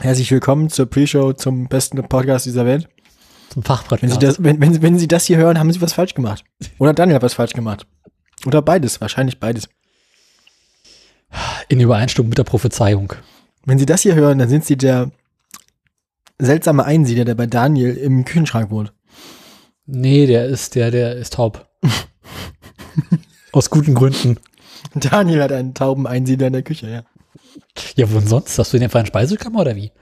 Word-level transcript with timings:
Herzlich 0.00 0.30
willkommen 0.30 0.68
zur 0.68 0.86
Pre-Show 0.86 1.34
zum 1.34 1.68
besten 1.68 2.02
Podcast 2.02 2.46
dieser 2.46 2.66
Welt. 2.66 2.88
Zum 3.50 3.62
Fachpodcast. 3.62 4.02
Wenn 4.02 4.10
Sie, 4.10 4.18
das, 4.18 4.42
wenn, 4.42 4.60
wenn, 4.60 4.82
wenn 4.82 4.98
Sie 4.98 5.06
das 5.06 5.26
hier 5.26 5.36
hören, 5.36 5.58
haben 5.58 5.70
Sie 5.70 5.80
was 5.80 5.92
falsch 5.92 6.14
gemacht. 6.14 6.44
Oder 6.78 6.94
Daniel 6.94 7.16
hat 7.16 7.22
was 7.22 7.34
falsch 7.34 7.52
gemacht. 7.52 7.86
Oder 8.46 8.62
beides, 8.62 9.00
wahrscheinlich 9.00 9.38
beides. 9.38 9.68
In 11.68 11.78
Übereinstimmung 11.78 12.30
mit 12.30 12.38
der 12.38 12.44
Prophezeiung. 12.44 13.12
Wenn 13.64 13.78
Sie 13.78 13.86
das 13.86 14.02
hier 14.02 14.14
hören, 14.14 14.38
dann 14.38 14.48
sind 14.48 14.64
Sie 14.64 14.76
der 14.76 15.12
seltsame 16.38 16.84
Einsiedler, 16.84 17.24
der 17.24 17.34
bei 17.34 17.46
Daniel 17.46 17.94
im 17.94 18.24
Küchenschrank 18.24 18.70
wohnt. 18.70 18.92
Nee, 19.86 20.26
der 20.26 20.46
ist, 20.46 20.74
der, 20.74 20.90
der 20.90 21.16
ist 21.16 21.34
taub. 21.34 21.68
Aus 23.52 23.70
guten 23.70 23.94
Gründen. 23.94 24.38
Daniel 24.94 25.42
hat 25.42 25.52
einen 25.52 25.74
tauben 25.74 26.06
Einsiedler 26.06 26.48
in 26.48 26.54
der 26.54 26.62
Küche, 26.62 26.88
ja. 26.88 27.04
Ja, 27.96 28.10
wo 28.10 28.18
denn 28.18 28.28
sonst? 28.28 28.58
Hast 28.58 28.72
du 28.72 28.78
den 28.78 28.84
einfach 28.84 29.00
in 29.00 29.06
Speisekammer 29.06 29.60
oder 29.60 29.76
wie? 29.76 29.92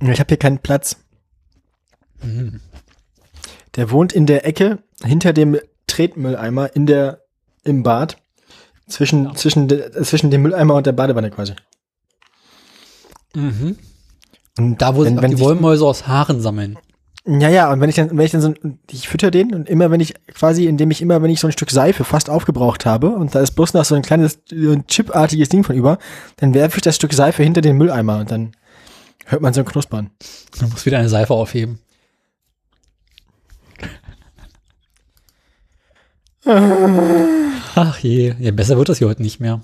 Ich 0.00 0.20
habe 0.20 0.28
hier 0.28 0.38
keinen 0.38 0.58
Platz. 0.58 0.96
Der 3.76 3.90
wohnt 3.90 4.12
in 4.12 4.26
der 4.26 4.46
Ecke 4.46 4.78
hinter 5.02 5.32
dem 5.32 5.58
Tretmülleimer 5.86 6.74
in 6.74 6.86
der 6.86 7.24
im 7.64 7.82
Bad 7.82 8.16
zwischen 8.88 9.34
zwischen 9.36 9.68
de, 9.68 10.02
zwischen 10.02 10.30
dem 10.30 10.42
Mülleimer 10.42 10.74
und 10.74 10.86
der 10.86 10.92
Badewanne 10.92 11.30
quasi. 11.30 11.54
Mhm. 13.34 13.76
Und 14.58 14.82
Da, 14.82 14.96
wo 14.96 15.04
wenn, 15.04 15.20
wenn 15.22 15.30
die 15.30 15.38
Wollmäuse 15.38 15.84
aus 15.84 16.06
Haaren 16.06 16.40
sammeln. 16.40 16.78
Ja, 17.26 17.50
ja, 17.50 17.70
und 17.70 17.80
wenn 17.80 17.90
ich 17.90 17.96
dann, 17.96 18.10
wenn 18.16 18.24
ich 18.24 18.32
dann 18.32 18.40
so, 18.40 18.48
ein- 18.48 18.78
ich 18.90 19.08
fütter 19.08 19.30
den 19.30 19.54
und 19.54 19.68
immer, 19.68 19.90
wenn 19.90 20.00
ich 20.00 20.14
quasi, 20.34 20.66
indem 20.66 20.90
ich 20.90 21.02
immer, 21.02 21.20
wenn 21.22 21.30
ich 21.30 21.38
so 21.38 21.46
ein 21.48 21.52
Stück 21.52 21.70
Seife 21.70 22.02
fast 22.04 22.30
aufgebraucht 22.30 22.86
habe 22.86 23.10
und 23.10 23.34
da 23.34 23.40
ist 23.40 23.52
bloß 23.52 23.74
noch 23.74 23.84
so 23.84 23.94
ein 23.94 24.00
kleines 24.02 24.36
äh, 24.50 24.78
chipartiges 24.88 25.50
Ding 25.50 25.62
von 25.62 25.76
über, 25.76 25.98
dann 26.36 26.54
werfe 26.54 26.78
ich 26.78 26.82
das 26.82 26.96
Stück 26.96 27.12
Seife 27.12 27.42
hinter 27.42 27.60
den 27.60 27.76
Mülleimer 27.76 28.18
und 28.20 28.30
dann 28.30 28.52
hört 29.26 29.42
man 29.42 29.52
so 29.52 29.60
ein 29.60 29.66
Knuspern. 29.66 30.10
Du 30.58 30.66
musst 30.68 30.86
wieder 30.86 30.98
eine 30.98 31.10
Seife 31.10 31.34
aufheben. 31.34 31.78
Ach 37.74 37.98
je, 37.98 38.34
ja, 38.38 38.50
besser 38.50 38.76
wird 38.76 38.88
das 38.88 38.98
hier 38.98 39.08
heute 39.08 39.22
nicht 39.22 39.40
mehr. 39.40 39.60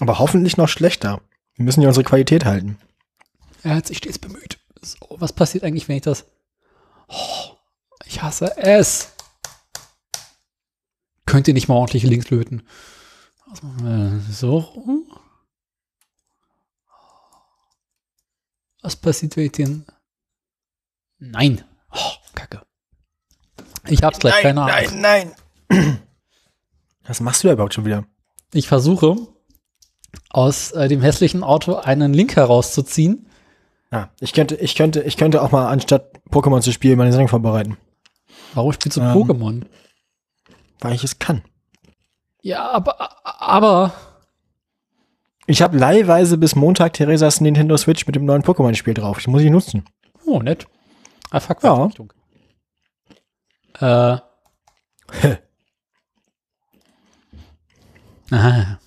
Aber 0.00 0.18
hoffentlich 0.18 0.56
noch 0.56 0.68
schlechter. 0.68 1.20
Wir 1.56 1.64
müssen 1.64 1.82
ja 1.82 1.88
unsere 1.88 2.04
Qualität 2.04 2.44
halten. 2.44 2.78
Er 3.62 3.76
hat 3.76 3.86
sich 3.86 3.98
stets 3.98 4.18
bemüht. 4.18 4.58
So, 4.84 4.96
was 5.10 5.32
passiert 5.32 5.64
eigentlich, 5.64 5.88
wenn 5.88 5.96
ich 5.96 6.02
das. 6.02 6.24
Oh, 7.08 7.56
ich 8.04 8.22
hasse 8.22 8.56
es. 8.56 9.12
Könnt 11.26 11.48
ihr 11.48 11.54
nicht 11.54 11.68
mal 11.68 11.76
ordentlich 11.76 12.02
links 12.02 12.30
löten? 12.30 12.66
Was 13.46 13.62
machen 13.62 13.84
wir? 13.84 14.32
So. 14.32 14.58
rum? 14.58 15.06
Was 18.82 18.96
passiert, 18.96 19.36
wenn 19.36 19.46
ich 19.46 19.52
den. 19.52 19.86
Nein. 21.18 21.64
Oh, 21.92 22.12
Kacke. 22.34 22.62
Ich 23.86 24.02
hab's 24.02 24.18
gleich, 24.18 24.42
keine 24.42 24.62
Ahnung. 24.62 25.00
nein, 25.00 25.36
nein. 25.68 26.02
Was 27.04 27.20
machst 27.20 27.42
du 27.42 27.48
da 27.48 27.54
überhaupt 27.54 27.74
schon 27.74 27.84
wieder? 27.84 28.04
Ich 28.52 28.68
versuche, 28.68 29.16
aus 30.30 30.72
äh, 30.72 30.88
dem 30.88 31.00
hässlichen 31.00 31.42
Auto 31.42 31.76
einen 31.76 32.12
Link 32.14 32.36
herauszuziehen. 32.36 33.28
Ja, 33.92 34.10
ich 34.20 34.32
könnte, 34.32 34.54
ich 34.56 34.74
könnte, 34.74 35.02
ich 35.02 35.16
könnte 35.18 35.42
auch 35.42 35.52
mal 35.52 35.68
anstatt 35.68 36.10
Pokémon 36.30 36.62
zu 36.62 36.72
spielen, 36.72 36.96
meine 36.98 37.12
Sendung 37.12 37.28
vorbereiten. 37.28 37.76
Warum 38.54 38.72
spielst 38.72 38.96
du 38.96 39.02
Ähm. 39.02 39.08
Pokémon? 39.12 39.66
Weil 40.80 40.94
ich 40.94 41.04
es 41.04 41.18
kann. 41.18 41.42
Ja, 42.42 42.70
aber, 42.70 42.96
aber 43.40 43.92
Ich 45.46 45.60
habe 45.62 45.76
leihweise 45.78 46.38
bis 46.38 46.56
Montag 46.56 46.94
Theresas 46.94 47.40
Nintendo 47.40 47.76
Switch 47.76 48.06
mit 48.06 48.16
dem 48.16 48.24
neuen 48.24 48.42
Pokémon-Spiel 48.42 48.94
drauf. 48.94 49.18
Ich 49.18 49.28
muss 49.28 49.42
ich 49.42 49.50
nutzen. 49.50 49.84
Oh, 50.24 50.40
nett. 50.40 50.66
Ah, 51.30 51.40
fuck, 51.40 51.62
Ja. 51.62 51.84
Richtung. 51.84 52.12
Äh. 53.78 54.16
Aha. 58.30 58.78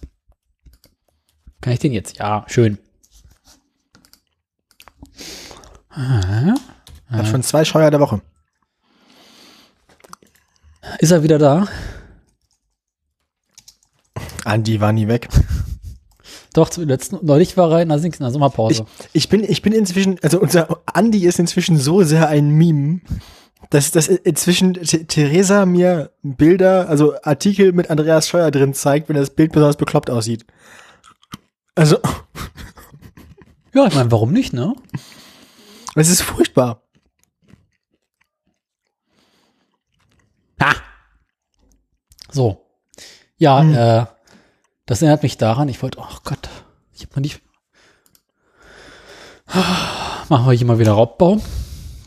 Kann 1.62 1.74
ich 1.74 1.80
den 1.80 1.94
jetzt? 1.94 2.18
Ja, 2.18 2.44
schön. 2.48 2.78
Aha. 5.96 6.56
Hat 7.10 7.28
schon 7.28 7.44
zwei 7.44 7.64
Scheuer 7.66 7.90
der 7.92 8.00
Woche. 8.00 8.22
Ist 11.00 11.12
er 11.12 11.24
wieder 11.24 11.38
da? 11.40 11.68
Andi 14.44 14.80
war 14.80 14.92
nie 14.94 15.08
weg. 15.08 15.28
Doch, 16.54 16.70
zuletzt, 16.70 17.12
neulich 17.22 17.58
war 17.58 17.72
er 17.72 17.82
in 17.82 17.90
der, 17.90 17.98
in 17.98 18.04
der 18.12 18.28
Ich, 18.28 18.34
Sommerpause. 18.34 18.86
ich 19.14 19.28
bin, 19.30 19.44
ich 19.44 19.62
bin 19.62 19.74
inzwischen, 19.74 20.18
also 20.22 20.40
unser 20.40 20.80
Andi 20.86 21.26
ist 21.26 21.40
inzwischen 21.40 21.78
so 21.78 22.04
sehr 22.04 22.30
ein 22.30 22.50
Meme, 22.50 23.02
dass, 23.72 23.92
dass 23.92 24.08
inzwischen 24.08 24.74
Th- 24.76 25.06
Theresa 25.08 25.66
mir 25.66 26.12
Bilder, 26.24 26.88
also 26.88 27.16
Artikel 27.24 27.74
mit 27.74 27.90
Andreas 27.90 28.30
Scheuer 28.30 28.52
drin 28.52 28.74
zeigt, 28.74 29.10
wenn 29.10 29.16
das 29.18 29.32
Bild 29.32 29.52
besonders 29.52 29.76
bekloppt 29.76 30.10
aussieht. 30.10 30.46
Also, 31.74 31.98
ja, 33.74 33.88
ich 33.88 33.96
meine, 33.96 34.12
warum 34.12 34.32
nicht, 34.32 34.54
ne? 34.54 34.76
Es 35.96 36.10
ist 36.10 36.22
furchtbar. 36.22 36.82
Ha! 40.62 40.74
So. 42.32 42.66
Ja, 43.38 43.62
Hm. 43.62 43.74
äh, 43.74 44.06
das 44.86 45.02
erinnert 45.02 45.24
mich 45.24 45.38
daran, 45.38 45.68
ich 45.70 45.82
wollte, 45.82 46.00
ach 46.02 46.24
Gott, 46.24 46.50
ich 46.94 47.02
habe 47.04 47.12
noch 47.16 47.22
nicht. 47.22 47.42
Machen 50.30 50.46
wir 50.48 50.54
hier 50.54 50.66
mal 50.68 50.80
wieder 50.80 50.94
Raubbau. 50.94 51.40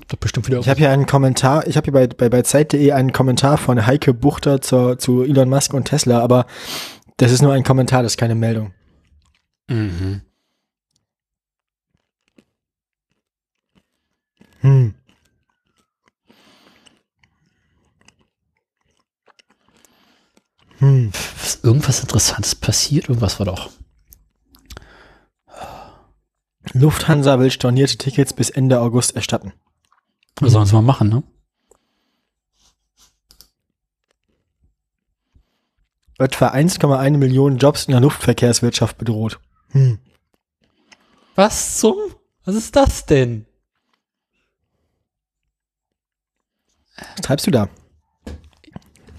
Doch 0.08 0.16
bestimmt 0.18 0.46
wieder. 0.48 0.58
Ich 0.58 0.68
habe 0.68 0.78
hier 0.78 0.90
einen 0.90 1.06
Kommentar, 1.06 1.66
ich 1.66 1.76
habe 1.76 1.84
hier 1.84 1.92
bei, 1.92 2.06
bei, 2.06 2.28
bei 2.28 2.42
Zeit.de 2.42 2.92
einen 2.92 3.12
Kommentar 3.12 3.58
von 3.58 3.86
Heike 3.86 4.14
Buchter 4.14 4.60
zur, 4.60 4.98
zu 4.98 5.22
Elon 5.22 5.48
Musk 5.48 5.74
und 5.74 5.84
Tesla, 5.84 6.20
aber 6.20 6.46
das 7.18 7.30
ist 7.30 7.42
nur 7.42 7.52
ein 7.52 7.62
Kommentar, 7.62 8.02
das 8.02 8.12
ist 8.12 8.16
keine 8.18 8.34
Meldung. 8.34 8.72
mhm. 9.68 10.22
Hm. 14.60 14.94
Hm. 20.78 21.12
Ist 21.42 21.64
irgendwas 21.64 22.00
Interessantes 22.00 22.54
passiert? 22.54 23.08
Irgendwas 23.08 23.38
war 23.38 23.46
doch. 23.46 23.70
Lufthansa 26.72 27.38
will 27.38 27.50
stornierte 27.50 27.98
Tickets 27.98 28.32
bis 28.32 28.50
Ende 28.50 28.80
August 28.80 29.16
erstatten. 29.16 29.52
Was 30.40 30.52
sollen 30.52 30.66
sie 30.66 30.74
mal 30.74 30.82
machen, 30.82 31.08
ne? 31.08 31.22
Etwa 36.18 36.48
1,1 36.48 37.16
Millionen 37.16 37.58
Jobs 37.58 37.84
in 37.86 37.92
der 37.92 38.00
Luftverkehrswirtschaft 38.00 38.98
bedroht. 38.98 39.40
Hm. 39.70 39.98
Was 41.36 41.78
zum? 41.78 41.96
Was 42.44 42.56
ist 42.56 42.74
das 42.74 43.06
denn? 43.06 43.47
Was 47.14 47.22
treibst 47.22 47.46
du 47.46 47.50
da? 47.50 47.68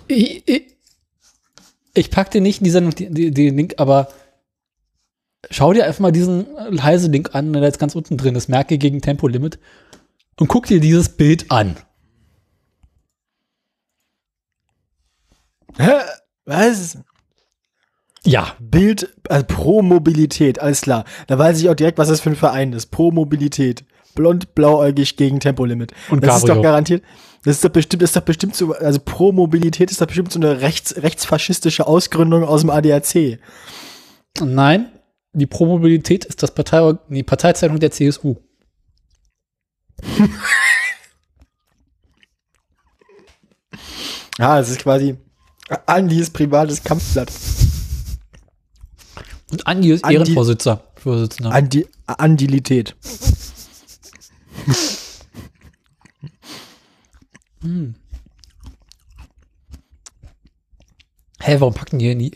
Ich, 0.07 0.47
ich, 0.47 0.75
ich 1.93 2.11
pack 2.11 2.31
dir 2.31 2.41
nicht 2.41 2.59
in 2.59 2.63
die 2.65 2.71
Sendung 2.71 2.93
den 2.95 3.57
Link, 3.57 3.75
aber 3.77 4.09
schau 5.49 5.73
dir 5.73 5.85
einfach 5.85 5.99
mal 5.99 6.11
diesen 6.11 6.47
Heise-Link 6.83 7.35
an, 7.35 7.53
der 7.53 7.61
jetzt 7.63 7.79
ganz 7.79 7.95
unten 7.95 8.17
drin 8.17 8.35
ist. 8.35 8.49
Merke 8.49 8.77
gegen 8.77 9.01
Tempolimit. 9.01 9.59
Und 10.39 10.47
guck 10.47 10.65
dir 10.67 10.79
dieses 10.79 11.09
Bild 11.09 11.51
an. 11.51 11.77
Hä? 15.77 15.91
Was? 16.45 16.97
Ja. 18.23 18.55
Bild 18.59 19.13
also 19.27 19.45
Pro 19.45 19.81
Mobilität, 19.81 20.59
alles 20.59 20.81
klar. 20.81 21.05
Da 21.27 21.37
weiß 21.37 21.59
ich 21.59 21.69
auch 21.69 21.75
direkt, 21.75 21.97
was 21.97 22.09
das 22.09 22.21
für 22.21 22.31
ein 22.31 22.35
Verein 22.35 22.73
ist. 22.73 22.87
Pro 22.87 23.11
Mobilität. 23.11 23.85
Blond, 24.15 24.55
blauäugig 24.55 25.15
gegen 25.17 25.39
Tempolimit. 25.39 25.93
Und 26.09 26.23
das 26.23 26.37
ist 26.37 26.41
Cabrio. 26.41 26.55
doch 26.55 26.63
garantiert. 26.63 27.03
Das 27.43 27.55
ist 27.55 27.63
doch 27.63 27.69
bestimmt, 27.69 28.03
ist 28.03 28.15
doch 28.15 28.21
bestimmt 28.21 28.55
so, 28.55 28.73
also 28.73 28.99
Pro 28.99 29.31
Mobilität 29.31 29.91
ist 29.91 30.01
doch 30.01 30.07
bestimmt 30.07 30.31
so 30.31 30.39
eine 30.39 30.59
rechts, 30.61 30.95
rechtsfaschistische 30.97 31.87
Ausgründung 31.87 32.43
aus 32.43 32.61
dem 32.61 32.69
ADAC. 32.69 33.39
Nein, 34.41 34.91
die 35.33 35.45
Promobilität 35.47 36.25
ist 36.25 36.43
das 36.43 36.53
Partei, 36.53 36.93
die 37.09 37.23
Parteizeitung 37.23 37.79
der 37.79 37.91
CSU. 37.91 38.35
Ja, 44.37 44.59
es 44.59 44.69
ist 44.69 44.79
quasi 44.79 45.17
Andis 45.85 46.29
privates 46.29 46.83
Kampfblatt. 46.83 47.31
Und 49.51 49.67
Andi 49.67 49.91
ist 49.91 50.05
Andi- 50.05 50.13
Ehrenvorsitzender. 50.13 50.83
Vorsitzender. 50.95 51.51
Andi, 51.51 51.87
Andilität. 52.05 52.95
Hm. 57.61 57.95
Hä, 61.39 61.59
warum 61.59 61.73
packen 61.73 61.99
die 61.99 62.05
hier 62.05 62.15
nie? 62.15 62.31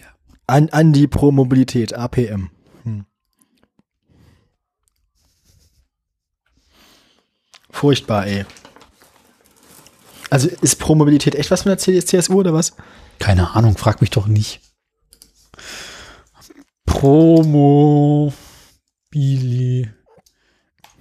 An, 0.47 0.69
an 0.69 0.93
die 0.93 1.07
Pro-Mobilität, 1.07 1.93
APM. 1.93 2.49
Hm. 2.83 3.05
Furchtbar, 7.69 8.27
ey. 8.27 8.45
Also 10.29 10.49
ist 10.49 10.79
Pro-Mobilität 10.79 11.35
echt 11.35 11.51
was 11.51 11.63
von 11.63 11.69
der 11.69 11.77
CSU 11.77 12.39
oder 12.39 12.53
was? 12.53 12.75
Keine 13.19 13.51
Ahnung, 13.51 13.77
frag 13.77 14.01
mich 14.01 14.09
doch 14.09 14.27
nicht. 14.27 14.61
Promo. 16.85 18.33
Billy. 19.11 19.91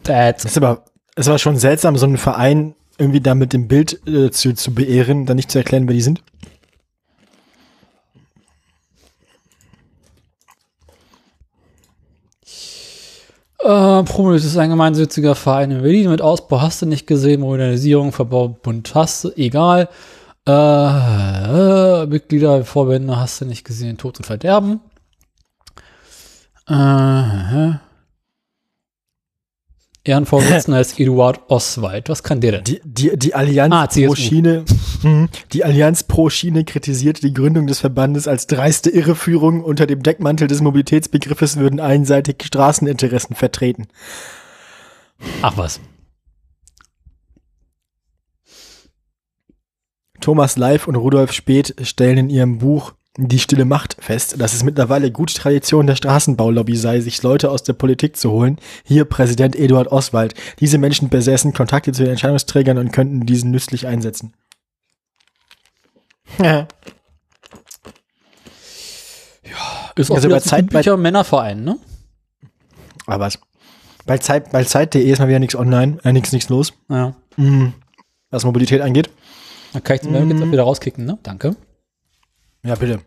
That's. 0.03 0.43
Das 0.43 0.53
ist 0.53 0.57
aber, 0.59 0.85
es 1.15 1.29
war 1.29 1.39
schon 1.39 1.57
seltsam, 1.57 1.97
so 1.97 2.07
einen 2.07 2.19
Verein 2.19 2.75
irgendwie 3.02 3.20
da 3.20 3.34
mit 3.34 3.52
dem 3.52 3.69
Bild 3.69 4.00
äh, 4.06 4.31
zu, 4.31 4.54
zu 4.54 4.72
beehren, 4.72 5.26
dann 5.26 5.37
nicht 5.37 5.50
zu 5.50 5.58
erklären, 5.58 5.88
wer 5.88 5.94
die 5.94 6.00
sind. 6.00 6.22
Äh, 13.58 14.02
Promulus 14.04 14.44
ist 14.44 14.56
ein 14.56 14.70
gemeinnütziger 14.70 15.34
Verein 15.34 15.70
in 15.70 15.82
Berlin 15.82 16.10
mit 16.10 16.22
Ausbau 16.22 16.60
hast 16.60 16.82
du 16.82 16.87
nicht 16.87 17.06
gesehen, 17.06 17.40
Modernisierung, 17.40 18.12
Verbau, 18.12 18.49
Bund 18.49 18.94
hast 18.94 19.25
du, 19.25 19.31
egal. 19.37 19.88
Äh, 20.49 20.52
äh, 20.52 22.06
Mitglieder, 22.06 22.64
Vorbände 22.64 23.16
hast 23.16 23.40
du 23.40 23.44
nicht 23.44 23.64
gesehen, 23.64 23.99
Tod 23.99 24.19
und 24.19 24.25
Verderben. 24.26 24.81
Äh, 26.69 27.75
Ehrenvorsitzender 30.04 30.81
ist 30.81 30.99
Eduard 30.99 31.40
Oswald. 31.49 32.08
Was 32.08 32.25
kann 32.25 32.40
der 32.40 32.52
denn? 32.52 32.64
Die, 32.64 32.81
die, 32.84 33.16
die 33.16 33.34
Allianz 33.37 33.72
Ah, 33.72 33.87
pro 33.87 34.14
Schiene, 34.16 34.64
Mhm. 35.02 35.28
die 35.52 35.64
Allianz 35.64 36.02
pro 36.02 36.28
Schiene 36.28 36.64
kritisierte 36.64 37.20
die 37.20 37.32
Gründung 37.32 37.69
des 37.69 37.78
Verbandes 37.78 38.26
als 38.26 38.49
dreiste 38.49 38.90
Irreführung. 38.90 39.62
Unter 39.62 39.87
dem 39.87 40.02
Deckmantel 40.02 40.49
des 40.49 40.60
Mobilitätsbegriffes 40.60 41.56
würden 41.56 41.78
einseitig 41.78 42.43
Straßeninteressen 42.44 43.37
vertreten. 43.37 43.87
Ach 45.40 45.56
was. 45.56 45.78
Thomas 50.20 50.56
Leif 50.56 50.87
und 50.88 50.96
Rudolf 50.96 51.32
Speth 51.32 51.75
stellen 51.87 52.19
in 52.19 52.31
ihrem 52.31 52.58
Buch 52.58 52.93
Die 53.19 53.38
stille 53.38 53.67
Macht 53.67 53.97
fest, 54.00 54.41
dass 54.41 54.55
es 54.55 54.64
mittlerweile 54.64 55.11
gute 55.12 55.35
Tradition 55.35 55.87
der 55.87 55.97
Straßenbaulobby 55.97 56.76
sei, 56.76 57.00
sich 57.00 57.23
Leute 57.23 57.50
aus 57.50 57.62
der 57.62 57.75
Politik 57.75 58.17
zu 58.17 58.31
holen. 58.31 58.59
Hier 58.85 59.05
Präsident 59.05 59.55
Eduard 59.55 59.88
Oswald. 59.88 60.32
Diese 60.61 60.79
Menschen 60.79 61.11
besäßen 61.11 61.53
Kontakte 61.53 61.93
zu 61.93 62.03
den 62.05 62.12
Entscheidungsträgern 62.12 62.79
und 62.79 62.91
könnten 62.91 63.26
diesen 63.26 63.50
nützlich 63.50 63.87
einsetzen. 63.87 64.32
Ja. 66.43 66.67
Ist 69.97 70.11
auch 70.11 70.14
Also 70.14 70.31
bei 70.31 70.41
Zeit- 70.41 70.64
üblicher 70.64 70.97
Männerverein, 70.97 71.62
ne? 71.62 71.76
Aber 73.06 73.26
was? 73.26 73.38
Bei 74.06 74.17
Zeit, 74.17 74.50
bei 74.50 74.64
Zeit.de 74.64 75.03
ist 75.03 75.19
mal 75.19 75.29
wieder 75.29 75.38
nichts 75.38 75.55
online, 75.55 75.99
äh, 76.05 76.12
nichts, 76.12 76.32
nichts 76.32 76.49
los, 76.49 76.73
Ja. 76.88 77.14
mhm. 77.37 77.75
was 78.31 78.44
Mobilität 78.44 78.81
angeht. 78.81 79.11
Dann 79.75 79.85
kann 79.85 79.97
ich 79.97 80.00
den 80.03 80.12
mm. 80.12 80.31
jetzt 80.31 80.43
auch 80.43 80.53
wieder 80.53 80.62
rauskicken, 80.62 81.05
ne? 81.05 81.19
Danke. 81.23 81.55
Ja, 82.64 82.76
bitte. 82.76 83.00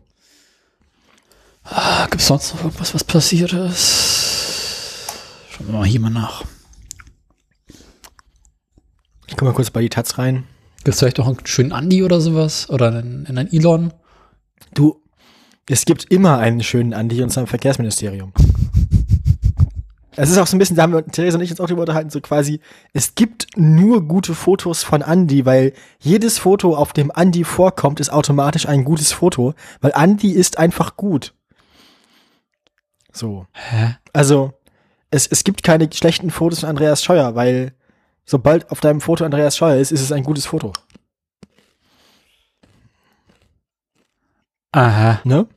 Ah, 1.64 2.08
gibt's 2.08 2.28
sonst 2.28 2.54
noch 2.54 2.66
irgendwas, 2.66 2.94
was 2.94 3.04
passiert 3.04 3.54
ist? 3.54 5.08
Schauen 5.50 5.68
wir 5.68 5.74
mal 5.80 5.86
hier 5.86 6.02
mal 6.02 6.10
nach. 6.10 6.44
Ich 9.28 9.36
guck 9.38 9.44
mal 9.44 9.54
kurz 9.54 9.72
bei 9.72 9.82
die 9.82 9.90
Taz 9.90 10.18
rein. 10.18 10.46
Gibt's 10.84 11.00
vielleicht 11.00 11.20
auch 11.20 11.28
einen 11.28 11.46
schönen 11.46 11.72
Andi 11.72 12.04
oder 12.04 12.20
sowas? 12.20 12.70
Oder 12.70 12.90
einen, 12.90 13.26
einen 13.28 13.52
Elon? 13.52 13.94
Du, 14.74 15.02
es 15.68 15.86
gibt 15.86 16.12
immer 16.12 16.38
einen 16.38 16.62
schönen 16.62 16.94
Andi 16.94 17.24
und 17.24 17.30
zwar 17.30 17.44
im 17.44 17.48
Verkehrsministerium. 17.48 18.34
Es 20.18 20.30
ist 20.30 20.38
auch 20.38 20.48
so 20.48 20.56
ein 20.56 20.60
bisschen, 20.60 20.76
da 20.76 20.84
haben 20.84 20.94
wir 20.94 21.06
Theresa 21.06 21.38
und 21.38 21.44
ich 21.44 21.52
uns 21.52 21.60
auch 21.60 21.68
drüber 21.68 21.82
unterhalten, 21.82 22.10
so 22.10 22.22
quasi, 22.22 22.62
es 22.94 23.16
gibt 23.16 23.48
nur 23.58 24.08
gute 24.08 24.34
Fotos 24.34 24.84
von 24.84 25.02
Andi, 25.02 25.46
weil 25.46 25.74
jedes 26.00 26.38
Foto, 26.38 26.76
auf 26.76 26.94
dem 26.94 27.12
Andi 27.12 27.44
vorkommt, 27.44 28.00
ist 28.00 28.12
automatisch 28.12 28.68
ein 28.68 28.86
gutes 28.86 29.12
Foto, 29.12 29.54
weil 29.82 29.94
Andi 29.94 30.32
ist 30.32 30.58
einfach 30.58 30.96
gut. 30.96 31.34
So. 33.12 33.46
Hä? 33.54 33.98
Also, 34.14 34.54
es, 35.12 35.28
es 35.28 35.44
gibt 35.44 35.64
keine 35.64 35.90
schlechten 35.92 36.32
Fotos 36.32 36.62
von 36.62 36.70
Andreas 36.70 37.04
Scheuer, 37.04 37.36
weil 37.36 37.74
sobald 38.26 38.72
auf 38.72 38.80
deinem 38.80 39.02
Foto 39.02 39.26
Andreas 39.26 39.58
Scheuer 39.58 39.78
ist, 39.78 39.92
ist 39.92 40.02
es 40.02 40.12
ein 40.12 40.24
gutes 40.24 40.46
Foto. 40.46 40.74
Aha. 44.72 45.22
Ne? 45.24 45.48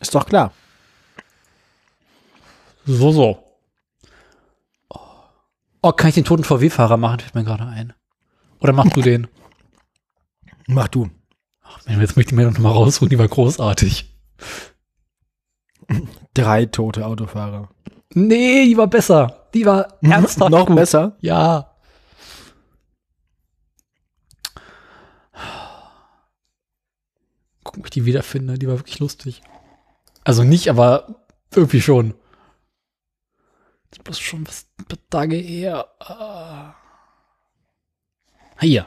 Ist 0.00 0.14
doch 0.14 0.26
klar. 0.26 0.52
So, 2.92 3.12
so. 3.12 3.44
Oh, 5.82 5.92
kann 5.92 6.08
ich 6.08 6.14
den 6.16 6.24
toten 6.24 6.42
VW-Fahrer 6.44 6.96
machen? 6.96 7.20
Fällt 7.20 7.34
mir 7.36 7.44
gerade 7.44 7.66
ein. 7.66 7.92
Oder 8.60 8.72
machst 8.72 8.96
du 8.96 9.00
den? 9.00 9.28
Mach 10.66 10.88
du. 10.88 11.08
Ach, 11.62 11.78
Mensch, 11.86 12.00
jetzt 12.00 12.16
möchte 12.16 12.32
ich 12.34 12.36
mir 12.36 12.50
noch 12.50 12.58
mal 12.58 12.70
rausholen, 12.72 13.10
die 13.10 13.18
war 13.18 13.28
großartig. 13.28 14.12
Drei 16.34 16.66
tote 16.66 17.06
Autofahrer. 17.06 17.68
Nee, 18.12 18.66
die 18.66 18.76
war 18.76 18.88
besser. 18.88 19.46
Die 19.54 19.64
war 19.64 19.98
ernsthaft 20.02 20.50
Noch 20.50 20.66
gut. 20.66 20.76
besser. 20.76 21.16
Ja. 21.20 21.76
Gucken, 27.62 27.82
ob 27.82 27.86
ich 27.86 27.90
die 27.90 28.04
wiederfinde. 28.04 28.54
Die 28.58 28.66
war 28.68 28.78
wirklich 28.78 28.98
lustig. 28.98 29.42
Also 30.24 30.42
nicht, 30.42 30.68
aber 30.68 31.24
irgendwie 31.54 31.80
schon. 31.80 32.14
Das 33.90 33.98
ist 33.98 34.04
bloß 34.04 34.20
schon 34.20 34.46
was 34.46 34.66
ein 34.78 34.84
paar 34.84 34.98
Tage 35.10 35.36
her. 35.36 35.86
Ah. 36.00 36.74
Hier. 38.60 38.86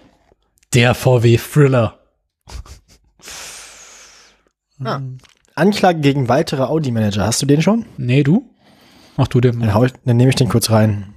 Der 0.74 0.96
VW 0.96 1.38
Thriller. 1.38 2.00
Ah. 4.84 5.02
Anklage 5.56 6.00
gegen 6.00 6.30
weitere 6.30 6.64
Audi-Manager. 6.64 7.26
Hast 7.26 7.42
du 7.42 7.46
den 7.46 7.62
schon? 7.62 7.86
Nee, 7.98 8.24
du? 8.24 8.50
Mach 9.18 9.28
du 9.28 9.40
den 9.40 9.60
Dann, 9.60 9.86
ich, 9.86 9.94
dann 10.06 10.18
nehme 10.18 10.30
ich 10.30 10.36
den 10.36 10.50
kurz 10.50 10.70
rein. 10.72 11.14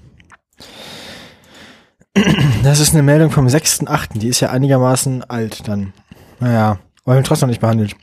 Das 2.62 2.80
ist 2.80 2.92
eine 2.92 3.02
Meldung 3.02 3.30
vom 3.30 3.46
6.8. 3.46 4.18
Die 4.18 4.28
ist 4.28 4.40
ja 4.40 4.50
einigermaßen 4.50 5.24
alt 5.24 5.68
dann. 5.68 5.92
Naja, 6.40 6.78
aber 7.02 7.12
wir 7.12 7.16
haben 7.16 7.24
trotzdem 7.24 7.46
noch 7.46 7.52
nicht 7.52 7.60
behandelt. 7.60 7.94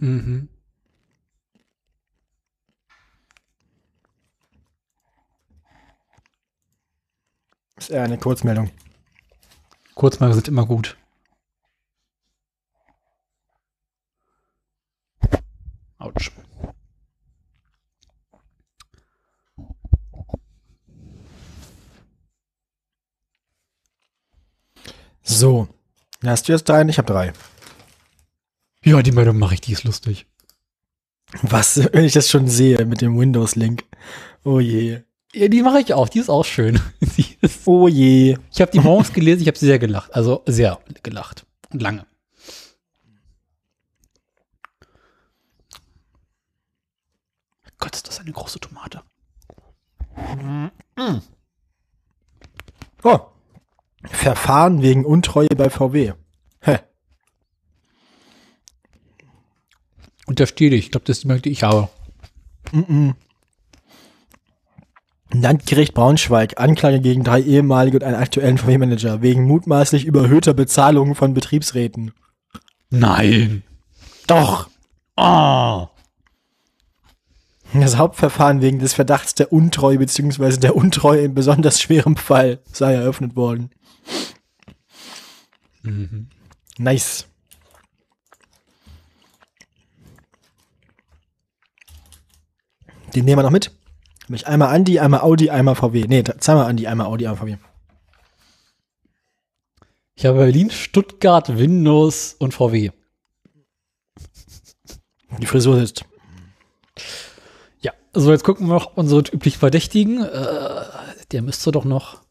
Mhm. 0.00 0.48
Ist 7.84 7.90
eher 7.90 8.02
eine 8.02 8.16
Kurzmeldung. 8.16 8.70
Kurzmeldungen 9.94 10.36
sind 10.36 10.48
immer 10.48 10.64
gut. 10.64 10.96
Autsch. 15.98 16.30
So. 25.22 25.68
Hast 26.24 26.48
du 26.48 26.52
jetzt 26.52 26.66
drei? 26.66 26.88
Ich 26.88 26.96
habe 26.96 27.12
drei. 27.12 27.34
Ja, 28.82 29.02
die 29.02 29.12
Meldung 29.12 29.38
mache 29.38 29.52
ich, 29.52 29.60
die 29.60 29.72
ist 29.72 29.84
lustig. 29.84 30.26
Was, 31.42 31.76
wenn 31.92 32.06
ich 32.06 32.14
das 32.14 32.30
schon 32.30 32.48
sehe 32.48 32.86
mit 32.86 33.02
dem 33.02 33.18
Windows-Link. 33.18 33.84
Oh 34.42 34.58
je. 34.58 35.02
Ja, 35.34 35.48
die 35.48 35.62
mache 35.62 35.80
ich 35.80 35.92
auch, 35.92 36.08
die 36.08 36.20
ist 36.20 36.30
auch 36.30 36.46
schön. 36.46 36.80
Die 37.18 37.33
Oh 37.66 37.88
je. 37.88 38.36
ich 38.52 38.60
habe 38.60 38.72
die 38.72 38.80
morgens 38.80 39.12
gelesen, 39.12 39.42
ich 39.42 39.48
habe 39.48 39.58
sehr 39.58 39.78
gelacht. 39.78 40.14
Also 40.14 40.42
sehr 40.46 40.80
gelacht. 41.02 41.46
Und 41.72 41.82
lange. 41.82 42.06
Gott, 47.78 47.94
ist 47.94 48.08
das 48.08 48.20
eine 48.20 48.32
große 48.32 48.60
Tomate. 48.60 49.02
Oh. 53.02 53.20
Verfahren 54.04 54.82
wegen 54.82 55.04
Untreue 55.04 55.48
bei 55.48 55.68
VW. 55.68 56.12
Hä. 56.60 56.78
Unterstehe 60.26 60.70
ich. 60.70 60.86
Ich 60.86 60.90
glaube, 60.90 61.04
das 61.06 61.18
ist 61.18 61.24
die 61.24 61.40
die 61.40 61.50
ich 61.50 61.62
habe. 61.62 61.90
Landgericht 65.40 65.94
Braunschweig. 65.94 66.60
Anklage 66.60 67.00
gegen 67.00 67.24
drei 67.24 67.40
ehemalige 67.40 67.96
und 67.96 68.04
einen 68.04 68.16
aktuellen 68.16 68.58
VW-Manager 68.58 69.22
wegen 69.22 69.44
mutmaßlich 69.44 70.04
überhöhter 70.04 70.54
Bezahlungen 70.54 71.14
von 71.14 71.34
Betriebsräten. 71.34 72.12
Nein. 72.90 73.62
Doch. 74.26 74.68
Oh. 75.16 75.88
Das 77.72 77.96
Hauptverfahren 77.96 78.60
wegen 78.60 78.78
des 78.78 78.94
Verdachts 78.94 79.34
der 79.34 79.52
Untreue 79.52 79.98
bzw. 79.98 80.58
der 80.58 80.76
Untreue 80.76 81.22
in 81.22 81.34
besonders 81.34 81.80
schwerem 81.80 82.16
Fall 82.16 82.60
sei 82.70 82.94
eröffnet 82.94 83.34
worden. 83.34 83.70
Nice. 86.78 87.26
Den 93.14 93.24
nehmen 93.24 93.38
wir 93.38 93.42
noch 93.42 93.50
mit. 93.50 93.70
Hab 94.24 94.30
ich 94.30 94.46
einmal 94.46 94.74
Andi, 94.74 94.98
einmal 94.98 95.20
Audi, 95.20 95.50
einmal 95.50 95.74
VW. 95.74 96.06
Nee, 96.08 96.24
zweimal 96.24 96.66
Andi, 96.66 96.86
einmal 96.86 97.06
Audi, 97.06 97.26
einmal 97.26 97.46
VW. 97.46 97.56
Ich 100.16 100.26
habe 100.26 100.38
Berlin, 100.38 100.70
Stuttgart, 100.70 101.58
Windows 101.58 102.34
und 102.38 102.54
VW. 102.54 102.90
Die 105.38 105.46
Frisur 105.46 105.76
sitzt. 105.76 106.04
Ja, 107.80 107.92
so 108.14 108.30
jetzt 108.30 108.44
gucken 108.44 108.68
wir 108.68 108.74
noch 108.74 108.96
unsere 108.96 109.20
üblichen 109.32 109.58
Verdächtigen. 109.58 110.24
Äh, 110.24 110.84
der 111.32 111.42
müsste 111.42 111.72
doch 111.72 111.84
noch. 111.84 112.22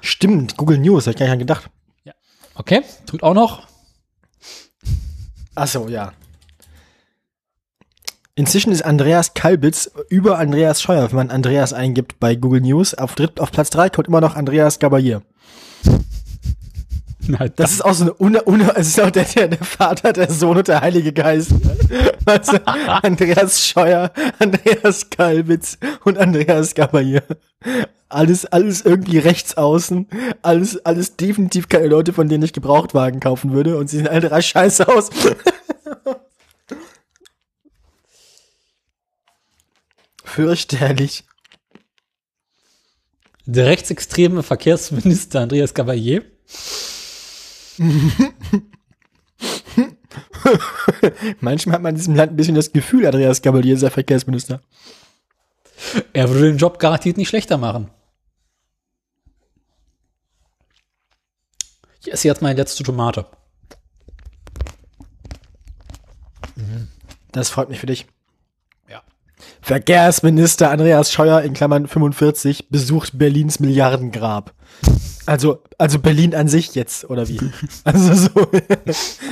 Stimmt, 0.00 0.56
Google 0.56 0.78
News, 0.78 1.06
hab 1.06 1.14
ich 1.14 1.18
gar 1.18 1.26
nicht 1.26 1.32
an 1.32 1.38
gedacht. 1.38 1.70
Okay, 2.54 2.82
tut 3.06 3.22
auch 3.22 3.34
noch. 3.34 3.66
Ach 5.54 5.66
so, 5.66 5.88
ja. 5.88 6.12
Inzwischen 8.34 8.72
ist 8.72 8.82
Andreas 8.82 9.34
Kalbitz 9.34 9.90
über 10.08 10.38
Andreas 10.38 10.80
Scheuer, 10.80 11.10
wenn 11.10 11.16
man 11.16 11.30
Andreas 11.30 11.74
eingibt 11.74 12.18
bei 12.18 12.34
Google 12.34 12.62
News. 12.62 12.94
Auf, 12.94 13.14
dritt, 13.14 13.38
auf 13.38 13.52
Platz 13.52 13.68
3 13.68 13.90
kommt 13.90 14.08
immer 14.08 14.22
noch 14.22 14.36
Andreas 14.36 14.78
Gabalier. 14.78 15.20
Na, 17.28 17.46
Das 17.48 17.72
ist 17.72 17.84
auch 17.84 17.92
so 17.92 18.04
eine, 18.04 18.14
une, 18.14 18.42
une, 18.46 18.74
es 18.74 18.88
ist 18.88 19.00
auch 19.02 19.10
der, 19.10 19.24
der, 19.24 19.48
der 19.48 19.62
Vater, 19.62 20.14
der 20.14 20.30
Sohn 20.30 20.56
und 20.56 20.66
der 20.66 20.80
Heilige 20.80 21.12
Geist. 21.12 21.50
Du, 21.50 22.66
Andreas 23.02 23.66
Scheuer, 23.66 24.10
Andreas 24.38 25.10
Kalbitz 25.10 25.76
und 26.04 26.16
Andreas 26.16 26.74
Gabalier. 26.74 27.22
Alles, 28.08 28.46
alles 28.46 28.80
irgendwie 28.80 29.18
rechts 29.18 29.58
außen. 29.58 30.08
Alles, 30.40 30.84
alles 30.86 31.16
definitiv 31.16 31.68
keine 31.68 31.88
Leute, 31.88 32.14
von 32.14 32.28
denen 32.28 32.44
ich 32.44 32.54
Gebrauchtwagen 32.54 33.20
kaufen 33.20 33.52
würde. 33.52 33.76
Und 33.76 33.90
sie 33.90 33.98
sehen 33.98 34.08
alle 34.08 34.20
drei 34.20 34.40
scheiße 34.40 34.88
aus. 34.88 35.10
Fürchterlich. 40.32 41.24
der 43.44 43.66
rechtsextreme 43.66 44.42
Verkehrsminister 44.42 45.40
Andreas 45.40 45.74
Gabalier. 45.74 46.24
Manchmal 51.40 51.74
hat 51.74 51.82
man 51.82 51.90
in 51.90 51.96
diesem 51.96 52.14
Land 52.14 52.32
ein 52.32 52.36
bisschen 52.36 52.54
das 52.54 52.72
Gefühl, 52.72 53.04
Andreas 53.04 53.42
Gabalier 53.42 53.76
sei 53.76 53.90
Verkehrsminister. 53.90 54.62
Er 56.14 56.30
würde 56.30 56.46
den 56.46 56.56
Job 56.56 56.78
garantiert 56.78 57.18
nicht 57.18 57.28
schlechter 57.28 57.58
machen. 57.58 57.90
Ich 62.00 62.10
esse 62.10 62.28
jetzt 62.28 62.40
meine 62.40 62.58
letzte 62.58 62.84
Tomate. 62.84 63.26
Das 67.32 67.50
freut 67.50 67.68
mich 67.68 67.80
für 67.80 67.86
dich. 67.86 68.06
Verkehrsminister 69.62 70.70
Andreas 70.70 71.12
Scheuer 71.12 71.42
in 71.42 71.54
Klammern 71.54 71.86
45 71.86 72.68
besucht 72.68 73.16
Berlins 73.16 73.60
Milliardengrab. 73.60 74.52
Also, 75.24 75.62
also 75.78 76.00
Berlin 76.00 76.34
an 76.34 76.48
sich 76.48 76.74
jetzt, 76.74 77.08
oder 77.08 77.28
wie? 77.28 77.38
Also 77.84 78.14
so. 78.14 78.50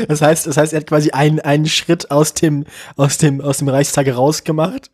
Das 0.06 0.22
heißt, 0.22 0.46
das 0.46 0.56
heißt, 0.56 0.72
er 0.72 0.80
hat 0.80 0.86
quasi 0.86 1.10
einen, 1.10 1.40
einen 1.40 1.66
Schritt 1.66 2.12
aus 2.12 2.32
dem, 2.32 2.64
aus 2.96 3.18
dem, 3.18 3.40
aus 3.40 3.58
dem 3.58 3.68
Reichstag 3.68 4.06
rausgemacht. 4.06 4.92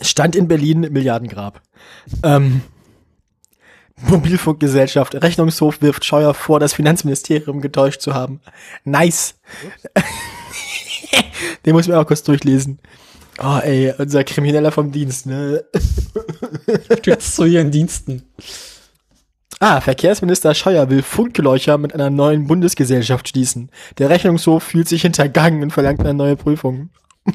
Stand 0.00 0.36
in 0.36 0.46
Berlin 0.46 0.80
Milliardengrab. 0.92 1.62
Ähm, 2.22 2.62
Mobilfunkgesellschaft, 3.96 5.16
Rechnungshof 5.16 5.82
wirft 5.82 6.04
Scheuer 6.04 6.32
vor, 6.32 6.60
das 6.60 6.74
Finanzministerium 6.74 7.60
getäuscht 7.60 8.00
zu 8.00 8.14
haben. 8.14 8.40
Nice. 8.84 9.34
Den 11.66 11.74
muss 11.74 11.86
ich 11.86 11.88
mir 11.88 11.98
auch 11.98 12.06
kurz 12.06 12.22
durchlesen. 12.22 12.78
Oh, 13.42 13.58
ey, 13.62 13.92
unser 13.98 14.22
Krimineller 14.22 14.70
vom 14.70 14.92
Dienst, 14.92 15.26
ne? 15.26 15.64
Stützt 16.98 17.34
zu 17.34 17.44
ihren 17.44 17.70
Diensten. 17.70 18.22
Ah, 19.60 19.80
Verkehrsminister 19.80 20.54
Scheuer 20.54 20.90
will 20.90 21.02
Funkgeläucher 21.02 21.78
mit 21.78 21.94
einer 21.94 22.10
neuen 22.10 22.46
Bundesgesellschaft 22.46 23.28
schließen. 23.28 23.70
Der 23.98 24.10
Rechnungshof 24.10 24.62
fühlt 24.62 24.88
sich 24.88 25.02
hintergangen 25.02 25.62
und 25.62 25.72
verlangt 25.72 26.00
eine 26.00 26.14
neue 26.14 26.36
Prüfung. 26.36 26.90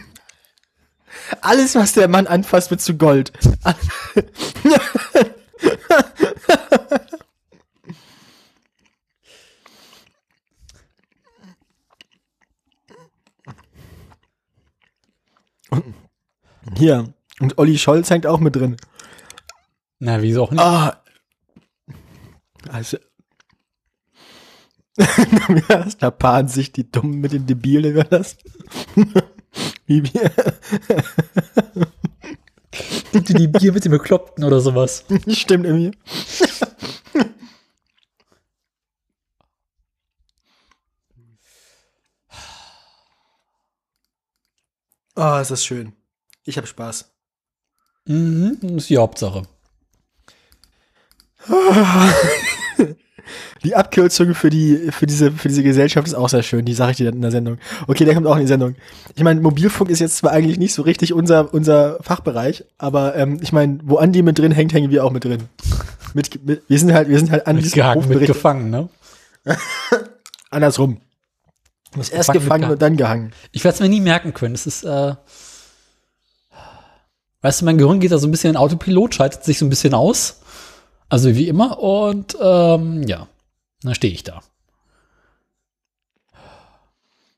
Alles, 1.41 1.75
was 1.75 1.93
der 1.93 2.07
Mann 2.07 2.27
anfasst, 2.27 2.71
wird 2.71 2.81
zu 2.81 2.98
Gold. 2.98 3.31
Hier. 16.77 17.13
Und 17.39 17.57
Olli 17.57 17.77
Scholz 17.77 18.09
hängt 18.09 18.27
auch 18.27 18.39
mit 18.39 18.55
drin. 18.55 18.77
Na, 19.99 20.21
wieso 20.21 20.43
auch 20.43 20.51
nicht? 20.51 20.61
Ah. 20.61 21.01
Also. 22.69 22.97
da 25.99 26.11
paaren 26.11 26.47
sich 26.47 26.71
die 26.71 26.91
Dummen 26.91 27.19
mit 27.19 27.31
den 27.31 27.45
Debilen 27.45 27.91
überlassen. 27.91 28.39
Wie 29.85 30.03
wir. 30.03 30.31
Dir 33.13 33.21
die 33.21 33.47
Bier 33.47 33.73
mit 33.73 33.85
dem 33.85 33.91
Bekloppten 33.91 34.43
oder 34.43 34.59
sowas? 34.59 35.05
Stimmt 35.27 35.65
irgendwie. 35.65 35.97
Oh, 45.16 45.38
ist 45.42 45.51
das 45.51 45.63
schön. 45.66 45.94
Ich 46.46 46.58
habe 46.58 46.68
Spaß. 46.68 47.12
Mhm, 48.06 48.58
das 48.62 48.72
ist 48.84 48.89
die 48.89 48.98
Hauptsache. 48.98 49.44
Die 53.63 53.75
Abkürzung 53.75 54.34
für 54.36 54.50
die 54.50 54.89
für 54.92 55.06
diese 55.06 55.32
für 55.34 55.50
diese 55.50 55.62
Gesellschaft 55.63 56.08
ist 56.08 56.13
auch 56.13 56.30
sehr 56.30 56.44
schön. 56.44 56.63
Die 56.63 56.74
sage 56.74 56.92
ich 56.92 56.98
dir 56.98 57.06
dann 57.06 57.16
in 57.16 57.22
der 57.22 57.32
Sendung. 57.32 57.58
Okay, 57.88 58.06
der 58.06 58.13
kommt 58.16 58.25
auch 58.25 58.36
in 58.36 58.42
die 58.42 58.48
Sendung. 58.48 58.75
Ich 59.16 59.24
meine, 59.24 59.42
Mobilfunk 59.42 59.89
ist 59.89 60.00
jetzt 60.00 60.16
zwar 60.16 60.32
eigentlich 60.32 60.58
nicht 60.58 60.74
so 60.74 60.82
richtig 60.82 61.12
unser 61.13 61.54
unser 61.54 62.01
Fachbereich, 62.01 62.63
aber 62.78 63.16
ähm, 63.18 63.38
ich 63.42 63.51
meine, 63.51 63.80
wo 63.84 63.98
Andi 63.98 64.22
mit 64.22 64.39
drin 64.39 64.54
hängt, 64.54 64.74
hängen 64.74 64.89
wir 64.92 65.04
auch 65.04 65.12
mit 65.12 65.25
drin. 65.25 65.44
Mit, 66.13 66.44
mit, 66.46 66.63
wir 66.70 66.80
sind 66.80 66.94
halt 66.94 67.10
wir 67.10 67.20
sind 67.20 67.32
halt 67.32 67.46
Mitgehangen, 67.48 68.01
Rufbericht- 68.01 68.20
mitgefangen, 68.30 68.70
ne? 68.70 68.89
andersrum. 70.50 71.01
Du 71.91 71.98
musst 71.98 72.13
erst 72.13 72.31
Gefangen, 72.31 72.69
und 72.69 72.81
dann 72.81 72.98
gehangen. 72.98 73.34
Ich 73.51 73.63
werde 73.63 73.75
es 73.75 73.81
mir 73.81 73.89
nie 73.89 74.01
merken 74.01 74.34
können. 74.34 74.53
Es 74.53 74.67
ist, 74.67 74.84
äh, 74.84 75.15
weißt 77.41 77.62
du, 77.62 77.65
mein 77.65 77.77
Gehirn 77.77 78.00
geht 78.00 78.12
da 78.12 78.17
so 78.17 78.27
ein 78.27 78.31
bisschen 78.31 78.51
in 78.51 78.58
Autopilot, 78.58 79.15
schaltet 79.15 79.43
sich 79.43 79.58
so 79.58 79.65
ein 79.65 79.69
bisschen 79.69 79.93
aus. 79.93 80.41
Also 81.10 81.36
wie 81.36 81.48
immer. 81.48 81.79
Und 81.79 82.38
ähm, 82.39 83.03
ja, 83.03 83.27
dann 83.81 83.96
stehe 83.96 84.13
ich 84.13 84.24
da. 84.24 84.41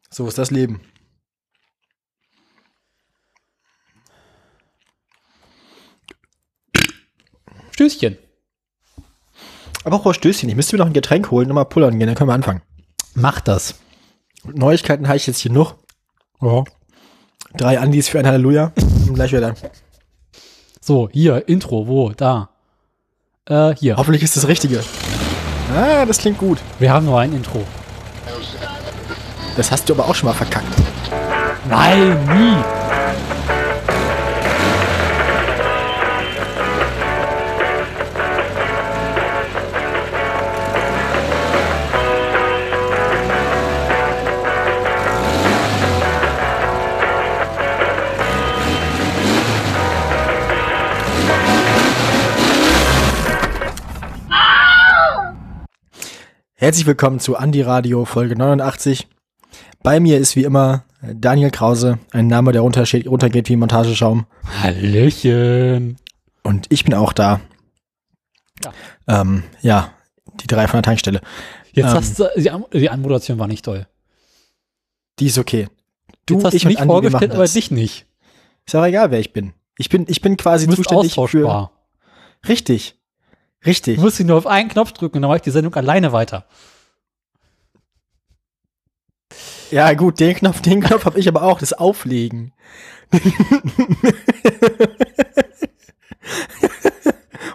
So 0.10 0.28
ist 0.28 0.38
das 0.38 0.52
Leben. 0.52 0.82
Stößchen. 7.72 8.18
Aber 9.86 10.06
auch 10.06 10.14
Stößchen, 10.14 10.50
ich 10.50 10.56
müsste 10.56 10.76
mir 10.76 10.80
noch 10.84 10.88
ein 10.88 10.94
Getränk 10.94 11.32
holen 11.32 11.50
und 11.50 11.56
mal 11.56 11.64
pullern 11.64 11.98
gehen, 11.98 12.08
dann 12.08 12.16
können 12.16 12.30
wir 12.30 12.34
anfangen. 12.34 12.62
Mach 13.16 13.40
das. 13.40 13.80
Neuigkeiten 14.44 15.08
habe 15.08 15.18
ich 15.18 15.28
jetzt 15.28 15.40
hier 15.40 15.52
noch. 15.52 15.76
Ja. 16.42 16.64
Drei 17.56 17.80
Andis 17.80 18.10
für 18.10 18.20
ein 18.20 18.26
Halleluja. 18.26 18.72
Und 19.08 19.14
gleich 19.14 19.32
wieder. 19.32 19.56
So, 20.80 21.10
hier, 21.12 21.48
Intro, 21.48 21.88
wo? 21.88 22.10
Da. 22.12 22.50
Äh, 23.46 23.76
hier. 23.76 23.98
Hoffentlich 23.98 24.24
ist 24.24 24.38
das 24.38 24.48
Richtige. 24.48 24.84
Ah, 25.76 26.06
das 26.06 26.18
klingt 26.18 26.38
gut. 26.38 26.60
Wir 26.80 26.92
haben 26.92 27.06
nur 27.06 27.20
ein 27.20 27.34
Intro. 27.34 27.64
Das 29.56 29.72
hast 29.72 29.90
du 29.90 29.94
aber 29.94 30.08
auch 30.08 30.16
schon 30.16 30.28
mal 30.28 30.34
verkackt. 30.34 30.68
Nein, 31.70 32.26
nie. 32.26 32.81
Herzlich 56.62 56.86
willkommen 56.86 57.20
zu 57.20 57.38
Andi 57.38 57.64
Radio 57.64 58.06
Folge 58.06 58.36
89. 58.36 59.08
Bei 59.82 60.00
mir 60.00 60.20
ist 60.20 60.36
wie 60.36 60.44
immer 60.44 60.86
Daniel 61.02 61.50
Krause, 61.50 61.98
ein 62.12 62.28
Name, 62.28 62.52
der 62.52 62.62
runtersteht, 62.62 63.08
runtergeht 63.08 63.50
wie 63.50 63.56
Montageschaum. 63.56 64.28
Hallöchen. 64.62 65.98
Und 66.44 66.68
ich 66.70 66.84
bin 66.84 66.94
auch 66.94 67.14
da. 67.14 67.42
Ja. 68.64 69.22
Ähm, 69.22 69.42
ja, 69.64 69.92
die 70.40 70.46
drei 70.46 70.68
von 70.68 70.78
der 70.78 70.84
Tankstelle. 70.84 71.22
Jetzt 71.74 71.88
Ähm. 71.88 71.94
hast 71.96 72.20
du, 72.20 72.30
die, 72.38 72.52
An 72.52 72.66
die 72.72 72.92
Anmoderation 72.92 73.40
war 73.40 73.48
nicht 73.48 73.66
toll. 73.66 73.88
Die 75.18 75.26
ist 75.26 75.40
okay. 75.40 75.68
Du, 76.28 76.36
Jetzt 76.36 76.46
hast 76.46 76.54
ich 76.54 76.62
du 76.62 76.68
und 76.68 76.74
mich 76.74 76.80
Andi, 76.80 76.90
wir 76.90 76.94
vorgestellt, 77.10 77.32
aber 77.32 77.48
dich 77.48 77.72
nicht. 77.72 78.06
Ist 78.68 78.76
auch 78.76 78.86
egal, 78.86 79.10
wer 79.10 79.20
ich 79.20 79.34
bin. 79.34 79.54
Ich 79.80 79.90
bin, 79.90 80.06
ich 80.08 80.22
bin 80.22 80.38
quasi 80.38 80.70
zuständig 80.70 81.16
für. 81.28 81.72
Richtig. 82.48 83.01
Richtig. 83.66 83.98
Du 83.98 84.02
musst 84.02 84.20
dich 84.20 84.26
nur 84.26 84.38
auf 84.38 84.48
einen 84.48 84.70
Knopf 84.70 84.92
drücken 84.94 85.18
und 85.18 85.22
dann 85.24 85.30
mache 85.30 85.38
ich 85.38 85.44
die 85.44 85.52
Sendung 85.52 85.76
alleine 85.76 86.12
weiter. 86.12 86.46
Ja, 89.70 89.94
gut, 89.94 90.20
den 90.20 90.36
Knopf, 90.36 90.62
den 90.62 90.82
Knopf 90.82 91.06
habe 91.06 91.20
ich 91.20 91.28
aber 91.28 91.44
auch, 91.44 91.60
das 91.60 91.74
Auflegen. 91.74 92.54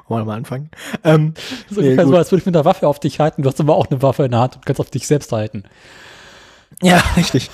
Wollen 0.08 0.22
wir 0.22 0.24
mal 0.26 0.36
anfangen? 0.36 0.70
Ähm, 1.02 1.34
So 1.68 1.80
Nee, 1.80 1.96
so, 1.96 2.16
als 2.16 2.30
würde 2.30 2.40
ich 2.40 2.46
mit 2.46 2.54
einer 2.54 2.64
Waffe 2.64 2.86
auf 2.86 3.00
dich 3.00 3.18
halten. 3.20 3.42
Du 3.42 3.48
hast 3.48 3.60
aber 3.60 3.76
auch 3.76 3.88
eine 3.90 4.00
Waffe 4.02 4.24
in 4.24 4.30
der 4.30 4.40
Hand 4.40 4.56
und 4.56 4.64
kannst 4.64 4.80
auf 4.80 4.90
dich 4.90 5.06
selbst 5.06 5.32
halten. 5.32 5.64
ja, 6.82 7.02
richtig. 7.16 7.50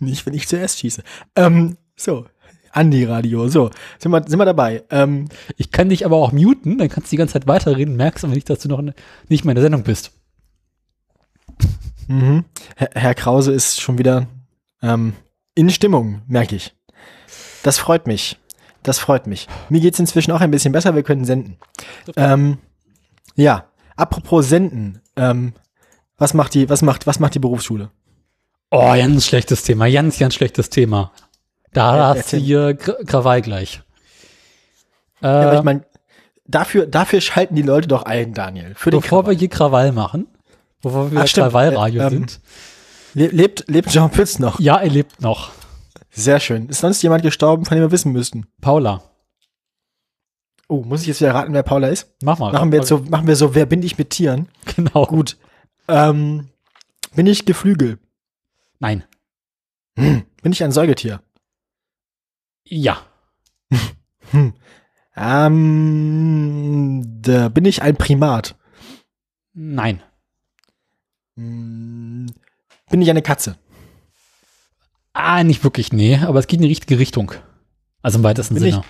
Nicht, 0.00 0.26
wenn 0.26 0.34
ich 0.34 0.48
zuerst 0.48 0.78
schieße. 0.80 1.02
Ähm, 1.34 1.76
so, 1.96 2.26
Andi 2.76 3.04
Radio, 3.04 3.48
so, 3.48 3.70
sind 3.98 4.12
wir, 4.12 4.22
sind 4.26 4.38
wir 4.38 4.44
dabei. 4.44 4.84
Ähm, 4.90 5.28
Ich 5.56 5.70
kann 5.70 5.88
dich 5.88 6.04
aber 6.04 6.16
auch 6.16 6.32
muten, 6.32 6.78
dann 6.78 6.88
kannst 6.88 7.08
du 7.08 7.10
die 7.12 7.16
ganze 7.16 7.32
Zeit 7.34 7.46
weiterreden, 7.46 7.96
merkst 7.96 8.24
aber 8.24 8.34
nicht, 8.34 8.48
dass 8.50 8.58
du 8.60 8.68
noch 8.68 8.82
ne- 8.82 8.94
nicht 9.28 9.44
mehr 9.44 9.52
in 9.52 9.56
der 9.56 9.62
Sendung 9.64 9.82
bist. 9.82 10.12
mhm. 12.08 12.44
Herr, 12.76 12.90
Herr 12.94 13.14
Krause 13.14 13.52
ist 13.52 13.80
schon 13.80 13.98
wieder 13.98 14.26
ähm, 14.82 15.14
in 15.54 15.70
Stimmung, 15.70 16.22
merke 16.26 16.56
ich. 16.56 16.74
Das 17.62 17.78
freut 17.78 18.06
mich. 18.06 18.38
Das 18.82 18.98
freut 19.00 19.26
mich. 19.26 19.48
Mir 19.68 19.80
geht's 19.80 19.98
inzwischen 19.98 20.30
auch 20.30 20.40
ein 20.40 20.50
bisschen 20.52 20.72
besser, 20.72 20.94
wir 20.94 21.02
können 21.02 21.24
senden. 21.24 21.56
Ähm, 22.16 22.58
ja, 23.34 23.64
apropos 23.96 24.48
senden, 24.48 25.00
ähm, 25.16 25.54
was 26.18 26.34
macht 26.34 26.54
die, 26.54 26.68
was 26.68 26.82
macht, 26.82 27.06
was 27.06 27.18
macht 27.18 27.34
die 27.34 27.40
Berufsschule? 27.40 27.90
Oh, 28.70 28.92
ganz 28.94 29.26
schlechtes 29.26 29.62
Thema, 29.64 29.90
ganz, 29.90 30.18
ganz 30.18 30.34
schlechtes 30.34 30.70
Thema. 30.70 31.12
Da 31.72 32.08
hast 32.14 32.32
du 32.32 32.36
hier 32.38 32.74
Krawall 32.74 33.42
gleich. 33.42 33.82
Äh, 35.22 35.26
Ja, 35.26 35.40
aber 35.48 35.54
ich 35.58 35.62
meine, 35.62 35.84
dafür, 36.46 36.86
dafür 36.86 37.20
schalten 37.20 37.54
die 37.54 37.62
Leute 37.62 37.88
doch 37.88 38.04
ein, 38.04 38.32
Daniel. 38.34 38.74
Für 38.74 38.90
den 38.90 39.00
bevor 39.00 39.26
wir 39.26 39.34
hier 39.34 39.48
Krawall 39.48 39.92
machen, 39.92 40.26
bevor 40.82 41.10
wir 41.12 41.20
Ach. 41.20 41.26
Krawallradio 41.32 42.02
Äh, 42.02 42.06
ähm, 42.06 42.10
sind, 42.10 42.40
Le 43.14 43.28
lebt, 43.28 43.64
lebt 43.68 43.90
Jean 43.90 44.10
Pütz 44.10 44.38
noch? 44.38 44.60
ja, 44.60 44.76
er 44.76 44.90
lebt 44.90 45.20
noch. 45.20 45.50
Sehr 46.10 46.40
schön. 46.40 46.68
Ist 46.68 46.80
sonst 46.80 47.02
jemand 47.02 47.22
gestorben, 47.22 47.64
von 47.66 47.76
dem 47.76 47.82
wir 47.84 47.90
wissen 47.92 48.12
müssten? 48.12 48.46
Paula, 48.60 49.02
Oh, 50.68 50.82
muss 50.82 51.02
ich 51.02 51.06
jetzt 51.06 51.20
wieder 51.20 51.32
raten, 51.32 51.52
wer 51.52 51.62
Paula 51.62 51.86
ist? 51.88 52.10
mach 52.22 52.40
mal. 52.40 52.52
Machen 52.52 52.72
wir 52.72 52.80
jetzt 52.80 52.88
so, 52.88 52.98
machen 53.08 53.28
wir 53.28 53.36
so, 53.36 53.54
wer 53.54 53.66
bin 53.66 53.82
ich 53.84 53.98
mit 53.98 54.10
Tieren? 54.10 54.48
Genau. 54.74 55.06
Gut. 55.06 55.36
Ähm, 55.86 56.48
bin 57.14 57.26
ich 57.28 57.44
Geflügel? 57.46 57.98
Nein. 58.80 59.04
Hm. 59.96 60.24
Bin 60.42 60.50
ich 60.52 60.64
ein 60.64 60.72
Säugetier? 60.72 61.20
Ja. 62.68 62.98
Hm. 64.30 64.52
Ähm, 65.18 67.02
da 67.22 67.48
bin 67.48 67.64
ich 67.64 67.80
ein 67.80 67.96
Primat? 67.96 68.54
Nein. 69.54 70.02
Hm. 71.36 72.26
Bin 72.90 73.00
ich 73.00 73.08
eine 73.08 73.22
Katze? 73.22 73.56
Ah, 75.14 75.42
nicht 75.42 75.64
wirklich, 75.64 75.90
nee, 75.94 76.16
aber 76.18 76.38
es 76.38 76.46
geht 76.48 76.58
in 76.58 76.64
die 76.64 76.68
richtige 76.68 76.98
Richtung. 76.98 77.32
Also 78.02 78.18
im 78.18 78.24
weitesten 78.24 78.56
Bin 78.56 78.62
Sinne. 78.64 78.82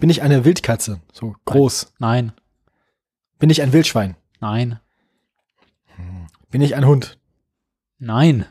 Bin 0.00 0.10
ich 0.10 0.20
eine 0.22 0.44
Wildkatze? 0.44 1.00
So 1.12 1.36
groß. 1.44 1.92
Nein, 2.00 2.32
Bin 3.38 3.48
ich 3.48 3.62
ein 3.62 3.72
Wildschwein? 3.72 4.16
nein, 4.40 4.80
Bin 6.50 6.60
ich 6.60 6.74
ein 6.74 6.86
Hund? 6.86 7.20
nein. 7.98 8.46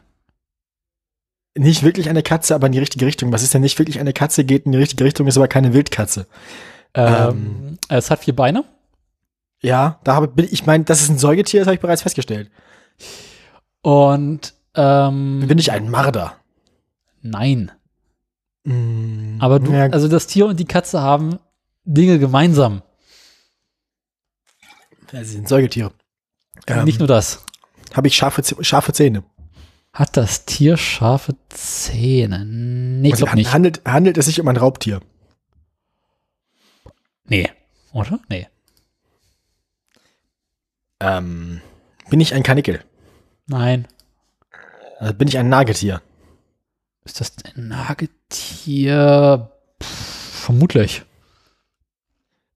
Nicht 1.58 1.84
wirklich 1.84 2.10
eine 2.10 2.24
Katze, 2.24 2.56
aber 2.56 2.68
in 2.68 2.74
die 2.74 2.80
richtige 2.80 3.06
Richtung. 3.06 3.32
Was 3.34 3.44
ist 3.44 3.54
denn 3.54 3.62
nicht 3.62 3.78
wirklich 3.78 4.00
eine 4.00 4.14
Katze, 4.14 4.46
geht 4.46 4.66
in 4.66 4.72
die 4.72 4.78
richtige 4.78 5.04
Richtung, 5.04 5.28
ist 5.28 5.38
aber 5.38 5.48
keine 5.50 5.74
Wildkatze. 5.74 6.28
Ähm, 6.94 7.78
es 7.90 8.10
hat 8.10 8.20
vier 8.24 8.36
Beine. 8.36 8.64
Ja, 9.62 10.00
da 10.04 10.16
habe 10.16 10.28
bin 10.30 10.48
ich 10.50 10.66
meine, 10.66 10.86
das 10.86 11.02
ist 11.02 11.10
ein 11.10 11.18
Säugetier, 11.20 11.62
das 11.62 11.68
habe 11.68 11.76
ich 11.76 11.82
bereits 11.82 12.02
festgestellt. 12.02 12.50
Und 13.82 14.54
ähm, 14.76 15.44
Bin 15.48 15.58
ich 15.58 15.72
ein 15.72 15.90
Marder? 15.90 16.38
nein. 17.22 17.72
Mm, 18.64 19.38
Aber 19.40 19.60
du, 19.60 19.72
ja, 19.72 19.88
also 19.88 20.08
das 20.08 20.28
Tier 20.28 20.46
und 20.46 20.60
die 20.60 20.66
Katze 20.66 21.02
haben 21.02 21.40
Dinge 21.84 22.20
gemeinsam. 22.20 22.82
ja, 25.12 25.24
sie 25.24 25.34
sind 25.34 25.48
Säugetiere. 25.48 25.92
Ähm, 26.68 26.86
Nicht 26.86 27.00
nur 27.00 27.08
das. 27.08 27.44
Habe 27.94 28.08
ich 28.08 28.16
scharfe, 28.16 28.42
scharfe 28.64 28.94
Zähne? 28.94 29.24
Hat 29.94 30.16
das 30.16 30.46
Tier 30.46 30.78
scharfe 30.78 31.36
Zähne? 31.50 32.46
Nee, 32.46 33.10
ich 33.10 33.14
Also 33.16 33.26
glaube 33.26 33.38
nicht. 33.38 33.54
handelt, 33.54 33.82
handelt 33.86 34.18
es 34.18 34.26
sich 34.26 34.40
um 34.40 34.48
ein 34.48 34.58
Raubtier? 34.58 35.02
Nee. 37.26 37.50
Oder? 37.92 38.20
Nee. 38.30 38.48
Ähm, 41.00 41.62
bin 42.10 42.20
ich 42.22 42.34
ein 42.34 42.44
Kanickel? 42.44 42.84
Nein. 43.48 43.88
Also 45.00 45.14
bin 45.14 45.28
ich 45.28 45.38
ein 45.38 45.50
Nagetier? 45.50 46.02
Ist 47.04 47.20
das 47.20 47.34
ein 47.56 47.68
Nagetier? 47.68 49.52
Pff, 49.82 50.44
vermutlich. 50.46 51.04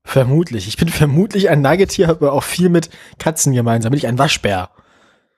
Vermutlich. 0.03 0.67
Ich 0.67 0.77
bin 0.77 0.87
vermutlich 0.89 1.49
ein 1.49 1.61
Nagetier, 1.61 2.07
habe 2.07 2.27
aber 2.27 2.33
auch 2.33 2.43
viel 2.43 2.69
mit 2.69 2.89
Katzen 3.17 3.53
gemeinsam. 3.53 3.89
Bin 3.91 3.97
ich 3.97 4.07
ein 4.07 4.19
Waschbär? 4.19 4.69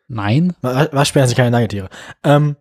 Nein. 0.07 0.55
Wa- 0.61 0.89
Waschbären 0.91 1.27
sind 1.27 1.35
keine 1.37 1.51
Nagetiere. 1.51 1.89
Ähm, 2.23 2.55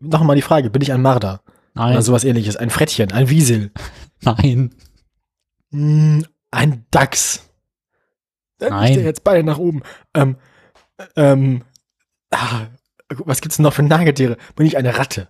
noch 0.00 0.22
mal 0.22 0.34
die 0.36 0.42
Frage, 0.42 0.70
bin 0.70 0.82
ich 0.82 0.92
ein 0.92 1.02
Marder? 1.02 1.42
Nein. 1.74 1.92
Oder 1.92 2.02
sowas 2.02 2.24
ähnliches. 2.24 2.56
Ein 2.56 2.70
Frettchen, 2.70 3.12
ein 3.12 3.28
Wiesel? 3.30 3.70
Nein. 4.20 4.74
Mm, 5.70 6.20
ein 6.50 6.84
Dachs? 6.90 7.48
Nein. 8.60 8.92
Ich 8.98 9.04
jetzt 9.04 9.24
beide 9.24 9.42
nach 9.44 9.58
oben. 9.58 9.82
Ähm, 10.14 10.36
ähm, 11.16 11.64
ah, 12.30 12.66
was 13.08 13.40
gibt's 13.40 13.56
denn 13.56 13.64
noch 13.64 13.72
für 13.72 13.82
Nagetiere? 13.82 14.36
Bin 14.54 14.66
ich 14.66 14.76
eine 14.76 14.96
Ratte? 14.98 15.28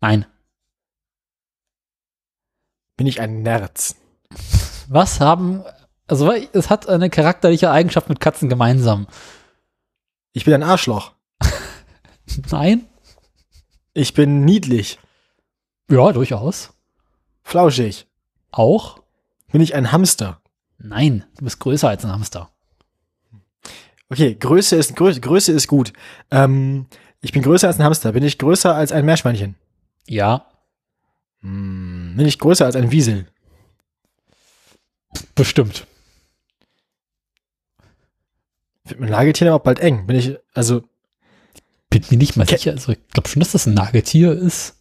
Nein. 0.00 0.26
Bin 2.96 3.06
ich 3.06 3.20
ein 3.20 3.42
Nerz? 3.42 3.96
Was 4.88 5.20
haben, 5.20 5.62
also 6.06 6.30
es 6.32 6.70
hat 6.70 6.88
eine 6.88 7.10
charakterliche 7.10 7.70
Eigenschaft 7.70 8.08
mit 8.08 8.20
Katzen 8.20 8.48
gemeinsam. 8.48 9.06
Ich 10.32 10.44
bin 10.44 10.54
ein 10.54 10.62
Arschloch. 10.62 11.12
Nein? 12.50 12.86
Ich 13.94 14.14
bin 14.14 14.44
niedlich. 14.44 14.98
Ja, 15.90 16.12
durchaus. 16.12 16.70
Flauschig. 17.42 18.06
Auch? 18.52 19.00
Bin 19.50 19.60
ich 19.60 19.74
ein 19.74 19.90
Hamster? 19.92 20.40
Nein, 20.78 21.24
du 21.36 21.44
bist 21.44 21.58
größer 21.60 21.88
als 21.88 22.04
ein 22.04 22.12
Hamster. 22.12 22.50
Okay, 24.10 24.34
Größe 24.34 24.76
ist, 24.76 24.94
Grö 24.96 25.12
Größe 25.18 25.52
ist 25.52 25.66
gut. 25.66 25.92
Ähm, 26.30 26.86
ich 27.20 27.32
bin 27.32 27.42
größer 27.42 27.66
als 27.66 27.78
ein 27.78 27.84
Hamster. 27.84 28.12
Bin 28.12 28.22
ich 28.22 28.38
größer 28.38 28.74
als 28.74 28.92
ein 28.92 29.04
Meerschweinchen? 29.04 29.56
Ja, 30.06 30.46
Hm, 31.40 32.14
bin 32.16 32.26
ich 32.26 32.38
größer 32.38 32.64
als 32.66 32.74
ein 32.76 32.90
Wiesel? 32.90 33.26
bestimmt. 35.34 35.86
Wird 38.88 39.00
mit 39.00 39.10
Nagetieren 39.10 39.52
aber 39.52 39.60
auch 39.60 39.64
bald 39.64 39.80
eng. 39.80 40.06
Bin 40.06 40.16
ich, 40.16 40.36
also, 40.54 40.82
Bin 41.90 42.02
mir 42.10 42.18
nicht 42.18 42.36
mal 42.36 42.46
Ke- 42.46 42.56
sicher. 42.58 42.72
Also 42.72 42.92
ich 42.92 43.06
glaube 43.08 43.28
schon, 43.28 43.40
dass 43.40 43.52
das 43.52 43.66
ein 43.66 43.74
Nagetier 43.74 44.32
ist. 44.32 44.76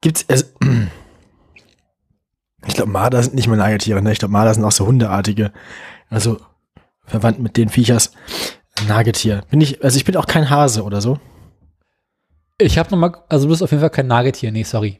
gibt's, 0.00 0.24
also, 0.28 0.44
ich 2.66 2.74
glaube, 2.74 2.90
Marder 2.90 3.22
sind 3.22 3.34
nicht 3.34 3.46
mehr 3.48 3.56
Nagetiere, 3.56 4.00
ne? 4.02 4.12
Ich 4.12 4.18
glaube, 4.18 4.32
Marder 4.32 4.54
sind 4.54 4.64
auch 4.64 4.72
so 4.72 4.86
Hundeartige. 4.86 5.52
Also, 6.08 6.40
verwandt 7.04 7.38
mit 7.40 7.56
den 7.56 7.68
Viechers. 7.68 8.12
Nagetier. 8.88 9.42
Bin 9.50 9.60
ich, 9.60 9.84
also 9.84 9.96
ich 9.96 10.04
bin 10.04 10.16
auch 10.16 10.26
kein 10.26 10.50
Hase 10.50 10.82
oder 10.82 11.00
so. 11.00 11.20
Ich 12.58 12.78
habe 12.78 12.90
noch 12.90 12.98
mal, 12.98 13.12
also 13.28 13.46
du 13.46 13.50
bist 13.50 13.62
auf 13.62 13.70
jeden 13.70 13.80
Fall 13.80 13.90
kein 13.90 14.06
Nagetier. 14.06 14.50
Nee, 14.52 14.62
sorry. 14.62 14.98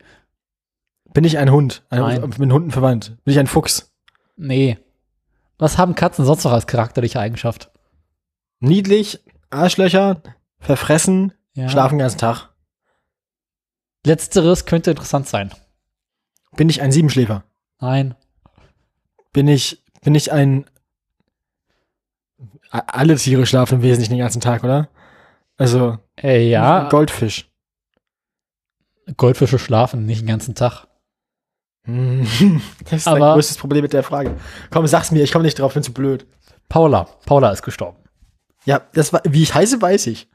Bin 1.12 1.25
ich 1.25 1.38
ein 1.38 1.51
Hund? 1.51 1.85
Ein, 1.90 2.01
Nein. 2.01 2.35
Mit 2.38 2.53
Hunden 2.53 2.71
verwandt. 2.71 3.17
Bin 3.25 3.33
ich 3.33 3.38
ein 3.38 3.47
Fuchs? 3.47 3.93
Nee. 4.37 4.79
Was 5.59 5.79
haben 5.79 5.95
Katzen 5.95 6.25
sonst 6.25 6.45
noch 6.45 6.53
als 6.53 6.67
charakterliche 6.67 7.21
Eigenschaft? 7.21 7.71
Niedlich, 8.64 9.20
Arschlöcher, 9.50 10.22
verfressen, 10.59 11.33
Ja. 11.55 11.68
schlafen 11.68 11.94
den 11.96 12.00
ganzen 12.00 12.18
Tag. 12.18 12.50
Letzteres 14.07 14.64
könnte 14.64 14.90
interessant 14.90 15.29
sein. 15.29 15.53
Bin 16.57 16.68
ich 16.68 16.81
ein 16.83 16.92
Siebenschläfer? 16.92 17.44
Nein. 17.81 18.14
Bin 19.33 19.48
ich, 19.48 19.83
bin 20.03 20.14
ich 20.14 20.33
ein. 20.33 20.64
Alle 22.70 23.16
Tiere 23.16 23.46
schlafen 23.46 23.77
im 23.77 23.83
Wesentlichen 23.83 24.12
den 24.14 24.20
ganzen 24.20 24.40
Tag, 24.40 24.64
oder? 24.64 24.88
Also, 25.57 25.98
Äh, 26.20 26.48
ja, 26.48 26.88
Goldfisch. 26.88 27.50
Goldfische 29.16 29.59
schlafen 29.59 30.07
nicht 30.07 30.22
den 30.22 30.29
ganzen 30.29 30.55
Tag. 30.55 30.87
Hm, 31.85 32.27
Das 32.85 32.92
ist 32.92 33.09
Aber- 33.09 33.18
mein 33.18 33.35
größtes 33.35 33.59
Problem 33.59 33.83
mit 33.83 33.92
der 33.92 34.03
Frage. 34.03 34.37
Komm, 34.70 34.87
sag's 34.87 35.11
mir, 35.11 35.22
ich 35.22 35.33
komme 35.33 35.44
nicht 35.44 35.59
drauf, 35.59 35.74
bin 35.74 35.83
zu 35.83 35.92
blöd. 35.92 36.27
Paula. 36.68 37.05
Paula 37.27 37.50
ist 37.50 37.62
gestorben. 37.62 37.98
Ja, 38.64 38.83
das 38.94 39.12
war, 39.12 39.22
wie 39.29 39.42
ich 39.42 39.55
heiße, 39.55 39.81
weiß 39.81 40.07
ich. 40.09 40.29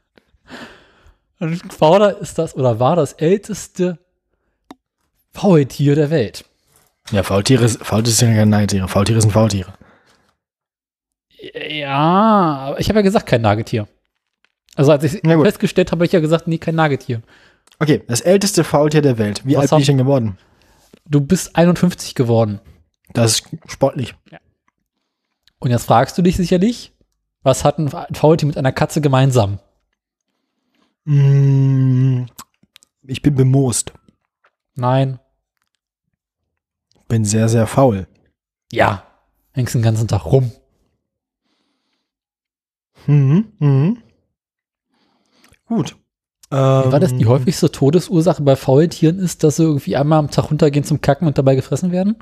Und 1.40 1.78
Paula 1.78 2.10
ist 2.10 2.38
das 2.38 2.54
oder 2.54 2.78
war 2.80 2.96
das 2.96 3.14
älteste 3.14 3.98
Faultier 5.32 5.94
der 5.94 6.10
Welt. 6.10 6.44
Ja, 7.10 7.22
Faultiere, 7.22 7.64
ist- 7.64 7.84
Faultiere 7.84 8.14
sind 8.14 8.28
ja 8.30 8.36
keine 8.36 8.50
Nagetiere. 8.50 8.88
Faultiere 8.88 9.20
sind 9.20 9.30
Faultiere. 9.32 9.72
Ja, 11.68 11.88
aber 12.68 12.80
ich 12.80 12.88
habe 12.88 12.98
ja 12.98 13.02
gesagt, 13.02 13.26
kein 13.26 13.40
Nagetier. 13.40 13.88
Also 14.76 14.92
als 14.92 15.02
ich 15.04 15.22
gut. 15.22 15.44
festgestellt 15.44 15.90
habe, 15.90 15.98
habe 16.00 16.06
ich 16.06 16.12
ja 16.12 16.20
gesagt, 16.20 16.46
nee, 16.46 16.58
kein 16.58 16.74
Nagetier. 16.74 17.22
Okay, 17.78 18.02
das 18.06 18.20
älteste 18.20 18.62
Faultier 18.62 19.00
der 19.02 19.16
Welt. 19.18 19.42
Wie 19.46 19.54
Was 19.56 19.62
alt 19.62 19.70
bin 19.70 19.78
ich 19.80 19.86
denn 19.86 19.98
geworden? 19.98 20.38
Du 21.06 21.20
bist 21.20 21.56
51 21.56 22.14
geworden. 22.14 22.60
Das 23.14 23.32
ist 23.32 23.44
sportlich. 23.66 24.14
Und 25.58 25.70
jetzt 25.70 25.84
fragst 25.86 26.16
du 26.18 26.22
dich 26.22 26.36
sicherlich, 26.36 26.92
was 27.42 27.64
hat 27.64 27.78
ein 27.78 27.88
Faultier 28.14 28.46
mit 28.46 28.56
einer 28.56 28.72
Katze 28.72 29.00
gemeinsam? 29.00 29.58
Mm, 31.04 32.24
ich 33.02 33.22
bin 33.22 33.34
bemoost. 33.34 33.92
Nein. 34.74 35.18
Bin 37.08 37.24
sehr, 37.24 37.48
sehr 37.48 37.66
faul. 37.66 38.06
Ja. 38.70 39.04
Hängst 39.52 39.74
den 39.74 39.82
ganzen 39.82 40.08
Tag 40.08 40.26
rum. 40.26 40.52
Mhm, 43.06 43.52
mhm. 43.58 44.02
Gut. 45.66 45.96
Wie 46.50 46.56
war 46.56 46.98
das? 46.98 47.12
Ähm, 47.12 47.18
Die 47.18 47.26
häufigste 47.26 47.70
Todesursache 47.70 48.42
bei 48.42 48.56
Faultieren 48.56 49.20
ist, 49.20 49.44
dass 49.44 49.56
sie 49.56 49.62
irgendwie 49.62 49.96
einmal 49.96 50.18
am 50.18 50.30
Tag 50.30 50.50
runtergehen 50.50 50.84
zum 50.84 51.00
Kacken 51.00 51.28
und 51.28 51.38
dabei 51.38 51.54
gefressen 51.54 51.92
werden? 51.92 52.16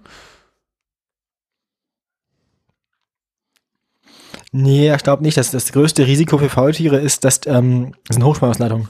Nee, 4.53 4.95
ich 4.95 5.03
glaube 5.03 5.23
nicht. 5.23 5.37
Das, 5.37 5.51
das 5.51 5.73
größte 5.73 6.07
Risiko 6.07 6.39
für 6.39 6.49
Faultiere 6.49 6.99
ist, 6.99 7.25
dass 7.25 7.41
ähm, 7.47 7.95
das 8.07 8.15
sind 8.17 8.25
Hochspannungsleitungen. 8.25 8.89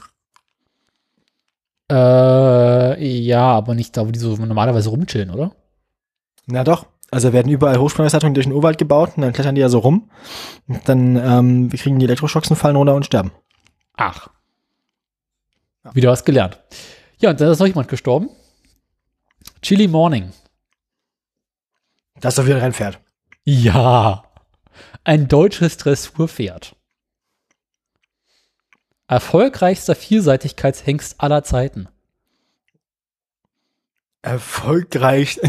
Äh, 1.91 3.03
ja, 3.03 3.41
aber 3.41 3.75
nicht 3.75 3.97
da, 3.97 4.07
wo 4.07 4.11
die 4.11 4.19
so 4.19 4.35
normalerweise 4.35 4.89
rumchillen, 4.89 5.31
oder? 5.31 5.55
Na 6.45 6.63
doch. 6.63 6.85
Also 7.11 7.33
werden 7.33 7.51
überall 7.51 7.79
Hochspannungsleitungen 7.79 8.35
durch 8.35 8.45
den 8.45 8.53
Urwald 8.53 8.77
gebaut 8.77 9.13
und 9.15 9.23
dann 9.23 9.33
klettern 9.33 9.55
die 9.55 9.61
ja 9.61 9.69
so 9.69 9.79
rum. 9.79 10.11
Und 10.67 10.87
dann 10.87 11.15
ähm, 11.15 11.71
wir 11.71 11.79
kriegen 11.79 11.97
die 11.97 12.05
Elektroschocks 12.05 12.49
und 12.51 12.55
fallen 12.55 12.75
runter 12.75 12.93
und 12.93 13.05
sterben. 13.05 13.31
Ach. 13.97 14.27
Wieder 15.93 16.11
was 16.11 16.23
gelernt. 16.23 16.59
Ja, 17.17 17.31
und 17.31 17.41
da 17.41 17.51
ist 17.51 17.59
noch 17.59 17.67
jemand 17.67 17.87
gestorben. 17.87 18.29
Chili 19.61 19.87
Morning. 19.87 20.31
Das 22.19 22.33
ist 22.33 22.37
doch 22.37 22.45
wieder 22.45 22.57
ein 22.57 22.61
Rennpferd. 22.61 22.99
Ja. 23.43 24.28
Ein 25.03 25.27
deutsches 25.27 25.77
Dressurpferd. 25.77 26.75
Erfolgreichster 29.07 29.95
Vielseitigkeitshengst 29.95 31.19
aller 31.19 31.43
Zeiten. 31.43 31.87
Erfolgreich. 34.21 35.39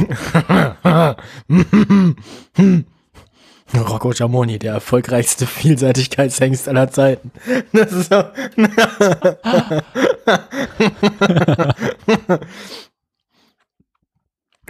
Rocco 3.74 4.10
Giamoni, 4.10 4.58
der 4.58 4.74
erfolgreichste 4.74 5.46
Vielseitigkeitshengst 5.46 6.68
aller 6.68 6.90
Zeiten. 6.90 7.30
Das 7.72 7.92
ist 7.92 8.10
so. 8.10 8.16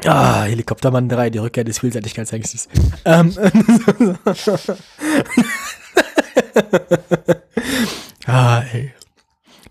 ah, 0.06 0.42
Helikoptermann 0.44 1.08
3, 1.08 1.30
die 1.30 1.38
Rückkehr 1.38 1.64
des 1.64 1.78
Vielseitigkeitshengstes. 1.80 2.68
ähm, 3.04 3.34
ah, 8.26 8.62
ey. 8.72 8.92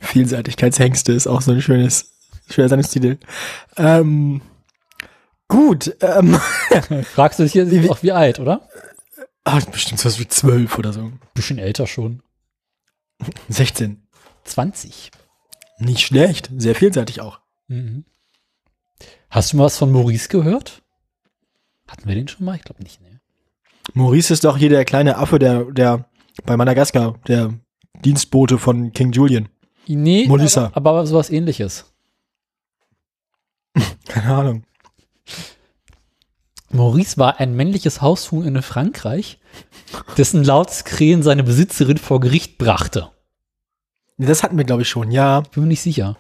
Vielseitigkeitshengste 0.01 1.11
ist 1.13 1.27
auch 1.27 1.41
so 1.41 1.51
ein 1.51 1.61
schönes, 1.61 2.13
schöner 2.49 2.69
Sendungstitel. 2.69 3.17
Ähm, 3.77 4.41
gut, 5.47 5.95
ähm, 6.01 6.39
Fragst 7.13 7.39
du 7.39 7.43
dich 7.43 7.53
jetzt 7.53 7.71
Wie- 7.71 7.89
auch 7.89 8.01
wie 8.03 8.11
alt, 8.11 8.39
oder? 8.39 8.67
ah, 9.43 9.59
bestimmt 9.71 9.99
sowas 9.99 10.19
wie 10.19 10.27
zwölf 10.27 10.77
oder 10.77 10.93
so. 10.93 11.11
Bisschen 11.33 11.57
älter 11.57 11.87
schon. 11.87 12.21
16. 13.49 14.07
20. 14.45 15.11
Nicht 15.79 16.01
schlecht, 16.05 16.49
sehr 16.55 16.75
vielseitig 16.75 17.21
auch. 17.21 17.39
Mhm. 17.67 18.05
Hast 19.29 19.53
du 19.53 19.57
mal 19.57 19.65
was 19.65 19.77
von 19.77 19.91
Maurice 19.91 20.29
gehört? 20.29 20.81
Hatten 21.87 22.07
wir 22.07 22.15
den 22.15 22.27
schon 22.27 22.45
mal? 22.45 22.55
Ich 22.55 22.63
glaube 22.63 22.83
nicht, 22.83 23.01
ne? 23.01 23.19
Maurice 23.93 24.33
ist 24.33 24.43
doch 24.43 24.57
hier 24.57 24.69
der 24.69 24.85
kleine 24.85 25.17
Affe, 25.17 25.39
der, 25.39 25.65
der 25.65 26.05
bei 26.45 26.55
Madagaskar, 26.57 27.15
der 27.27 27.53
Dienstbote 28.03 28.57
von 28.57 28.93
King 28.93 29.11
Julian. 29.11 29.49
Nee, 29.87 30.27
Molissa. 30.27 30.71
aber, 30.73 30.91
aber 30.91 31.07
sowas 31.07 31.29
ähnliches. 31.29 31.85
Keine 34.07 34.35
Ahnung. 34.35 34.63
Maurice 36.71 37.17
war 37.17 37.39
ein 37.39 37.55
männliches 37.55 38.01
Haushuhn 38.01 38.45
in 38.45 38.61
Frankreich, 38.61 39.39
dessen 40.17 40.43
lautes 40.43 40.83
Krähen 40.83 41.23
seine 41.23 41.43
Besitzerin 41.43 41.97
vor 41.97 42.19
Gericht 42.19 42.59
brachte. 42.59 43.09
Das 44.17 44.43
hatten 44.43 44.57
wir, 44.57 44.65
glaube 44.65 44.83
ich, 44.83 44.89
schon, 44.89 45.11
ja. 45.11 45.41
Bin 45.41 45.63
mir 45.63 45.69
nicht 45.69 45.81
sicher. 45.81 46.17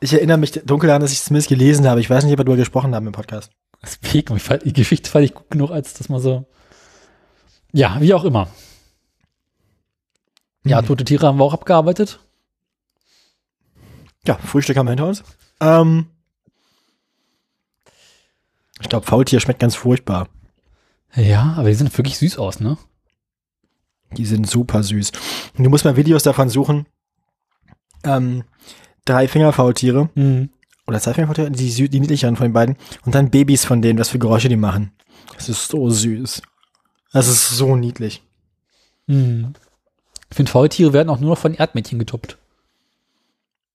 Ich 0.00 0.12
erinnere 0.14 0.38
mich 0.38 0.52
dunkel 0.52 0.86
daran, 0.88 1.02
dass 1.02 1.12
ich 1.12 1.18
es 1.18 1.24
zumindest 1.26 1.48
gelesen 1.48 1.86
habe. 1.86 2.00
Ich 2.00 2.08
weiß 2.08 2.24
nicht, 2.24 2.32
ob 2.32 2.38
wir 2.40 2.44
darüber 2.44 2.56
gesprochen 2.56 2.94
haben 2.94 3.06
im 3.06 3.12
Podcast. 3.12 3.52
Deswegen, 3.82 4.36
ich 4.36 4.42
fand, 4.42 4.64
die 4.64 4.72
Geschichte 4.72 5.10
fand 5.10 5.24
ich 5.26 5.34
gut 5.34 5.50
genug, 5.50 5.70
als 5.70 5.94
dass 5.94 6.08
man 6.08 6.20
so. 6.20 6.46
Ja, 7.72 8.00
wie 8.00 8.14
auch 8.14 8.24
immer. 8.24 8.48
Ja, 10.64 10.80
Mhm. 10.82 10.86
tote 10.86 11.04
Tiere 11.04 11.26
haben 11.26 11.38
wir 11.38 11.44
auch 11.44 11.54
abgearbeitet. 11.54 12.20
Ja, 14.26 14.36
Frühstück 14.36 14.76
haben 14.76 14.86
wir 14.86 14.90
hinter 14.90 15.06
uns. 15.06 15.22
Ähm, 15.60 16.06
ich 18.80 18.88
glaube, 18.88 19.06
Faultier 19.06 19.40
schmeckt 19.40 19.60
ganz 19.60 19.74
furchtbar. 19.74 20.28
Ja, 21.14 21.54
aber 21.56 21.68
die 21.68 21.74
sehen 21.74 21.90
wirklich 21.96 22.18
süß 22.18 22.38
aus, 22.38 22.60
ne? 22.60 22.78
Die 24.16 24.26
sind 24.26 24.48
super 24.48 24.82
süß. 24.82 25.12
Und 25.56 25.64
du 25.64 25.70
musst 25.70 25.84
mal 25.84 25.96
Videos 25.96 26.22
davon 26.22 26.48
suchen. 26.48 26.86
Ähm, 28.04 28.44
drei 29.10 29.28
Fingerfaultiere 29.28 30.08
Mhm. 30.14 30.50
oder 30.86 31.00
zwei 31.00 31.14
Fingerfaultiere, 31.14 31.50
die, 31.50 31.70
sü- 31.70 31.88
die 31.88 32.00
niedlicheren 32.00 32.36
von 32.36 32.46
den 32.48 32.52
beiden. 32.52 32.76
Und 33.04 33.14
dann 33.14 33.30
Babys 33.30 33.64
von 33.64 33.82
denen, 33.82 33.98
was 33.98 34.08
für 34.10 34.18
Geräusche 34.18 34.48
die 34.48 34.56
machen. 34.56 34.92
Das 35.34 35.48
ist 35.48 35.68
so 35.68 35.88
süß. 35.90 36.42
Das 37.12 37.28
ist 37.28 37.50
so 37.50 37.76
niedlich. 37.76 38.22
Mhm. 39.06 39.54
Ich 40.30 40.36
finde, 40.36 40.52
Faultiere 40.52 40.92
werden 40.92 41.08
auch 41.08 41.18
nur 41.20 41.30
noch 41.30 41.38
von 41.38 41.54
Erdmädchen 41.54 41.98
getoppt. 41.98 42.38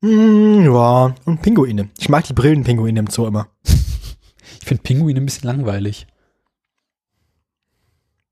Mm, 0.01 0.63
ja, 0.65 1.15
und 1.25 1.41
Pinguine. 1.41 1.89
Ich 1.97 2.09
mag 2.09 2.23
die 2.25 2.33
Brillenpinguine 2.33 2.99
im 2.99 3.07
Zoo 3.07 3.27
immer. 3.27 3.47
Ich 4.61 4.67
finde 4.69 4.81
Pinguine 4.83 5.19
ein 5.19 5.25
bisschen 5.25 5.47
langweilig. 5.47 6.07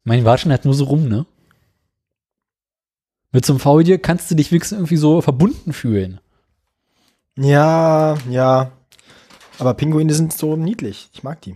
Mein 0.03 0.25
Watschen 0.25 0.49
halt 0.51 0.65
nur 0.65 0.73
so 0.73 0.85
rum, 0.85 1.07
ne? 1.07 1.25
Mit 3.31 3.45
so 3.45 3.53
einem 3.53 3.59
Faultier 3.59 3.99
kannst 3.99 4.31
du 4.31 4.35
dich 4.35 4.51
wenigstens 4.51 4.77
irgendwie 4.77 4.97
so 4.97 5.21
verbunden 5.21 5.73
fühlen. 5.73 6.19
Ja, 7.35 8.15
ja. 8.29 8.71
Aber 9.59 9.73
Pinguine 9.73 10.13
sind 10.13 10.33
so 10.33 10.55
niedlich. 10.55 11.09
Ich 11.13 11.23
mag 11.23 11.41
die. 11.41 11.55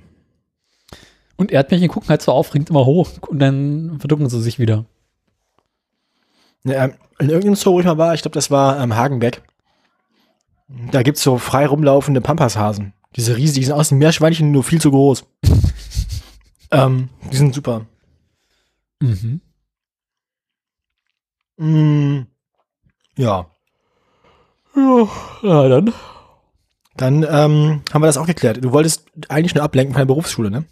Und 1.36 1.52
Erdmännchen 1.52 1.90
gucken 1.90 2.10
halt 2.10 2.22
so 2.22 2.32
aufregend 2.32 2.70
immer 2.70 2.86
hoch 2.86 3.10
und 3.28 3.40
dann 3.40 4.00
verducken 4.00 4.30
sie 4.30 4.42
sich 4.42 4.58
wieder. 4.58 4.86
Ja, 6.64 6.86
ähm, 6.86 6.94
in 7.20 7.30
irgendeinem 7.30 7.56
Zoo, 7.56 7.74
wo 7.74 7.80
ich 7.80 7.86
mal 7.86 7.98
war, 7.98 8.14
ich 8.14 8.22
glaube, 8.22 8.34
das 8.34 8.52
war 8.52 8.80
ähm, 8.82 8.96
Hagenbeck. 8.96 9.44
Da 10.92 11.04
gibt's 11.04 11.24
so 11.24 11.38
frei 11.38 11.66
rumlaufende 11.66 12.22
Pampashasen. 12.22 12.94
Diese 13.16 13.38
riesigen, 13.38 13.62
die 13.62 13.66
sind 13.66 13.76
aus 13.76 13.90
dem 13.90 14.00
Meerschweinchen 14.00 14.52
nur 14.52 14.64
viel 14.64 14.82
zu 14.82 14.92
groß. 14.92 15.26
ähm, 16.72 17.10
die 17.32 17.38
sind 17.38 17.56
super. 17.56 17.86
Mhm. 19.00 19.42
Mm, 21.58 22.28
ja. 23.16 23.50
Ja, 24.78 25.68
dann. 25.70 25.94
Dann 26.96 27.24
ähm, 27.24 27.82
haben 27.92 28.02
wir 28.02 28.08
das 28.08 28.18
auch 28.18 28.26
geklärt. 28.28 28.64
Du 28.64 28.72
wolltest 28.72 29.06
eigentlich 29.30 29.56
nur 29.56 29.64
ablenken 29.64 29.94
von 29.94 30.02
der 30.02 30.06
Berufsschule, 30.06 30.52
ne? 30.52 30.66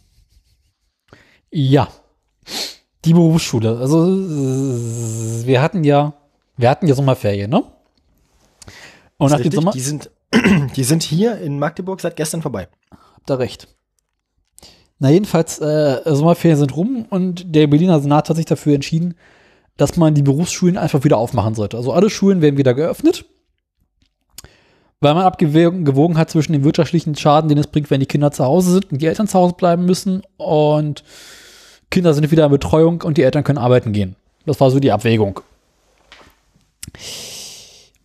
Ja. 1.51 1.87
Die 3.03 3.13
Berufsschule. 3.13 3.77
Also, 3.77 4.05
wir 4.07 5.61
hatten 5.61 5.83
ja, 5.83 6.13
wir 6.57 6.69
hatten 6.69 6.87
ja 6.87 6.95
Sommerferien, 6.95 7.49
ne? 7.49 7.63
Und 9.17 9.31
nach 9.31 9.39
richtig? 9.39 9.55
Sommer, 9.55 9.71
Die 9.71 9.79
sind, 9.79 10.09
die 10.75 10.83
sind 10.83 11.03
hier 11.03 11.37
in 11.39 11.59
Magdeburg 11.59 12.01
seit 12.01 12.15
gestern 12.15 12.41
vorbei. 12.41 12.67
habt 12.91 13.29
ihr 13.29 13.39
recht. 13.39 13.67
Na, 14.99 15.09
jedenfalls, 15.09 15.59
äh, 15.59 16.01
Sommerferien 16.05 16.57
sind 16.57 16.75
rum 16.75 17.05
und 17.09 17.55
der 17.55 17.67
Berliner 17.67 17.99
Senat 17.99 18.29
hat 18.29 18.37
sich 18.37 18.45
dafür 18.45 18.75
entschieden, 18.75 19.15
dass 19.77 19.97
man 19.97 20.13
die 20.13 20.23
Berufsschulen 20.23 20.77
einfach 20.77 21.03
wieder 21.03 21.17
aufmachen 21.17 21.53
sollte. 21.53 21.77
Also 21.77 21.91
alle 21.91 22.09
Schulen 22.09 22.41
werden 22.41 22.57
wieder 22.57 22.73
geöffnet, 22.73 23.25
weil 25.05 25.13
man 25.13 25.23
abgewogen 25.23 25.85
gewogen 25.85 26.17
hat 26.17 26.31
zwischen 26.31 26.53
dem 26.53 26.63
wirtschaftlichen 26.63 27.15
Schaden, 27.15 27.47
den 27.47 27.59
es 27.59 27.67
bringt, 27.67 27.91
wenn 27.91 27.99
die 27.99 28.07
Kinder 28.07 28.31
zu 28.31 28.43
Hause 28.43 28.71
sind 28.71 28.91
und 28.91 29.01
die 29.03 29.05
Eltern 29.05 29.27
zu 29.27 29.37
Hause 29.37 29.53
bleiben 29.53 29.85
müssen 29.85 30.23
und 30.37 31.03
Kinder 31.91 32.13
sind 32.15 32.31
wieder 32.31 32.45
in 32.45 32.51
Betreuung 32.51 33.03
und 33.03 33.17
die 33.17 33.21
Eltern 33.21 33.43
können 33.43 33.59
arbeiten 33.59 33.93
gehen. 33.93 34.15
Das 34.47 34.59
war 34.59 34.71
so 34.71 34.79
die 34.79 34.91
Abwägung. 34.91 35.39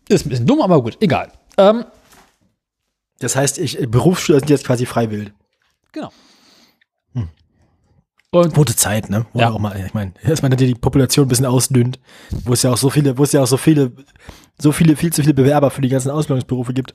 Ist 0.09 0.27
ein 0.27 0.29
bisschen 0.29 0.47
dumm, 0.47 0.61
aber 0.61 0.83
gut, 0.83 0.99
egal. 1.01 1.33
Ähm, 1.57 1.85
Das 3.19 3.35
heißt, 3.35 3.59
ich, 3.59 3.79
Berufsschüler 3.91 4.41
sind 4.41 4.51
jetzt 4.51 4.67
quasi 4.67 4.85
freiwillig. 4.85 5.33
Genau. 5.93 6.11
Und 8.33 8.55
Gute 8.55 8.77
Zeit, 8.77 9.11
ne? 9.11 9.27
Wo 9.33 9.41
Ja. 9.41 9.51
auch 9.51 9.59
mal, 9.59 9.75
ich 9.85 9.93
meine, 9.93 10.13
dass 10.25 10.41
man 10.41 10.53
die 10.57 10.75
Population 10.75 11.27
ein 11.27 11.29
bisschen 11.29 11.47
ausdünnt, 11.47 11.99
wo 12.45 12.53
es 12.53 12.63
ja 12.63 12.71
auch 12.73 12.77
so 12.77 12.89
viele, 12.89 13.19
wo 13.19 13.25
es 13.25 13.33
ja 13.33 13.43
auch 13.43 13.47
so 13.49 13.57
viele, 13.57 13.91
so 14.61 14.73
viele, 14.73 14.97
viel 14.97 15.13
zu 15.13 15.23
viele 15.23 15.35
Bewerber 15.35 15.71
für 15.71 15.81
die 15.81 15.89
ganzen 15.89 16.11
Ausbildungsberufe 16.11 16.75
gibt. 16.75 16.95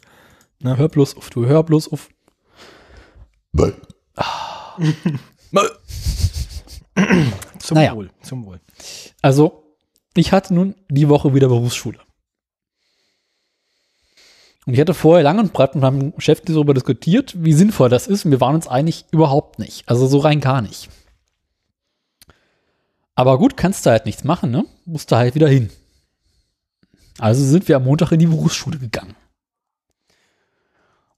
Hör 0.64 0.90
bloß 0.90 1.18
auf, 1.18 1.30
du 1.30 1.46
hör 1.46 1.64
bloß 1.64 1.92
auf. 1.92 2.10
Zum 7.60 7.76
Naja. 7.76 7.96
Wohl, 7.96 8.10
zum 8.22 8.46
Wohl. 8.46 8.60
Also, 9.22 9.64
ich 10.16 10.32
hatte 10.32 10.54
nun 10.54 10.76
die 10.90 11.10
Woche 11.10 11.34
wieder 11.34 11.48
Berufsschule. 11.48 12.00
Und 14.66 14.74
ich 14.74 14.80
hatte 14.80 14.94
vorher 14.94 15.24
lang 15.24 15.40
und 15.40 15.54
breit 15.54 15.76
mit 15.76 15.84
meinem 15.84 16.14
Chef 16.18 16.42
darüber 16.42 16.74
diskutiert, 16.74 17.36
wie 17.38 17.54
sinnvoll 17.54 17.90
das 17.90 18.08
ist. 18.08 18.26
Und 18.26 18.32
wir 18.32 18.42
waren 18.42 18.56
uns 18.56 18.68
einig, 18.68 19.06
überhaupt 19.12 19.60
nicht. 19.60 19.88
Also 19.88 20.08
so 20.08 20.18
rein 20.20 20.40
gar 20.40 20.62
nicht. 20.62 20.90
Aber 23.14 23.38
gut, 23.38 23.56
kannst 23.58 23.86
du 23.86 23.92
halt 23.92 24.06
nichts 24.06 24.24
machen, 24.24 24.52
ne? 24.52 24.66
Musst 24.86 25.12
du 25.12 25.16
halt 25.16 25.36
wieder 25.36 25.48
hin. 25.48 25.70
Also 27.18 27.44
sind 27.44 27.68
wir 27.68 27.78
am 27.78 27.86
Montag 27.86 28.12
in 28.12 28.20
die 28.20 28.28
Berufsschule 28.28 28.78
gegangen. 28.78 29.16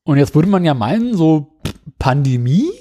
Und 0.04 0.18
jetzt 0.18 0.36
würde 0.36 0.48
man 0.48 0.64
ja 0.64 0.74
meinen, 0.74 1.18
so 1.18 1.60
Pandemie, 2.00 2.72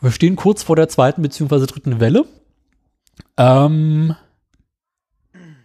wir 0.00 0.10
stehen 0.10 0.36
kurz 0.36 0.62
vor 0.62 0.76
der 0.76 0.88
zweiten 0.88 1.22
beziehungsweise 1.22 1.66
dritten 1.66 2.00
Welle. 2.00 2.24
Ähm, 3.36 4.14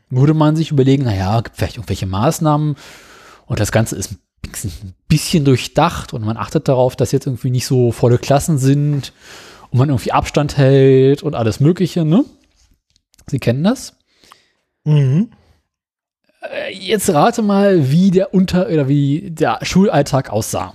würde 0.09 0.33
man 0.33 0.55
sich 0.55 0.71
überlegen, 0.71 1.03
naja, 1.03 1.41
gibt 1.41 1.57
vielleicht 1.57 1.77
irgendwelche 1.77 2.05
Maßnahmen 2.05 2.75
und 3.47 3.59
das 3.59 3.71
Ganze 3.71 3.95
ist 3.95 4.11
ein 4.11 4.93
bisschen 5.07 5.45
durchdacht 5.45 6.13
und 6.13 6.23
man 6.23 6.37
achtet 6.37 6.67
darauf, 6.67 6.95
dass 6.95 7.11
jetzt 7.11 7.25
irgendwie 7.25 7.49
nicht 7.49 7.65
so 7.65 7.91
volle 7.91 8.17
Klassen 8.17 8.57
sind 8.57 9.13
und 9.71 9.79
man 9.79 9.89
irgendwie 9.89 10.11
Abstand 10.11 10.57
hält 10.57 11.23
und 11.23 11.35
alles 11.35 11.59
Mögliche, 11.59 12.05
ne? 12.05 12.23
Sie 13.27 13.39
kennen 13.39 13.63
das. 13.63 13.97
Mhm. 14.83 15.31
Äh, 16.51 16.73
Jetzt 16.73 17.09
rate 17.09 17.41
mal, 17.41 17.89
wie 17.91 18.11
der 18.11 18.33
Unter- 18.33 18.67
oder 18.67 18.87
wie 18.87 19.31
der 19.31 19.59
Schulalltag 19.63 20.29
aussah. 20.29 20.73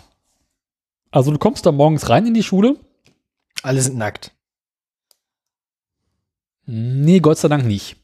Also 1.10 1.30
du 1.30 1.38
kommst 1.38 1.66
da 1.66 1.72
morgens 1.72 2.08
rein 2.08 2.26
in 2.26 2.34
die 2.34 2.42
Schule. 2.42 2.76
Alle 3.62 3.80
sind 3.80 3.96
nackt. 3.96 4.32
Nee, 6.66 7.20
Gott 7.20 7.38
sei 7.38 7.48
Dank 7.48 7.64
nicht. 7.64 7.96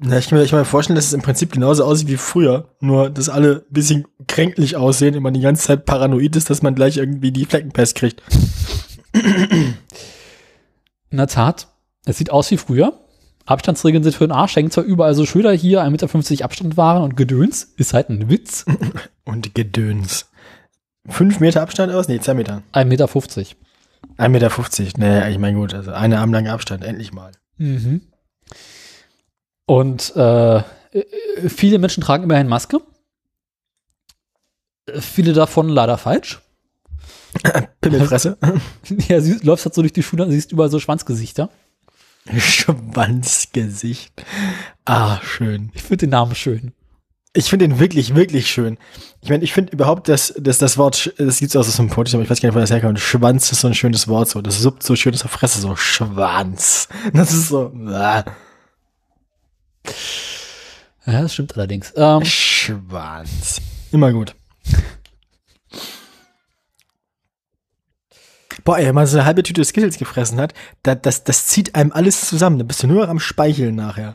Na, 0.00 0.18
ich 0.18 0.28
kann 0.28 0.38
mir, 0.38 0.44
ich 0.44 0.50
kann 0.50 0.60
mir 0.60 0.64
vorstellen, 0.64 0.94
dass 0.96 1.06
es 1.06 1.12
im 1.12 1.22
Prinzip 1.22 1.52
genauso 1.52 1.84
aussieht 1.84 2.08
wie 2.08 2.16
früher. 2.16 2.74
Nur, 2.80 3.10
dass 3.10 3.28
alle 3.28 3.64
ein 3.68 3.72
bisschen 3.72 4.06
kränklich 4.26 4.76
aussehen 4.76 5.16
und 5.16 5.22
man 5.22 5.34
die 5.34 5.40
ganze 5.40 5.64
Zeit 5.66 5.84
paranoid 5.84 6.36
ist, 6.36 6.48
dass 6.50 6.62
man 6.62 6.74
gleich 6.74 6.96
irgendwie 6.96 7.32
die 7.32 7.44
Fleckenpest 7.44 7.94
kriegt. 7.96 8.22
In 9.12 9.76
der 11.16 11.26
Tat, 11.26 11.68
es 12.04 12.18
sieht 12.18 12.30
aus 12.30 12.50
wie 12.50 12.56
früher. 12.56 13.00
Abstandsregeln 13.48 14.02
sind 14.02 14.14
für 14.14 14.26
den 14.26 14.32
Arsch, 14.32 14.56
hängen 14.56 14.70
zwar 14.70 14.84
überall 14.84 15.14
so 15.14 15.24
Schilder 15.24 15.52
hier, 15.52 15.82
1,50 15.82 16.30
Meter 16.30 16.44
Abstand 16.44 16.76
waren 16.76 17.02
und 17.02 17.16
Gedöns, 17.16 17.72
ist 17.76 17.94
halt 17.94 18.10
ein 18.10 18.28
Witz. 18.28 18.64
Und 19.24 19.54
Gedöns. 19.54 20.30
Fünf 21.06 21.38
Meter 21.40 21.60
Abstand 21.60 21.92
aus? 21.92 22.08
Nee, 22.08 22.18
zwei 22.18 22.32
Meter. 22.32 22.62
1,50 22.72 22.84
Meter. 22.84 23.04
1,50 23.06 24.28
Meter. 24.28 24.98
Nee, 24.98 25.30
ich 25.30 25.38
meine 25.38 25.56
gut, 25.58 25.74
also 25.74 25.92
eine 25.92 26.18
armlange 26.18 26.50
Abstand, 26.50 26.82
endlich 26.82 27.12
mal. 27.12 27.32
Mhm. 27.58 28.02
Und 29.66 30.16
äh, 30.16 30.58
äh, 30.58 30.62
viele 31.48 31.78
Menschen 31.78 32.02
tragen 32.02 32.24
immerhin 32.24 32.48
Maske. 32.48 32.80
Äh, 34.86 35.00
Viele 35.00 35.34
davon 35.34 35.68
leider 35.68 35.98
falsch. 35.98 36.40
Pimmelfresse. 37.80 38.38
Ja, 39.08 39.20
sie 39.20 39.34
läufst 39.42 39.66
halt 39.66 39.74
so 39.74 39.82
durch 39.82 39.92
die 39.92 40.02
Schule 40.02 40.24
und 40.24 40.30
siehst 40.30 40.52
überall 40.52 40.70
so 40.70 40.80
Schwanzgesichter. 40.80 41.50
Schwanzgesicht. 42.38 44.12
Ah, 44.84 45.20
schön. 45.22 45.70
Ich 45.74 45.82
finde 45.82 45.98
den 45.98 46.10
Namen 46.10 46.34
schön. 46.34 46.72
Ich 47.34 47.50
finde 47.50 47.68
den 47.68 47.78
wirklich, 47.78 48.14
wirklich 48.14 48.50
schön. 48.50 48.78
Ich 49.20 49.30
meine, 49.30 49.44
ich 49.44 49.52
finde 49.52 49.72
überhaupt, 49.72 50.08
dass, 50.08 50.34
dass 50.38 50.58
das 50.58 50.78
Wort, 50.78 51.12
das 51.18 51.38
gibt's 51.38 51.54
auch 51.56 51.62
so 51.62 51.70
sympathisch, 51.70 52.14
aber 52.14 52.22
ich 52.22 52.30
weiß 52.30 52.40
gar 52.40 52.48
nicht, 52.48 52.56
wo 52.56 52.60
das 52.60 52.70
herkommt. 52.70 52.98
Schwanz 52.98 53.52
ist 53.52 53.60
so 53.60 53.68
ein 53.68 53.74
schönes 53.74 54.08
Wort, 54.08 54.28
so. 54.28 54.40
Das 54.40 54.60
suppt 54.60 54.82
so 54.82 54.96
schön 54.96 55.14
aus 55.14 55.20
der 55.20 55.30
Fresse, 55.30 55.60
so 55.60 55.76
Schwanz. 55.76 56.88
Das 57.12 57.32
ist 57.32 57.48
so, 57.48 57.72
ah, 57.88 58.24
Ja, 61.06 61.22
das 61.22 61.34
stimmt 61.34 61.56
allerdings. 61.56 61.92
Ähm, 61.96 62.24
Schwanz. 62.24 63.60
Immer 63.92 64.12
gut. 64.12 64.34
Boah, 68.68 68.78
ey, 68.78 68.84
wenn 68.84 68.94
man 68.94 69.06
so 69.06 69.16
eine 69.16 69.24
halbe 69.24 69.42
Tüte 69.42 69.64
Skittles 69.64 69.96
gefressen 69.96 70.38
hat, 70.38 70.52
da, 70.82 70.94
das, 70.94 71.24
das 71.24 71.46
zieht 71.46 71.74
einem 71.74 71.90
alles 71.90 72.28
zusammen. 72.28 72.58
Da 72.58 72.66
bist 72.66 72.82
du 72.82 72.86
nur 72.86 73.00
noch 73.00 73.08
am 73.08 73.18
Speicheln 73.18 73.76
nachher. 73.76 74.12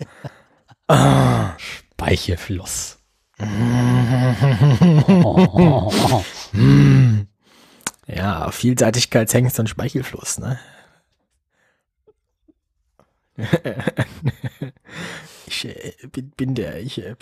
Speichelfluss. 1.58 3.00
Ja, 8.06 8.52
Vielseitigkeitshengst 8.52 9.60
und 9.60 9.70
Speichelfluss, 9.70 10.38
ne? 10.38 10.60
ich 15.48 15.66
äh, 15.66 15.94
bin, 16.12 16.30
bin 16.32 16.54
der, 16.54 16.80
ich. 16.80 17.02
Äh, 17.02 17.16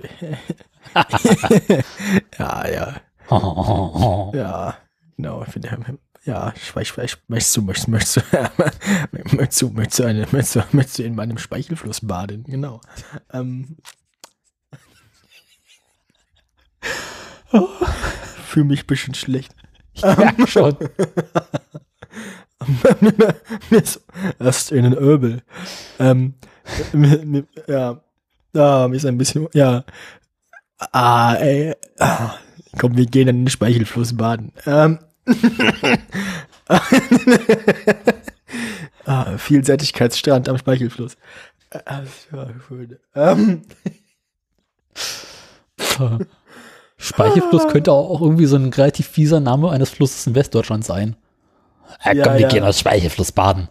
ja, 2.37 2.67
ja, 2.67 3.01
ja, 4.33 4.77
genau. 5.15 5.43
Ich 5.43 5.53
bin 5.53 5.61
der, 5.61 5.77
ja, 6.23 6.53
Speich, 6.61 6.89
Speich, 6.89 7.17
möchtest 7.27 7.57
du, 7.57 7.61
möchtest, 7.63 7.87
möchtest 7.87 8.17
du, 8.17 8.21
möchtest 9.35 9.61
du, 9.61 9.69
möchtest 9.69 9.99
du, 9.99 10.03
eine, 10.03 10.27
möchtest 10.31 10.55
du, 10.55 10.63
möchtest 10.71 10.99
du 10.99 11.03
in 11.03 11.15
meinem 11.15 11.37
Speichelfluss 11.37 12.01
baden, 12.01 12.43
genau. 12.43 12.81
Ähm, 13.33 13.77
Fühle 18.45 18.65
mich 18.65 18.83
ein 18.83 18.87
bisschen 18.87 19.13
schlecht. 19.13 19.55
Ich 19.93 20.03
merke 20.03 20.47
schon. 20.47 20.77
mir 23.69 23.77
ist 23.77 24.01
erst 24.39 24.71
in 24.71 24.83
den 24.83 24.93
Öbel. 24.93 25.41
Ähm, 25.99 26.35
ja, 27.67 28.01
ah, 28.53 28.87
mir 28.87 28.95
ist 28.95 29.05
ein 29.05 29.17
bisschen, 29.17 29.49
ja. 29.53 29.83
Ah, 30.77 31.35
ey. 31.35 31.75
Ah, 31.99 32.35
komm, 32.79 32.95
wir 32.95 33.05
gehen 33.05 33.27
in 33.27 33.43
den 33.43 33.49
Speichelfluss 33.49 34.15
baden. 34.15 34.53
Ähm. 34.65 34.99
ah, 39.05 39.37
Vielseitigkeitsstrand 39.37 40.49
am 40.49 40.57
Speichelfluss. 40.57 41.17
Ah, 41.85 42.01
schön. 42.67 42.97
Ähm, 43.15 43.61
Speichelfluss 46.97 47.67
könnte 47.67 47.91
auch 47.91 48.21
irgendwie 48.21 48.45
so 48.45 48.55
ein 48.57 48.69
relativ 48.69 49.07
fieser 49.07 49.39
Name 49.39 49.71
eines 49.71 49.89
Flusses 49.89 50.27
in 50.27 50.35
Westdeutschland 50.35 50.85
sein. 50.85 51.15
Ja, 52.03 52.23
komm, 52.23 52.33
wir 52.33 52.41
ja. 52.41 52.47
gehen 52.47 52.63
aus 52.63 52.79
Speichelfluss 52.79 53.31
baden. 53.31 53.69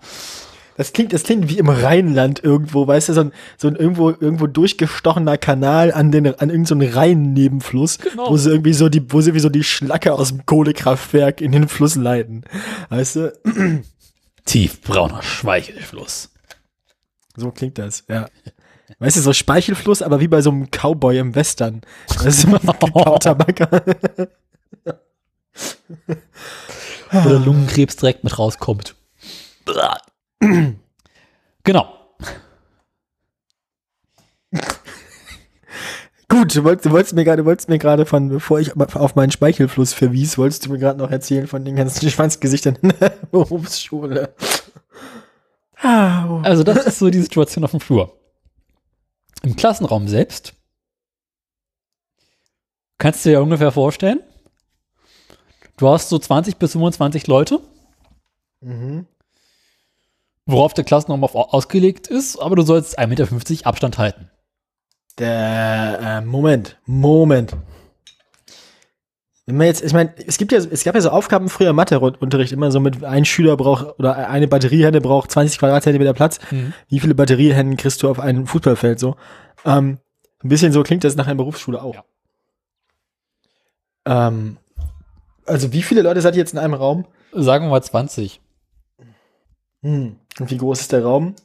Das 0.81 0.95
klingt, 0.95 1.13
das 1.13 1.25
klingt 1.25 1.51
wie 1.51 1.59
im 1.59 1.69
Rheinland 1.69 2.43
irgendwo, 2.43 2.87
weißt 2.87 3.11
du, 3.11 3.13
so 3.13 3.21
ein, 3.21 3.33
so 3.59 3.69
ein 3.69 3.77
irgendwo, 3.77 4.09
irgendwo 4.13 4.47
durchgestochener 4.47 5.37
Kanal 5.37 5.93
an 5.93 6.11
den, 6.11 6.27
an 6.27 6.49
irgendeinem 6.49 6.91
so 6.91 6.99
Rhein-Nebenfluss, 6.99 7.99
Genau. 7.99 8.31
wo 8.31 8.39
sie 8.39 8.49
irgendwie 8.49 8.73
so 8.73 8.89
die, 8.89 9.13
wo 9.13 9.21
sie 9.21 9.35
wie 9.35 9.41
so 9.41 9.51
die 9.51 9.63
Schlacke 9.63 10.15
aus 10.15 10.29
dem 10.31 10.47
Kohlekraftwerk 10.47 11.43
in 11.43 11.53
den 11.53 11.69
Fluss 11.69 11.97
leiten. 11.97 12.45
Weißt 12.89 13.17
du? 13.17 13.39
Tiefbrauner 14.47 15.21
Speichelfluss. 15.21 16.31
So 17.37 17.51
klingt 17.51 17.77
das, 17.77 18.05
ja. 18.09 18.31
Weißt 19.01 19.19
du, 19.19 19.21
so 19.21 19.35
Speichelfluss, 19.35 20.01
aber 20.01 20.21
wie 20.21 20.29
bei 20.29 20.41
so 20.41 20.49
einem 20.49 20.71
Cowboy 20.71 21.19
im 21.19 21.35
Western. 21.35 21.83
Das 22.09 22.25
ist 22.25 22.45
immer 22.45 22.59
gekauter 22.81 23.35
Backer. 23.35 23.83
Wo 27.13 27.29
der 27.29 27.39
Lungenkrebs 27.39 27.97
direkt 27.97 28.25
mit 28.25 28.39
rauskommt. 28.39 28.95
genau. 31.65 31.97
Gut, 36.29 36.55
du 36.55 36.63
wolltest, 36.65 36.87
du 36.87 36.91
wolltest 36.93 37.15
mir 37.15 37.25
gerade, 37.25 37.45
wolltest 37.45 37.69
mir 37.69 37.79
gerade 37.79 38.07
von, 38.07 38.29
bevor 38.29 38.61
ich 38.61 38.77
auf 38.77 39.17
meinen 39.17 39.33
Speichelfluss 39.33 39.93
verwies, 39.93 40.39
wolltest 40.39 40.65
du 40.65 40.71
mir 40.71 40.79
gerade 40.79 40.99
noch 40.99 41.11
erzählen 41.11 41.47
von 41.49 41.65
den 41.65 41.77
ganzen 41.77 42.09
Schwanzgesichtern 42.11 42.77
in 42.83 42.93
der 43.01 43.11
Berufsschule. 43.31 44.35
Also 45.83 46.63
das 46.63 46.87
ist 46.87 46.99
so 46.99 47.11
die 47.11 47.21
Situation 47.23 47.65
auf 47.65 47.71
dem 47.73 47.81
Flur. 47.81 48.17
Im 49.43 49.57
Klassenraum 49.57 50.07
selbst 50.09 50.55
kannst 52.99 53.25
du 53.25 53.31
dir 53.31 53.43
ungefähr 53.43 53.73
vorstellen, 53.73 54.21
du 55.79 55.89
hast 55.89 56.11
so 56.11 56.19
20 56.19 56.57
bis 56.59 56.73
25 56.73 57.27
Leute, 57.27 57.61
Mhm. 58.63 59.07
Worauf 60.51 60.75
der 60.75 60.85
Klassenraum 60.85 61.25
auf, 61.25 61.35
ausgelegt 61.35 62.07
ist, 62.07 62.39
aber 62.39 62.57
du 62.57 62.63
sollst 62.63 62.99
1,50 62.99 63.07
Meter 63.09 63.67
Abstand 63.67 63.99
halten. 63.99 64.31
Der, 65.19 65.99
äh, 66.03 66.21
Moment, 66.23 66.79
Moment. 66.87 67.57
Wenn 69.47 69.57
man 69.57 69.67
jetzt, 69.67 69.83
ich 69.83 69.93
meine, 69.93 70.15
es 70.27 70.39
gibt 70.39 70.53
ja, 70.53 70.59
es 70.59 70.85
gab 70.85 70.95
ja 70.95 71.01
so 71.01 71.11
Aufgaben 71.11 71.49
früher 71.49 71.71
im 71.71 71.77
Matheunterricht 71.77 72.53
immer 72.53 72.71
so 72.71 72.79
mit 72.79 73.03
ein 73.03 73.25
Schüler 73.25 73.57
braucht 73.57 73.99
oder 73.99 74.29
eine 74.29 74.47
Batteriehenne 74.47 75.01
braucht 75.01 75.33
20 75.33 75.59
Quadratzentimeter 75.59 76.15
Platz. 76.15 76.39
Mhm. 76.51 76.73
Wie 76.89 77.01
viele 77.01 77.15
Batteriehennen 77.15 77.77
kriegst 77.77 78.03
du 78.03 78.09
auf 78.09 78.21
einem 78.21 78.47
Fußballfeld 78.47 79.01
so? 79.01 79.17
Ähm, 79.65 79.99
ein 80.43 80.49
bisschen 80.49 80.73
so 80.73 80.83
klingt 80.83 81.05
das 81.05 81.17
nach 81.17 81.27
einer 81.27 81.35
Berufsschule 81.35 81.83
auch. 81.83 82.05
Ähm, 84.07 84.57
also 85.47 85.73
wie 85.73 85.83
viele 85.83 86.03
Leute 86.03 86.21
seid 86.21 86.35
ihr 86.35 86.41
jetzt 86.41 86.53
in 86.53 86.59
einem 86.59 86.75
Raum? 86.75 87.07
Sagen 87.33 87.67
wir 87.67 87.71
mal 87.71 87.83
20. 87.83 88.41
Hm. 89.83 90.17
Und 90.41 90.51
wie 90.51 90.57
groß 90.57 90.81
ist 90.81 90.93
der 90.93 91.05
Raum? 91.05 91.37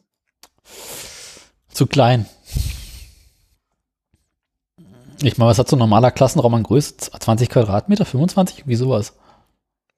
Zu 1.69 1.85
klein. 1.85 2.25
Ich 5.21 5.37
meine, 5.37 5.49
was 5.49 5.59
hat 5.59 5.67
so 5.67 5.75
ein 5.75 5.79
normaler 5.79 6.11
Klassenraum 6.11 6.53
an 6.53 6.63
Größe? 6.63 6.95
20 6.97 7.49
Quadratmeter, 7.49 8.05
25? 8.05 8.67
Wie 8.67 8.75
sowas? 8.75 9.13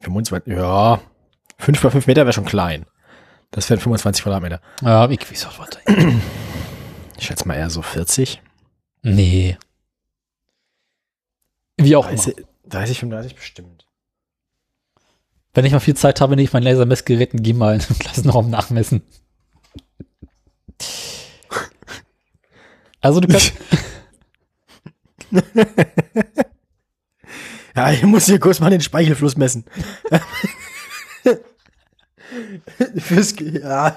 25, 0.02 0.52
ja. 0.54 1.00
5 1.60 1.84
mal 1.84 1.90
5 1.92 2.08
Meter 2.08 2.26
wäre 2.26 2.34
schon 2.34 2.46
klein. 2.46 2.86
Das 3.52 3.70
wären 3.70 3.80
25 3.80 4.24
Quadratmeter. 4.24 4.62
Ja, 4.82 5.08
ich 5.10 5.32
weiß 5.32 5.46
auch, 5.46 5.60
warte. 5.60 5.80
Ich 7.18 7.26
schätze 7.26 7.48
mal 7.48 7.56
eher 7.56 7.70
so 7.70 7.82
40. 7.82 8.42
Nee. 9.04 9.58
Wie 11.78 11.96
auch 11.96 12.08
immer. 12.08 12.16
30, 12.16 12.46
30 12.66 13.00
35 13.00 13.36
bestimmt. 13.36 13.77
Wenn 15.58 15.66
ich 15.66 15.74
mal 15.74 15.80
viel 15.80 15.96
Zeit 15.96 16.22
habe, 16.22 16.36
nehme 16.36 16.44
ich 16.44 16.54
mein 16.54 16.62
Lasermessgerät 16.62 17.34
und 17.34 17.42
gehe 17.42 17.56
mal 17.56 17.74
in 17.74 17.80
den 17.80 17.98
Klassenraum 17.98 18.52
nachmessen. 18.52 19.02
Also 23.02 23.22
du 23.22 23.28
kannst, 23.28 23.54
Ja, 27.76 27.92
ich 27.92 28.04
muss 28.04 28.28
hier 28.28 28.40
kurz 28.40 28.60
mal 28.60 28.70
den 28.70 28.82
Speichelfluss 28.82 29.36
messen. 29.36 29.66
Fürs, 32.98 33.34
ja. 33.40 33.96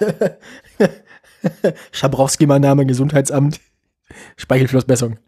Schabrowski, 1.93 2.47
mein 2.47 2.63
Name, 2.63 2.87
Gesundheitsamt. 2.87 3.61
Speichelflussmessung. 4.39 5.19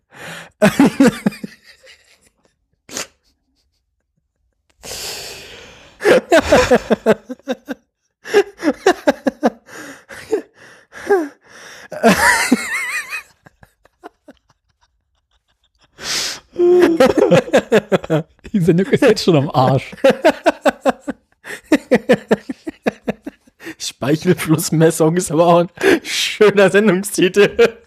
Die 18.53 18.61
Sendung 18.61 18.87
ist 18.87 19.03
jetzt 19.03 19.25
schon 19.25 19.37
am 19.37 19.51
Arsch. 19.51 19.93
Speichelflussmessung 23.79 25.17
ist 25.17 25.31
aber 25.31 25.47
auch 25.47 25.59
ein 25.61 25.69
schöner 26.03 26.71
Sendungstitel. 26.71 27.79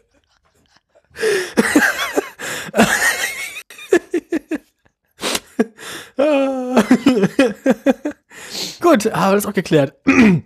Gut, 8.86 9.12
haben 9.12 9.32
wir 9.32 9.36
das 9.36 9.48
auch 9.48 9.54
geklärt. 9.54 9.96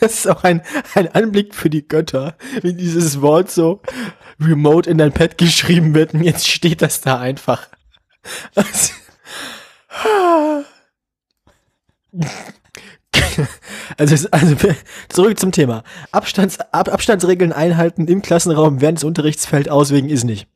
Das 0.00 0.12
ist 0.14 0.28
auch 0.28 0.44
ein, 0.44 0.62
ein 0.94 1.08
Anblick 1.14 1.54
für 1.54 1.68
die 1.68 1.86
Götter, 1.86 2.36
wie 2.62 2.72
dieses 2.72 3.20
Wort 3.20 3.50
so 3.50 3.82
remote 4.40 4.88
in 4.88 4.96
dein 4.96 5.12
Pad 5.12 5.36
geschrieben 5.36 5.94
wird 5.94 6.14
und 6.14 6.22
jetzt 6.22 6.48
steht 6.48 6.80
das 6.80 7.02
da 7.02 7.18
einfach. 7.18 7.68
Also, 8.54 8.92
also, 13.98 14.28
also 14.30 14.56
zurück 15.08 15.38
zum 15.38 15.52
Thema. 15.52 15.82
Abstands, 16.12 16.58
Ab, 16.72 16.88
Abstandsregeln 16.88 17.52
einhalten 17.52 18.06
im 18.06 18.22
Klassenraum 18.22 18.80
während 18.80 18.98
des 18.98 19.04
Unterrichts 19.04 19.44
fällt 19.44 19.68
aus 19.68 19.90
wegen 19.92 20.08
ist 20.08 20.24
nicht. 20.24 20.48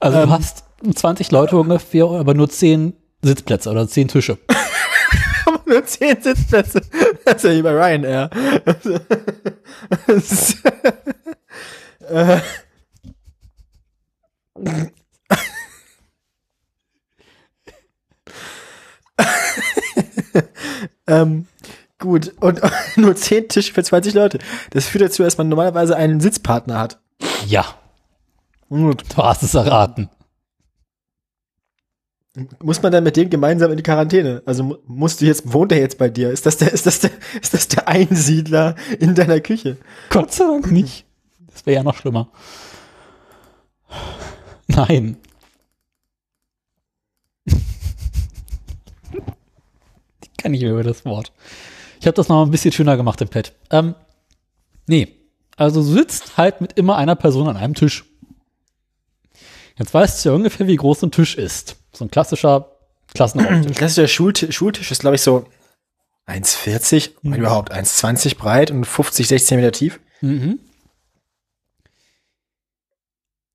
Also 0.00 0.18
Ähm. 0.18 0.28
du 0.28 0.34
hast 0.34 0.64
20 0.94 1.30
Leute 1.30 1.56
ungefähr, 1.56 2.06
aber 2.06 2.34
nur 2.34 2.48
10 2.48 2.94
Sitzplätze 3.22 3.70
oder 3.70 3.86
10 3.86 4.08
Tische. 4.08 4.38
Aber 5.46 5.60
nur 5.66 5.84
10 5.84 6.22
Sitzplätze. 6.22 6.80
Das 7.24 7.36
ist 7.36 7.44
ja 7.44 7.50
wie 7.56 7.62
bei 7.62 7.72
Ryanair. 7.72 8.30
Äh. 12.08 12.40
ähm, 21.06 21.46
gut, 21.98 22.32
und 22.40 22.60
nur 22.96 23.14
10 23.16 23.48
Tische 23.48 23.72
für 23.72 23.82
20 23.82 24.14
Leute. 24.14 24.38
Das 24.70 24.86
führt 24.86 25.04
dazu, 25.04 25.22
dass 25.22 25.38
man 25.38 25.48
normalerweise 25.48 25.96
einen 25.96 26.20
Sitzpartner 26.20 26.78
hat. 26.78 26.98
Ja, 27.46 27.79
Gut. 28.70 29.04
du 29.14 29.16
hast 29.18 29.42
es 29.42 29.52
erraten. 29.54 30.08
Muss 32.62 32.80
man 32.80 32.92
dann 32.92 33.02
mit 33.04 33.16
dem 33.16 33.28
gemeinsam 33.28 33.72
in 33.72 33.76
die 33.76 33.82
Quarantäne? 33.82 34.42
Also 34.46 34.62
mu- 34.62 34.76
musst 34.86 35.20
du 35.20 35.26
jetzt, 35.26 35.52
wohnt 35.52 35.72
er 35.72 35.78
jetzt 35.80 35.98
bei 35.98 36.08
dir? 36.08 36.30
Ist 36.30 36.46
das 36.46 36.56
der, 36.56 36.72
ist 36.72 36.86
das 36.86 37.00
der, 37.00 37.10
ist 37.42 37.52
das 37.52 37.66
der 37.68 37.88
Einsiedler 37.88 38.76
in 39.00 39.14
deiner 39.16 39.40
Küche? 39.40 39.76
Gott 40.10 40.32
sei 40.32 40.44
Dank 40.44 40.70
nicht. 40.70 41.04
Das 41.52 41.66
wäre 41.66 41.74
ja 41.76 41.82
noch 41.82 41.96
schlimmer. 41.96 42.30
Nein. 44.68 45.16
Ich 50.22 50.36
kann 50.38 50.52
nicht 50.52 50.62
mehr 50.62 50.70
über 50.72 50.84
das 50.84 51.04
Wort. 51.04 51.32
Ich 52.00 52.06
habe 52.06 52.14
das 52.14 52.28
noch 52.28 52.44
ein 52.44 52.50
bisschen 52.50 52.72
schöner 52.72 52.96
gemacht 52.96 53.20
im 53.20 53.28
Pad. 53.28 53.52
Ähm, 53.70 53.94
nee. 54.86 55.16
Also 55.56 55.80
du 55.82 55.86
sitzt 55.86 56.36
halt 56.38 56.60
mit 56.60 56.74
immer 56.74 56.96
einer 56.96 57.16
Person 57.16 57.48
an 57.48 57.56
einem 57.56 57.74
Tisch. 57.74 58.04
Jetzt 59.80 59.94
weißt 59.94 60.22
du 60.24 60.28
ja 60.28 60.34
ungefähr, 60.34 60.66
wie 60.66 60.76
groß 60.76 61.02
ein 61.04 61.10
Tisch 61.10 61.38
ist. 61.38 61.76
So 61.94 62.04
ein 62.04 62.10
klassischer 62.10 62.70
Klassenraumtisch. 63.14 63.74
Klassischer 63.78 64.08
Schultisch, 64.08 64.54
Schultisch 64.54 64.90
ist, 64.90 65.00
glaube 65.00 65.16
ich, 65.16 65.22
so 65.22 65.46
1,40, 66.26 67.12
Mhm. 67.22 67.32
überhaupt 67.34 67.72
1,20 67.72 68.36
breit 68.36 68.70
und 68.70 68.84
50, 68.84 69.26
16 69.26 69.58
Meter 69.58 69.72
tief. 69.72 69.98
Mhm. 70.20 70.60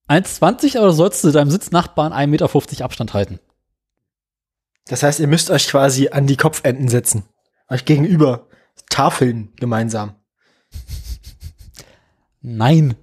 1,20 0.10 0.80
oder 0.80 0.94
sollst 0.94 1.24
du 1.24 1.32
deinem 1.32 1.52
Sitznachbarn 1.52 2.12
1,50 2.12 2.28
Meter 2.72 2.86
Abstand 2.86 3.14
halten? 3.14 3.40
Das 4.88 5.04
heißt, 5.04 5.20
ihr 5.20 5.28
müsst 5.28 5.52
euch 5.52 5.68
quasi 5.68 6.10
an 6.10 6.26
die 6.26 6.38
Kopfenden 6.38 6.90
setzen. 6.90 7.24
Euch 7.70 7.86
gegenüber. 7.86 8.48
Tafeln 8.90 9.54
gemeinsam. 9.58 10.16
Nein. 12.42 12.96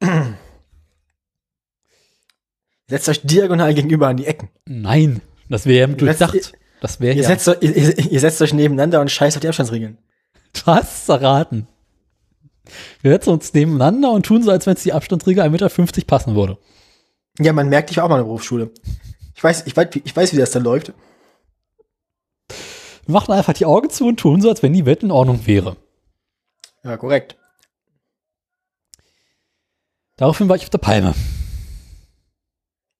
Setzt 2.88 3.08
euch 3.08 3.22
diagonal 3.22 3.74
gegenüber 3.74 4.08
an 4.08 4.16
die 4.16 4.26
Ecken. 4.26 4.48
Nein. 4.66 5.20
Das 5.48 5.66
wäre 5.66 5.80
ja 5.90 5.94
setzt- 5.96 6.00
durchdacht. 6.00 6.52
Das 6.80 7.00
wäre 7.00 7.14
Ihr, 7.14 7.22
ja. 7.22 7.28
setzt, 7.28 7.48
euch- 7.48 7.58
ihr, 7.62 7.76
ihr, 7.76 7.98
ihr 8.12 8.20
setzt 8.20 8.40
euch 8.40 8.52
nebeneinander 8.54 9.00
und 9.00 9.10
scheißt 9.10 9.36
auf 9.36 9.40
die 9.40 9.48
Abstandsregeln. 9.48 9.98
Du 10.54 10.62
hast 10.66 11.08
erraten. 11.08 11.66
Wir 13.02 13.12
setzen 13.12 13.30
uns 13.30 13.52
nebeneinander 13.52 14.10
und 14.12 14.24
tun 14.26 14.42
so, 14.42 14.50
als 14.50 14.66
wenn 14.66 14.74
es 14.74 14.82
die 14.82 14.92
Abstandsregel 14.92 15.42
1,50 15.44 15.50
Meter 15.50 16.06
passen 16.06 16.34
würde. 16.34 16.58
Ja, 17.38 17.52
man 17.52 17.68
merkt, 17.68 17.90
ich 17.90 17.96
war 17.98 18.04
auch 18.04 18.08
mal 18.08 18.16
in 18.16 18.20
der 18.20 18.26
Berufsschule. 18.26 18.70
Ich 19.34 19.44
weiß, 19.44 19.66
ich 19.66 19.76
weiß, 19.76 19.88
wie- 19.92 20.02
ich 20.04 20.16
weiß, 20.16 20.32
wie 20.32 20.36
das 20.38 20.50
da 20.52 20.58
läuft. 20.58 20.92
Wir 22.48 23.12
machen 23.12 23.32
einfach 23.32 23.52
die 23.52 23.66
Augen 23.66 23.90
zu 23.90 24.06
und 24.06 24.18
tun 24.18 24.40
so, 24.40 24.48
als 24.48 24.62
wenn 24.62 24.72
die 24.72 24.86
Welt 24.86 25.02
in 25.02 25.10
Ordnung 25.10 25.46
wäre. 25.46 25.76
Ja, 26.84 26.96
korrekt. 26.96 27.36
Daraufhin 30.16 30.48
war 30.48 30.56
ich 30.56 30.64
auf 30.64 30.70
der 30.70 30.78
Palme. 30.78 31.14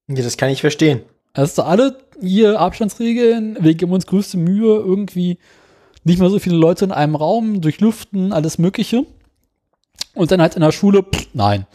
Ja, 0.09 0.23
das 0.23 0.37
kann 0.37 0.51
ich 0.51 0.61
verstehen. 0.61 1.03
Also 1.35 1.63
alle 1.63 1.99
hier 2.21 2.59
Abstandsregeln, 2.59 3.59
wir 3.61 3.75
geben 3.75 3.93
uns 3.93 4.07
größte 4.07 4.39
Mühe, 4.39 4.77
irgendwie 4.77 5.39
nicht 6.05 6.19
mehr 6.19 6.31
so 6.31 6.39
viele 6.39 6.57
Leute 6.57 6.87
in 6.87 6.93
einem 6.93 7.15
Raum, 7.15 7.61
durchlüften, 7.61 8.33
alles 8.33 8.59
Mögliche. 8.59 9.05
Und 10.15 10.31
dann 10.31 10.41
halt 10.41 10.57
in 10.57 10.63
der 10.63 10.73
Schule, 10.73 11.03
pff, 11.03 11.29
nein. 11.35 11.67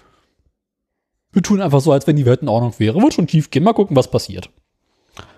Wir 1.32 1.42
tun 1.42 1.62
einfach 1.62 1.82
so, 1.82 1.92
als 1.92 2.08
wenn 2.08 2.16
die 2.16 2.26
Welt 2.26 2.42
in 2.42 2.50
Ordnung 2.50 2.74
wäre. 2.78 3.02
Wird 3.02 3.14
schon 3.14 3.28
tief 3.28 3.52
gehen, 3.52 3.64
mal 3.64 3.74
gucken, 3.74 3.96
was 3.96 4.10
passiert. 4.10 4.50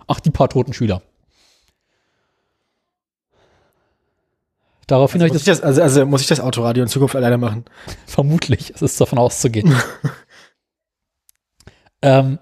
Ach, 0.07 0.19
die 0.19 0.31
paar 0.31 0.49
toten 0.49 0.73
Schüler. 0.73 1.01
Daraufhin 4.87 5.21
habe 5.21 5.33
Muss 5.33 5.41
ich 5.41 5.47
ich 5.47 5.53
das, 5.53 5.61
also, 5.61 5.81
also 5.81 6.05
muss 6.05 6.21
ich 6.21 6.27
das 6.27 6.39
Autoradio 6.39 6.83
in 6.83 6.89
Zukunft 6.89 7.15
alleine 7.15 7.37
machen? 7.37 7.65
das 7.85 7.95
vermutlich, 8.13 8.71
es 8.75 8.81
ist 8.81 9.01
davon 9.01 9.17
auszugehen. 9.17 9.75
ähm, 12.01 12.39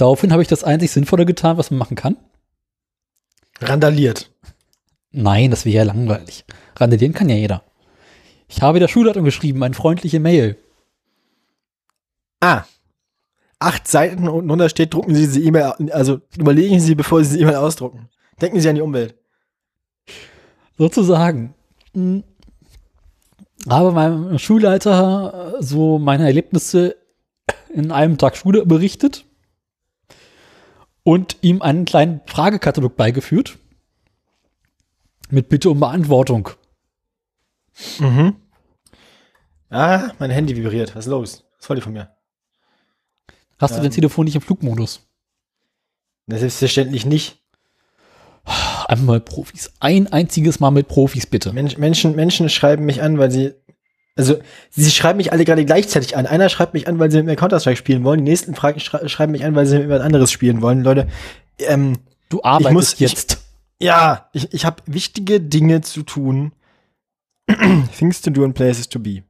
daraufhin 0.00 0.32
habe 0.32 0.42
ich 0.42 0.48
das 0.48 0.64
einzig 0.64 0.90
Sinnvolle 0.90 1.26
getan, 1.26 1.56
was 1.56 1.70
man 1.70 1.78
machen 1.78 1.96
kann. 1.96 2.16
Randaliert. 3.60 4.30
Nein, 5.12 5.50
das 5.50 5.64
wäre 5.64 5.78
ja 5.78 5.82
langweilig. 5.82 6.44
Randalieren 6.76 7.12
kann 7.12 7.28
ja 7.28 7.36
jeder. 7.36 7.64
Ich 8.48 8.62
habe 8.62 8.80
der 8.80 8.88
Schulleitung 8.88 9.24
geschrieben, 9.24 9.62
eine 9.62 9.74
freundliche 9.74 10.20
Mail. 10.20 10.56
Ah. 12.40 12.64
Acht 13.58 13.86
Seiten 13.86 14.26
unten 14.26 14.48
drunter 14.48 14.70
steht, 14.70 14.94
drucken 14.94 15.14
Sie 15.14 15.26
diese 15.26 15.40
E-Mail, 15.40 15.74
also 15.92 16.20
überlegen 16.36 16.80
Sie, 16.80 16.94
bevor 16.94 17.22
Sie 17.22 17.30
diese 17.30 17.42
E-Mail 17.42 17.56
ausdrucken. 17.56 18.08
Denken 18.40 18.60
Sie 18.60 18.68
an 18.68 18.76
die 18.76 18.80
Umwelt. 18.80 19.14
Sozusagen. 20.78 21.54
Hm. 21.92 22.24
Habe 23.68 23.92
meinem 23.92 24.38
Schulleiter 24.38 25.58
äh, 25.58 25.62
so 25.62 25.98
meine 25.98 26.24
Erlebnisse 26.24 26.96
in 27.68 27.92
einem 27.92 28.16
Tag 28.16 28.36
Schule 28.36 28.64
berichtet 28.64 29.26
und 31.02 31.36
ihm 31.42 31.62
einen 31.62 31.84
kleinen 31.84 32.20
Fragekatalog 32.26 32.96
beigeführt. 32.96 33.58
Mit 35.30 35.48
Bitte 35.48 35.70
um 35.70 35.80
Beantwortung. 35.80 36.50
Mhm. 37.98 38.36
Ah, 39.70 40.10
mein 40.18 40.30
Handy 40.30 40.56
vibriert. 40.56 40.94
Was 40.96 41.06
ist 41.06 41.10
los? 41.10 41.44
Was 41.58 41.68
wollt 41.68 41.78
ihr 41.78 41.82
von 41.84 41.92
mir? 41.92 42.10
Hast 43.58 43.72
du 43.74 43.76
Ähm. 43.76 43.84
dein 43.84 43.92
Telefon 43.92 44.24
nicht 44.24 44.34
im 44.34 44.40
Flugmodus? 44.42 45.06
Na, 46.26 46.38
Selbstverständlich 46.38 47.06
nicht. 47.06 47.38
Einmal 48.88 49.18
mal 49.18 49.20
Profis. 49.20 49.70
Ein 49.78 50.08
einziges 50.12 50.58
Mal 50.58 50.70
mit 50.72 50.88
Profis, 50.88 51.26
bitte. 51.26 51.52
Mensch, 51.52 51.76
Menschen, 51.76 52.16
Menschen 52.16 52.48
schreiben 52.48 52.84
mich 52.86 53.02
an, 53.02 53.18
weil 53.18 53.30
sie. 53.30 53.54
Also, 54.20 54.40
sie 54.70 54.90
schreiben 54.90 55.16
mich 55.16 55.32
alle 55.32 55.44
gerade 55.44 55.64
gleichzeitig 55.64 56.16
an. 56.16 56.26
Einer 56.26 56.48
schreibt 56.50 56.74
mich 56.74 56.86
an, 56.88 56.98
weil 56.98 57.10
sie 57.10 57.16
mit 57.18 57.26
mir 57.26 57.36
Counter-Strike 57.36 57.76
spielen 57.78 58.04
wollen. 58.04 58.24
Die 58.24 58.30
nächsten 58.30 58.54
Fragen 58.54 58.78
schrei 58.80 59.08
schreiben 59.08 59.32
mich 59.32 59.44
an, 59.44 59.54
weil 59.54 59.64
sie 59.66 59.78
mit 59.78 59.88
was 59.88 60.02
anderes 60.02 60.30
spielen 60.30 60.60
wollen. 60.62 60.82
Leute, 60.82 61.08
ähm, 61.58 61.98
Du 62.28 62.42
arbeitest 62.42 62.72
muss- 62.74 62.92
ich- 62.94 63.00
jetzt. 63.00 63.38
ja, 63.80 64.28
ich, 64.32 64.52
ich 64.52 64.64
habe 64.64 64.82
wichtige 64.86 65.40
Dinge 65.40 65.80
zu 65.80 66.02
tun. 66.02 66.52
Things 67.98 68.20
to 68.20 68.30
do 68.30 68.44
and 68.44 68.54
places 68.54 68.88
to 68.88 68.98
be. 68.98 69.22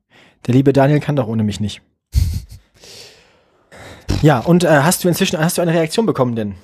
Der 0.47 0.55
liebe 0.55 0.73
Daniel 0.73 1.01
kann 1.01 1.17
doch 1.17 1.29
ohne 1.29 1.43
mich 1.45 1.61
nicht. 1.61 1.83
Ja, 4.23 4.41
und 4.41 4.65
äh, 4.65 4.69
hast 4.69 5.05
du 5.05 5.09
inzwischen 5.09 5.39
hast 5.39 5.57
du 5.59 5.63
eine 5.63 5.73
Reaktion 5.73 6.05
bekommen 6.07 6.35
denn? 6.37 6.55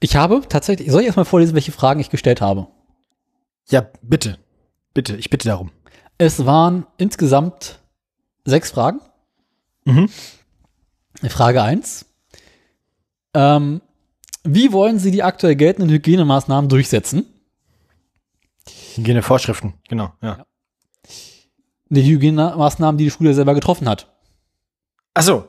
Ich 0.00 0.16
habe 0.16 0.42
tatsächlich, 0.48 0.90
soll 0.90 1.00
ich 1.02 1.06
erstmal 1.06 1.24
vorlesen, 1.26 1.54
welche 1.54 1.72
Fragen 1.72 2.00
ich 2.00 2.10
gestellt 2.10 2.40
habe? 2.40 2.68
Ja, 3.68 3.86
bitte. 4.02 4.38
Bitte, 4.94 5.16
ich 5.16 5.30
bitte 5.30 5.48
darum. 5.48 5.70
Es 6.22 6.46
waren 6.46 6.86
insgesamt 6.98 7.80
sechs 8.44 8.70
Fragen. 8.70 9.00
Mhm. 9.84 10.08
Frage 11.28 11.60
1. 11.60 12.06
Ähm, 13.34 13.80
wie 14.44 14.70
wollen 14.72 15.00
Sie 15.00 15.10
die 15.10 15.24
aktuell 15.24 15.56
geltenden 15.56 15.90
Hygienemaßnahmen 15.90 16.68
durchsetzen? 16.68 17.26
Hygienevorschriften, 18.94 19.74
genau, 19.88 20.12
ja. 20.22 20.46
Die 21.88 22.04
Hygienemaßnahmen, 22.04 22.98
die 22.98 23.04
die 23.04 23.10
Schule 23.10 23.34
selber 23.34 23.54
getroffen 23.54 23.88
hat. 23.88 24.06
Ach 25.14 25.22
so. 25.22 25.48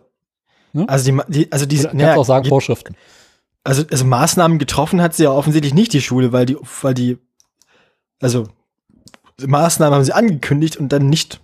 Ne? 0.73 0.89
Also 0.89 1.11
die, 1.11 1.21
die 1.27 1.51
also 1.51 1.67
die, 1.67 1.77
kannst 1.77 1.93
naja, 1.93 2.15
auch 2.15 2.25
sagen 2.25 2.43
ge- 2.43 2.49
Vorschriften. 2.49 2.95
also, 3.63 3.83
also 3.91 4.05
Maßnahmen 4.05 4.57
getroffen 4.57 5.03
hat 5.03 5.13
sie 5.13 5.23
ja 5.25 5.29
offensichtlich 5.31 5.75
nicht 5.75 5.93
die 5.93 6.01
Schule, 6.01 6.31
weil 6.33 6.47
die, 6.47 6.57
weil 6.81 6.95
die, 6.95 7.19
also 8.19 8.47
Maßnahmen 9.41 9.95
haben 9.95 10.03
sie 10.03 10.13
angekündigt 10.13 10.77
und 10.77 10.89
dann 10.89 11.09
nicht 11.09 11.41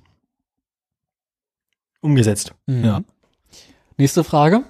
umgesetzt. 2.02 2.54
Mhm. 2.68 2.86
Ja. 2.86 3.02
Nächste 3.98 4.24
Frage. 4.24 4.64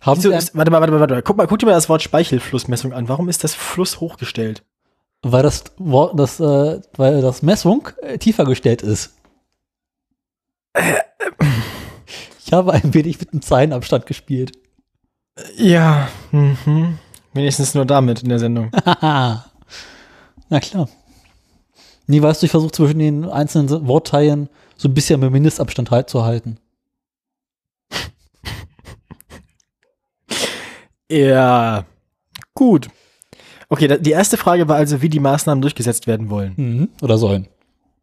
Haben 0.00 0.18
Wieso 0.18 0.30
ist, 0.30 0.54
warte 0.54 0.70
mal, 0.70 0.80
warte 0.80 0.92
mal, 0.92 1.00
warte 1.00 1.14
mal. 1.14 1.22
Guck 1.22 1.36
mal, 1.36 1.46
guck 1.46 1.58
dir 1.58 1.66
mal 1.66 1.72
das 1.72 1.88
Wort 1.88 2.02
Speichelflussmessung 2.02 2.92
an. 2.92 3.08
Warum 3.08 3.28
ist 3.28 3.44
das 3.44 3.54
Fluss 3.54 4.00
hochgestellt? 4.00 4.62
weil 5.22 5.42
das 5.42 5.64
Wort, 5.78 6.18
das, 6.18 6.40
äh, 6.40 6.80
weil 6.96 7.22
das 7.22 7.42
Messung 7.42 7.88
äh, 8.02 8.18
tiefer 8.18 8.44
gestellt 8.44 8.82
ist. 8.82 9.14
Ich 12.44 12.52
habe 12.52 12.72
ein 12.72 12.92
wenig 12.92 13.20
mit 13.20 13.32
dem 13.32 13.40
Zeilenabstand 13.40 14.06
gespielt. 14.06 14.52
Ja, 15.56 16.08
mhm. 16.32 16.98
wenigstens 17.32 17.74
nur 17.74 17.86
damit 17.86 18.22
in 18.22 18.28
der 18.28 18.38
Sendung. 18.38 18.70
Na 19.00 19.44
klar. 20.60 20.88
Nee, 22.06 22.20
weißt 22.22 22.42
du, 22.42 22.46
ich 22.46 22.50
versuche 22.50 22.72
zwischen 22.72 22.98
den 22.98 23.24
einzelnen 23.28 23.86
Wortteilen 23.86 24.48
so 24.76 24.88
ein 24.88 24.94
bisschen 24.94 25.20
mehr 25.20 25.30
Mindestabstand 25.30 25.90
halt 25.90 26.08
zu 26.10 26.24
halten. 26.24 26.58
Ja, 31.10 31.84
gut. 32.54 32.88
Okay, 33.68 33.98
die 34.00 34.10
erste 34.10 34.36
Frage 34.36 34.68
war 34.68 34.76
also, 34.76 35.02
wie 35.02 35.08
die 35.08 35.20
Maßnahmen 35.20 35.60
durchgesetzt 35.62 36.06
werden 36.06 36.30
wollen 36.30 36.54
Mhm. 36.56 36.88
Oder 37.02 37.18
sollen. 37.18 37.48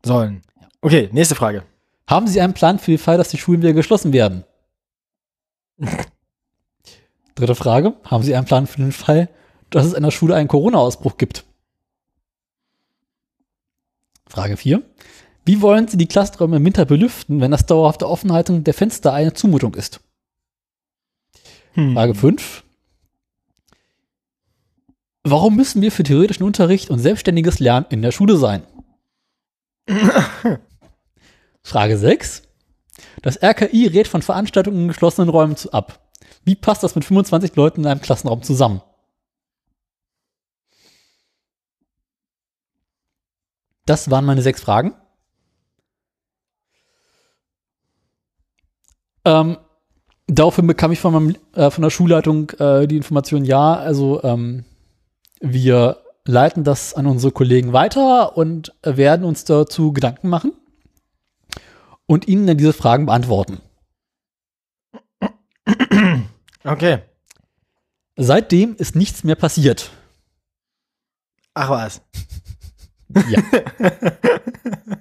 sollen. 0.05 0.41
Okay, 0.81 1.09
nächste 1.11 1.35
Frage. 1.35 1.63
Haben 2.07 2.27
Sie 2.27 2.39
einen 2.41 2.53
Plan 2.53 2.79
für 2.79 2.91
den 2.91 2.97
Fall, 2.99 3.17
dass 3.17 3.29
die 3.29 3.37
Schulen 3.37 3.61
wieder 3.61 3.73
geschlossen 3.73 4.13
werden? 4.13 4.43
Dritte 7.35 7.55
Frage. 7.55 7.93
Haben 8.03 8.23
Sie 8.23 8.35
einen 8.35 8.45
Plan 8.45 8.67
für 8.67 8.77
den 8.81 8.91
Fall, 8.91 9.29
dass 9.69 9.85
es 9.85 9.93
in 9.93 10.03
der 10.03 10.11
Schule 10.11 10.35
einen 10.35 10.47
Corona-Ausbruch 10.47 11.17
gibt? 11.17 11.45
Frage 14.30 14.55
4. 14.55 14.82
Wie 15.43 15.61
wollen 15.61 15.88
Sie 15.88 15.97
die 15.97 16.07
Klassenräume 16.07 16.57
im 16.57 16.65
Winter 16.65 16.86
belüften, 16.86 17.41
wenn 17.41 17.51
das 17.51 17.65
dauerhafte 17.65 18.07
Offenhalten 18.07 18.63
der 18.63 18.75
Fenster 18.75 19.11
eine 19.11 19.34
Zumutung 19.34 19.73
ist? 19.73 19.99
Hm. 21.73 21.93
Frage 21.93 22.13
5. 22.13 22.63
Warum 25.23 25.55
müssen 25.55 25.82
wir 25.82 25.91
für 25.91 26.03
theoretischen 26.03 26.45
Unterricht 26.45 26.89
und 26.89 26.99
selbstständiges 26.99 27.59
Lernen 27.59 27.88
in 27.89 28.01
der 28.01 28.11
Schule 28.11 28.38
sein? 28.38 28.63
Frage 31.63 31.97
6. 31.97 32.43
Das 33.21 33.41
RKI 33.41 33.88
rät 33.88 34.07
von 34.07 34.21
Veranstaltungen 34.21 34.84
in 34.84 34.88
geschlossenen 34.88 35.30
Räumen 35.30 35.55
ab. 35.71 36.11
Wie 36.45 36.55
passt 36.55 36.84
das 36.84 36.95
mit 36.95 37.05
25 37.05 37.55
Leuten 37.55 37.82
in 37.82 37.88
einem 37.88 38.01
Klassenraum 38.01 38.43
zusammen? 38.43 38.82
Das 43.89 44.11
waren 44.11 44.23
meine 44.23 44.43
sechs 44.43 44.61
Fragen. 44.61 44.93
Ähm, 49.25 49.57
daraufhin 50.27 50.67
bekam 50.67 50.91
ich 50.91 50.99
von, 50.99 51.11
meinem, 51.11 51.35
äh, 51.55 51.71
von 51.71 51.81
der 51.81 51.89
Schulleitung 51.89 52.51
äh, 52.59 52.85
die 52.85 52.97
Information, 52.97 53.45
ja, 53.45 53.73
also 53.73 54.21
ähm, 54.23 54.63
wir 55.39 56.03
leiten 56.23 56.63
das 56.63 56.93
an 56.93 57.07
unsere 57.07 57.31
Kollegen 57.31 57.73
weiter 57.73 58.37
und 58.37 58.75
werden 58.83 59.25
uns 59.25 59.43
dazu 59.45 59.91
Gedanken 59.91 60.29
machen 60.29 60.53
und 62.05 62.27
ihnen 62.27 62.45
dann 62.45 62.59
diese 62.59 62.73
Fragen 62.73 63.07
beantworten. 63.07 63.59
Okay. 66.63 66.99
Seitdem 68.17 68.75
ist 68.75 68.95
nichts 68.95 69.23
mehr 69.23 69.35
passiert. 69.35 69.89
Ach 71.55 71.71
was. 71.71 72.01
Ja. 73.30 73.41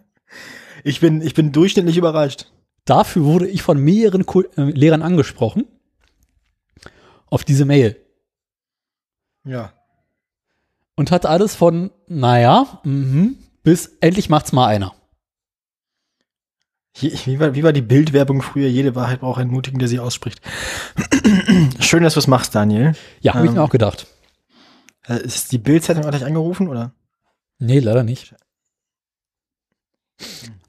Ich 0.85 1.01
bin, 1.01 1.21
ich 1.21 1.35
bin 1.35 1.51
durchschnittlich 1.53 1.97
überrascht. 1.97 2.47
Dafür 2.85 3.25
wurde 3.25 3.49
ich 3.49 3.63
von 3.63 3.79
mehreren 3.79 4.25
Ko 4.25 4.43
äh, 4.57 4.63
Lehrern 4.63 5.03
angesprochen 5.03 5.67
auf 7.27 7.45
diese 7.45 7.65
Mail 7.65 7.97
Ja. 9.45 9.73
und 10.95 11.11
hatte 11.11 11.29
alles 11.29 11.55
von, 11.57 11.91
naja, 12.07 12.81
mhm, 12.85 13.37
bis 13.65 13.97
endlich 14.01 14.31
macht's 14.31 14.53
mal 14.53 14.69
einer. 14.69 14.95
Wie, 17.01 17.39
war, 17.39 17.55
wie 17.55 17.63
war 17.65 17.73
die 17.73 17.83
Bildwerbung 17.83 18.41
früher? 18.41 18.69
Jede 18.69 18.95
Wahrheit 18.95 19.21
braucht 19.21 19.41
einen 19.41 19.51
Mutigen, 19.51 19.79
der 19.81 19.89
sie 19.89 19.99
ausspricht. 19.99 20.41
Schön, 21.81 22.03
dass 22.03 22.15
du 22.15 22.21
es 22.21 22.27
machst, 22.29 22.55
Daniel. 22.55 22.95
Ja, 23.21 23.35
habe 23.35 23.45
ich 23.45 23.51
Ähm. 23.51 23.57
mir 23.57 23.63
auch 23.63 23.71
gedacht. 23.71 24.07
Äh, 25.07 25.19
Ist 25.23 25.53
die 25.53 25.59
Bildzeitung 25.59 26.05
hat 26.07 26.15
dich 26.15 26.25
angerufen, 26.25 26.69
oder? 26.69 26.93
Nee, 27.59 27.81
leider 27.81 28.05
nicht. 28.05 28.35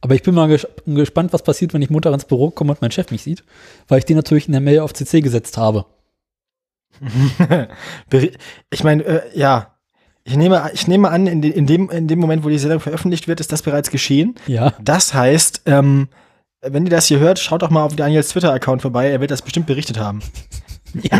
Aber 0.01 0.15
ich 0.15 0.23
bin 0.23 0.33
mal 0.35 0.47
ges 0.47 0.67
gespannt, 0.85 1.33
was 1.33 1.43
passiert, 1.43 1.73
wenn 1.73 1.81
ich 1.81 1.89
Montag 1.89 2.13
ins 2.13 2.25
Büro 2.25 2.51
komme 2.51 2.71
und 2.71 2.81
mein 2.81 2.91
Chef 2.91 3.11
mich 3.11 3.23
sieht, 3.23 3.43
weil 3.87 3.99
ich 3.99 4.05
den 4.05 4.15
natürlich 4.15 4.47
in 4.47 4.53
der 4.53 4.61
Mail 4.61 4.79
auf 4.79 4.93
CC 4.93 5.21
gesetzt 5.21 5.57
habe. 5.57 5.85
Ich 8.71 8.83
meine, 8.83 9.03
äh, 9.03 9.37
ja. 9.37 9.75
Ich 10.23 10.35
nehme, 10.35 10.69
ich 10.73 10.87
nehme 10.87 11.09
an, 11.09 11.25
in, 11.27 11.41
in, 11.41 11.65
dem, 11.65 11.89
in 11.89 12.07
dem 12.07 12.19
Moment, 12.19 12.43
wo 12.43 12.49
die 12.49 12.59
Sendung 12.59 12.79
veröffentlicht 12.79 13.27
wird, 13.27 13.39
ist 13.39 13.51
das 13.51 13.63
bereits 13.63 13.89
geschehen. 13.89 14.35
Ja. 14.47 14.73
Das 14.81 15.13
heißt, 15.13 15.63
ähm, 15.65 16.09
wenn 16.61 16.85
ihr 16.85 16.91
das 16.91 17.07
hier 17.07 17.19
hört, 17.19 17.39
schaut 17.39 17.61
doch 17.61 17.69
mal 17.69 17.83
auf 17.83 17.95
Daniels 17.95 18.29
Twitter-Account 18.29 18.81
vorbei. 18.81 19.09
Er 19.09 19.21
wird 19.21 19.31
das 19.31 19.41
bestimmt 19.41 19.67
berichtet 19.67 19.97
haben. 19.99 20.21
Ja. 21.03 21.19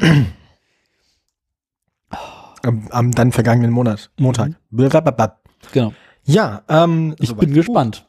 Am, 2.64 2.88
am 2.90 3.12
dann 3.12 3.32
vergangenen 3.32 3.70
Monat. 3.70 4.10
Montag. 4.18 4.54
Blablabla. 4.72 5.39
Genau. 5.72 5.93
Ja, 6.24 6.64
ähm, 6.70 7.16
Ich 7.20 7.34
bin 7.36 7.53
gespannt. 7.53 8.05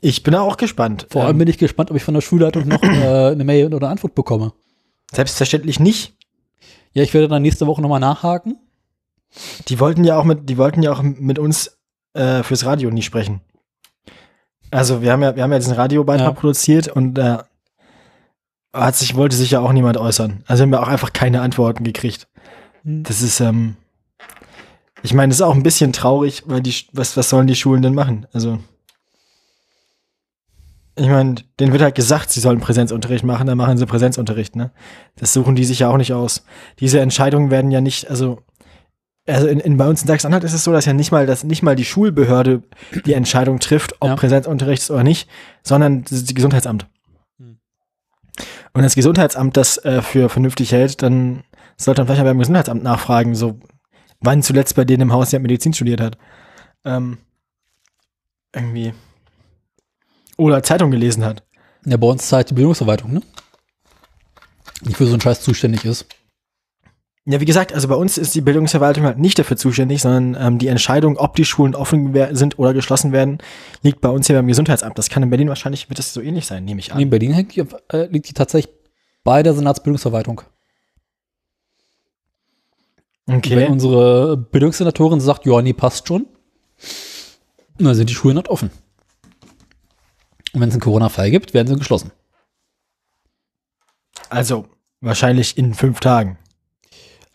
Ich 0.00 0.22
bin 0.22 0.34
auch 0.34 0.56
gespannt. 0.56 1.06
Vor 1.10 1.22
allem 1.22 1.32
ähm, 1.32 1.38
bin 1.38 1.48
ich 1.48 1.58
gespannt, 1.58 1.90
ob 1.90 1.96
ich 1.96 2.02
von 2.02 2.14
der 2.14 2.20
Schulleitung 2.22 2.66
noch 2.66 2.82
äh, 2.82 3.30
eine 3.32 3.44
Mail 3.44 3.66
oder 3.66 3.76
eine 3.78 3.88
Antwort 3.88 4.14
bekomme. 4.14 4.52
selbstverständlich 5.12 5.78
nicht. 5.78 6.16
Ja, 6.92 7.02
ich 7.02 7.14
werde 7.14 7.28
dann 7.28 7.42
nächste 7.42 7.66
Woche 7.66 7.80
nochmal 7.80 8.00
nachhaken. 8.00 8.58
Die 9.68 9.78
wollten 9.80 10.04
ja 10.04 10.18
auch 10.18 10.24
mit, 10.24 10.48
die 10.50 10.58
wollten 10.58 10.82
ja 10.82 10.92
auch 10.92 11.02
mit 11.02 11.38
uns 11.38 11.78
äh, 12.14 12.42
fürs 12.42 12.66
Radio 12.66 12.90
nie 12.90 13.02
sprechen. 13.02 13.40
Also 14.70 15.02
wir 15.02 15.12
haben 15.12 15.22
ja, 15.22 15.36
wir 15.36 15.42
haben 15.42 15.52
ja 15.52 15.58
diesen 15.58 15.74
Radiobeitrag 15.74 16.26
Ja. 16.28 16.32
produziert 16.32 16.88
und 16.88 17.18
äh, 17.18 17.38
hat 18.74 18.96
sich, 18.96 19.14
wollte 19.16 19.36
sich 19.36 19.50
ja 19.52 19.60
auch 19.60 19.72
niemand 19.72 19.96
äußern. 19.98 20.44
Also 20.46 20.62
haben 20.62 20.70
wir 20.70 20.82
auch 20.82 20.88
einfach 20.88 21.12
keine 21.12 21.42
Antworten 21.42 21.84
gekriegt. 21.84 22.26
Hm. 22.82 23.02
Das 23.04 23.22
ist, 23.22 23.40
ähm, 23.40 23.76
ich 25.02 25.14
meine, 25.14 25.30
das 25.30 25.38
ist 25.38 25.42
auch 25.42 25.54
ein 25.54 25.62
bisschen 25.62 25.92
traurig, 25.92 26.44
weil 26.46 26.60
die, 26.60 26.74
was, 26.92 27.16
was 27.16 27.28
sollen 27.28 27.46
die 27.46 27.56
Schulen 27.56 27.82
denn 27.82 27.94
machen? 27.94 28.26
Also, 28.32 28.58
ich 30.94 31.08
meine, 31.08 31.36
denen 31.58 31.72
wird 31.72 31.82
halt 31.82 31.94
gesagt, 31.94 32.30
sie 32.30 32.40
sollen 32.40 32.60
Präsenzunterricht 32.60 33.24
machen, 33.24 33.46
dann 33.46 33.58
machen 33.58 33.78
sie 33.78 33.86
Präsenzunterricht, 33.86 34.56
ne? 34.56 34.70
Das 35.16 35.32
suchen 35.32 35.56
die 35.56 35.64
sich 35.64 35.80
ja 35.80 35.88
auch 35.88 35.96
nicht 35.96 36.12
aus. 36.12 36.44
Diese 36.80 37.00
Entscheidungen 37.00 37.50
werden 37.50 37.70
ja 37.70 37.80
nicht, 37.80 38.10
also, 38.10 38.40
also 39.26 39.46
in, 39.46 39.58
in 39.58 39.76
bei 39.76 39.88
uns 39.88 40.02
in 40.02 40.08
Sachsen-Anhalt 40.08 40.44
ist 40.44 40.52
es 40.52 40.64
so, 40.64 40.72
dass 40.72 40.84
ja 40.84 40.92
nicht 40.92 41.10
mal, 41.10 41.26
dass 41.26 41.44
nicht 41.44 41.62
mal 41.62 41.76
die 41.76 41.84
Schulbehörde 41.84 42.62
die 43.06 43.14
Entscheidung 43.14 43.58
trifft, 43.58 43.94
ob 44.00 44.10
Ja. 44.10 44.16
Präsenzunterricht 44.16 44.82
ist 44.82 44.90
oder 44.90 45.04
nicht, 45.04 45.28
sondern 45.62 46.04
das 46.04 46.26
Gesundheitsamt. 46.26 46.86
Hm. 47.38 47.58
Und 48.36 48.74
wenn 48.74 48.82
das 48.82 48.94
Gesundheitsamt 48.94 49.56
das 49.56 49.78
äh, 49.78 50.02
für 50.02 50.28
vernünftig 50.28 50.72
hält, 50.72 51.02
dann 51.02 51.42
sollte 51.76 52.02
man 52.02 52.06
vielleicht 52.06 52.22
mal 52.22 52.30
beim 52.30 52.38
Gesundheitsamt 52.38 52.82
nachfragen, 52.82 53.34
so 53.34 53.58
wann 54.22 54.42
zuletzt 54.42 54.76
bei 54.76 54.84
denen 54.84 55.02
im 55.02 55.12
Haus 55.12 55.32
jemand 55.32 55.48
Medizin 55.48 55.74
studiert 55.74 56.00
hat. 56.00 56.18
Ähm, 56.84 57.18
irgendwie. 58.54 58.92
Oder 60.36 60.62
Zeitung 60.62 60.90
gelesen 60.90 61.24
hat. 61.24 61.42
Ja, 61.84 61.96
bei 61.96 62.06
uns 62.06 62.24
ist 62.24 62.32
halt 62.32 62.50
die 62.50 62.54
Bildungsverwaltung, 62.54 63.12
ne? 63.12 63.22
Die 64.82 64.94
für 64.94 65.06
so 65.06 65.12
einen 65.12 65.20
Scheiß 65.20 65.42
zuständig 65.42 65.84
ist. 65.84 66.06
Ja, 67.24 67.40
wie 67.40 67.44
gesagt, 67.44 67.72
also 67.72 67.86
bei 67.86 67.94
uns 67.94 68.18
ist 68.18 68.34
die 68.34 68.40
Bildungsverwaltung 68.40 69.04
halt 69.04 69.18
nicht 69.18 69.38
dafür 69.38 69.56
zuständig, 69.56 70.02
sondern 70.02 70.36
ähm, 70.44 70.58
die 70.58 70.66
Entscheidung, 70.66 71.16
ob 71.18 71.36
die 71.36 71.44
Schulen 71.44 71.76
offen 71.76 72.12
sind 72.34 72.58
oder 72.58 72.74
geschlossen 72.74 73.12
werden, 73.12 73.38
liegt 73.82 74.00
bei 74.00 74.08
uns 74.08 74.26
hier 74.26 74.34
beim 74.34 74.48
Gesundheitsamt. 74.48 74.98
Das 74.98 75.08
kann 75.08 75.22
in 75.22 75.30
Berlin 75.30 75.48
wahrscheinlich, 75.48 75.88
wird 75.88 76.00
das 76.00 76.12
so 76.12 76.20
ähnlich 76.20 76.46
sein, 76.46 76.64
nehme 76.64 76.80
ich 76.80 76.90
an. 76.90 76.98
Nee, 76.98 77.04
in 77.04 77.10
Berlin 77.10 77.32
hängt 77.32 77.54
die, 77.54 77.64
äh, 77.92 78.06
liegt 78.06 78.28
die 78.28 78.32
tatsächlich 78.32 78.74
bei 79.22 79.44
der 79.44 79.54
Senatsbildungsverwaltung. 79.54 80.42
Okay. 83.26 83.56
Wenn 83.56 83.72
unsere 83.72 84.36
Bildungssenatorin 84.36 85.20
sagt, 85.20 85.46
ja, 85.46 85.62
nee, 85.62 85.72
passt 85.72 86.08
schon, 86.08 86.26
dann 87.78 87.94
sind 87.94 88.10
die 88.10 88.14
Schulen 88.14 88.36
halt 88.36 88.48
offen. 88.48 88.70
Und 90.52 90.60
wenn 90.60 90.68
es 90.68 90.74
einen 90.74 90.82
Corona-Fall 90.82 91.30
gibt, 91.30 91.54
werden 91.54 91.68
sie 91.68 91.76
geschlossen. 91.76 92.12
Also 94.28 94.66
wahrscheinlich 95.00 95.56
in 95.56 95.74
fünf 95.74 96.00
Tagen. 96.00 96.38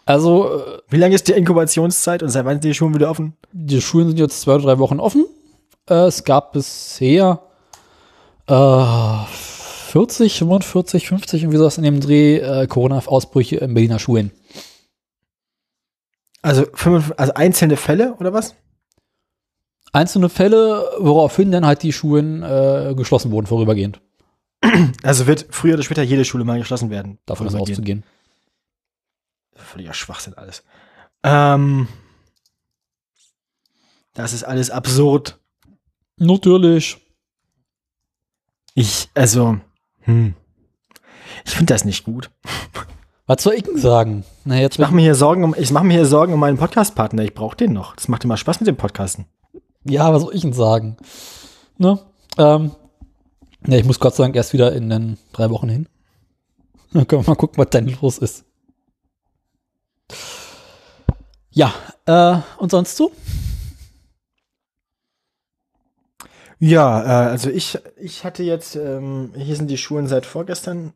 Also, 0.05 0.59
äh, 0.59 0.77
Wie 0.89 0.97
lange 0.97 1.15
ist 1.15 1.27
die 1.27 1.33
Inkubationszeit 1.33 2.23
und 2.23 2.29
seit 2.29 2.45
wann 2.45 2.55
sind 2.55 2.63
die 2.63 2.73
Schulen 2.73 2.95
wieder 2.95 3.09
offen? 3.09 3.33
die 3.51 3.81
Schulen 3.81 4.07
sind 4.07 4.19
jetzt 4.19 4.41
zwei 4.41 4.55
oder 4.55 4.63
drei 4.63 4.79
Wochen 4.79 4.99
offen. 4.99 5.25
Äh, 5.89 6.05
es 6.05 6.23
gab 6.23 6.53
bisher 6.53 7.41
äh, 8.47 9.25
40, 9.91 10.37
45, 10.37 11.07
50 11.07 11.43
irgendwie 11.43 11.57
sowas 11.57 11.77
in 11.77 11.83
dem 11.83 11.99
Dreh 11.99 12.37
äh, 12.37 12.67
Corona-Ausbrüche 12.67 13.57
in 13.57 13.73
Berliner 13.73 13.99
Schulen. 13.99 14.31
Also, 16.47 16.65
fünf, 16.73 17.13
also 17.17 17.33
einzelne 17.33 17.75
Fälle 17.75 18.15
oder 18.19 18.31
was? 18.31 18.55
Einzelne 19.91 20.29
Fälle, 20.29 20.89
woraufhin 20.97 21.51
dann 21.51 21.65
halt 21.65 21.83
die 21.83 21.91
Schulen 21.91 22.41
äh, 22.41 22.93
geschlossen 22.95 23.31
wurden 23.31 23.47
vorübergehend. 23.47 23.99
Also 25.03 25.27
wird 25.27 25.47
früher 25.49 25.73
oder 25.73 25.83
später 25.83 26.03
jede 26.03 26.23
Schule 26.23 26.45
mal 26.45 26.57
geschlossen 26.57 26.89
werden. 26.89 27.19
Davon 27.25 27.47
ist 27.47 27.55
auszugehen. 27.55 28.05
Völliger 29.55 29.93
Schwachsinn 29.93 30.35
alles. 30.35 30.63
Ähm, 31.23 31.89
das 34.13 34.31
ist 34.31 34.45
alles 34.45 34.71
absurd. 34.71 35.37
Natürlich. 36.15 36.97
Ich, 38.73 39.09
also, 39.13 39.59
hm. 39.99 40.33
Ich 41.43 41.51
finde 41.51 41.73
das 41.73 41.83
nicht 41.83 42.05
gut. 42.05 42.31
Was 43.29 43.43
soll 43.43 43.55
ich 43.55 43.63
denn 43.63 43.77
sagen? 43.77 44.23
Na, 44.45 44.57
jetzt 44.57 44.75
Ich 44.75 44.79
mache 44.79 44.95
mir 44.95 45.01
hier 45.01 45.13
Sorgen 45.13 45.43
um, 45.43 45.53
ich 45.57 45.71
mache 45.71 45.83
mir 45.83 45.95
hier 45.95 46.05
Sorgen 46.05 46.31
um 46.31 46.39
meinen 46.39 46.57
Podcast-Partner. 46.57 47.23
Ich 47.23 47.33
brauche 47.33 47.57
den 47.57 47.73
noch. 47.73 47.93
Das 47.93 48.07
macht 48.07 48.23
immer 48.23 48.37
Spaß 48.37 48.61
mit 48.61 48.67
dem 48.67 48.77
Podcasten. 48.77 49.25
Ja, 49.83 50.13
was 50.13 50.21
soll 50.21 50.33
ich 50.33 50.43
denn 50.43 50.53
sagen? 50.53 50.95
Ne? 51.77 51.99
Ähm, 52.37 52.71
ja, 53.65 53.77
ich 53.77 53.83
muss 53.83 53.99
Gott 53.99 54.15
sei 54.15 54.23
Dank 54.23 54.35
erst 54.37 54.53
wieder 54.53 54.71
in 54.71 54.89
den 54.89 55.17
drei 55.33 55.49
Wochen 55.49 55.67
hin. 55.67 55.89
Dann 56.93 57.05
können 57.05 57.25
wir 57.25 57.31
mal 57.31 57.35
gucken, 57.35 57.57
was 57.57 57.69
denn 57.69 57.97
los 58.01 58.17
ist. 58.17 58.45
Ja, 61.51 61.73
äh, 62.05 62.37
und 62.59 62.71
sonst 62.71 62.95
so? 62.95 63.11
Ja, 66.59 67.03
äh, 67.03 67.29
also 67.31 67.49
ich, 67.49 67.77
ich 67.97 68.23
hatte 68.23 68.43
jetzt, 68.43 68.77
ähm, 68.77 69.33
hier 69.35 69.57
sind 69.57 69.67
die 69.67 69.77
Schulen 69.77 70.07
seit 70.07 70.25
vorgestern 70.25 70.93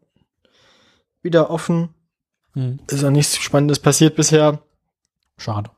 wieder 1.21 1.49
offen. 1.49 1.93
Hm, 2.53 2.79
Ist 2.87 3.03
auch 3.03 3.09
nichts 3.11 3.37
Spannendes 3.37 3.79
passiert 3.79 4.15
bisher. 4.15 4.59
schade. 5.37 5.69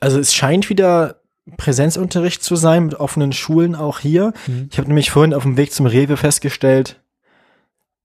Also 0.00 0.18
es 0.18 0.34
scheint 0.34 0.68
wieder 0.68 1.16
Präsenzunterricht 1.56 2.42
zu 2.42 2.56
sein 2.56 2.86
mit 2.86 2.94
offenen 2.94 3.32
Schulen 3.32 3.74
auch 3.74 3.98
hier. 4.00 4.32
Hm. 4.46 4.68
Ich 4.70 4.78
habe 4.78 4.88
nämlich 4.88 5.10
vorhin 5.10 5.34
auf 5.34 5.42
dem 5.44 5.56
Weg 5.56 5.72
zum 5.72 5.86
Rewe 5.86 6.16
festgestellt, 6.16 7.00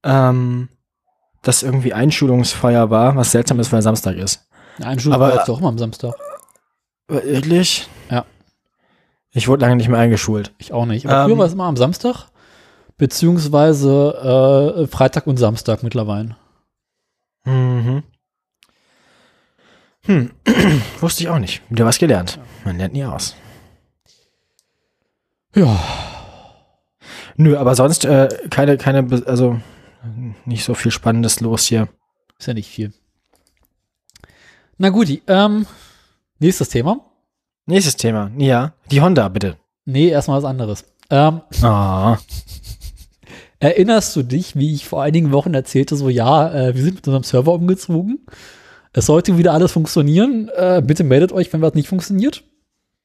ähm, 0.03 0.69
dass 1.41 1.63
irgendwie 1.63 1.93
Einschulungsfeier 1.93 2.89
war, 2.89 3.15
was 3.15 3.31
seltsam 3.31 3.59
ist, 3.59 3.71
weil 3.71 3.81
Samstag 3.81 4.15
ist. 4.17 4.47
Einschulung 4.81 5.15
Aber- 5.21 5.35
läuft 5.35 5.49
auch 5.49 5.59
immer 5.59 5.69
am 5.69 5.77
Samstag. 5.77 6.13
Wirklich? 7.07 7.87
Ja. 8.11 8.25
Ich 9.31 9.47
wurde 9.47 9.61
lange 9.61 9.75
nicht 9.77 9.89
mehr 9.89 9.99
eingeschult. 9.99 10.53
Ich 10.57 10.73
auch 10.73 10.85
nicht. 10.85 11.05
Aber 11.05 11.21
Ähm, 11.23 11.29
früher 11.29 11.37
war 11.39 11.45
es 11.47 11.53
immer 11.53 11.65
am 11.65 11.77
Samstag, 11.77 12.27
beziehungsweise 12.97 14.77
äh, 14.83 14.87
Freitag 14.87 15.27
und 15.27 15.37
Samstag 15.37 15.83
mittlerweile. 15.83 16.35
Mhm. 17.45 18.03
Hm. 20.05 20.31
Wusste 20.99 21.23
ich 21.23 21.29
auch 21.29 21.39
nicht. 21.39 21.61
Wieder 21.69 21.85
was 21.85 21.97
gelernt. 21.99 22.39
Man 22.65 22.77
lernt 22.77 22.93
nie 22.93 23.03
aus. 23.05 23.35
Ja. 25.55 25.79
Nö, 27.35 27.57
aber 27.57 27.75
sonst 27.75 28.05
äh, 28.05 28.27
keine, 28.49 28.77
keine, 28.77 29.07
also 29.25 29.59
nicht 30.45 30.63
so 30.63 30.73
viel 30.73 30.91
Spannendes 30.91 31.39
los 31.39 31.65
hier. 31.67 31.87
Ist 32.37 32.47
ja 32.47 32.53
nicht 32.53 32.69
viel. 32.69 32.93
Na 34.77 34.89
gut, 34.89 35.09
ähm, 35.27 35.65
nächstes 36.39 36.69
Thema. 36.69 36.99
Nächstes 37.65 37.97
Thema. 37.97 38.31
Ja, 38.37 38.73
die 38.91 39.01
Honda, 39.01 39.27
bitte. 39.27 39.57
Nee, 39.85 40.09
erstmal 40.09 40.37
was 40.37 40.45
anderes. 40.49 40.85
Ähm, 41.09 41.41
Ah. 41.61 42.17
erinnerst 43.59 44.15
du 44.15 44.23
dich, 44.23 44.55
wie 44.55 44.73
ich 44.73 44.87
vor 44.87 45.03
einigen 45.03 45.31
Wochen 45.31 45.53
erzählte, 45.53 45.95
so 45.95 46.09
ja, 46.09 46.51
äh, 46.53 46.75
wir 46.75 46.81
sind 46.81 46.95
mit 46.95 47.07
unserem 47.07 47.23
Server 47.23 47.53
umgezogen. 47.53 48.25
Es 48.93 49.05
sollte 49.05 49.37
wieder 49.37 49.53
alles 49.53 49.71
funktionieren. 49.71 50.49
Äh, 50.55 50.81
bitte 50.83 51.03
meldet 51.03 51.31
euch, 51.31 51.53
wenn 51.53 51.61
was 51.61 51.75
nicht 51.75 51.87
funktioniert. 51.87 52.43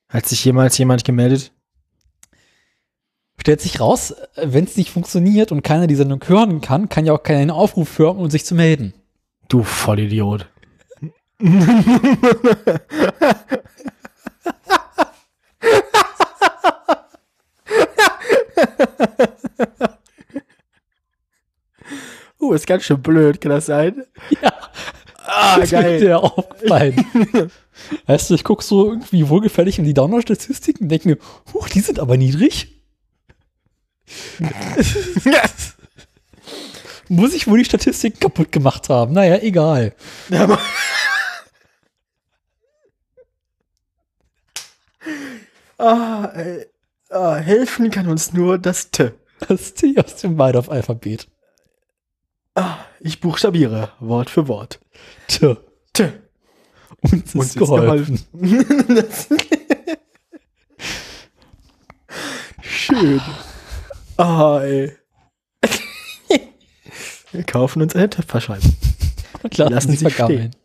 Hat 0.08 0.26
sich 0.26 0.42
jemals 0.44 0.78
jemand 0.78 1.04
gemeldet? 1.04 1.52
Stellt 3.38 3.60
sich 3.60 3.80
raus, 3.80 4.14
wenn 4.36 4.64
es 4.64 4.76
nicht 4.76 4.90
funktioniert 4.90 5.52
und 5.52 5.62
keiner 5.62 5.86
die 5.86 5.96
Sendung 5.96 6.20
hören 6.26 6.62
kann, 6.62 6.88
kann 6.88 7.04
ja 7.04 7.12
auch 7.12 7.22
keiner 7.22 7.40
einen 7.40 7.50
Aufruf 7.50 7.98
hören, 7.98 8.16
um 8.16 8.30
sich 8.30 8.46
zu 8.46 8.54
melden. 8.54 8.94
Du 9.48 9.62
Vollidiot. 9.62 10.46
uh, 22.48 22.52
ist 22.54 22.66
ganz 22.66 22.84
schön 22.84 23.00
blöd, 23.02 23.40
kann 23.40 23.50
das 23.50 23.66
sein? 23.66 24.04
Ja. 24.42 24.52
Ah, 25.26 25.58
Das 25.58 25.70
geil. 25.70 26.00
dir 26.00 26.22
auffallen. 26.22 27.02
weißt 28.06 28.28
du, 28.28 28.34
ich 28.34 28.44
gucke 28.44 28.62
so 28.62 28.90
irgendwie 28.90 29.26
wohlgefällig 29.28 29.78
in 29.78 29.84
die 29.84 29.94
Download-Statistiken 29.94 30.84
und 30.84 30.88
denke 30.90 31.08
mir, 31.08 31.18
huch, 31.54 31.68
die 31.70 31.80
sind 31.80 31.98
aber 31.98 32.18
niedrig. 32.18 32.68
Muss 37.08 37.32
ich 37.34 37.46
wohl 37.46 37.58
die 37.58 37.64
Statistiken 37.64 38.20
kaputt 38.20 38.52
gemacht 38.52 38.88
haben? 38.90 39.14
Naja, 39.14 39.38
egal. 39.40 39.94
Aber 40.30 40.58
ah, 45.78 46.30
ey. 46.34 46.66
ah, 47.10 47.36
helfen 47.36 47.90
kann 47.90 48.08
uns 48.08 48.32
nur 48.32 48.58
das 48.58 48.90
T. 48.90 49.12
Das 49.48 49.74
T 49.74 49.94
aus 50.02 50.16
dem 50.16 50.38
Waldorf-Alphabet. 50.38 51.28
Ich 53.06 53.20
buchstabiere 53.20 53.90
Wort 54.00 54.30
für 54.30 54.48
Wort. 54.48 54.80
Tja, 55.28 55.58
T. 55.92 56.10
uns 57.02 57.12
ist, 57.12 57.34
Uns 57.34 57.46
ist 57.48 57.58
geholfen. 57.58 58.18
Schön. 62.62 63.20
Ah, 64.16 64.60
ey. 64.62 64.92
Wir 67.32 67.42
kaufen 67.44 67.82
uns 67.82 67.94
eine 67.94 68.08
Töpferscheibe. 68.08 68.62
Und 69.42 69.58
lassen, 69.58 69.72
Lassen 69.74 69.90
sie 69.90 69.96
sie 69.98 70.08
vergammeln. 70.10 70.56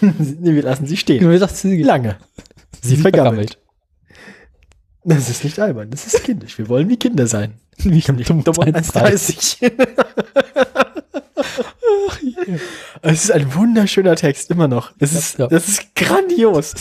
nee, 0.00 0.54
wir 0.54 0.62
lassen 0.62 0.86
sie 0.86 0.96
stehen. 0.96 1.28
Wie 1.28 1.38
sagt 1.38 1.56
sie? 1.56 1.82
Lange. 1.82 2.18
Sie, 2.80 2.90
Sie 2.90 3.02
vergammelt. 3.02 3.58
Das 5.02 5.28
ist 5.28 5.42
nicht 5.42 5.58
albern, 5.58 5.90
das 5.90 6.06
ist 6.06 6.22
kindisch. 6.22 6.58
Wir 6.58 6.68
wollen 6.68 6.88
wie 6.88 6.96
Kinder 6.96 7.26
sein. 7.26 7.54
Wie 7.78 8.00
Dumm 8.00 8.18
und 8.18 8.46
1,30. 8.46 9.72
Es 13.02 13.24
ist 13.24 13.32
ein 13.32 13.54
wunderschöner 13.54 14.16
Text, 14.16 14.50
immer 14.50 14.68
noch. 14.68 14.92
Es 14.98 15.12
ist, 15.12 15.38
ja. 15.38 15.48
das 15.48 15.68
ist 15.68 15.94
grandios. 15.94 16.74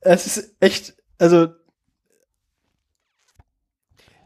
Es 0.00 0.26
ist 0.26 0.54
echt, 0.60 0.94
also, 1.18 1.48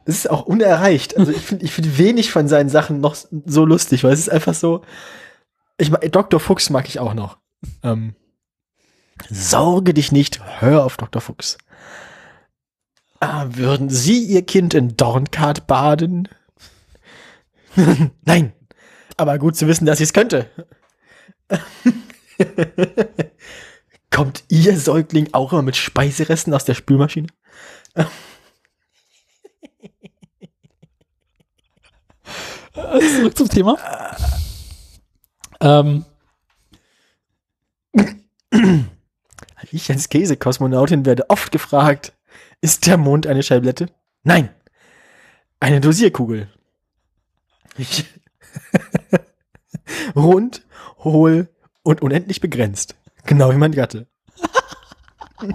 es 0.07 0.16
ist 0.16 0.30
auch 0.30 0.47
unerreicht. 0.47 1.16
Also 1.16 1.32
ich 1.32 1.41
finde 1.41 1.64
ich 1.64 1.72
finde 1.72 1.99
wenig 1.99 2.30
von 2.30 2.49
seinen 2.49 2.68
Sachen 2.68 3.01
noch 3.01 3.16
so 3.47 3.64
lustig, 3.64 4.05
weil 4.05 4.12
es 4.12 4.20
ist 4.20 4.28
einfach 4.28 4.55
so, 4.55 4.82
ich 5.78 5.91
Dr. 5.91 6.41
Fuchs 6.41 6.70
mag 6.70 6.89
ich 6.89 6.99
auch 6.99 7.14
noch. 7.14 7.39
Ähm, 7.82 8.14
Sorge 9.30 9.95
dich 9.95 10.12
nicht, 10.12 10.41
hör 10.61 10.85
auf 10.85 10.97
Dr. 10.97 11.22
Fuchs. 11.22 11.57
Ah, 13.20 13.47
würden 13.51 13.89
Sie 13.89 14.24
Ihr 14.24 14.43
Kind 14.43 14.74
in 14.74 14.97
Dornkart 14.97 15.66
baden? 15.66 16.28
Nein, 18.24 18.53
aber 19.16 19.38
gut 19.38 19.56
zu 19.56 19.66
wissen, 19.66 19.86
dass 19.86 19.98
sie 19.98 20.04
es 20.04 20.12
könnte. 20.12 20.48
Kommt 24.10 24.44
Ihr 24.48 24.78
Säugling 24.78 25.28
auch 25.32 25.52
immer 25.52 25.62
mit 25.62 25.76
Speiseresten 25.76 26.54
aus 26.54 26.64
der 26.64 26.74
Spülmaschine? 26.74 27.28
Zurück 32.72 33.36
zum 33.36 33.48
Thema. 33.48 33.76
Ähm, 35.60 36.04
Ich 39.74 39.90
als 39.90 40.08
Käsekosmonautin 40.08 41.04
werde 41.04 41.28
oft 41.30 41.50
gefragt, 41.50 42.12
ist 42.60 42.86
der 42.86 42.96
Mond 42.96 43.26
eine 43.26 43.42
Scheiblette? 43.42 43.88
Nein, 44.22 44.48
eine 45.58 45.80
Dosierkugel. 45.80 46.48
Ich 47.76 48.04
Rund, 50.16 50.62
hohl 50.98 51.48
und 51.82 52.02
unendlich 52.02 52.40
begrenzt. 52.40 52.94
Genau 53.26 53.52
wie 53.52 53.57
mein 53.57 53.72
Gatte. 53.72 54.07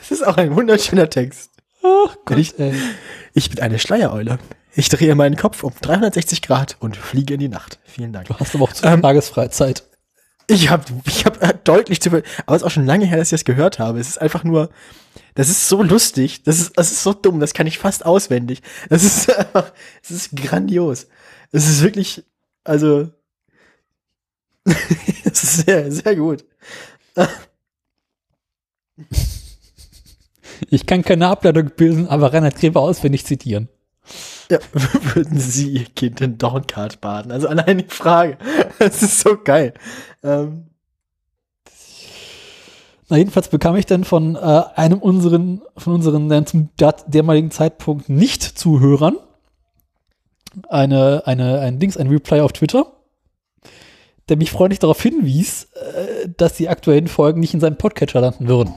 Das 0.00 0.10
ist 0.10 0.26
auch 0.26 0.36
ein 0.36 0.54
wunderschöner 0.56 1.08
Text. 1.08 1.50
oh 1.82 2.08
Gott, 2.24 2.38
Ich-. 2.38 2.54
Ich 3.34 3.50
bin 3.50 3.60
eine 3.60 3.78
Schleiereule. 3.78 4.38
Ich 4.74 4.88
drehe 4.88 5.14
meinen 5.14 5.36
Kopf 5.36 5.62
um 5.62 5.72
360 5.80 6.42
Grad 6.42 6.76
und 6.80 6.96
fliege 6.96 7.34
in 7.34 7.40
die 7.40 7.48
Nacht. 7.48 7.78
Vielen 7.84 8.12
Dank. 8.12 8.26
Du 8.26 8.34
hast 8.38 8.54
aber 8.54 8.64
auch 8.64 8.72
zu 8.72 8.84
Ähm, 8.86 9.02
Tagesfreizeit. 9.02 9.84
Ich 10.46 10.70
habe 10.70 10.84
ich 11.06 11.24
hab 11.24 11.42
äh, 11.42 11.54
deutlich 11.64 12.00
zu 12.00 12.10
aber 12.10 12.22
es 12.46 12.56
ist 12.56 12.62
auch 12.64 12.70
schon 12.70 12.86
lange 12.86 13.06
her, 13.06 13.18
dass 13.18 13.28
ich 13.28 13.38
das 13.38 13.44
gehört 13.44 13.78
habe. 13.78 14.00
Es 14.00 14.08
ist 14.08 14.20
einfach 14.20 14.44
nur, 14.44 14.70
das 15.34 15.48
ist 15.48 15.68
so 15.68 15.82
lustig, 15.82 16.42
das 16.42 16.58
ist, 16.58 16.78
das 16.78 16.92
ist 16.92 17.02
so 17.02 17.12
dumm, 17.12 17.40
das 17.40 17.54
kann 17.54 17.66
ich 17.66 17.78
fast 17.78 18.04
auswendig. 18.04 18.62
Das 18.88 19.04
ist 19.04 19.30
einfach, 19.38 19.72
es 20.02 20.10
ist 20.10 20.36
grandios. 20.36 21.06
Es 21.52 21.68
ist 21.68 21.82
wirklich, 21.82 22.24
also, 22.64 23.10
es 24.64 25.42
ist 25.42 25.66
sehr, 25.66 25.90
sehr 25.90 26.16
gut. 26.16 26.44
Ich 30.70 30.86
kann 30.86 31.02
keine 31.02 31.28
Ableitung 31.28 31.70
bilden, 31.76 32.06
aber 32.08 32.32
Reinhard 32.32 32.56
Grebe 32.56 32.80
auswendig 32.80 33.26
zitieren. 33.26 33.68
Ja, 34.50 34.58
würden 35.14 35.38
Sie 35.38 35.70
Ihr 35.70 35.84
Kind 35.84 36.20
in 36.20 36.38
Dornkart 36.38 37.00
baden? 37.00 37.32
Also 37.32 37.48
allein 37.48 37.78
die 37.78 37.88
Frage. 37.88 38.38
Das 38.78 39.02
ist 39.02 39.20
so 39.20 39.36
geil. 39.42 39.74
Ähm, 40.24 40.66
Na, 43.08 43.16
jedenfalls 43.16 43.48
bekam 43.48 43.76
ich 43.76 43.86
dann 43.86 44.02
von 44.04 44.34
äh, 44.34 44.62
einem 44.74 44.98
unseren, 44.98 45.62
von 45.76 45.94
unseren 45.94 46.46
zum 46.46 46.70
damaligen 46.76 47.50
Zeitpunkt 47.50 48.08
Nicht-Zuhörern 48.08 49.16
eine, 50.68 51.22
eine, 51.26 51.60
ein 51.60 51.78
Dings, 51.78 51.96
ein 51.96 52.08
Reply 52.08 52.40
auf 52.40 52.52
Twitter, 52.52 52.86
der 54.28 54.36
mich 54.36 54.50
freundlich 54.50 54.78
darauf 54.80 55.00
hinwies, 55.00 55.68
äh, 55.74 56.28
dass 56.36 56.54
die 56.54 56.68
aktuellen 56.68 57.08
Folgen 57.08 57.40
nicht 57.40 57.54
in 57.54 57.60
seinem 57.60 57.76
Podcatcher 57.78 58.20
landen 58.20 58.48
würden. 58.48 58.74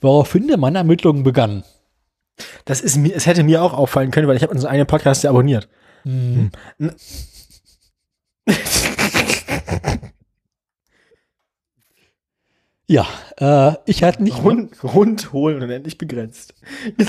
Woraufhin 0.00 0.46
der 0.46 0.58
meine 0.58 0.78
Ermittlungen 0.78 1.22
begann. 1.22 1.64
Das 2.64 2.80
ist 2.80 2.96
mir, 2.96 3.14
es 3.14 3.26
hätte 3.26 3.42
mir 3.42 3.62
auch 3.62 3.72
auffallen 3.72 4.10
können, 4.10 4.28
weil 4.28 4.36
ich 4.36 4.42
habe 4.42 4.52
unseren 4.52 4.70
eigenen 4.70 4.86
Podcast 4.86 5.22
ja 5.24 5.30
abonniert. 5.30 5.68
Hm. 6.04 6.50
Ja, 12.86 13.06
äh, 13.36 13.74
ich 13.84 14.02
hatte 14.02 14.22
nicht. 14.22 14.42
Rund, 14.42 14.82
rund, 14.82 15.32
hohl 15.32 15.54
und 15.54 15.62
unendlich 15.62 15.98
begrenzt. 15.98 16.54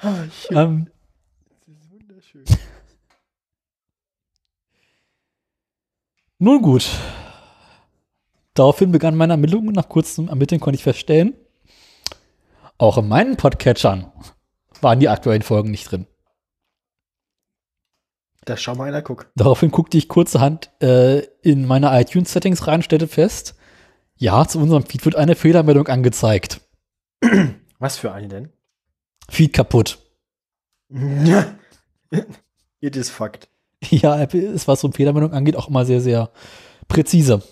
Schön. 0.00 0.56
Ähm, 0.56 0.90
Das 1.66 1.76
ist 1.76 1.90
wunderschön. 1.90 2.44
Nun 6.38 6.62
gut. 6.62 6.88
Daraufhin 8.54 8.90
begannen 8.92 9.16
meine 9.16 9.34
Ermittlungen. 9.34 9.72
Nach 9.72 9.88
kurzem 9.88 10.28
Ermitteln 10.28 10.60
konnte 10.60 10.76
ich 10.76 10.82
feststellen, 10.82 11.34
auch 12.78 12.98
in 12.98 13.08
meinen 13.08 13.36
Podcatchern 13.36 14.12
waren 14.80 15.00
die 15.00 15.08
aktuellen 15.08 15.42
Folgen 15.42 15.70
nicht 15.70 15.90
drin. 15.90 16.06
Da 18.44 18.56
schau 18.56 18.74
mal 18.74 18.88
einer, 18.88 19.02
guck. 19.02 19.30
Daraufhin 19.34 19.70
guckte 19.70 19.98
ich 19.98 20.08
kurzerhand 20.08 20.70
äh, 20.80 21.20
in 21.42 21.66
meine 21.66 21.98
iTunes-Settings 22.00 22.66
rein, 22.66 22.82
stellte 22.82 23.08
fest, 23.08 23.56
ja, 24.18 24.46
zu 24.46 24.58
unserem 24.60 24.84
Feed 24.86 25.04
wird 25.04 25.16
eine 25.16 25.34
Fehlermeldung 25.34 25.88
angezeigt. 25.88 26.60
Was 27.78 27.98
für 27.98 28.12
eine 28.12 28.28
denn? 28.28 28.52
Feed 29.28 29.52
kaputt. 29.52 29.98
It 32.80 32.96
is 32.96 33.10
fucked. 33.10 33.48
Ja, 33.90 34.18
Apple 34.20 34.40
ist, 34.40 34.68
was 34.68 34.80
so 34.80 34.90
Fehlermeldung 34.90 35.32
angeht, 35.32 35.56
auch 35.56 35.68
immer 35.68 35.84
sehr, 35.84 36.00
sehr 36.00 36.30
präzise. 36.88 37.42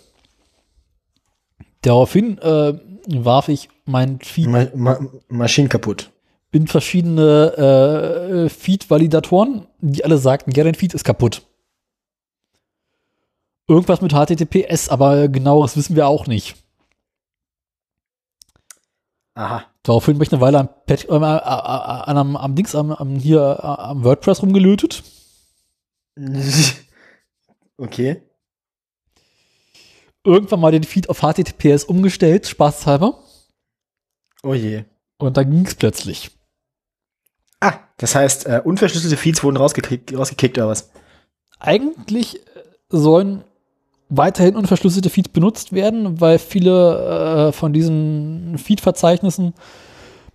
Daraufhin 1.85 2.39
äh, 2.39 2.79
warf 3.07 3.49
ich 3.49 3.69
mein 3.85 4.19
Feed 4.21 4.49
Ma 4.49 4.67
Ma 4.75 4.99
Maschinen 5.29 5.69
kaputt. 5.69 6.11
in 6.51 6.67
verschiedene 6.67 8.47
äh, 8.47 8.49
Feed-Validatoren, 8.49 9.67
die 9.81 10.03
alle 10.03 10.17
sagten, 10.17 10.53
ja, 10.53 10.65
dein 10.65 10.75
Feed 10.75 10.95
ist 10.95 11.05
kaputt. 11.05 11.43
Irgendwas 13.69 14.01
mit 14.01 14.13
HTTPS, 14.13 14.89
aber 14.89 15.29
genaueres 15.29 15.77
wissen 15.77 15.95
wir 15.95 16.09
auch 16.09 16.27
nicht. 16.27 16.57
Aha. 19.35 19.65
Daraufhin 19.83 20.17
bin 20.17 20.27
ich 20.27 20.33
eine 20.33 20.41
Weile 20.41 20.61
am, 20.61 20.69
äh, 20.87 20.95
äh, 20.95 21.17
äh, 21.17 22.19
am, 22.19 22.37
am 22.37 22.55
Dings, 22.55 22.75
am, 22.75 22.93
am 22.93 23.17
hier 23.17 23.59
äh, 23.61 23.67
am 23.67 24.05
WordPress 24.05 24.43
rumgelötet. 24.43 25.03
Okay. 27.77 28.23
Irgendwann 30.25 30.61
mal 30.61 30.73
den 30.73 30.85
Feed 30.85 31.09
auf 31.11 31.21
HTTPS 31.21 31.85
umgestellt, 31.85 32.47
spaßhalber. 32.47 33.19
Oh 34.43 34.55
je. 34.55 34.85
Und 35.19 35.37
dann 35.37 35.51
ging 35.51 35.67
es 35.67 35.75
plötzlich. 35.75 36.31
Ah, 37.61 37.75
das 37.99 38.15
heißt, 38.15 38.47
äh, 38.47 38.61
unverschlüsselte 38.65 39.17
Feeds 39.17 39.43
wurden 39.43 39.57
rausgekickt, 39.57 40.17
rausgekickt 40.17 40.59
oder 40.59 40.69
was? 40.69 40.91
Eigentlich 41.61 42.37
äh, 42.37 42.41
sollen 42.89 43.45
weiterhin 44.09 44.57
unverschlüsselte 44.57 45.11
Feeds 45.11 45.31
benutzt 45.31 45.73
werden, 45.73 46.21
weil 46.21 46.39
viele 46.39 47.49
äh, 47.49 47.53
von 47.53 47.73
diesen 47.73 48.59
Feed-Verzeichnissen 48.59 49.55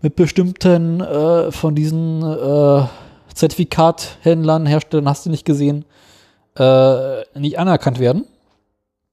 mit 0.02 0.16
bestimmten 0.16 1.02
äh, 1.02 1.52
von 1.52 1.76
diesen 1.76 2.24
äh, 2.24 2.86
Zertifikathändlern, 3.34 4.66
Herstellern, 4.66 5.08
hast 5.10 5.26
du 5.26 5.30
nicht 5.30 5.46
gesehen, 5.46 5.86
äh, 6.58 7.22
nicht 7.38 7.60
anerkannt 7.60 8.00
werden. 8.00 8.26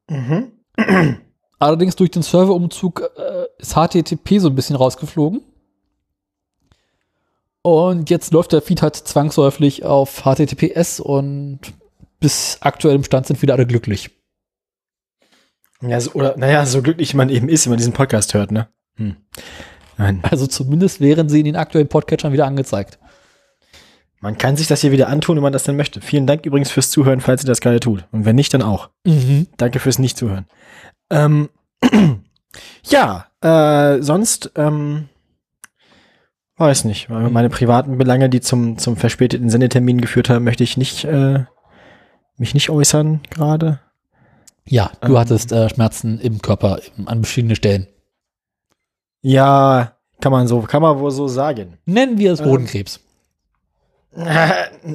Mhm. 0.08 0.52
Allerdings 1.58 1.96
durch 1.96 2.10
den 2.10 2.22
Serverumzug 2.22 3.10
äh, 3.16 3.46
ist 3.58 3.74
HTTP 3.74 4.38
so 4.38 4.48
ein 4.48 4.54
bisschen 4.54 4.76
rausgeflogen. 4.76 5.42
Und 7.62 8.10
jetzt 8.10 8.32
läuft 8.32 8.52
der 8.52 8.62
Feed 8.62 8.82
halt 8.82 8.94
zwangsläufig 8.94 9.84
auf 9.84 10.22
HTTPS 10.22 11.00
und 11.00 11.60
bis 12.20 12.58
aktuellem 12.60 13.02
Stand 13.02 13.26
sind 13.26 13.42
wieder 13.42 13.54
alle 13.54 13.66
glücklich. 13.66 14.10
Ja, 15.80 16.00
so, 16.00 16.12
oder, 16.12 16.36
naja, 16.36 16.64
so 16.64 16.80
glücklich 16.80 17.14
man 17.14 17.28
eben 17.28 17.48
ist, 17.48 17.66
wenn 17.66 17.72
man 17.72 17.78
diesen 17.78 17.92
Podcast 17.92 18.34
hört, 18.34 18.50
ne? 18.50 18.68
Hm. 18.96 19.16
Nein. 19.98 20.20
Also 20.22 20.46
zumindest 20.46 21.00
wären 21.00 21.28
sie 21.28 21.40
in 21.40 21.44
den 21.46 21.56
aktuellen 21.56 21.88
Podcatchern 21.88 22.32
wieder 22.32 22.46
angezeigt. 22.46 22.98
Man 24.20 24.38
kann 24.38 24.56
sich 24.56 24.66
das 24.66 24.80
hier 24.80 24.92
wieder 24.92 25.08
antun, 25.08 25.36
wenn 25.36 25.42
man 25.42 25.52
das 25.52 25.64
denn 25.64 25.76
möchte. 25.76 26.00
Vielen 26.00 26.26
Dank 26.26 26.46
übrigens 26.46 26.70
fürs 26.70 26.90
Zuhören, 26.90 27.20
falls 27.20 27.44
ihr 27.44 27.48
das 27.48 27.60
gerade 27.60 27.80
tut. 27.80 28.04
Und 28.12 28.24
wenn 28.24 28.36
nicht, 28.36 28.52
dann 28.54 28.62
auch. 28.62 28.90
Danke 29.56 29.78
fürs 29.78 29.98
Nicht-Zuhören. 29.98 30.46
Ähm, 31.10 31.50
ja, 32.84 33.26
äh, 33.42 34.00
sonst, 34.02 34.52
ähm, 34.56 35.08
weiß 36.56 36.84
nicht. 36.84 37.10
Weil 37.10 37.28
Meine 37.30 37.50
privaten 37.50 37.98
Belange, 37.98 38.28
die 38.30 38.40
zum, 38.40 38.78
zum 38.78 38.96
verspäteten 38.96 39.50
Sendetermin 39.50 40.00
geführt 40.00 40.30
haben, 40.30 40.44
möchte 40.44 40.64
ich 40.64 40.76
nicht, 40.76 41.04
äh, 41.04 41.44
mich 42.38 42.54
nicht 42.54 42.70
äußern 42.70 43.20
gerade. 43.30 43.80
Ja, 44.64 44.90
du 45.02 45.08
Ähm. 45.12 45.18
hattest 45.18 45.52
äh, 45.52 45.68
Schmerzen 45.68 46.18
im 46.20 46.40
Körper 46.42 46.80
an 47.04 47.22
verschiedenen 47.22 47.54
Stellen. 47.56 47.86
Ja, 49.20 49.92
Kann 50.20 50.32
man 50.32 50.46
so, 50.48 50.62
kann 50.62 50.80
man 50.82 50.98
wohl 50.98 51.10
so 51.10 51.28
sagen. 51.28 51.76
Nennen 51.84 52.16
wir 52.16 52.32
es 52.32 52.40
Hodenkrebs. 52.42 53.00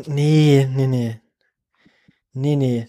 Nee, 0.07 0.67
nee, 0.73 0.87
nee. 0.87 1.19
Nee, 2.33 2.55
nee. 2.55 2.87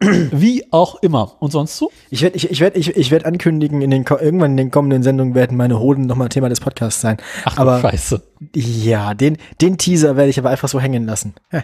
Wie 0.00 0.64
auch 0.72 1.02
immer. 1.02 1.36
Und 1.42 1.50
sonst 1.50 1.76
so? 1.76 1.90
Ich 2.10 2.22
werde 2.22 2.36
ich, 2.36 2.48
ich 2.50 2.60
werd, 2.60 2.76
ich, 2.76 2.96
ich 2.96 3.10
werd 3.10 3.24
ankündigen, 3.24 3.82
in 3.82 3.90
den, 3.90 4.04
irgendwann 4.04 4.52
in 4.52 4.56
den 4.56 4.70
kommenden 4.70 5.02
Sendungen 5.02 5.34
werden 5.34 5.56
meine 5.56 5.80
Hoden 5.80 6.06
nochmal 6.06 6.28
Thema 6.28 6.48
des 6.48 6.60
Podcasts 6.60 7.00
sein. 7.00 7.16
Ach 7.44 7.58
Aber- 7.58 7.80
Scheiße. 7.80 8.22
Ja, 8.54 9.14
den, 9.14 9.38
den 9.60 9.76
Teaser 9.76 10.16
werde 10.16 10.30
ich 10.30 10.38
aber 10.38 10.50
einfach 10.50 10.68
so 10.68 10.78
hängen 10.78 11.04
lassen. 11.04 11.34
ja, 11.50 11.60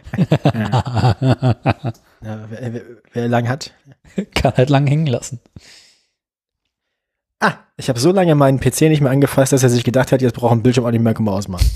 wer, 2.21 2.73
wer, 2.73 2.83
wer 3.13 3.29
lang 3.29 3.49
hat. 3.49 3.73
Kann 4.35 4.55
halt 4.57 4.71
lang 4.71 4.89
hängen 4.89 5.07
lassen. 5.07 5.39
Ah, 7.39 7.55
ich 7.77 7.89
habe 7.89 8.01
so 8.01 8.11
lange 8.11 8.35
meinen 8.35 8.59
PC 8.59 8.83
nicht 8.83 9.01
mehr 9.01 9.13
angefasst, 9.13 9.53
dass 9.53 9.63
er 9.63 9.69
sich 9.69 9.85
gedacht 9.85 10.11
hat, 10.11 10.23
jetzt 10.23 10.35
braucht 10.35 10.53
ein 10.53 10.63
Bildschirm 10.63 10.87
auch 10.87 10.91
nicht 10.91 11.03
mehr, 11.03 11.15
können 11.15 11.29
wir 11.29 11.33
ausmachen. 11.35 11.71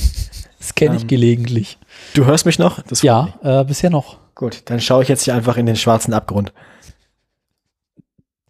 Das 0.58 0.74
kenne 0.74 0.96
ich 0.96 1.02
Ähm, 1.02 1.08
gelegentlich. 1.08 1.78
Du 2.14 2.24
hörst 2.24 2.46
mich 2.46 2.58
noch? 2.58 2.82
Ja, 3.02 3.34
äh, 3.42 3.64
bisher 3.64 3.90
noch. 3.90 4.18
Gut, 4.34 4.62
dann 4.66 4.80
schaue 4.80 5.02
ich 5.02 5.08
jetzt 5.08 5.24
hier 5.24 5.34
einfach 5.34 5.56
in 5.56 5.66
den 5.66 5.76
schwarzen 5.76 6.14
Abgrund. 6.14 6.52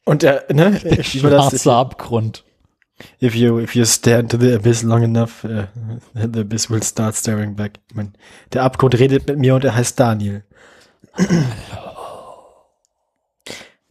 Und 0.05 0.25
äh, 0.25 0.41
ne, 0.53 0.73
wie 0.83 1.23
war 1.23 1.31
das? 1.31 1.51
Schwarzer 1.51 1.75
Abgrund. 1.75 2.45
If 3.23 3.35
you 3.35 3.61
if 3.61 3.75
you 3.77 3.85
stare 3.85 4.21
into 4.21 4.37
the 4.39 4.55
abyss 4.55 4.83
long 4.83 5.03
enough, 5.03 5.45
uh, 5.45 5.67
the 6.15 6.41
abyss 6.41 6.69
will 6.69 6.83
start 6.83 7.15
staring 7.15 7.55
back. 7.55 7.79
Ich 7.89 7.95
mein, 7.95 8.15
der 8.53 8.65
Abgrund 8.65 8.99
redet 8.99 9.29
mit 9.29 9.39
mir 9.39 9.55
und 9.55 9.65
er 9.65 9.75
heißt 9.75 10.01
Daniel. 10.01 10.45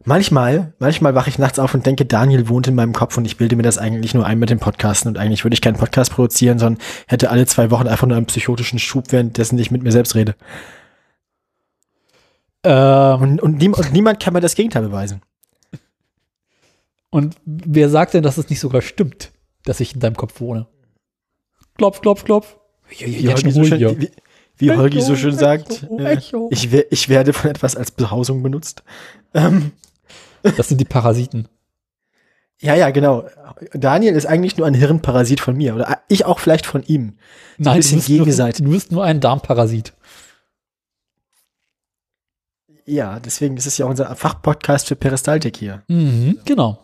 Manchmal, 0.08 0.72
manchmal 0.80 1.14
wache 1.14 1.30
ich 1.30 1.38
nachts 1.38 1.58
auf 1.58 1.74
und 1.74 1.86
denke, 1.86 2.04
Daniel 2.04 2.48
wohnt 2.48 2.66
in 2.66 2.74
meinem 2.74 2.92
Kopf 2.92 3.16
und 3.16 3.24
ich 3.24 3.36
bilde 3.36 3.54
mir 3.54 3.62
das 3.62 3.78
eigentlich 3.78 4.14
nur 4.14 4.26
ein 4.26 4.38
mit 4.38 4.50
dem 4.50 4.58
Podcasten 4.58 5.08
und 5.08 5.18
eigentlich 5.18 5.44
würde 5.44 5.54
ich 5.54 5.60
keinen 5.60 5.76
Podcast 5.76 6.12
produzieren, 6.12 6.58
sondern 6.58 6.82
hätte 7.06 7.30
alle 7.30 7.46
zwei 7.46 7.70
Wochen 7.70 7.86
einfach 7.86 8.08
nur 8.08 8.16
einen 8.16 8.26
psychotischen 8.26 8.80
Schub, 8.80 9.12
währenddessen 9.12 9.58
ich 9.58 9.70
mit 9.70 9.82
mir 9.82 9.92
selbst 9.92 10.16
rede. 10.16 10.34
Ähm, 12.64 13.20
Und, 13.20 13.42
und, 13.42 13.58
niem 13.58 13.74
und 13.74 13.92
niemand 13.92 14.18
kann 14.18 14.32
mir 14.32 14.40
das 14.40 14.56
Gegenteil 14.56 14.82
beweisen. 14.82 15.22
und 17.10 17.36
wer 17.44 17.88
sagt 17.88 18.14
denn, 18.14 18.24
dass 18.24 18.38
es 18.38 18.50
nicht 18.50 18.60
sogar 18.60 18.82
stimmt, 18.82 19.30
dass 19.64 19.78
ich 19.78 19.94
in 19.94 20.00
deinem 20.00 20.16
Kopf 20.16 20.40
wohne? 20.40 20.66
Klopf, 21.76 22.00
klopf, 22.00 22.24
klopf. 22.24 22.56
Wie, 22.88 23.28
Holgi 23.28 23.50
so 23.52 23.62
schön, 23.62 23.78
ja. 23.78 24.00
wie, 24.00 24.10
wie 24.56 24.70
Holgi 24.72 25.00
so 25.02 25.12
Echo, 25.12 25.20
schön 25.20 25.36
sagt, 25.36 25.86
Echo, 25.98 26.48
äh, 26.50 26.86
ich 26.90 27.08
werde 27.08 27.32
von 27.34 27.50
etwas 27.50 27.76
als 27.76 27.90
Behausung 27.90 28.42
benutzt. 28.42 28.82
Ähm, 29.34 29.72
Das 30.56 30.68
sind 30.68 30.78
die 30.80 30.84
Parasiten. 30.84 31.48
ja, 32.60 32.74
ja, 32.74 32.90
genau. 32.90 33.28
Daniel 33.72 34.14
ist 34.14 34.26
eigentlich 34.26 34.56
nur 34.56 34.66
ein 34.66 34.74
Hirnparasit 34.74 35.40
von 35.40 35.56
mir. 35.56 35.74
Oder 35.74 36.00
ich 36.08 36.24
auch 36.24 36.38
vielleicht 36.38 36.66
von 36.66 36.82
ihm. 36.84 37.18
Nein, 37.58 37.76
bisschen 37.76 37.92
du 37.92 37.96
bist, 37.98 38.08
nur, 38.10 38.18
gegenseitig. 38.18 38.64
du 38.64 38.70
bist 38.70 38.92
nur 38.92 39.04
ein 39.04 39.20
Darmparasit. 39.20 39.92
Ja, 42.86 43.20
deswegen 43.20 43.56
ist 43.56 43.66
es 43.66 43.76
ja 43.78 43.86
unser 43.86 44.14
Fachpodcast 44.16 44.88
für 44.88 44.96
Peristaltik 44.96 45.56
hier. 45.56 45.82
Mhm, 45.88 46.38
genau. 46.44 46.82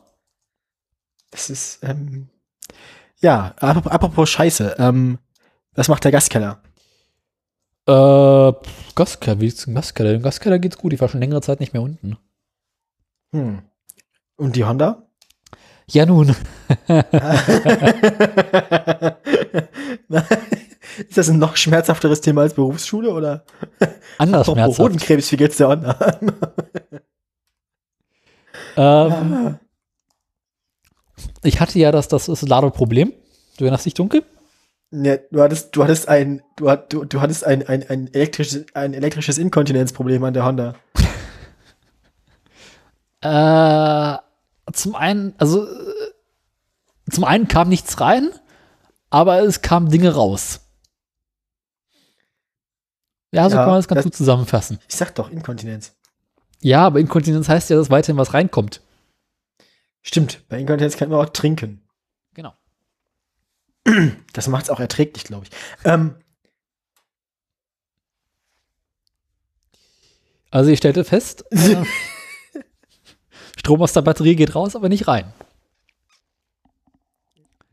Das 1.30 1.50
ist, 1.50 1.78
ähm, 1.82 2.28
ja, 3.20 3.54
ap- 3.58 3.92
apropos 3.92 4.28
Scheiße, 4.30 4.76
ähm, 4.78 5.18
was 5.74 5.88
macht 5.88 6.04
der 6.04 6.12
Gastkeller? 6.12 6.62
Äh, 7.86 8.52
Gaskeller, 8.94 9.40
wie 9.40 9.46
ist 9.46 9.66
denn 9.66 9.74
Gaskeller? 9.74 10.12
Dem 10.12 10.22
Gaskeller 10.22 10.58
geht's 10.58 10.78
gut. 10.78 10.92
Ich 10.92 11.00
war 11.00 11.08
schon 11.08 11.20
längere 11.20 11.40
Zeit 11.42 11.60
nicht 11.60 11.72
mehr 11.72 11.82
unten. 11.82 12.16
Hm. 13.34 13.62
Und 14.36 14.54
die 14.54 14.64
Honda? 14.64 15.08
Ja, 15.90 16.06
nun. 16.06 16.28
ist 20.98 21.18
das 21.18 21.28
ein 21.28 21.40
noch 21.40 21.56
schmerzhafteres 21.56 22.20
Thema 22.20 22.42
als 22.42 22.54
Berufsschule 22.54 23.12
oder? 23.12 23.44
Anders 24.18 24.46
schmerzhaft. 24.46 24.78
Hodenkrebs, 24.78 25.32
wie 25.32 25.36
geht's 25.36 25.56
der 25.56 25.68
Honda? 25.68 25.98
Ähm, 28.76 29.60
ich 31.44 31.60
hatte 31.60 31.78
ja 31.78 31.92
das, 31.92 32.08
das, 32.08 32.26
das 32.26 32.42
Ladeproblem. 32.42 33.12
Du 33.56 33.64
erinnerst 33.64 33.86
dich 33.86 33.94
dunkel? 33.94 34.24
Ja, 34.90 35.16
du 35.30 35.42
hattest, 35.42 35.76
du 35.76 35.84
hattest 35.84 36.08
ein, 36.08 36.42
du, 36.56 36.74
du, 36.88 37.04
du 37.04 37.20
hattest 37.20 37.44
ein, 37.44 37.64
ein, 37.68 37.88
ein 37.88 38.12
elektrisches, 38.12 38.66
ein 38.74 38.92
elektrisches 38.92 39.38
Inkontinenzproblem 39.38 40.24
an 40.24 40.34
der 40.34 40.44
Honda. 40.44 40.74
Äh, 43.24 44.18
zum 44.72 44.94
einen, 44.94 45.34
also 45.38 45.66
äh, 45.66 46.12
zum 47.10 47.24
einen 47.24 47.48
kam 47.48 47.68
nichts 47.68 48.00
rein, 48.00 48.30
aber 49.10 49.40
es 49.42 49.62
kamen 49.62 49.90
Dinge 49.90 50.14
raus. 50.14 50.60
Ja, 53.32 53.48
so 53.48 53.56
Ja, 53.56 53.62
kann 53.62 53.70
man 53.70 53.78
das 53.78 53.88
ganz 53.88 53.98
das- 53.98 54.04
gut 54.04 54.14
zusammenfassen. 54.14 54.78
Ich 54.88 54.94
sag 54.96 55.14
doch, 55.14 55.30
Inkontinenz. 55.30 55.94
Ja, 56.60 56.86
aber 56.86 57.00
Inkontinenz 57.00 57.48
heißt 57.48 57.70
ja, 57.70 57.76
dass 57.76 57.90
weiterhin 57.90 58.16
was 58.18 58.32
reinkommt. 58.34 58.80
Stimmt, 60.02 60.46
bei 60.48 60.58
Inkontinenz 60.60 60.96
kann 60.96 61.08
man 61.08 61.20
auch 61.20 61.30
trinken. 61.30 61.82
Genau. 62.34 62.52
Das 64.32 64.48
macht's 64.48 64.70
auch 64.70 64.80
erträglich, 64.80 65.24
glaube 65.24 65.46
ich. 65.46 65.50
Ähm, 65.84 66.16
Also 70.50 70.70
ich 70.70 70.78
stellte 70.78 71.04
fest, 71.04 71.44
äh, 71.50 71.84
Strom 73.58 73.82
aus 73.82 73.92
der 73.92 74.02
Batterie 74.02 74.36
geht 74.36 74.54
raus, 74.54 74.76
aber 74.76 74.88
nicht 74.88 75.08
rein. 75.08 75.32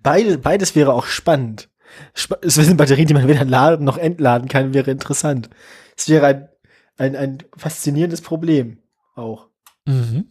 beide, 0.04 0.38
beides 0.38 0.76
wäre 0.76 0.94
auch 0.94 1.06
spannend. 1.06 1.70
Sp 2.16 2.40
es 2.42 2.56
sind 2.56 2.78
Batterien, 2.78 3.08
die 3.08 3.14
man 3.14 3.28
weder 3.28 3.46
laden 3.46 3.86
noch 3.86 3.98
entladen 3.98 4.48
kann, 4.48 4.74
wäre 4.74 4.92
interessant. 4.92 5.50
Es 5.98 6.08
wäre 6.08 6.26
ein, 6.26 6.50
ein, 6.98 7.16
ein 7.16 7.38
faszinierendes 7.58 8.22
Problem 8.22 8.80
auch. 9.16 9.48
Mhm. 9.86 10.26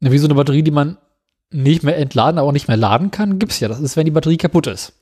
Wie 0.00 0.18
so 0.18 0.26
eine 0.26 0.34
Batterie, 0.34 0.62
die 0.62 0.70
man 0.70 0.98
nicht 1.50 1.82
mehr 1.82 1.96
entladen, 1.96 2.38
aber 2.38 2.48
auch 2.48 2.52
nicht 2.52 2.68
mehr 2.68 2.76
laden 2.76 3.10
kann, 3.10 3.38
gibt's 3.38 3.60
ja. 3.60 3.68
Das 3.68 3.80
ist, 3.80 3.96
wenn 3.96 4.04
die 4.04 4.10
Batterie 4.10 4.36
kaputt 4.36 4.66
ist. 4.66 4.92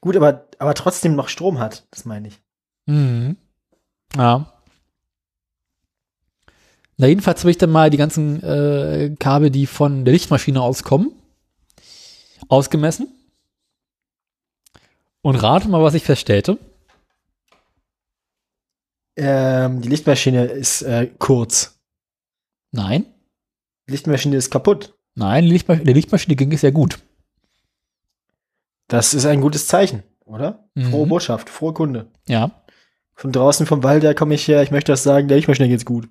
Gut, 0.00 0.16
aber, 0.16 0.48
aber 0.58 0.74
trotzdem 0.74 1.14
noch 1.14 1.28
Strom 1.28 1.58
hat, 1.58 1.86
das 1.90 2.04
meine 2.04 2.28
ich. 2.28 2.40
Mhm. 2.86 3.36
Ja. 4.16 4.52
Na, 6.98 7.06
jedenfalls 7.06 7.40
habe 7.40 7.50
ich 7.50 7.58
dann 7.58 7.70
mal 7.70 7.90
die 7.90 7.98
ganzen 7.98 8.42
äh, 8.42 9.14
Kabel, 9.18 9.50
die 9.50 9.66
von 9.66 10.04
der 10.04 10.12
Lichtmaschine 10.14 10.62
auskommen, 10.62 11.12
ausgemessen. 12.48 13.08
Und 15.22 15.36
rate 15.36 15.68
mal, 15.68 15.82
was 15.82 15.94
ich 15.94 16.04
feststellte. 16.04 16.58
Ähm, 19.16 19.80
die 19.82 19.88
Lichtmaschine 19.88 20.44
ist 20.46 20.82
äh, 20.82 21.10
kurz. 21.18 21.78
Nein, 22.72 23.06
Die 23.88 23.92
Lichtmaschine 23.92 24.36
ist 24.36 24.50
kaputt. 24.50 24.94
nein, 25.14 25.44
die 25.44 25.50
Lichtma 25.50 25.76
der 25.76 25.94
Lichtmaschine 25.94 26.36
ging 26.36 26.52
es 26.52 26.60
sehr 26.60 26.72
gut. 26.72 26.98
Das 28.88 29.14
ist 29.14 29.24
ein 29.24 29.40
gutes 29.40 29.66
Zeichen, 29.66 30.02
oder? 30.26 30.68
Mhm. 30.74 30.90
Frohe 30.90 31.06
Botschaft, 31.06 31.48
frohe 31.48 31.72
Kunde. 31.72 32.06
Ja. 32.28 32.50
Von 33.14 33.32
draußen 33.32 33.66
vom 33.66 33.82
Wald 33.82 34.02
her 34.02 34.14
komme 34.14 34.34
ich 34.34 34.46
her, 34.46 34.62
ich 34.62 34.70
möchte 34.70 34.92
das 34.92 35.02
sagen, 35.02 35.28
der 35.28 35.38
Lichtmaschine 35.38 35.68
geht's 35.68 35.86
gut. 35.86 36.08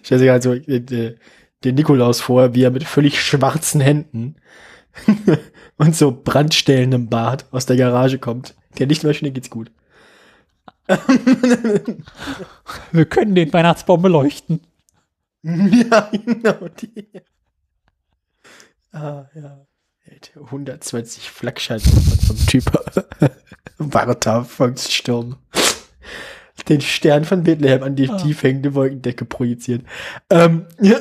Ich 0.00 0.06
stelle 0.06 0.18
sich 0.20 0.30
halt 0.30 0.42
so 0.42 0.54
äh, 0.54 0.76
äh, 0.76 1.16
den 1.64 1.74
Nikolaus 1.74 2.20
vor, 2.20 2.54
wie 2.54 2.62
er 2.62 2.70
mit 2.70 2.84
völlig 2.84 3.20
schwarzen 3.20 3.80
Händen 3.80 4.36
und 5.76 5.94
so 5.94 6.12
Brandstellen 6.12 6.92
im 6.92 7.08
Bart 7.08 7.46
aus 7.50 7.66
der 7.66 7.76
Garage 7.76 8.18
kommt. 8.18 8.54
Der 8.78 8.86
Lichtmaschine 8.86 9.30
geht's 9.30 9.50
gut. 9.50 9.70
Wir 12.92 13.04
können 13.06 13.34
den 13.34 13.52
Weihnachtsbaum 13.52 14.02
beleuchten. 14.02 14.60
Ja, 15.42 16.10
genau 16.12 16.68
die. 16.68 17.08
Ah, 18.92 19.26
ja. 19.34 19.66
120 20.36 21.30
Flakschalter 21.30 21.90
vom 21.90 22.36
Typ 22.46 22.64
Warta 23.78 24.44
Volkssturm. 24.44 25.36
Den 26.68 26.80
Stern 26.80 27.24
von 27.24 27.44
Bethlehem 27.44 27.82
an 27.82 27.96
die 27.96 28.10
Ah. 28.10 28.16
tief 28.16 28.42
hängende 28.42 28.74
Wolkendecke 28.74 29.24
projiziert. 29.24 29.84
Ähm, 30.28 30.66
ja. 30.80 30.98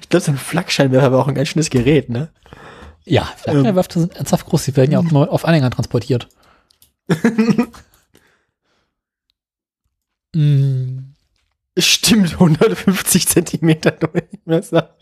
Ich 0.00 0.08
glaube, 0.08 0.24
so 0.24 0.32
ein 0.32 0.38
Flakscheinwerfer 0.38 1.12
war 1.12 1.20
auch 1.20 1.28
ein 1.28 1.34
ganz 1.34 1.48
schönes 1.48 1.70
Gerät, 1.70 2.08
ne? 2.10 2.30
Ja, 3.04 3.24
Flakscheinwerfer 3.36 4.00
sind 4.00 4.16
ernsthaft 4.16 4.46
groß. 4.46 4.64
Die 4.64 4.76
werden 4.76 4.92
ja 4.92 4.98
auch 4.98 5.04
nur 5.10 5.30
auf 5.30 5.44
Anhängern 5.44 5.70
transportiert. 5.70 6.28
mm, 10.34 10.98
Stimmt, 11.78 12.32
150 12.40 13.28
Zentimeter 13.28 13.90
Durchmesser. 13.92 14.96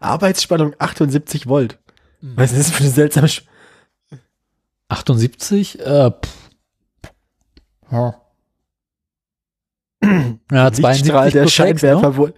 Arbeitsspannung 0.00 0.74
78 0.78 1.46
Volt. 1.46 1.78
Was 2.20 2.52
ist 2.52 2.58
das 2.58 2.70
für 2.70 2.84
eine 2.84 2.92
seltsame 2.92 3.28
Sch 3.28 3.42
78? 4.88 5.80
Äh, 5.80 6.10
pff. 6.10 6.50
Ja. 7.90 8.20
ja, 10.50 10.68
Lichtstrahl 10.68 11.30
72 11.30 11.32
der 11.32 11.42
sechs, 11.42 11.52
Scheinwerfer 11.52 12.10
ne? 12.10 12.16
wurde. 12.16 12.34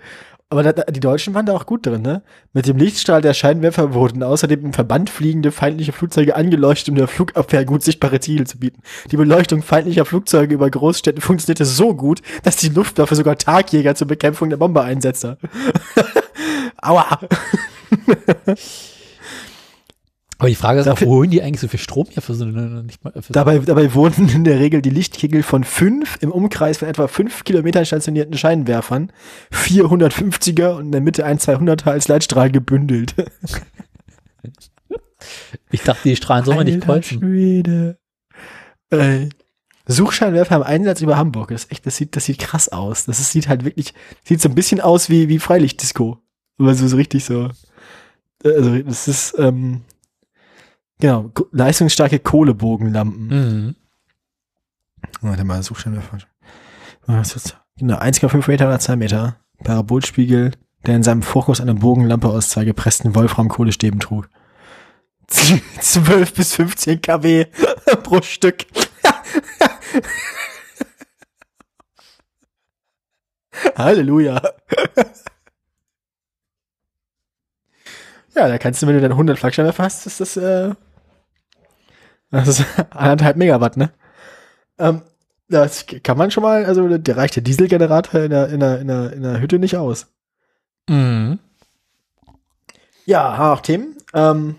Aber 0.49 0.63
da, 0.63 0.85
die 0.85 1.01
Deutschen 1.01 1.35
waren 1.35 1.45
da 1.45 1.55
auch 1.55 1.67
gut 1.67 1.87
drin, 1.87 2.03
ne? 2.03 2.23
Mit 2.53 2.69
dem 2.69 2.77
Lichtstrahl 2.77 3.21
der 3.21 3.35
Scheinwerfer 3.35 3.95
wurden 3.95 4.23
außerdem 4.23 4.67
im 4.67 4.73
Verband 4.73 5.11
fliegende 5.11 5.51
feindliche 5.51 5.93
Flugzeuge 5.93 6.37
angeleuchtet, 6.37 6.91
um 6.91 6.95
der 6.95 7.09
Flugabwehr 7.09 7.65
gut 7.65 7.83
sichtbare 7.83 8.21
Ziele 8.21 8.45
zu 8.45 8.59
bieten. 8.59 8.81
Die 9.11 9.17
Beleuchtung 9.17 9.63
feindlicher 9.63 10.05
Flugzeuge 10.05 10.55
über 10.55 10.71
Großstädten 10.71 11.21
funktionierte 11.21 11.65
so 11.65 11.97
gut, 11.97 12.23
dass 12.45 12.57
die 12.57 12.69
Luftwaffe 12.69 13.17
sogar 13.17 13.37
Tagjäger 13.37 13.97
zur 13.97 14.07
Bekämpfung 14.07 14.49
der 14.49 14.57
Bomber 14.57 14.85
einsetzte. 14.85 15.37
Aua! 16.81 17.19
Aber 20.39 20.49
die 20.51 20.55
Frage 20.55 20.81
ist 20.81 20.87
auch, 20.87 20.93
Dafür- 20.93 21.07
wo 21.09 21.13
holen 21.17 21.31
die 21.31 21.43
eigentlich 21.43 21.61
so 21.61 21.69
viel 21.69 21.81
Strom 21.81 22.07
her 22.11 22.23
für 22.23 22.35
so 22.35 22.45
eine, 22.45 22.83
nicht 22.83 23.03
mal, 23.03 23.13
für 23.21 23.33
Dabei, 23.33 23.59
dabei 23.61 23.95
wurden 23.95 24.29
in 24.29 24.45
der 24.45 24.59
Regel 24.59 24.83
die 24.83 24.91
Lichtkegel 24.91 25.43
von 25.43 25.65
fünf 25.65 26.19
im 26.21 26.31
Umkreis 26.31 26.79
von 26.79 26.89
etwa 26.89 27.09
fünf 27.09 27.45
Kilometern 27.45 27.87
stationierten 27.87 28.37
Scheinwerfern, 28.37 29.13
450er 29.53 30.77
und 30.77 30.87
in 30.87 30.93
der 30.93 31.01
Mitte 31.01 31.25
ein 31.25 31.39
200er 31.39 31.91
als 31.91 32.09
Leitstrahl 32.09 32.51
gebündelt. 32.51 33.15
Ich 35.71 35.83
dachte, 35.83 36.03
die 36.09 36.15
Strahlen 36.15 36.45
soll 36.45 36.55
man 36.57 36.67
nicht 36.67 36.83
kreuzen. 36.83 37.19
Schwede. 37.19 37.99
Ey. 38.91 39.31
Suchscheinwerfer 39.87 40.57
im 40.57 40.63
Einsatz 40.63 41.01
über 41.01 41.17
Hamburg. 41.17 41.49
Das 41.51 41.71
echt, 41.71 41.87
das 41.87 41.97
sieht, 41.97 42.15
das 42.17 42.27
sieht 42.27 42.39
krass 42.39 42.69
aus. 42.69 43.07
Das 43.07 43.19
ist, 43.19 43.33
sieht 43.33 43.49
halt 43.49 43.65
wirklich, 43.65 43.95
sieht 44.25 44.41
so 44.41 44.49
ein 44.49 44.55
bisschen 44.55 44.81
aus 44.81 45.09
wie, 45.11 45.29
wie 45.29 45.39
Freilichtdisco. 45.39 46.19
Aber 46.59 46.75
so, 46.75 46.87
so 46.87 46.97
richtig 46.97 47.25
so. 47.25 47.51
Also, 48.45 48.79
das 48.83 49.09
ist, 49.09 49.35
ähm, 49.39 49.83
genau, 50.99 51.31
leistungsstarke 51.53 52.19
Kohlebogenlampen. 52.19 53.29
Mhm. 53.29 53.77
Warte 55.21 55.45
mal, 55.45 55.63
das? 57.37 57.57
Genau, 57.79 57.99
1,5 57.99 58.49
Meter 58.49 58.67
oder 58.67 58.79
2 58.79 58.97
Meter. 58.97 59.37
Parabolspiegel, 59.63 60.53
der 60.87 60.97
in 60.97 61.03
seinem 61.03 61.23
Fokus 61.23 61.61
eine 61.61 61.75
Bogenlampe 61.75 62.29
aus 62.29 62.51
zwei 62.51 62.65
gepressten 62.65 63.15
Wolfram-Kohlestäben 63.15 64.01
trug. 64.01 64.29
12 65.29 66.35
bis 66.35 66.55
15 66.55 67.01
kW 67.01 67.47
pro 68.03 68.23
Stück. 68.23 68.67
Halleluja. 73.77 74.41
ja, 78.35 78.49
da 78.49 78.59
kannst 78.59 78.83
du, 78.83 78.87
wenn 78.87 78.95
du 78.95 79.01
dann 79.01 79.13
100 79.13 79.39
Flakscheinwerfer 79.39 79.85
hast, 79.85 80.07
ist 80.07 80.21
das, 80.21 80.37
äh, 80.37 80.75
das 82.37 82.49
ist 82.61 82.65
anderthalb 82.91 83.37
Megawatt, 83.37 83.77
ne? 83.77 83.91
Ähm, 84.79 85.03
das 85.49 85.87
kann 86.03 86.19
man 86.19 86.31
schon 86.31 86.43
mal, 86.43 86.65
also 86.65 86.99
der 86.99 87.17
reicht 87.17 87.37
der 87.37 87.43
Dieselgenerator 87.43 88.21
in 88.23 88.31
der, 88.31 88.49
in 88.49 88.61
der, 88.61 88.81
in 88.81 88.89
der, 88.89 89.13
in 89.13 89.23
der 89.23 89.41
Hütte 89.41 89.59
nicht 89.59 89.77
aus. 89.77 90.07
Mhm. 90.89 91.39
Ja, 93.05 93.53
auch 93.53 93.61
Themen. 93.61 93.97
Ähm, 94.15 94.57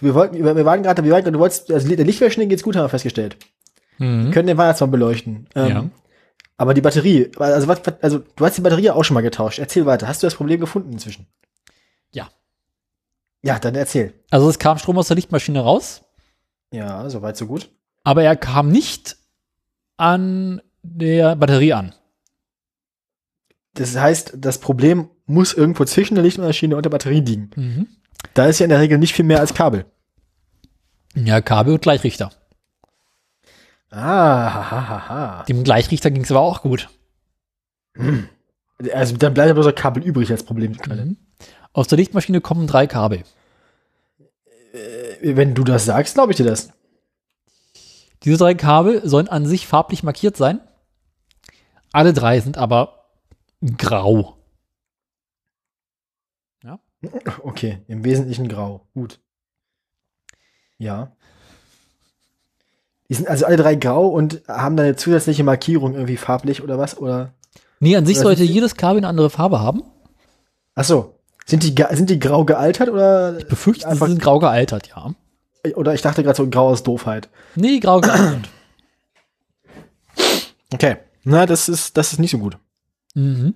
wir 0.00 0.14
wollten, 0.14 0.34
wir 0.42 0.56
wir 0.56 0.64
waren 0.64 0.82
gerade, 0.82 1.04
wir 1.04 1.12
waren 1.12 1.20
gerade, 1.22 1.32
du 1.32 1.38
wolltest, 1.38 1.70
also 1.70 1.88
der 1.94 2.04
Lichtverschnitt 2.04 2.48
geht's 2.48 2.62
gut, 2.62 2.74
haben 2.76 2.84
wir 2.84 2.88
festgestellt. 2.88 3.36
Wir 3.98 4.06
Mhm. 4.08 4.30
können 4.32 4.48
den 4.48 4.56
Weihnachtsbaum 4.58 4.90
beleuchten. 4.90 5.46
Ähm, 5.54 5.68
Ja. 5.68 5.84
Aber 6.56 6.74
die 6.74 6.80
Batterie, 6.80 7.30
also 7.38 7.66
was- 7.68 7.80
also 8.02 8.18
du 8.20 8.44
hast 8.44 8.56
die 8.56 8.60
Batterie 8.62 8.90
auch 8.90 9.02
schon 9.04 9.14
mal 9.14 9.20
getauscht. 9.20 9.58
Erzähl 9.58 9.84
weiter. 9.86 10.06
Hast 10.08 10.22
du 10.22 10.26
das 10.26 10.34
Problem 10.34 10.60
gefunden 10.60 10.92
inzwischen? 10.92 11.26
Ja. 12.12 12.28
Ja, 13.42 13.58
dann 13.58 13.74
erzähl. 13.74 14.14
Also 14.30 14.48
es 14.48 14.58
kam 14.58 14.78
Strom 14.78 14.96
aus 14.98 15.08
der 15.08 15.16
Lichtmaschine 15.16 15.60
raus, 15.60 16.02
Ja, 16.72 17.08
soweit 17.10 17.36
so 17.36 17.46
gut. 17.46 17.70
aber 18.04 18.24
er 18.24 18.34
kam 18.36 18.70
nicht 18.70 19.16
an 19.96 20.60
der 20.82 21.36
Batterie 21.36 21.74
an. 21.74 21.94
Das 23.74 23.96
heißt, 23.96 24.34
das 24.36 24.58
Problem 24.58 25.08
muss 25.26 25.52
irgendwo 25.54 25.84
zwischen 25.84 26.14
der 26.16 26.24
Lichtmaschine 26.24 26.76
und 26.76 26.84
der 26.84 26.90
Batterie 26.90 27.20
liegen. 27.20 27.50
Mhm. 27.54 27.86
Da 28.34 28.46
ist 28.46 28.58
ja 28.58 28.64
in 28.64 28.70
der 28.70 28.80
Regel 28.80 28.98
nicht 28.98 29.14
viel 29.14 29.24
mehr 29.24 29.40
als 29.40 29.54
Kabel. 29.54 29.86
Ja, 31.14 31.40
Kabel 31.40 31.74
und 31.74 31.82
Gleichrichter. 31.82 32.32
Ah, 33.90 34.52
ha, 34.54 34.70
ha, 34.70 34.88
ha, 34.88 35.08
ha. 35.08 35.44
Dem 35.44 35.64
Gleichrichter 35.64 36.10
ging 36.10 36.22
es 36.24 36.30
aber 36.30 36.40
auch 36.40 36.62
gut. 36.62 36.88
Also 38.92 39.16
dann 39.16 39.34
bleibt 39.34 39.48
ja 39.48 39.54
bloß 39.54 39.66
ein 39.66 39.74
Kabel 39.74 40.02
übrig 40.02 40.30
als 40.30 40.42
Problemquelle. 40.42 41.04
Mhm. 41.04 41.16
Aus 41.72 41.88
der 41.88 41.98
Lichtmaschine 41.98 42.40
kommen 42.40 42.66
drei 42.66 42.86
Kabel. 42.86 43.22
Wenn 45.22 45.54
du 45.54 45.62
das 45.64 45.84
sagst, 45.84 46.14
glaube 46.14 46.32
ich 46.32 46.36
dir 46.36 46.46
das. 46.46 46.70
Diese 48.24 48.38
drei 48.38 48.54
Kabel 48.54 49.06
sollen 49.08 49.28
an 49.28 49.46
sich 49.46 49.66
farblich 49.66 50.02
markiert 50.02 50.36
sein. 50.36 50.60
Alle 51.92 52.12
drei 52.12 52.40
sind 52.40 52.58
aber 52.58 53.06
grau. 53.78 54.36
Okay, 57.42 57.82
im 57.88 58.04
Wesentlichen 58.04 58.48
grau. 58.48 58.86
Gut. 58.94 59.20
Ja. 60.78 61.16
Die 63.08 63.14
sind 63.14 63.28
also 63.28 63.44
alle 63.44 63.56
drei 63.56 63.74
grau 63.74 64.08
und 64.08 64.42
haben 64.48 64.76
da 64.76 64.84
eine 64.84 64.96
zusätzliche 64.96 65.44
Markierung 65.44 65.94
irgendwie 65.94 66.16
farblich 66.16 66.62
oder 66.62 66.78
was? 66.78 66.96
Oder? 66.96 67.34
Nee, 67.80 67.96
an 67.96 68.06
sich 68.06 68.18
sollte 68.18 68.44
jedes 68.44 68.76
Kabel 68.76 68.98
eine 68.98 69.08
andere 69.08 69.30
Farbe 69.30 69.60
haben. 69.60 69.82
Ach 70.74 70.84
so. 70.84 71.11
Sind 71.46 71.62
die, 71.62 71.74
sind 71.96 72.08
die 72.10 72.18
grau 72.18 72.44
gealtert 72.44 72.88
oder? 72.88 73.38
Ich 73.38 73.46
befürchte, 73.46 73.86
Einfach- 73.88 74.06
sie 74.06 74.12
sind 74.12 74.22
grau 74.22 74.38
gealtert, 74.38 74.88
ja. 74.88 75.14
Oder 75.76 75.94
ich 75.94 76.02
dachte 76.02 76.22
gerade 76.22 76.36
so 76.36 76.48
grau 76.48 76.68
aus 76.68 76.82
Doofheit. 76.82 77.28
Nee, 77.54 77.78
grau 77.80 78.00
gealtert. 78.00 78.48
Okay. 80.72 80.96
Na, 81.24 81.46
das 81.46 81.68
ist, 81.68 81.96
das 81.96 82.12
ist 82.12 82.18
nicht 82.18 82.30
so 82.32 82.38
gut. 82.38 82.56
mhm. 83.14 83.54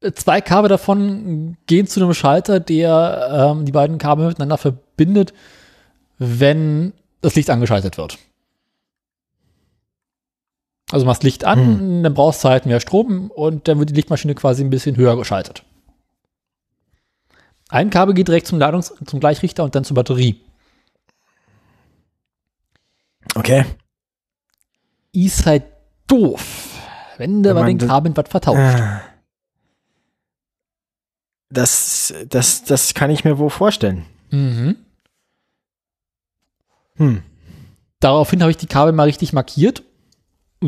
Äh, 0.00 0.12
Zwei 0.12 0.40
Kabel 0.40 0.68
davon 0.68 1.56
gehen 1.66 1.86
zu 1.86 2.00
einem 2.00 2.14
Schalter, 2.14 2.60
der 2.60 3.52
ähm, 3.56 3.64
die 3.64 3.72
beiden 3.72 3.98
Kabel 3.98 4.26
miteinander 4.28 4.58
verbindet, 4.58 5.32
wenn 6.18 6.92
das 7.20 7.34
Licht 7.36 7.50
angeschaltet 7.50 7.96
wird. 7.98 8.18
Also 10.90 11.06
machst 11.06 11.22
Licht 11.22 11.44
an, 11.44 12.02
dann 12.02 12.14
brauchst 12.14 12.44
du 12.44 12.48
halt 12.48 12.66
mehr 12.66 12.78
Strom 12.78 13.30
und 13.30 13.66
dann 13.68 13.78
wird 13.78 13.90
die 13.90 13.94
Lichtmaschine 13.94 14.34
quasi 14.34 14.62
ein 14.62 14.70
bisschen 14.70 14.96
höher 14.96 15.16
geschaltet. 15.16 15.64
Ein 17.68 17.90
Kabel 17.90 18.14
geht 18.14 18.28
direkt 18.28 18.46
zum 18.46 18.58
Ladungs 18.58 18.94
zum 19.06 19.18
Gleichrichter 19.18 19.64
und 19.64 19.74
dann 19.74 19.84
zur 19.84 19.94
Batterie. 19.94 20.40
Okay. 23.34 23.64
Ist 25.12 25.46
halt 25.46 25.64
doof, 26.06 26.78
wenn 27.16 27.42
du 27.42 27.54
bei 27.54 27.64
den 27.64 27.78
Kabeln 27.78 28.16
was 28.16 28.28
vertauscht. 28.28 28.58
Ah. 28.58 29.00
Das, 31.48 32.12
das, 32.28 32.64
das 32.64 32.94
kann 32.94 33.10
ich 33.10 33.24
mir 33.24 33.38
wohl 33.38 33.50
vorstellen. 33.50 34.04
Mhm. 34.30 34.76
Hm. 36.96 37.22
Daraufhin 38.00 38.42
habe 38.42 38.50
ich 38.50 38.56
die 38.56 38.66
Kabel 38.66 38.92
mal 38.92 39.04
richtig 39.04 39.32
markiert, 39.32 39.82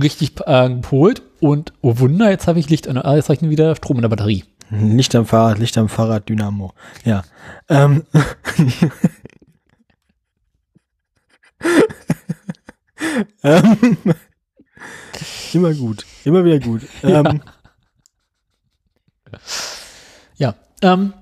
richtig 0.01 0.33
äh, 0.47 0.69
gepolt 0.69 1.23
und 1.41 1.73
oh 1.83 1.99
Wunder, 1.99 2.31
jetzt 2.31 2.47
habe 2.47 2.59
ich 2.59 2.69
Licht, 2.71 2.89
an- 2.89 2.97
äh, 2.97 3.17
jetzt 3.17 3.29
habe 3.29 3.39
ich 3.43 3.51
wieder 3.51 3.75
Strom 3.77 3.97
in 3.99 4.03
der 4.03 4.09
Batterie. 4.09 4.45
Licht 4.71 5.15
am 5.15 5.27
Fahrrad, 5.27 5.59
Licht 5.59 5.79
am 5.79 5.89
Fahrrad, 5.89 6.29
Dynamo. 6.29 6.73
Ja. 7.05 7.23
Ähm. 7.69 8.05
ähm. 13.43 13.99
Immer 15.53 15.75
gut. 15.75 16.05
Immer 16.25 16.45
wieder 16.45 16.59
gut. 16.61 16.83
Ähm, 17.03 17.41
Ja. 20.39 20.55
Ähm, 20.83 21.15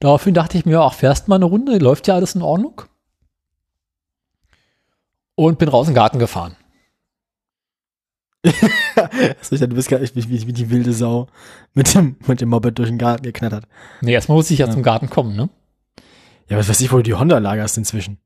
daraufhin 0.00 0.34
dachte 0.34 0.58
ich 0.58 0.66
mir, 0.66 0.80
ach, 0.80 0.92
fährst 0.94 1.28
mal 1.28 1.36
eine 1.36 1.46
Runde, 1.46 1.78
läuft 1.78 2.08
ja 2.08 2.14
alles 2.14 2.34
in 2.34 2.42
Ordnung. 2.42 2.82
Und 5.40 5.58
bin 5.58 5.70
raus 5.70 5.86
in 5.88 5.92
den 5.92 5.96
Garten 5.96 6.18
gefahren. 6.18 6.54
dachte, 8.44 9.68
du 9.68 9.74
bist 9.74 9.88
gar 9.88 9.98
nicht 9.98 10.14
wie, 10.14 10.46
wie, 10.46 10.52
die 10.52 10.68
wilde 10.68 10.92
Sau 10.92 11.28
mit 11.72 11.94
dem, 11.94 12.16
mit 12.26 12.42
dem 12.42 12.50
Moped 12.50 12.78
durch 12.78 12.90
den 12.90 12.98
Garten 12.98 13.22
geknattert. 13.22 13.64
Nee, 14.02 14.12
erstmal 14.12 14.36
muss 14.36 14.50
ich 14.50 14.58
ja, 14.58 14.66
Ja. 14.66 14.72
zum 14.72 14.82
Garten 14.82 15.08
kommen, 15.08 15.34
ne? 15.34 15.48
Ja, 16.48 16.58
was 16.58 16.68
weiß 16.68 16.78
ich, 16.82 16.92
wo 16.92 16.98
du 16.98 17.04
die 17.04 17.14
Honda 17.14 17.38
lagerst 17.38 17.78
inzwischen. 17.78 18.18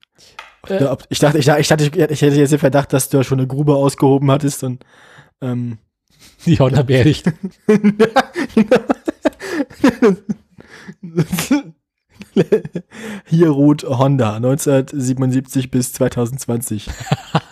Äh. 0.67 0.87
Ob- 0.87 1.05
ich 1.09 1.21
dachte, 1.21 1.39
ich, 1.39 1.47
ich, 1.47 1.69
dachte, 1.69 1.85
ich, 1.85 1.95
ich 1.95 2.21
hätte 2.23 2.35
jetzt 2.35 2.51
den 2.51 2.59
Verdacht, 2.59 2.93
dass 2.93 3.09
du 3.11 3.19
ja 3.19 3.23
schon 3.23 3.39
eine 3.39 3.47
Grube 3.47 3.77
ausgehoben 3.77 4.29
hattest 4.33 4.65
und 4.65 4.85
ähm, 5.41 5.79
Die 6.47 6.59
Honda 6.59 6.83
beerdigt. 6.83 7.33
Hier 13.26 13.51
ruht 13.51 13.85
Honda 13.85 14.37
1977 14.37 15.70
bis 15.70 15.93
2020. 15.93 16.91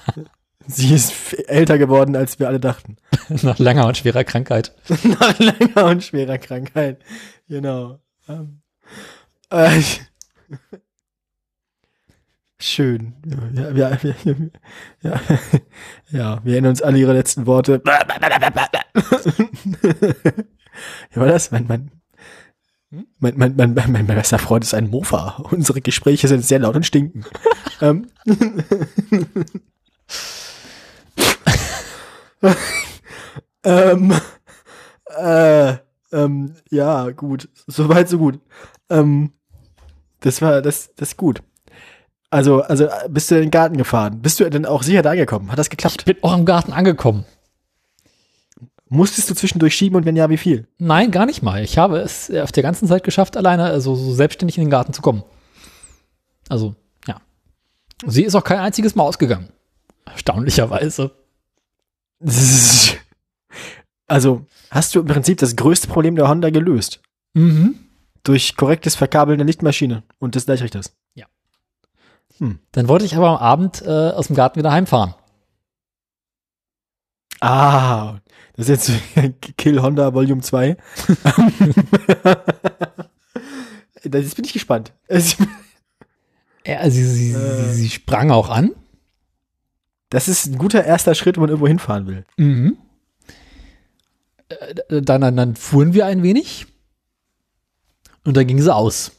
Sie 0.66 0.94
ist 0.94 1.34
älter 1.48 1.78
geworden, 1.78 2.16
als 2.16 2.38
wir 2.38 2.48
alle 2.48 2.60
dachten. 2.60 2.96
Nach 3.42 3.58
langer 3.58 3.86
und 3.86 3.96
schwerer 3.96 4.24
Krankheit. 4.24 4.74
Nach 5.04 5.38
langer 5.38 5.86
und 5.86 6.04
schwerer 6.04 6.38
Krankheit. 6.38 7.00
Genau. 7.48 8.00
Ähm, 8.28 8.62
äh, 9.50 9.82
schön. 12.58 13.14
Ja, 13.54 13.70
ja, 13.70 13.98
ja, 14.02 14.14
ja, 14.24 14.34
ja, 15.02 15.20
ja, 16.10 16.44
wir 16.44 16.52
erinnern 16.52 16.70
uns 16.70 16.82
alle 16.82 16.98
ihre 16.98 17.12
letzten 17.12 17.46
Worte. 17.46 17.82
Wie 21.10 21.20
war 21.20 21.26
das? 21.26 21.50
Mein, 21.50 21.66
mein, 21.66 21.90
mein, 23.18 23.34
mein, 23.36 23.56
mein, 23.56 23.74
mein, 23.74 23.90
mein 23.90 24.06
bester 24.06 24.38
Freund 24.38 24.62
ist 24.64 24.74
ein 24.74 24.90
Mofa. 24.90 25.42
Unsere 25.50 25.80
Gespräche 25.80 26.28
sind 26.28 26.44
sehr 26.44 26.58
laut 26.58 26.76
und 26.76 26.84
stinken. 26.84 27.24
ähm. 27.80 28.08
ähm, 33.64 34.12
äh, 35.16 35.76
ähm, 36.12 36.54
ja, 36.70 37.10
gut. 37.10 37.48
Soweit, 37.66 38.10
so 38.10 38.18
gut. 38.18 38.40
Ähm, 38.90 39.32
das 40.20 40.42
war, 40.42 40.60
das, 40.60 40.94
das 40.94 41.10
ist 41.10 41.16
gut. 41.16 41.42
Also, 42.30 42.62
also 42.62 42.88
bist 43.08 43.30
du 43.30 43.36
in 43.36 43.42
den 43.42 43.50
Garten 43.50 43.76
gefahren? 43.76 44.20
Bist 44.20 44.40
du 44.40 44.48
denn 44.48 44.66
auch 44.66 44.82
sicher 44.82 45.02
da 45.02 45.10
angekommen? 45.10 45.50
Hat 45.50 45.58
das 45.58 45.70
geklappt? 45.70 45.96
Ich 45.98 46.04
bin 46.04 46.22
auch 46.22 46.36
im 46.36 46.44
Garten 46.44 46.72
angekommen. 46.72 47.24
Musstest 48.92 49.30
du 49.30 49.34
zwischendurch 49.34 49.74
schieben 49.74 49.96
und 49.96 50.04
wenn 50.04 50.16
ja, 50.16 50.28
wie 50.28 50.36
viel? 50.36 50.68
Nein, 50.78 51.10
gar 51.10 51.24
nicht 51.24 51.42
mal. 51.42 51.64
Ich 51.64 51.78
habe 51.78 51.98
es 51.98 52.30
auf 52.30 52.52
der 52.52 52.62
ganzen 52.62 52.86
Zeit 52.86 53.04
geschafft, 53.04 53.36
alleine, 53.36 53.64
also 53.64 53.94
so 53.94 54.12
selbstständig 54.12 54.58
in 54.58 54.64
den 54.64 54.70
Garten 54.70 54.92
zu 54.92 55.00
kommen. 55.00 55.22
Also, 56.48 56.74
ja. 57.06 57.20
Sie 58.06 58.22
ist 58.22 58.34
auch 58.34 58.44
kein 58.44 58.58
einziges 58.58 58.94
Mal 58.94 59.04
ausgegangen. 59.04 59.48
Erstaunlicherweise. 60.04 61.12
Also, 64.08 64.44
hast 64.70 64.94
du 64.94 65.00
im 65.00 65.06
Prinzip 65.06 65.38
das 65.38 65.56
größte 65.56 65.88
Problem 65.88 66.16
der 66.16 66.28
Honda 66.28 66.50
gelöst? 66.50 67.00
Mhm. 67.32 67.76
Durch 68.24 68.56
korrektes 68.56 68.94
Verkabeln 68.94 69.38
der 69.38 69.46
Lichtmaschine 69.46 70.02
und 70.18 70.34
des 70.34 70.44
Gleichrichters. 70.44 70.92
Dann 72.72 72.88
wollte 72.88 73.04
ich 73.04 73.16
aber 73.16 73.30
am 73.30 73.36
Abend 73.36 73.82
äh, 73.82 74.10
aus 74.10 74.26
dem 74.26 74.36
Garten 74.36 74.58
wieder 74.58 74.72
heimfahren. 74.72 75.14
Ah, 77.40 78.18
das 78.56 78.68
ist 78.68 78.88
jetzt 78.88 79.32
Kill 79.56 79.80
Honda 79.82 80.12
Volume 80.14 80.42
2. 80.42 80.76
Jetzt 84.04 84.36
bin 84.36 84.44
ich 84.44 84.52
gespannt. 84.52 84.92
Ja, 86.66 86.78
also 86.78 86.96
sie, 86.96 87.04
sie, 87.06 87.32
Äh. 87.32 87.72
sie, 87.72 87.90
sprang 87.90 88.30
auch 88.30 88.48
an. 88.48 88.70
Das 90.10 90.28
ist 90.28 90.46
ein 90.46 90.58
guter 90.58 90.84
erster 90.84 91.14
Schritt, 91.14 91.36
wenn 91.36 91.42
man 91.42 91.50
irgendwo 91.50 91.68
hinfahren 91.68 92.06
will. 92.06 92.24
Mhm. 92.36 92.76
Äh, 94.48 94.74
Dann, 95.02 95.20
dann, 95.22 95.36
dann 95.36 95.56
fuhren 95.56 95.94
wir 95.94 96.06
ein 96.06 96.22
wenig. 96.22 96.66
Und 98.24 98.36
dann 98.36 98.46
ging 98.46 98.60
sie 98.60 98.72
aus. 98.74 99.12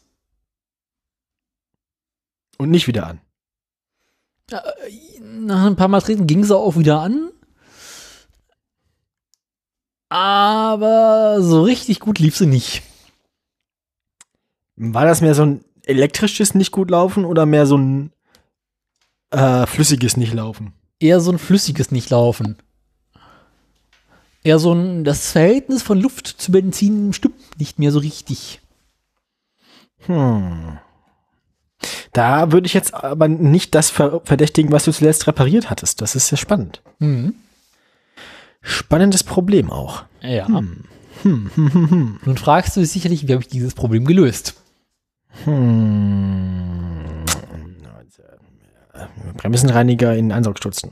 Und 2.57 2.69
nicht 2.69 2.87
wieder 2.87 3.07
an. 3.07 3.19
Nach 5.21 5.65
ein 5.65 5.75
paar 5.75 5.87
Mal 5.87 5.99
treten 6.01 6.27
ging 6.27 6.43
sie 6.45 6.55
auch 6.55 6.77
wieder 6.77 7.01
an. 7.01 7.31
Aber 10.13 11.41
so 11.41 11.63
richtig 11.63 11.99
gut 11.99 12.19
lief 12.19 12.37
sie 12.37 12.45
nicht. 12.45 12.83
War 14.75 15.05
das 15.05 15.21
mehr 15.21 15.33
so 15.33 15.41
ein 15.41 15.65
elektrisches 15.87 16.53
nicht 16.53 16.71
gut 16.71 16.91
laufen 16.91 17.25
oder 17.25 17.47
mehr 17.47 17.65
so 17.65 17.79
ein 17.79 18.11
äh, 19.31 19.65
flüssiges 19.65 20.15
nicht 20.15 20.35
laufen? 20.35 20.73
Eher 20.99 21.19
so 21.19 21.31
ein 21.31 21.39
flüssiges 21.39 21.89
Nicht-Laufen. 21.89 22.57
Eher 24.43 24.59
so 24.59 24.71
ein, 24.73 25.03
das 25.03 25.31
Verhältnis 25.31 25.81
von 25.81 25.99
Luft 25.99 26.27
zu 26.27 26.51
Benzin 26.51 27.13
stimmt 27.13 27.59
nicht 27.59 27.79
mehr 27.79 27.91
so 27.91 27.97
richtig. 27.97 28.61
Hm. 30.05 30.77
Da 32.11 32.51
würde 32.51 32.67
ich 32.67 32.75
jetzt 32.75 32.93
aber 32.93 33.27
nicht 33.27 33.73
das 33.73 33.89
ver 33.89 34.21
verdächtigen, 34.23 34.71
was 34.71 34.85
du 34.85 34.91
zuletzt 34.91 35.25
repariert 35.25 35.71
hattest. 35.71 36.01
Das 36.01 36.15
ist 36.15 36.29
ja 36.29 36.37
spannend. 36.37 36.83
Mhm. 36.99 37.33
Spannendes 38.63 39.23
Problem 39.23 39.69
auch. 39.69 40.05
Ja. 40.21 40.47
Hm. 40.47 40.85
Hm, 41.21 41.51
hm, 41.53 41.73
hm, 41.73 41.89
hm. 41.89 42.19
Nun 42.25 42.37
fragst 42.37 42.75
du 42.75 42.79
dich 42.79 42.91
sicherlich, 42.91 43.27
wie 43.27 43.33
habe 43.33 43.43
ich 43.43 43.49
dieses 43.49 43.75
Problem 43.75 44.05
gelöst? 44.05 44.55
Hm. 45.43 47.23
Bremsenreiniger 49.37 50.15
in 50.15 50.31
Ansaug 50.31 50.57
stutzen. 50.57 50.91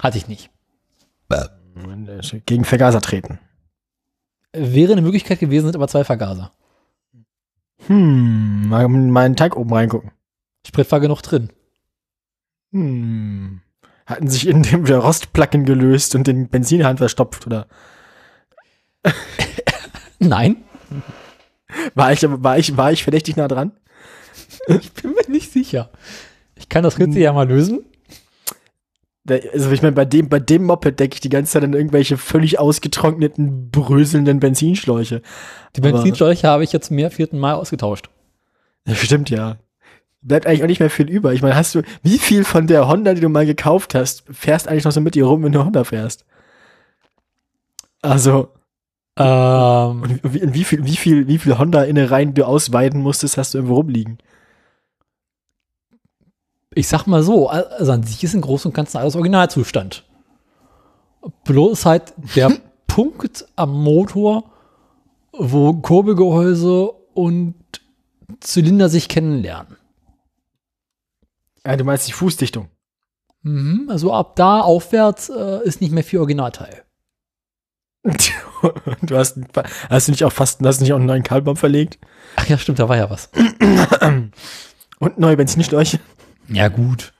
Hatte 0.00 0.18
ich 0.18 0.28
nicht. 0.28 0.50
Gegen 2.46 2.64
Vergaser 2.64 3.00
treten. 3.00 3.40
Wäre 4.52 4.92
eine 4.92 5.02
Möglichkeit 5.02 5.40
gewesen, 5.40 5.66
sind 5.66 5.76
aber 5.76 5.88
zwei 5.88 6.04
Vergaser. 6.04 6.52
Hm. 7.86 8.68
Mal 8.68 8.84
in 8.84 9.10
meinen 9.10 9.36
Teig 9.36 9.56
oben 9.56 9.72
reingucken. 9.72 10.12
Sprit 10.66 10.90
war 10.90 11.00
genug 11.00 11.22
drin. 11.22 11.50
Hm. 12.72 13.60
Hatten 14.06 14.28
sich 14.28 14.46
in 14.46 14.62
dem 14.62 14.86
wieder 14.86 14.98
Rostplacken 14.98 15.64
gelöst 15.64 16.14
und 16.14 16.26
den 16.26 16.48
Benzinhahn 16.48 16.96
verstopft, 16.96 17.46
oder? 17.46 17.66
Nein, 20.18 20.56
War 21.94 22.12
ich, 22.12 22.22
war 22.22 22.58
ich, 22.58 22.76
war 22.76 22.92
ich 22.92 23.02
verdächtig 23.02 23.36
nah 23.36 23.48
dran? 23.48 23.72
ich 24.68 24.92
bin 24.92 25.12
mir 25.12 25.28
nicht 25.30 25.52
sicher. 25.52 25.90
Ich 26.54 26.68
kann 26.68 26.82
das 26.82 26.98
Rätsel 26.98 27.20
ja 27.20 27.32
mal 27.32 27.46
lösen. 27.48 27.84
Also 29.28 29.72
ich 29.72 29.82
meine, 29.82 29.92
bei 29.94 30.04
dem, 30.04 30.28
bei 30.28 30.38
dem 30.38 30.64
Moped 30.64 31.00
denke 31.00 31.14
ich 31.14 31.20
die 31.20 31.28
ganze 31.28 31.52
Zeit 31.52 31.64
an 31.64 31.72
irgendwelche 31.74 32.16
völlig 32.16 32.60
ausgetrockneten, 32.60 33.70
bröselnden 33.70 34.38
Benzinschläuche. 34.38 35.20
Die 35.74 35.80
Aber- 35.82 35.92
Benzinschläuche 35.92 36.46
habe 36.48 36.62
ich 36.64 36.72
jetzt 36.72 36.86
zum 36.86 36.96
mehr 36.96 37.10
vierten 37.10 37.38
Mal 37.38 37.54
ausgetauscht. 37.54 38.08
Ja, 38.86 38.94
stimmt, 38.94 39.30
ja. 39.30 39.56
Bleibt 40.26 40.46
eigentlich 40.46 40.62
auch 40.62 40.68
nicht 40.68 40.80
mehr 40.80 40.90
viel 40.90 41.08
über. 41.08 41.32
Ich 41.32 41.42
meine, 41.42 41.56
hast 41.56 41.74
du, 41.74 41.82
wie 42.02 42.18
viel 42.18 42.44
von 42.44 42.66
der 42.66 42.88
Honda, 42.88 43.14
die 43.14 43.20
du 43.20 43.28
mal 43.28 43.46
gekauft 43.46 43.94
hast, 43.94 44.24
fährst 44.30 44.68
eigentlich 44.68 44.84
noch 44.84 44.92
so 44.92 45.00
mit 45.00 45.14
dir 45.14 45.24
rum, 45.24 45.42
wenn 45.42 45.52
du 45.52 45.64
Honda 45.64 45.84
fährst? 45.84 46.24
Also, 48.02 48.48
Ähm, 49.18 50.02
und 50.02 50.20
wie, 50.24 50.38
in 50.38 50.52
wie 50.52 50.64
viel, 50.64 50.84
wie 50.84 50.96
viel, 50.96 51.26
wie 51.26 51.38
viel 51.38 51.58
Honda-Innereien 51.58 52.34
du 52.34 52.46
ausweiden 52.46 53.00
musstest, 53.00 53.38
hast 53.38 53.54
du 53.54 53.58
irgendwo 53.58 53.76
rumliegen? 53.76 54.18
ich 56.76 56.88
sag 56.88 57.06
mal 57.06 57.22
so, 57.22 57.48
also 57.48 57.90
an 57.90 58.02
sich 58.02 58.22
ist 58.22 58.34
im 58.34 58.42
Großen 58.42 58.68
und 58.70 58.74
Ganzen 58.74 58.98
alles 58.98 59.16
Originalzustand. 59.16 60.04
Bloß 61.44 61.86
halt 61.86 62.12
der 62.36 62.52
Punkt 62.86 63.46
am 63.56 63.82
Motor, 63.82 64.44
wo 65.32 65.72
Kurbelgehäuse 65.72 66.90
und 67.14 67.54
Zylinder 68.40 68.90
sich 68.90 69.08
kennenlernen. 69.08 69.75
Ja, 71.66 71.76
du 71.76 71.82
meinst 71.82 72.06
die 72.06 72.12
Fußdichtung. 72.12 72.68
Mhm, 73.42 73.88
also 73.90 74.12
ab 74.12 74.36
da 74.36 74.60
aufwärts 74.60 75.28
äh, 75.28 75.64
ist 75.64 75.80
nicht 75.80 75.92
mehr 75.92 76.04
viel 76.04 76.20
Originalteil. 76.20 76.84
Du 79.02 79.16
hast, 79.16 79.38
hast 79.90 80.08
du 80.08 80.12
nicht 80.12 80.24
auch 80.24 80.32
fast, 80.32 80.64
hast 80.64 80.80
du 80.80 80.84
nicht 80.84 80.92
auch 80.92 80.96
einen 80.96 81.06
neuen 81.06 81.22
Kabelbaum 81.22 81.56
verlegt? 81.56 81.98
Ach 82.36 82.46
ja, 82.46 82.56
stimmt, 82.56 82.78
da 82.78 82.88
war 82.88 82.96
ja 82.96 83.10
was. 83.10 83.28
Und 84.98 85.18
neue 85.18 85.36
Benzinschläuche? 85.36 86.00
Ja, 86.48 86.68
gut. 86.68 87.12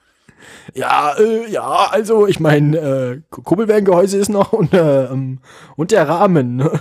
Ja, 0.74 1.12
äh, 1.18 1.48
ja, 1.50 1.88
also 1.90 2.26
ich 2.26 2.40
meine, 2.40 2.78
äh, 2.78 3.20
Kurbelwellengehäuse 3.30 4.16
ist 4.16 4.30
noch 4.30 4.52
und, 4.54 4.72
äh, 4.72 5.04
ähm, 5.04 5.40
und 5.76 5.90
der 5.90 6.08
Rahmen. 6.08 6.56
Ne? 6.56 6.80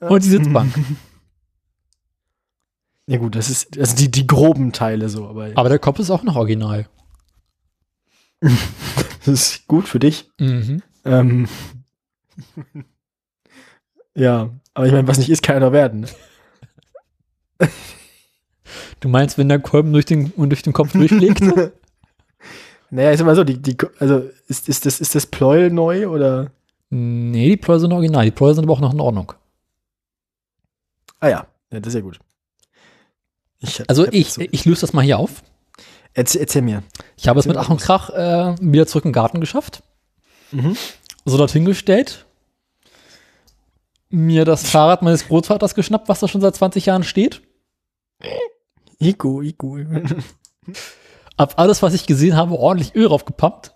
Und 0.00 0.24
die 0.24 0.30
Sitzbank. 0.30 0.72
Ja 3.06 3.18
gut, 3.18 3.34
das 3.34 3.50
ist 3.50 3.78
also 3.78 3.96
die, 3.96 4.10
die 4.10 4.26
groben 4.26 4.72
Teile 4.72 5.08
so, 5.08 5.26
aber 5.26 5.50
Aber 5.54 5.68
der 5.68 5.78
Kopf 5.78 5.98
ist 5.98 6.10
auch 6.10 6.22
noch 6.22 6.36
original. 6.36 6.88
das 8.40 9.28
ist 9.28 9.66
gut 9.66 9.88
für 9.88 9.98
dich. 9.98 10.30
Mhm. 10.38 10.82
Ähm, 11.04 11.48
ja, 14.14 14.50
aber 14.74 14.86
ich 14.86 14.92
meine, 14.92 15.08
was 15.08 15.18
nicht 15.18 15.30
ist, 15.30 15.42
kann 15.42 15.56
ja 15.56 15.60
noch 15.60 15.72
werden. 15.72 16.00
Ne? 17.60 17.68
Du 19.00 19.08
meinst, 19.08 19.36
wenn 19.36 19.48
der 19.48 19.58
Kolben 19.58 19.92
durch 19.92 20.04
den, 20.04 20.32
durch 20.36 20.62
den 20.62 20.72
Kopf 20.72 20.92
durchschlägt? 20.92 21.40
naja, 22.90 23.10
ist 23.10 23.20
immer 23.20 23.34
so, 23.34 23.42
die, 23.42 23.60
die, 23.60 23.76
also 23.98 24.30
ist, 24.46 24.68
ist, 24.68 24.86
das, 24.86 25.00
ist 25.00 25.16
das 25.16 25.26
Pleuel 25.26 25.70
neu 25.70 26.08
oder? 26.08 26.52
nee, 26.88 27.48
die 27.48 27.56
Ploy 27.56 27.80
sind 27.80 27.92
original. 27.92 28.24
Die 28.24 28.30
Ploy 28.30 28.54
sind 28.54 28.64
aber 28.64 28.74
auch 28.74 28.80
noch 28.80 28.92
in 28.92 29.00
Ordnung. 29.00 29.32
Ah 31.20 31.28
ja, 31.28 31.46
ja 31.72 31.80
das 31.80 31.88
ist 31.88 31.94
ja 31.94 32.00
gut. 32.00 32.20
Ich, 33.62 33.82
Also 33.88 34.06
ich, 34.10 34.32
so- 34.34 34.42
ich 34.50 34.64
löse 34.64 34.82
das 34.82 34.92
mal 34.92 35.02
hier 35.02 35.18
auf. 35.18 35.42
erzähl, 36.14 36.40
erzähl 36.42 36.62
mir. 36.62 36.82
Ich 37.16 37.28
habe 37.28 37.38
es 37.40 37.46
Erzähl 37.46 37.48
mit 37.48 37.56
mal 37.56 37.62
Ach 37.66 37.70
und. 37.70 37.80
Krach 37.80 38.10
äh, 38.10 38.54
wieder 38.60 38.86
zurück 38.86 39.04
den 39.04 39.12
Garten 39.12 39.40
geschafft. 39.40 39.82
Mhm. 40.50 40.76
So 41.24 41.36
dorthin 41.38 41.64
gestellt. 41.64 42.26
Mir 44.10 44.44
das 44.44 44.68
Fahrrad 44.68 45.00
meines 45.02 45.26
Großvaters 45.28 45.74
geschnappt, 45.74 46.08
was 46.08 46.20
da 46.20 46.28
schon 46.28 46.40
seit 46.42 46.54
20 46.54 46.84
Jahren 46.86 47.02
steht. 47.04 47.40
Iku, 48.98 49.40
Iku. 49.40 49.78
Hab 51.38 51.58
alles, 51.58 51.82
was 51.82 51.94
ich 51.94 52.06
gesehen 52.06 52.36
habe, 52.36 52.58
ordentlich 52.58 52.94
Öl 52.94 53.08
draufgepumpt. 53.08 53.72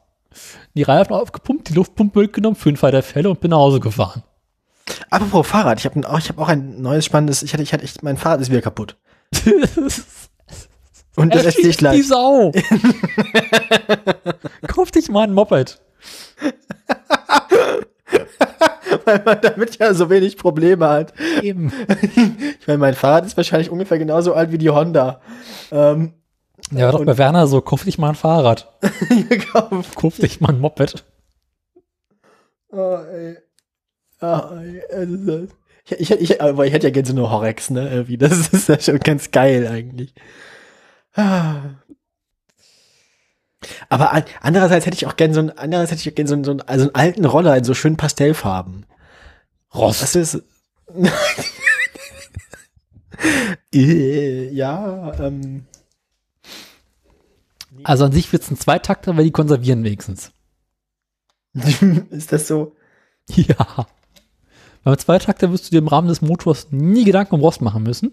Die 0.75 0.83
Reifen 0.83 1.15
aufgepumpt, 1.15 1.71
die 1.71 1.73
Luftpumpe 1.75 2.21
mitgenommen 2.21 2.57
für 2.57 2.71
den 2.71 2.77
Fall 2.77 2.91
der 2.91 3.03
Fälle 3.03 3.31
und 3.31 3.41
bin 3.41 3.51
nach 3.51 3.57
Hause 3.57 3.81
gefahren. 3.81 4.23
Apropos 5.11 5.47
Fahrrad, 5.47 5.79
ich 5.79 5.87
habe 5.87 6.07
auch, 6.09 6.19
ich 6.19 6.29
hab 6.29 6.39
auch 6.39 6.49
ein 6.49 6.83
neues 6.83 7.05
spannendes, 7.07 7.43
ich 7.43 7.55
hatte, 7.55 7.63
ich 7.63 7.73
hatte, 7.73 7.85
ich, 7.85 8.03
mein 8.03 8.19
Fahrrad 8.19 8.41
ist 8.43 8.51
wieder 8.51 8.61
kaputt. 8.61 8.97
Und 11.17 11.35
das 11.35 11.45
erzähle 11.47 11.69
ich 11.69 11.77
Die 11.77 11.81
gleich. 11.81 12.07
Sau. 12.09 12.53
Kauf 14.69 14.91
dich 14.91 15.09
mal 15.09 15.23
ein 15.25 15.33
Moped. 15.33 15.81
Weil 19.05 19.23
man 19.25 19.41
damit 19.41 19.79
ja 19.79 19.95
so 19.95 20.11
wenig 20.11 20.37
Probleme 20.37 20.89
hat. 20.89 21.13
Eben. 21.43 21.73
Ich 22.61 22.67
meine, 22.67 22.79
mein 22.79 22.95
Fahrrad 22.95 23.25
ist 23.25 23.37
wahrscheinlich 23.37 23.71
ungefähr 23.71 23.99
genauso 23.99 24.35
alt 24.35 24.53
wie 24.53 24.59
die 24.59 24.71
Honda. 24.71 25.21
Ähm, 25.71 26.15
Ja, 26.71 26.87
war 26.87 26.93
doch 26.93 27.05
bei 27.05 27.19
Werner 27.19 27.47
so, 27.47 27.61
kauf 27.61 27.85
dich 27.85 27.99
mal 27.99 28.11
ein 28.11 28.15
Fahrrad. 28.15 28.73
gekauft. 29.29 29.97
Kauf 29.97 30.17
dich 30.17 30.41
mal 30.41 30.51
ein 30.51 30.61
Moped. 30.61 31.05
Oh, 32.71 32.97
ey. 33.11 33.37
Ah, 34.21 34.51
ey, 34.91 35.49
ich, 35.91 36.11
ich, 36.11 36.41
aber 36.43 36.67
ich 36.67 36.73
hätte 36.73 36.87
ja 36.89 36.93
gerne 36.93 37.07
so 37.07 37.13
eine 37.15 37.31
Horex, 37.31 37.71
ne? 37.71 37.89
Irgendwie. 37.91 38.19
Das 38.19 38.49
ist 38.49 38.69
ja 38.69 38.79
schon 38.81 38.99
ganz 39.01 39.31
geil 39.31 39.67
eigentlich. 39.67 40.15
Aber 43.89 44.13
an- 44.13 44.25
andererseits 44.41 44.87
hätte 44.87 44.97
ich 44.97 45.07
auch 45.07 45.17
gerne 45.17 45.35
so 45.35 45.41
einen, 45.41 45.51
andererseits 45.51 45.93
hätte 45.93 46.01
ich 46.03 46.11
auch 46.13 46.15
gerne 46.15 46.29
so 46.29 46.35
einen, 46.35 46.45
so 46.45 46.51
einen, 46.53 46.61
also 46.63 46.85
einen 46.87 46.95
alten 46.95 47.25
Roller 47.25 47.57
in 47.57 47.65
so 47.65 47.75
schönen 47.75 47.97
Pastellfarben. 47.97 48.87
Rost. 49.75 50.03
Das 50.03 50.15
ist. 50.17 50.43
Äh, 53.73 54.51
ja, 54.51 55.13
ähm. 55.21 55.65
Also 57.83 58.05
an 58.05 58.13
sich 58.13 58.33
wird's 58.33 58.51
ein 58.51 58.59
Zweitakter, 58.59 59.17
weil 59.17 59.25
die 59.25 59.31
konservieren 59.33 59.85
wenigstens. 59.85 60.33
ist 62.11 62.33
das 62.33 62.47
so? 62.47 62.75
Ja. 63.35 63.87
Beim 64.87 64.97
Zweitakter 64.97 65.51
wirst 65.51 65.67
du 65.67 65.71
dir 65.73 65.79
im 65.79 65.89
Rahmen 65.89 66.07
des 66.07 66.23
Motors 66.23 66.69
nie 66.71 67.03
Gedanken 67.03 67.35
um 67.35 67.41
Rost 67.41 67.61
machen 67.61 67.83
müssen. 67.83 68.13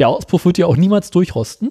Der 0.00 0.08
Auspuff 0.08 0.44
wird 0.44 0.58
ja 0.58 0.66
auch 0.66 0.76
niemals 0.76 1.10
durchrosten. 1.10 1.70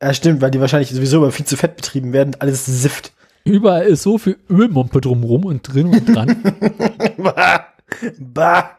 Ja, 0.00 0.14
stimmt, 0.14 0.40
weil 0.40 0.50
die 0.50 0.60
wahrscheinlich 0.60 0.88
sowieso 0.88 1.18
immer 1.18 1.30
viel 1.30 1.44
zu 1.44 1.58
fett 1.58 1.76
betrieben 1.76 2.14
werden. 2.14 2.34
Alles 2.38 2.64
sifft. 2.64 3.12
Überall 3.44 3.84
ist 3.84 4.02
so 4.02 4.16
viel 4.16 4.38
Ölmumpe 4.48 5.02
drumrum 5.02 5.44
und 5.44 5.60
drin 5.60 5.88
und 5.88 6.06
dran. 6.06 6.42
bah. 7.18 7.66
bah. 8.18 8.70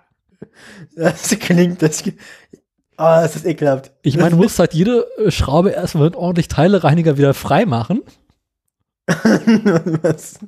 Das 0.95 1.29
klingt, 1.39 1.83
das. 1.83 2.03
Ah, 2.97 3.21
das 3.21 3.35
ist 3.35 3.45
ekelhaft. 3.45 3.91
Ich 4.01 4.17
meine, 4.17 4.31
du 4.31 4.37
musst 4.37 4.57
halt 4.57 4.73
jede 4.73 5.05
äh, 5.19 5.29
Schraube 5.29 5.69
erstmal 5.69 6.05
mit 6.05 6.15
ordentlich 6.15 6.47
Teilereiniger 6.47 7.19
wieder 7.19 7.35
frei 7.35 7.67
machen. 7.67 8.01
Was? 9.05 10.39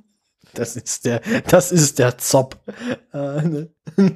Das 0.56 0.76
ist 0.76 1.06
der, 1.06 1.22
das 1.48 1.72
ist 1.72 2.00
der 2.00 2.18
Zopp. 2.18 2.60
Äh, 3.14 3.42
ne? 3.42 3.70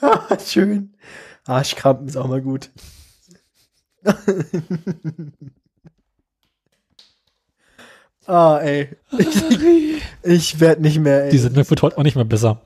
ah, 0.00 0.38
schön. 0.44 0.94
Arschkrampen 1.44 2.08
ist 2.08 2.16
auch 2.16 2.26
mal 2.26 2.42
gut. 2.42 2.70
ah, 8.26 8.58
ey. 8.58 8.96
Ich, 9.18 9.42
ich 10.22 10.60
werde 10.60 10.82
nicht 10.82 10.98
mehr, 10.98 11.24
ey. 11.24 11.30
Die 11.30 11.38
Sendung 11.38 11.68
wird 11.68 11.82
heute 11.82 11.96
auch 11.98 12.02
nicht 12.02 12.16
mehr 12.16 12.24
besser. 12.24 12.60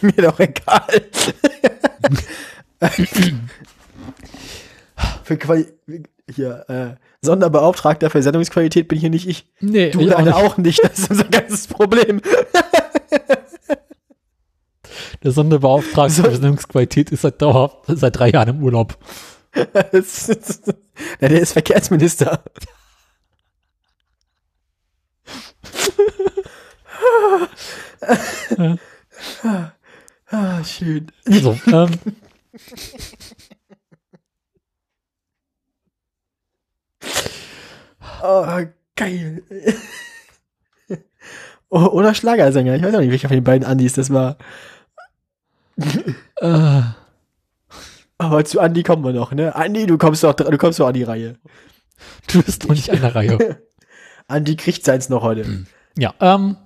Mir 0.00 0.12
doch 0.12 0.38
egal. 0.38 1.02
Für 5.32 5.38
Quali 5.38 5.66
hier, 6.30 6.64
äh, 6.68 6.94
Sonderbeauftragter 7.24 8.10
für 8.10 8.22
Sendungsqualität 8.22 8.88
bin 8.88 8.98
hier 8.98 9.10
nicht 9.10 9.28
ich. 9.28 9.50
Nee, 9.60 9.90
Du 9.90 10.00
ich 10.00 10.14
auch 10.14 10.22
nicht. 10.22 10.34
auch 10.34 10.56
nicht. 10.58 10.82
Das 10.84 10.98
ist 10.98 11.10
unser 11.10 11.24
ganzes 11.24 11.66
Problem. 11.66 12.20
Der 15.22 15.30
Sonderbeauftragte 15.32 16.14
So- 16.14 16.22
für 16.24 16.32
Sendungsqualität 16.32 17.10
ist 17.10 17.22
seit 17.22 17.40
dauerhaft 17.40 17.76
seit 17.86 18.16
drei 18.18 18.30
Jahren 18.30 18.48
im 18.56 18.62
Urlaub. 18.62 18.98
Na, 19.74 19.82
der 21.28 21.40
ist 21.40 21.52
Verkehrsminister. 21.52 22.42
ah, 30.30 30.64
schön. 30.64 31.06
So, 31.24 31.58
ähm, 31.66 31.90
Oh, 38.22 38.46
geil. 38.96 39.42
Oh, 41.74 41.86
oder 41.86 42.12
Schlagersänger. 42.14 42.76
Ich 42.76 42.82
weiß 42.82 42.94
auch 42.94 43.00
nicht, 43.00 43.10
welcher 43.10 43.28
von 43.28 43.36
den 43.38 43.44
beiden 43.44 43.66
Andis 43.66 43.94
das 43.94 44.12
war. 44.12 44.36
äh, 46.36 46.82
Aber 48.18 48.44
zu 48.44 48.60
Andi 48.60 48.82
kommen 48.82 49.02
wir 49.02 49.14
noch, 49.14 49.32
ne? 49.32 49.54
Andi, 49.56 49.86
du 49.86 49.96
kommst 49.96 50.22
doch, 50.22 50.34
du 50.34 50.58
kommst 50.58 50.78
doch 50.78 50.88
an 50.88 50.92
die 50.92 51.02
Reihe. 51.02 51.38
du 52.30 52.42
bist 52.42 52.68
noch 52.68 52.74
nicht 52.74 52.90
an 52.90 53.00
der 53.00 53.14
Reihe. 53.14 53.62
Andi 54.28 54.54
kriegt 54.56 54.84
seins 54.84 55.08
noch 55.08 55.22
heute. 55.22 55.64
Ja, 55.96 56.12
ähm, 56.20 56.58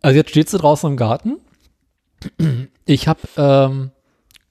also 0.00 0.16
jetzt 0.16 0.30
steht 0.30 0.48
sie 0.48 0.58
draußen 0.58 0.88
im 0.88 0.96
Garten. 0.96 1.38
Ich 2.86 3.08
habe 3.08 3.20
ähm, 3.36 3.90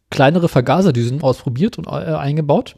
kleinere 0.10 0.49
Vergaserdüsen 0.49 1.22
ausprobiert 1.24 1.78
und 1.78 1.88
äh, 1.88 1.89
eingebaut. 1.89 2.76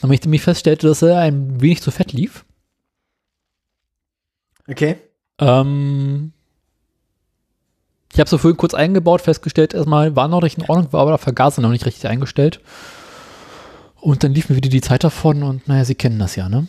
Damit 0.00 0.20
ich 0.20 0.24
nämlich 0.24 0.42
feststellte, 0.42 0.88
dass 0.88 1.02
er 1.02 1.18
ein 1.18 1.60
wenig 1.60 1.82
zu 1.82 1.90
fett 1.90 2.12
lief. 2.12 2.44
Okay. 4.68 4.96
Ähm, 5.38 6.32
ich 8.12 8.20
habe 8.20 8.30
so 8.30 8.38
vorhin 8.38 8.56
kurz 8.56 8.74
eingebaut, 8.74 9.22
festgestellt, 9.22 9.74
erstmal 9.74 10.14
war 10.16 10.28
noch 10.28 10.42
nicht 10.42 10.58
in 10.58 10.64
Ordnung, 10.68 10.92
war 10.92 11.02
aber 11.02 11.10
der 11.10 11.18
Vergaser 11.18 11.62
noch 11.62 11.70
nicht 11.70 11.84
richtig 11.84 12.06
eingestellt. 12.06 12.60
Und 14.00 14.22
dann 14.22 14.32
lief 14.32 14.48
mir 14.48 14.56
wieder 14.56 14.68
die 14.68 14.80
Zeit 14.80 15.02
davon 15.02 15.42
und 15.42 15.66
naja, 15.66 15.84
Sie 15.84 15.94
kennen 15.94 16.18
das 16.18 16.36
ja, 16.36 16.48
ne? 16.48 16.68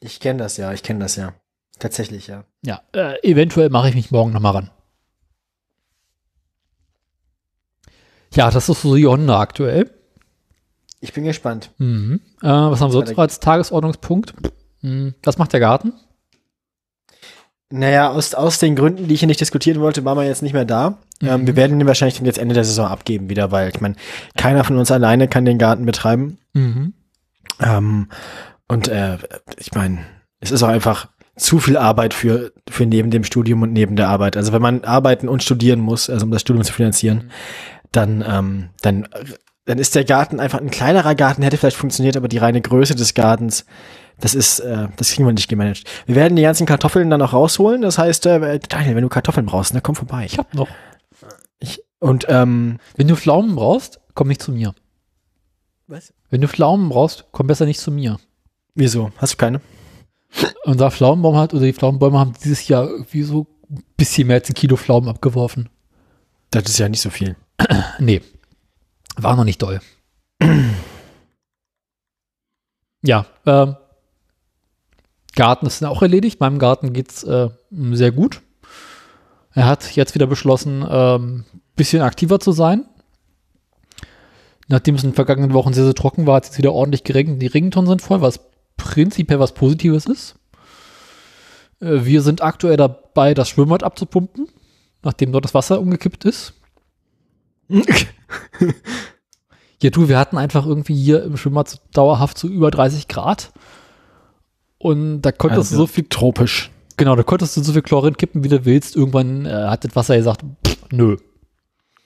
Ich 0.00 0.20
kenne 0.20 0.38
das 0.38 0.56
ja, 0.56 0.72
ich 0.72 0.82
kenne 0.82 1.00
das 1.00 1.16
ja. 1.16 1.34
Tatsächlich, 1.78 2.26
ja. 2.26 2.44
Ja, 2.62 2.82
äh, 2.92 3.18
eventuell 3.22 3.68
mache 3.70 3.90
ich 3.90 3.94
mich 3.94 4.10
morgen 4.10 4.32
nochmal 4.32 4.52
ran. 4.52 4.70
Ja, 8.34 8.50
das 8.50 8.68
ist 8.68 8.82
so 8.82 8.96
die 8.96 9.06
Honda 9.06 9.38
aktuell. 9.40 9.90
Ich 11.00 11.12
bin 11.12 11.24
gespannt. 11.24 11.70
Mhm. 11.78 12.20
Äh, 12.42 12.46
was 12.46 12.80
haben 12.80 12.88
wir 12.88 12.92
sonst 12.92 13.10
noch 13.10 13.18
als 13.18 13.40
Tagesordnungspunkt? 13.40 14.34
Mhm. 14.82 15.14
Was 15.22 15.38
macht 15.38 15.52
der 15.52 15.60
Garten? 15.60 15.92
Naja, 17.68 18.10
aus, 18.10 18.34
aus 18.34 18.58
den 18.60 18.76
Gründen, 18.76 19.08
die 19.08 19.14
ich 19.14 19.20
hier 19.20 19.26
nicht 19.26 19.40
diskutieren 19.40 19.80
wollte, 19.80 20.04
waren 20.04 20.16
wir 20.16 20.24
jetzt 20.24 20.42
nicht 20.42 20.52
mehr 20.52 20.64
da. 20.64 20.98
Ähm, 21.20 21.42
Mhm. 21.42 21.46
wir 21.48 21.56
werden 21.56 21.80
ihn 21.80 21.86
wahrscheinlich 21.86 22.16
dann 22.18 22.26
jetzt 22.26 22.38
Ende 22.38 22.54
der 22.54 22.64
Saison 22.64 22.86
abgeben 22.86 23.28
wieder, 23.28 23.50
weil 23.50 23.70
ich 23.70 23.80
meine, 23.80 23.96
keiner 24.36 24.62
von 24.64 24.76
uns 24.76 24.90
alleine 24.90 25.28
kann 25.28 25.44
den 25.44 25.58
Garten 25.58 25.84
betreiben. 25.84 26.38
Mhm. 26.52 26.92
Ähm, 27.60 28.08
und 28.68 28.88
äh, 28.88 29.18
ich 29.58 29.72
meine, 29.74 29.98
es 30.40 30.50
ist 30.50 30.62
auch 30.62 30.68
einfach 30.68 31.08
zu 31.36 31.58
viel 31.58 31.76
Arbeit 31.76 32.14
für, 32.14 32.52
für 32.68 32.86
neben 32.86 33.10
dem 33.10 33.24
Studium 33.24 33.62
und 33.62 33.72
neben 33.72 33.96
der 33.96 34.08
Arbeit. 34.08 34.36
Also 34.36 34.52
wenn 34.52 34.62
man 34.62 34.84
arbeiten 34.84 35.28
und 35.28 35.42
studieren 35.42 35.80
muss, 35.80 36.08
also 36.08 36.24
um 36.24 36.30
das 36.30 36.42
Studium 36.42 36.64
zu 36.64 36.72
finanzieren, 36.72 37.30
dann, 37.92 38.24
ähm, 38.26 38.68
dann, 38.82 39.08
dann 39.66 39.78
ist 39.78 39.94
der 39.94 40.04
Garten 40.04 40.40
einfach 40.40 40.60
ein 40.60 40.70
kleinerer 40.70 41.14
Garten, 41.14 41.42
hätte 41.42 41.56
vielleicht 41.58 41.76
funktioniert, 41.76 42.16
aber 42.16 42.28
die 42.28 42.38
reine 42.38 42.60
Größe 42.60 42.94
des 42.94 43.14
Gartens, 43.14 43.66
das 44.18 44.34
ist, 44.34 44.60
äh, 44.60 44.88
das 44.96 45.12
kriegen 45.12 45.26
wir 45.26 45.32
nicht 45.32 45.48
gemanagt. 45.48 45.84
Wir 46.06 46.14
werden 46.14 46.36
die 46.36 46.42
ganzen 46.42 46.66
Kartoffeln 46.66 47.10
dann 47.10 47.20
auch 47.20 47.32
rausholen. 47.34 47.82
Das 47.82 47.98
heißt, 47.98 48.26
äh, 48.26 48.58
Daniel, 48.68 48.94
wenn 48.94 49.02
du 49.02 49.08
Kartoffeln 49.08 49.44
brauchst, 49.44 49.74
dann 49.74 49.82
komm 49.82 49.94
vorbei. 49.94 50.24
Ich 50.24 50.38
hab 50.38 50.54
noch. 50.54 50.68
Ich, 51.58 51.82
und 51.98 52.26
ähm, 52.28 52.78
Wenn 52.96 53.08
du 53.08 53.16
Pflaumen 53.16 53.56
brauchst, 53.56 54.00
komm 54.14 54.28
nicht 54.28 54.40
zu 54.40 54.52
mir. 54.52 54.74
was? 55.86 56.14
Wenn 56.30 56.40
du 56.40 56.48
Pflaumen 56.48 56.88
brauchst, 56.88 57.26
komm 57.32 57.46
besser 57.46 57.66
nicht 57.66 57.80
zu 57.80 57.90
mir. 57.90 58.18
Wieso? 58.74 59.10
Hast 59.18 59.34
du 59.34 59.36
keine? 59.36 59.60
Unser 60.64 60.90
Pflaumenbaum 60.90 61.36
hat, 61.36 61.54
oder 61.54 61.64
die 61.64 61.72
Pflaumenbäume 61.72 62.18
haben 62.18 62.34
dieses 62.42 62.68
Jahr 62.68 62.88
irgendwie 62.88 63.22
so 63.22 63.46
ein 63.70 63.82
bisschen 63.96 64.28
mehr 64.28 64.36
als 64.36 64.48
ein 64.48 64.54
Kilo 64.54 64.76
Pflaumen 64.76 65.08
abgeworfen. 65.08 65.68
Das 66.50 66.64
ist 66.64 66.78
ja 66.78 66.88
nicht 66.88 67.00
so 67.00 67.10
viel. 67.10 67.36
Nee. 67.98 68.22
War 69.16 69.36
noch 69.36 69.44
nicht 69.44 69.62
doll. 69.62 69.80
ja, 73.02 73.26
ähm, 73.46 73.76
Garten 75.34 75.66
ist 75.66 75.84
auch 75.84 76.02
erledigt. 76.02 76.40
Meinem 76.40 76.58
Garten 76.58 76.92
geht's 76.92 77.22
äh, 77.24 77.48
sehr 77.70 78.12
gut. 78.12 78.42
Er 79.52 79.66
hat 79.66 79.96
jetzt 79.96 80.14
wieder 80.14 80.26
beschlossen, 80.26 80.84
ähm, 80.88 81.44
bisschen 81.76 82.02
aktiver 82.02 82.40
zu 82.40 82.52
sein. 82.52 82.84
Nachdem 84.68 84.96
es 84.96 85.04
in 85.04 85.10
den 85.10 85.14
vergangenen 85.14 85.54
Wochen 85.54 85.72
sehr, 85.72 85.84
sehr 85.84 85.94
trocken 85.94 86.26
war, 86.26 86.36
hat 86.36 86.44
es 86.44 86.50
jetzt 86.50 86.58
wieder 86.58 86.72
ordentlich 86.72 87.04
geregnet. 87.04 87.40
Die 87.40 87.46
Regentonnen 87.46 87.88
sind 87.88 88.02
voll, 88.02 88.20
was 88.20 88.40
prinzipiell 88.76 89.38
was 89.38 89.54
Positives 89.54 90.06
ist. 90.06 90.34
Äh, 91.80 92.04
wir 92.04 92.22
sind 92.22 92.42
aktuell 92.42 92.76
dabei, 92.76 93.34
das 93.34 93.48
Schwimmbad 93.48 93.82
abzupumpen, 93.82 94.48
nachdem 95.02 95.32
dort 95.32 95.44
das 95.44 95.54
Wasser 95.54 95.80
umgekippt 95.80 96.24
ist. 96.24 96.54
Ja, 99.82 99.90
du, 99.90 100.08
wir 100.08 100.18
hatten 100.18 100.38
einfach 100.38 100.64
irgendwie 100.64 100.94
hier 100.94 101.22
im 101.22 101.36
Schwimmbad 101.36 101.80
dauerhaft 101.92 102.38
so 102.38 102.48
über 102.48 102.70
30 102.70 103.08
Grad. 103.08 103.52
Und 104.78 105.20
da 105.20 105.32
konntest 105.32 105.72
Also 105.72 105.76
du 105.76 105.82
so 105.82 105.86
viel, 105.86 106.04
tropisch. 106.08 106.70
genau, 106.96 107.14
da 107.14 107.22
konntest 107.22 107.56
du 107.58 107.62
so 107.62 107.72
viel 107.74 107.82
Chlorin 107.82 108.16
kippen, 108.16 108.42
wie 108.42 108.48
du 108.48 108.64
willst. 108.64 108.96
Irgendwann 108.96 109.44
äh, 109.44 109.50
hat 109.50 109.84
das 109.84 109.94
Wasser 109.94 110.16
gesagt, 110.16 110.42
pff, 110.66 110.78
nö. 110.92 111.16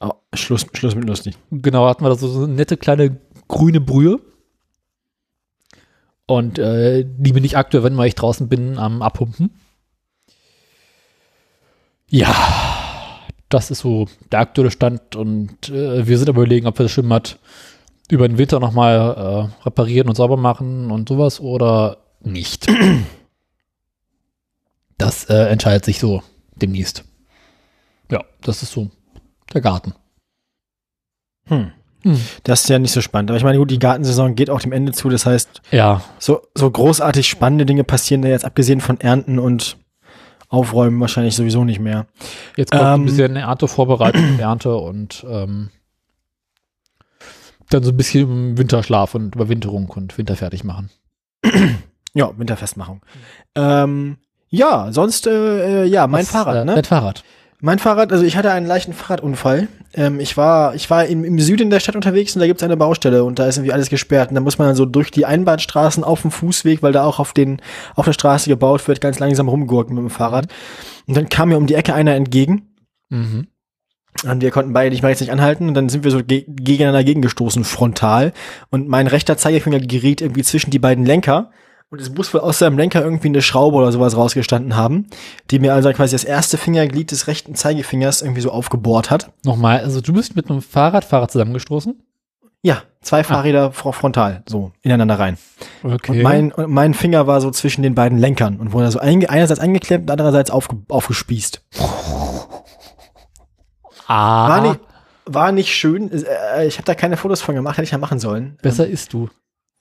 Oh, 0.01 0.15
Schluss, 0.35 0.67
Schluss 0.73 0.97
mit 0.97 1.05
lustig. 1.09 1.37
Genau, 1.53 1.87
hatten 1.87 2.03
wir 2.05 2.09
da 2.09 2.17
so, 2.17 2.27
so 2.27 2.43
eine 2.43 2.55
nette 2.55 2.77
kleine 2.77 3.19
grüne 3.47 3.81
Brühe. 3.81 4.19
Und 6.27 6.59
äh, 6.59 7.05
die 7.07 7.33
bin 7.33 7.45
ich 7.45 7.57
aktuell, 7.57 7.85
wenn 7.85 7.95
mal 7.95 8.07
ich 8.09 8.15
draußen 8.17 8.49
bin, 8.49 8.79
am 8.79 9.01
Abpumpen. 9.01 9.51
Ja, 12.09 12.35
das 13.51 13.71
ist 13.71 13.81
so 13.81 14.07
der 14.33 14.41
aktuelle 14.41 14.71
Stand 14.71 15.17
und 15.17 15.69
äh, 15.69 16.07
wir 16.07 16.17
sind 16.17 16.31
am 16.31 16.37
überlegen, 16.37 16.67
ob 16.67 16.79
wir 16.79 16.85
das 16.85 16.93
Schwimmbad 16.93 17.39
über 18.09 18.27
den 18.27 18.39
Winter 18.39 18.59
nochmal 18.61 19.51
äh, 19.61 19.65
reparieren 19.65 20.09
und 20.09 20.15
sauber 20.15 20.37
machen 20.37 20.91
und 20.91 21.09
sowas 21.09 21.41
oder 21.41 21.99
nicht. 22.21 22.67
Das 24.99 25.25
äh, 25.31 25.49
entscheidet 25.49 25.87
sich 25.87 25.99
so 25.99 26.23
demnächst. 26.57 27.05
Ja, 28.11 28.23
das 28.43 28.63
ist 28.63 28.73
so 28.73 28.91
der 29.55 29.63
Garten. 29.63 29.95
Hm. 31.47 31.73
Hm. 32.03 32.21
Das 32.45 32.63
ist 32.63 32.69
ja 32.69 32.79
nicht 32.79 32.93
so 32.93 33.01
spannend. 33.01 33.31
Aber 33.31 33.39
ich 33.39 33.45
meine, 33.45 33.57
gut, 33.57 33.71
die 33.71 33.79
Gartensaison 33.79 34.35
geht 34.35 34.51
auch 34.51 34.61
dem 34.61 34.73
Ende 34.73 34.93
zu. 34.93 35.09
Das 35.09 35.25
heißt, 35.25 35.63
Ja, 35.71 36.03
so, 36.19 36.43
so 36.55 36.71
großartig 36.71 37.29
spannende 37.29 37.65
Dinge 37.65 37.85
passieren 37.85 38.21
da 38.21 38.29
jetzt, 38.29 38.45
abgesehen 38.45 38.81
von 38.83 39.01
Ernten 39.01 39.39
und 39.39 39.79
Aufräumen, 40.51 41.01
wahrscheinlich 41.01 41.35
sowieso 41.37 41.65
nicht 41.65 41.81
mehr. 41.81 42.07
Jetzt 42.57 42.73
kommt 42.73 42.83
Ähm, 42.83 43.03
ein 43.03 43.05
bisschen 43.07 43.37
Ernte 43.37 43.69
vorbereitet, 43.69 44.23
Ernte 44.39 44.77
und 44.77 45.25
ähm, 45.29 45.71
dann 47.71 47.85
so 47.85 47.91
ein 47.91 47.97
bisschen 47.97 48.59
Winterschlaf 48.59 49.15
und 49.15 49.35
Überwinterung 49.37 49.89
und 49.89 50.19
Winter 50.19 50.37
fertig 50.37 50.65
machen. 50.65 50.91
Ja, 52.13 52.37
Winterfestmachung. 52.37 53.03
Ähm, 53.55 54.17
ja, 54.49 54.91
sonst, 54.91 55.29
äh, 55.29 55.85
äh, 55.85 55.87
ja, 55.87 56.09
mein 56.09 56.23
Was, 56.23 56.31
Fahrrad, 56.31 56.57
äh, 56.57 56.65
ne? 56.65 56.75
Dein 56.75 56.83
Fahrrad. 56.85 57.23
Mein 57.63 57.79
Fahrrad, 57.79 58.11
also 58.13 58.25
ich 58.25 58.37
hatte 58.37 58.53
einen 58.53 58.67
leichten 58.67 58.95
Fahrradunfall. 58.95 59.69
Ähm, 59.93 60.19
ich 60.19 60.37
war, 60.37 60.75
ich 60.75 60.89
war 60.89 61.05
im, 61.05 61.25
im 61.25 61.39
Süden 61.39 61.69
der 61.69 61.81
Stadt 61.81 61.97
unterwegs 61.97 62.35
und 62.35 62.41
da 62.41 62.47
gibt's 62.47 62.63
eine 62.63 62.77
Baustelle 62.77 63.25
und 63.25 63.39
da 63.39 63.47
ist 63.47 63.59
irgendwie 63.59 63.73
alles 63.73 63.91
gesperrt. 63.91 64.31
Und 64.31 64.35
da 64.35 64.41
muss 64.41 64.59
man 64.59 64.69
dann 64.69 64.77
so 64.77 64.87
durch 64.87 65.11
die 65.11 65.27
Einbahnstraßen 65.27 66.03
auf 66.03 66.23
dem 66.23 66.31
Fußweg, 66.31 66.83
weil 66.83 66.93
da 66.93 67.05
auch 67.05 67.19
auf 67.19 67.33
den, 67.33 67.61
auf 67.97 68.07
der 68.07 68.13
Straße 68.15 68.49
gebaut 68.49 68.87
wird, 68.89 69.01
ganz 69.01 69.19
langsam 69.19 69.49
rumgurken 69.49 69.95
mit 69.95 70.03
dem 70.03 70.11
Fahrrad. 70.11 70.47
Und 71.07 71.17
dann 71.17 71.29
kam 71.29 71.51
mir 71.51 71.59
um 71.59 71.67
die 71.67 71.75
Ecke 71.75 71.93
einer 71.93 72.15
entgegen. 72.15 72.69
Mhm. 73.11 73.49
Und 74.25 74.43
wir 74.43 74.51
konnten 74.51 74.73
beide 74.73 74.91
nicht 74.91 75.03
mal 75.03 75.11
jetzt 75.11 75.21
nicht 75.21 75.33
anhalten 75.33 75.69
und 75.69 75.75
dann 75.75 75.89
sind 75.89 76.05
wir 76.05 76.11
so 76.11 76.23
ge 76.23 76.45
gegeneinander 76.47 77.05
gegengestoßen, 77.05 77.65
frontal. 77.65 78.33
Und 78.71 78.89
mein 78.89 79.07
rechter 79.07 79.37
Zeigefinger 79.37 79.81
geriet 79.81 80.21
irgendwie 80.21 80.43
zwischen 80.43 80.71
die 80.71 80.79
beiden 80.79 81.07
Lenker. 81.07 81.51
Und 81.91 82.01
es 82.01 82.09
muss 82.15 82.33
wohl 82.33 82.41
aus 82.41 82.61
seinem 82.61 82.79
Lenker 82.79 83.03
irgendwie 83.03 83.27
eine 83.29 83.43
Schraube 83.43 83.77
oder 83.77 83.91
sowas 83.91 84.17
rausgestanden 84.17 84.77
haben, 84.77 85.07
die 85.51 85.59
mir 85.59 85.75
also 85.75 85.91
quasi 85.93 86.15
das 86.15 86.23
erste 86.23 86.57
Fingerglied 86.57 87.11
des 87.11 87.27
rechten 87.27 87.57
Zeigefingers 87.57 88.23
irgendwie 88.23 88.43
so 88.43 88.53
aufgebohrt 88.53 89.11
hat. 89.11 89.33
Nochmal, 89.45 89.81
also 89.81 90.01
du 90.01 90.13
bist 90.13 90.37
mit 90.37 90.49
einem 90.49 90.63
Fahrradfahrer 90.63 91.27
zusammengestoßen? 91.27 92.01
Ja, 92.63 92.83
zwei 93.01 93.25
Fahrräder 93.25 93.71
fro- 93.73 93.91
frontal, 93.93 94.45
so 94.47 94.71
ineinander 94.83 95.19
rein. 95.19 95.37
Okay. 95.83 96.13
Und 96.19 96.23
mein, 96.23 96.53
und 96.53 96.71
mein 96.71 96.95
Finger 96.95 97.27
war 97.27 97.41
so 97.41 97.51
zwischen 97.51 97.83
den 97.83 97.95
beiden 97.97 98.19
Lenkern 98.19 98.61
und 98.61 98.73
wurde 98.73 98.91
so 98.93 99.01
einge 99.01 99.29
einerseits 99.29 99.59
eingeklemmt 99.61 100.05
und 100.05 100.11
andererseits 100.13 100.51
aufge 100.53 100.77
aufgespießt. 100.89 101.61
ah, 104.07 104.49
War 104.49 104.61
nicht, 104.61 104.81
war 105.25 105.53
nicht 105.53 105.75
schön. 105.75 106.13
Äh, 106.13 106.67
Ich 106.67 106.77
habe 106.77 106.85
da 106.85 106.95
keine 106.95 107.17
Fotos 107.17 107.41
von 107.41 107.55
gemacht, 107.57 107.79
hätte 107.79 107.85
ich 107.85 107.91
ja 107.93 107.99
machen 107.99 108.21
sollen. 108.21 108.59
besser 108.63 108.87
isst 108.87 109.13
du. 109.13 109.29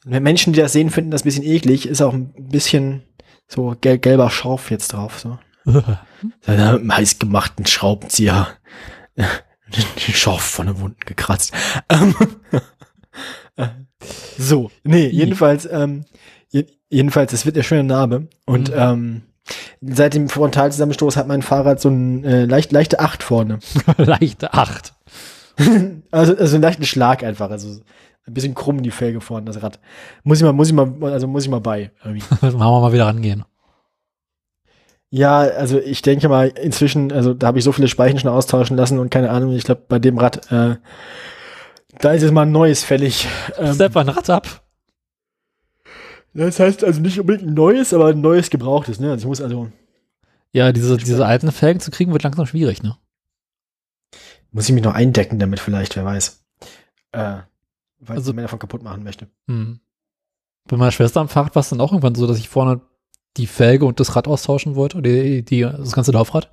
Wenn 0.05 0.23
Menschen, 0.23 0.53
die 0.53 0.59
das 0.61 0.71
sehen, 0.73 0.89
finden 0.89 1.11
das 1.11 1.21
ein 1.21 1.25
bisschen 1.25 1.43
eklig, 1.43 1.87
ist 1.87 2.01
auch 2.01 2.13
ein 2.13 2.33
bisschen 2.37 3.03
so 3.47 3.75
gel 3.81 3.97
gelber 3.97 4.29
Schorf 4.29 4.71
jetzt 4.71 4.93
drauf. 4.93 5.19
So. 5.19 5.37
Mit 5.65 6.47
einem 6.47 6.95
heiß 6.95 7.19
gemachten 7.19 7.65
Schraubenzieher. 7.65 8.47
Den 9.17 9.83
Schorf 10.13 10.41
von 10.43 10.67
den 10.67 10.79
Wunden 10.79 10.99
gekratzt. 11.05 11.53
Ähm, 11.89 12.15
äh, 13.57 13.67
so, 14.37 14.71
nee, 14.83 15.07
jedenfalls, 15.07 15.67
ähm, 15.69 16.05
je, 16.49 16.65
jedenfalls, 16.89 17.33
es 17.33 17.45
wird 17.45 17.55
eine 17.55 17.63
schöne 17.63 17.83
Narbe. 17.83 18.27
Und 18.45 18.69
Mhm. 18.69 18.75
ähm, 18.77 19.21
seit 19.81 20.13
dem 20.13 20.29
Frontalzusammenstoß 20.29 21.17
hat 21.17 21.27
mein 21.27 21.41
Fahrrad 21.41 21.81
so 21.81 21.89
ein 21.89 22.23
äh, 22.23 22.45
leicht, 22.45 22.71
leichte 22.71 22.99
Acht 22.99 23.23
vorne. 23.23 23.59
Leichte 23.97 24.53
Acht. 24.53 24.93
Also, 26.11 26.37
also 26.37 26.55
einen 26.55 26.63
leichten 26.63 26.85
Schlag 26.85 27.23
einfach. 27.23 27.49
Also 27.51 27.81
ein 28.27 28.33
bisschen 28.33 28.53
krumm 28.55 28.83
die 28.83 28.91
Felge 28.91 29.21
vorne, 29.21 29.45
das 29.45 29.61
Rad. 29.61 29.79
Muss 30.23 30.37
ich 30.39 30.43
mal, 30.43 30.53
muss 30.53 30.67
ich 30.67 30.73
mal, 30.73 30.91
also 31.03 31.27
muss 31.27 31.43
ich 31.43 31.49
mal 31.49 31.61
bei. 31.61 31.91
Irgendwie. 32.03 32.23
Machen 32.41 32.59
wir 32.59 32.81
mal 32.81 32.93
wieder 32.93 33.07
rangehen. 33.07 33.45
Ja, 35.11 35.39
also 35.39 35.79
ich 35.79 36.03
denke 36.03 36.29
mal, 36.29 36.49
inzwischen, 36.49 37.11
also 37.11 37.33
da 37.33 37.47
habe 37.47 37.57
ich 37.57 37.63
so 37.63 37.71
viele 37.71 37.87
Speichen 37.87 38.19
schon 38.19 38.29
austauschen 38.29 38.77
lassen 38.77 38.99
und 38.99 39.09
keine 39.09 39.31
Ahnung, 39.31 39.53
ich 39.53 39.63
glaube, 39.63 39.81
bei 39.87 39.97
dem 39.97 40.19
Rad, 40.19 40.51
äh, 40.51 40.75
da 41.97 42.11
ist 42.13 42.21
jetzt 42.21 42.31
mal 42.31 42.43
ein 42.43 42.51
neues 42.51 42.83
fällig. 42.83 43.27
Ähm, 43.57 43.73
Step 43.73 43.97
ein 43.97 44.09
Rad 44.09 44.29
ab. 44.29 44.63
das 46.35 46.59
heißt 46.59 46.83
also 46.83 47.01
nicht 47.01 47.19
unbedingt 47.19 47.49
ein 47.49 47.55
neues, 47.55 47.91
aber 47.93 48.07
ein 48.07 48.21
neues 48.21 48.51
gebrauchtes, 48.51 48.99
ne? 48.99 49.09
Also 49.09 49.23
ich 49.23 49.27
muss 49.27 49.41
also, 49.41 49.71
Ja, 50.51 50.71
diese, 50.71 50.97
diese 50.97 51.25
alten 51.25 51.51
Felgen 51.51 51.79
zu 51.79 51.89
kriegen 51.89 52.11
wird 52.11 52.23
langsam 52.23 52.45
schwierig, 52.45 52.83
ne? 52.83 52.95
muss 54.51 54.67
ich 54.67 54.73
mich 54.73 54.83
noch 54.83 54.93
eindecken 54.93 55.39
damit 55.39 55.59
vielleicht, 55.59 55.95
wer 55.95 56.05
weiß. 56.05 56.43
Äh, 57.11 57.37
weil 57.99 58.17
Also- 58.17 58.31
ich 58.31 58.35
mehr 58.35 58.45
davon 58.45 58.59
kaputt 58.59 58.83
machen 58.83 59.03
möchte. 59.03 59.27
Hm. 59.47 59.79
Bei 60.67 60.77
meiner 60.77 60.91
Schwester 60.91 61.19
am 61.21 61.29
Fahrrad 61.29 61.55
war 61.55 61.61
es 61.61 61.69
dann 61.69 61.81
auch 61.81 61.91
irgendwann 61.91 62.15
so, 62.15 62.27
dass 62.27 62.37
ich 62.37 62.49
vorne 62.49 62.81
die 63.37 63.47
Felge 63.47 63.85
und 63.85 63.99
das 63.99 64.15
Rad 64.15 64.27
austauschen 64.27 64.75
wollte, 64.75 65.01
die, 65.01 65.43
die, 65.43 65.61
das 65.61 65.93
ganze 65.93 66.11
Laufrad. 66.11 66.49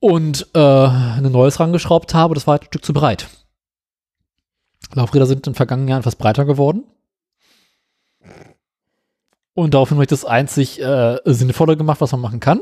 Und 0.00 0.48
äh, 0.54 0.58
ein 0.58 1.22
neues 1.30 1.60
rangeschraubt 1.60 2.14
habe, 2.14 2.34
das 2.34 2.46
war 2.46 2.52
halt 2.52 2.62
ein 2.62 2.66
Stück 2.66 2.84
zu 2.84 2.92
breit. 2.92 3.28
Laufräder 4.92 5.26
sind 5.26 5.38
in 5.38 5.52
den 5.52 5.54
vergangenen 5.54 5.88
Jahren 5.88 6.00
etwas 6.00 6.16
breiter 6.16 6.44
geworden. 6.44 6.84
Und 9.54 9.74
daraufhin 9.74 9.96
habe 9.96 10.04
ich 10.04 10.08
das 10.08 10.24
einzig 10.24 10.80
äh, 10.80 11.18
Sinnvolle 11.24 11.76
gemacht, 11.76 12.00
was 12.00 12.12
man 12.12 12.20
machen 12.20 12.40
kann. 12.40 12.60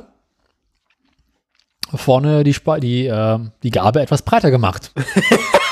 Vorne 1.94 2.44
die, 2.44 2.54
Spa 2.54 2.78
die, 2.80 3.06
äh, 3.06 3.38
die 3.62 3.70
Gabe 3.70 4.00
etwas 4.02 4.22
breiter 4.22 4.50
gemacht. 4.50 4.92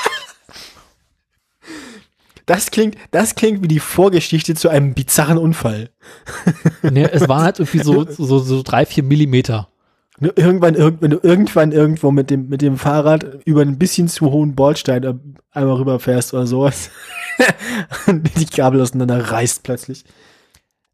Das 2.51 2.69
klingt, 2.69 2.97
das 3.11 3.35
klingt 3.35 3.63
wie 3.63 3.69
die 3.69 3.79
Vorgeschichte 3.79 4.55
zu 4.55 4.67
einem 4.67 4.93
bizarren 4.93 5.37
Unfall. 5.37 5.89
nee, 6.81 7.05
es 7.05 7.29
waren 7.29 7.43
halt 7.43 7.59
irgendwie 7.59 7.79
so, 7.79 8.05
so, 8.11 8.39
so 8.39 8.61
drei, 8.61 8.85
vier 8.85 9.03
Millimeter. 9.03 9.69
Irgendwann, 10.19 10.75
irgend, 10.75 11.01
wenn 11.01 11.11
du 11.11 11.19
irgendwann 11.23 11.71
irgendwo 11.71 12.11
mit 12.11 12.29
dem, 12.29 12.49
mit 12.49 12.61
dem 12.61 12.77
Fahrrad 12.77 13.39
über 13.45 13.61
einen 13.61 13.77
bisschen 13.79 14.09
zu 14.09 14.31
hohen 14.31 14.53
Bordstein 14.53 15.01
äh, 15.05 15.13
einmal 15.51 15.77
rüberfährst 15.77 16.33
oder 16.33 16.45
sowas. 16.45 16.89
und 18.07 18.29
die 18.37 18.45
Kabel 18.47 18.81
auseinander 18.81 19.31
reißt 19.31 19.63
plötzlich. 19.63 20.03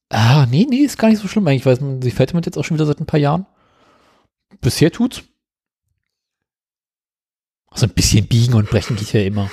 Ah, 0.09 0.45
nee, 0.45 0.67
nee, 0.69 0.81
ist 0.81 0.99
gar 0.99 1.09
nicht 1.09 1.23
so 1.23 1.27
schlimm 1.27 1.47
eigentlich, 1.47 1.65
weil 1.65 1.79
man- 1.81 2.03
sie 2.03 2.11
fällt 2.11 2.35
mir 2.35 2.41
jetzt 2.45 2.59
auch 2.59 2.65
schon 2.65 2.77
wieder 2.77 2.85
seit 2.85 2.99
ein 2.99 3.07
paar 3.07 3.19
Jahren. 3.19 3.47
Bisher 4.61 4.91
tut's. 4.91 5.23
Also 7.71 7.88
ein 7.88 7.93
bisschen 7.93 8.27
biegen 8.27 8.53
und 8.53 8.69
brechen 8.69 8.95
geht 8.95 9.11
ja 9.11 9.21
immer. 9.21 9.49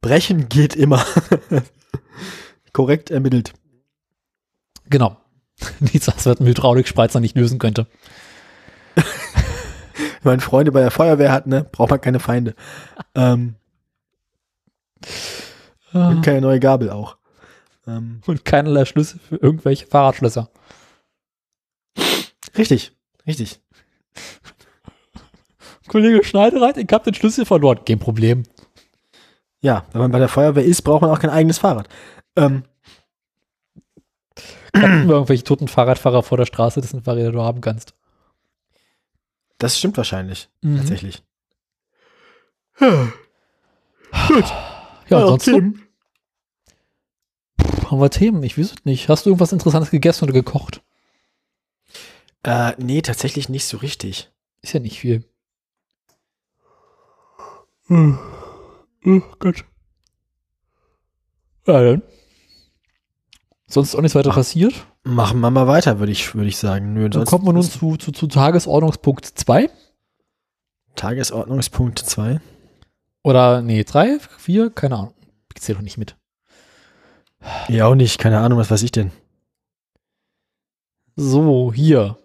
Brechen 0.00 0.48
geht 0.48 0.76
immer. 0.76 1.04
Korrekt 2.72 3.10
ermittelt. 3.10 3.52
Genau. 4.88 5.16
Nichts, 5.80 6.06
was 6.06 6.26
mit 6.38 6.48
Hydraulikspreizer 6.48 7.20
nicht 7.20 7.36
lösen 7.36 7.58
könnte. 7.58 7.86
Wenn 10.22 10.32
man 10.32 10.40
Freunde 10.40 10.72
bei 10.72 10.80
der 10.80 10.90
Feuerwehr 10.90 11.32
hat, 11.32 11.46
ne, 11.46 11.64
braucht 11.64 11.90
man 11.90 12.00
keine 12.00 12.20
Feinde. 12.20 12.54
Ähm, 13.14 13.56
und 15.92 16.22
keine 16.22 16.40
neue 16.40 16.60
Gabel 16.60 16.90
auch. 16.90 17.16
Ähm, 17.86 18.20
Und 18.26 18.44
keinerlei 18.44 18.84
Schlüssel 18.84 19.18
für 19.20 19.36
irgendwelche 19.36 19.86
Fahrradschlösser. 19.86 20.50
richtig, 22.56 22.92
richtig. 23.26 23.60
Kollege 25.88 26.22
Schneidereit, 26.22 26.76
ich 26.76 26.88
hab 26.92 27.04
den 27.04 27.14
Schlüssel 27.14 27.46
verloren. 27.46 27.84
Kein 27.86 27.98
Problem. 27.98 28.42
Ja, 29.60 29.84
wenn 29.92 30.00
man 30.02 30.10
bei 30.12 30.18
der 30.18 30.28
Feuerwehr 30.28 30.64
ist, 30.64 30.82
braucht 30.82 31.02
man 31.02 31.10
auch 31.10 31.18
kein 31.20 31.30
eigenes 31.30 31.58
Fahrrad. 31.58 31.88
Ähm, 32.36 32.64
Hatten 34.76 35.08
wir 35.08 35.14
irgendwelche 35.14 35.42
toten 35.44 35.66
Fahrradfahrer 35.66 36.22
vor 36.22 36.38
der 36.38 36.46
Straße, 36.46 36.80
dessen 36.80 37.02
Fahrräder 37.02 37.32
du 37.32 37.42
haben 37.42 37.60
kannst. 37.60 37.94
das 39.58 39.76
stimmt 39.76 39.96
wahrscheinlich, 39.96 40.48
Mhm. 40.60 40.76
tatsächlich. 40.76 41.22
Ja, 45.08 45.18
ansonsten 45.18 45.82
haben 47.90 48.00
wir 48.00 48.10
Themen. 48.10 48.42
Ich 48.44 48.56
weiß 48.58 48.72
es 48.72 48.84
nicht. 48.84 49.08
Hast 49.08 49.24
du 49.26 49.30
irgendwas 49.30 49.52
Interessantes 49.52 49.90
gegessen 49.90 50.24
oder 50.24 50.32
gekocht? 50.34 50.82
Äh, 52.44 52.74
nee, 52.78 53.02
tatsächlich 53.02 53.48
nicht 53.48 53.64
so 53.66 53.78
richtig. 53.78 54.30
Ist 54.62 54.74
ja 54.74 54.80
nicht 54.80 55.00
viel. 55.00 55.24
Oh 59.08 59.22
Gott. 59.38 59.64
Ja, 61.66 61.82
dann. 61.82 62.02
Sonst 63.66 63.88
ist 63.88 63.94
auch 63.94 64.02
nichts 64.02 64.14
weiter 64.14 64.32
passiert. 64.32 64.74
Machen 65.02 65.40
wir 65.40 65.50
mal 65.50 65.66
weiter, 65.66 65.98
würde 65.98 66.12
ich, 66.12 66.34
würde 66.34 66.48
ich 66.48 66.58
sagen. 66.58 66.92
Nö, 66.92 67.08
Dann 67.08 67.24
kommen 67.24 67.46
wir 67.46 67.54
nun 67.54 67.62
zu, 67.62 67.96
zu, 67.96 68.12
zu 68.12 68.26
Tagesordnungspunkt 68.26 69.24
2. 69.24 69.70
Tagesordnungspunkt 70.94 71.98
2. 72.00 72.40
Oder, 73.22 73.62
nee, 73.62 73.82
3, 73.82 74.18
4, 74.38 74.70
keine 74.70 74.96
Ahnung. 74.96 75.14
Ich 75.54 75.62
zähle 75.62 75.76
doch 75.76 75.82
nicht 75.82 75.96
mit. 75.96 76.16
Ja, 77.68 77.86
auch 77.86 77.94
nicht, 77.94 78.18
keine 78.18 78.40
Ahnung, 78.40 78.58
was 78.58 78.70
weiß 78.70 78.82
ich 78.82 78.92
denn. 78.92 79.10
So, 81.16 81.72
hier. 81.72 82.18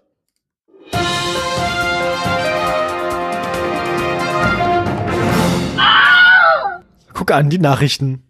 Guck 7.23 7.31
an, 7.31 7.49
die 7.49 7.57
Nachrichten. 7.57 8.23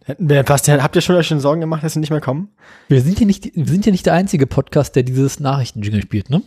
Fast, 0.45 0.69
habt 0.69 0.95
ihr 0.95 1.01
schon 1.01 1.15
euch 1.15 1.25
schon 1.25 1.39
Sorgen 1.39 1.61
gemacht, 1.61 1.83
dass 1.83 1.93
sie 1.93 1.99
nicht 1.99 2.11
mehr 2.11 2.21
kommen? 2.21 2.49
Wir 2.89 3.01
sind 3.01 3.19
ja 3.19 3.25
nicht, 3.25 3.49
wir 3.55 3.65
sind 3.65 3.87
ja 3.87 3.91
nicht 3.91 4.05
der 4.05 4.13
einzige 4.13 4.45
Podcast, 4.45 4.95
der 4.95 5.01
dieses 5.01 5.39
Nachrichtenjingle 5.39 6.03
spielt, 6.03 6.29
ne? 6.29 6.43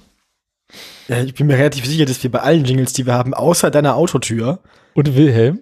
Ja, 1.08 1.24
ich 1.24 1.34
bin 1.34 1.48
mir 1.48 1.58
relativ 1.58 1.84
sicher, 1.86 2.04
dass 2.04 2.22
wir 2.22 2.30
bei 2.30 2.38
allen 2.38 2.64
Jingles, 2.64 2.92
die 2.92 3.04
wir 3.04 3.14
haben, 3.14 3.34
außer 3.34 3.72
deiner 3.72 3.96
Autotür. 3.96 4.60
Und 4.94 5.16
Wilhelm. 5.16 5.58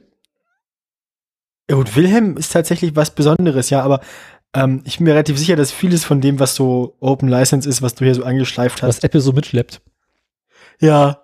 Ja, 1.70 1.76
und 1.76 1.96
Wilhelm 1.96 2.36
ist 2.36 2.52
tatsächlich 2.52 2.94
was 2.94 3.14
Besonderes, 3.14 3.70
ja, 3.70 3.80
aber 3.80 4.00
ähm, 4.52 4.82
ich 4.84 4.98
bin 4.98 5.06
mir 5.06 5.14
relativ 5.14 5.38
sicher, 5.38 5.56
dass 5.56 5.72
vieles 5.72 6.04
von 6.04 6.20
dem, 6.20 6.38
was 6.38 6.54
so 6.54 6.98
Open 7.00 7.30
License 7.30 7.66
ist, 7.66 7.80
was 7.80 7.94
du 7.94 8.04
hier 8.04 8.14
so 8.14 8.24
angeschleift 8.24 8.82
was 8.82 8.96
hast. 8.96 9.04
Apple 9.04 9.22
so 9.22 9.32
mitschleppt. 9.32 9.80
Ja. 10.80 11.22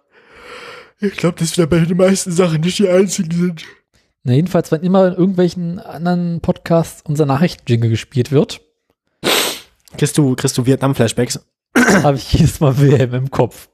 Ich 1.00 1.18
glaube, 1.18 1.38
dass 1.38 1.58
wir 1.58 1.66
bei 1.66 1.80
den 1.80 1.98
meisten 1.98 2.32
Sachen 2.32 2.62
nicht 2.62 2.78
die 2.78 2.88
einzigen 2.88 3.30
sind. 3.30 3.64
Na, 4.22 4.34
jedenfalls, 4.34 4.70
wenn 4.70 4.82
immer 4.82 5.06
in 5.08 5.14
irgendwelchen 5.14 5.78
anderen 5.78 6.40
Podcasts 6.40 7.02
unser 7.06 7.26
Nachrichtenjingle 7.26 7.90
gespielt 7.90 8.30
wird, 8.32 8.60
Kriegst 9.96 10.16
du, 10.16 10.36
kriegst 10.36 10.56
du 10.56 10.66
Vietnam-Flashbacks? 10.66 11.40
habe 11.76 12.16
ich 12.16 12.32
jedes 12.32 12.60
Mal 12.60 12.78
Wilhelm 12.78 13.12
im 13.14 13.30
Kopf. 13.30 13.68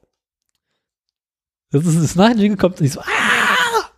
Das 1.69 1.85
ist 1.85 2.01
das 2.01 2.15
Nachrichtenjingle 2.15 2.57
kommt 2.57 2.79
und 2.79 2.85
ich 2.87 2.93
so, 2.93 3.01
ah! 3.01 3.91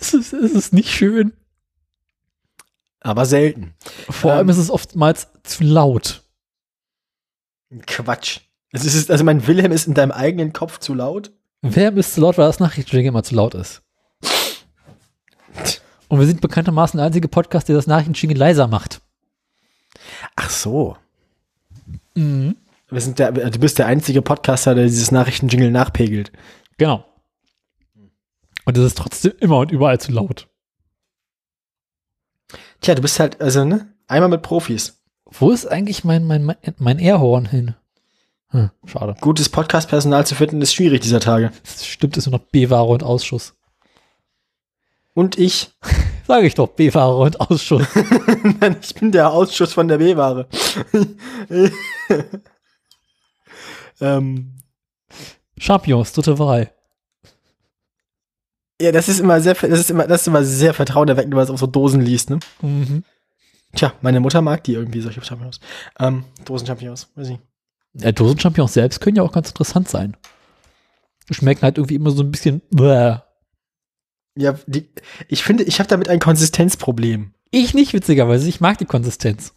Es 0.00 0.12
ist, 0.12 0.32
es 0.32 0.52
ist 0.52 0.72
nicht 0.72 0.90
schön. 0.90 1.32
Aber 3.00 3.26
selten. 3.26 3.74
Vor 4.10 4.32
Ähm. 4.32 4.38
allem 4.38 4.48
ist 4.48 4.58
es 4.58 4.70
oftmals 4.70 5.28
zu 5.44 5.62
laut. 5.62 6.22
Quatsch. 7.86 8.40
Es 8.72 8.84
ist, 8.84 9.10
also 9.12 9.22
mein 9.22 9.46
Wilhelm 9.46 9.70
ist 9.70 9.86
in 9.86 9.94
deinem 9.94 10.10
eigenen 10.12 10.52
Kopf 10.52 10.78
zu 10.80 10.94
laut. 10.94 11.30
Wilhelm 11.62 11.96
ist 11.96 12.14
zu 12.14 12.20
laut, 12.22 12.38
weil 12.38 12.46
das 12.46 12.58
Nachrichtenjingle 12.60 13.08
immer 13.10 13.22
zu 13.22 13.36
laut 13.36 13.54
ist. 13.54 13.82
Und 16.14 16.20
wir 16.20 16.28
sind 16.28 16.40
bekanntermaßen 16.40 16.98
der 16.98 17.06
einzige 17.06 17.26
Podcast, 17.26 17.68
der 17.68 17.74
das 17.74 17.88
Nachrichtenjingle 17.88 18.38
leiser 18.38 18.68
macht. 18.68 19.00
Ach 20.36 20.48
so. 20.48 20.96
Mhm. 22.14 22.54
Wir 22.88 23.00
sind 23.00 23.18
der, 23.18 23.32
du 23.32 23.58
bist 23.58 23.80
der 23.80 23.88
einzige 23.88 24.22
Podcaster, 24.22 24.76
der 24.76 24.84
dieses 24.84 25.10
Nachrichtenjingle 25.10 25.72
nachpegelt. 25.72 26.30
Genau. 26.78 27.04
Und 28.64 28.78
es 28.78 28.84
ist 28.84 28.96
trotzdem 28.96 29.32
immer 29.40 29.58
und 29.58 29.72
überall 29.72 30.00
zu 30.00 30.12
laut. 30.12 30.46
Tja, 32.80 32.94
du 32.94 33.02
bist 33.02 33.18
halt, 33.18 33.40
also, 33.40 33.64
ne? 33.64 33.92
Einmal 34.06 34.28
mit 34.28 34.42
Profis. 34.42 35.02
Wo 35.24 35.50
ist 35.50 35.66
eigentlich 35.66 36.04
mein, 36.04 36.28
mein, 36.28 36.44
mein, 36.44 36.56
mein 36.78 37.00
Airhorn 37.00 37.46
hin? 37.46 37.74
Hm, 38.50 38.70
schade. 38.86 39.16
Gutes 39.20 39.48
Podcast-Personal 39.48 40.24
zu 40.24 40.36
finden, 40.36 40.62
ist 40.62 40.74
schwierig 40.74 41.00
dieser 41.00 41.18
Tage. 41.18 41.50
Das 41.64 41.84
stimmt, 41.84 42.16
ist 42.16 42.26
nur 42.26 42.38
noch 42.38 42.46
B-Ware 42.52 42.86
und 42.86 43.02
Ausschuss. 43.02 43.56
Und 45.14 45.38
ich. 45.38 45.70
Sage 46.26 46.46
ich 46.46 46.54
doch, 46.54 46.68
B-Ware 46.68 47.16
und 47.16 47.40
Ausschuss. 47.40 47.86
Nein, 48.60 48.76
ich 48.80 48.94
bin 48.94 49.12
der 49.12 49.30
Ausschuss 49.30 49.74
von 49.74 49.88
der 49.88 49.98
B-Ware. 49.98 50.48
ähm, 54.00 54.54
Champions, 55.58 56.12
dritte 56.14 56.38
Wahl. 56.38 56.72
ja, 58.80 58.90
das 58.90 59.10
ist 59.10 59.20
immer 59.20 59.40
sehr, 59.42 59.52
das 59.54 59.80
ist 59.80 59.90
immer, 59.90 60.06
das 60.06 60.22
ist 60.22 60.28
immer 60.28 60.42
sehr 60.44 60.72
vertrauenerweckend, 60.72 61.30
wenn 61.32 61.36
man 61.36 61.44
es 61.44 61.50
auf 61.50 61.60
so 61.60 61.66
Dosen 61.66 62.00
liest, 62.00 62.30
ne? 62.30 62.38
Mhm. 62.62 63.04
Tja, 63.74 63.92
meine 64.00 64.20
Mutter 64.20 64.40
mag 64.40 64.64
die 64.64 64.72
irgendwie, 64.72 65.00
solche 65.00 65.22
Champignons. 65.22 65.60
Ähm, 65.98 66.24
Dosen-Champignons, 66.44 67.08
weiß 67.16 67.28
ich. 67.28 67.38
Ja, 67.94 68.12
Dosen-Champions 68.12 68.72
selbst 68.72 69.00
können 69.00 69.16
ja 69.16 69.22
auch 69.22 69.32
ganz 69.32 69.48
interessant 69.50 69.88
sein. 69.88 70.16
Schmecken 71.30 71.62
halt 71.62 71.78
irgendwie 71.78 71.96
immer 71.96 72.10
so 72.10 72.22
ein 72.22 72.30
bisschen. 72.30 72.62
Bäh. 72.70 73.16
Ja, 74.36 74.58
die, 74.66 74.88
ich 75.28 75.44
finde, 75.44 75.64
ich 75.64 75.78
habe 75.78 75.88
damit 75.88 76.08
ein 76.08 76.18
Konsistenzproblem. 76.18 77.32
Ich 77.50 77.72
nicht, 77.74 77.92
witzigerweise. 77.92 78.48
Ich 78.48 78.60
mag 78.60 78.78
die 78.78 78.84
Konsistenz. 78.84 79.54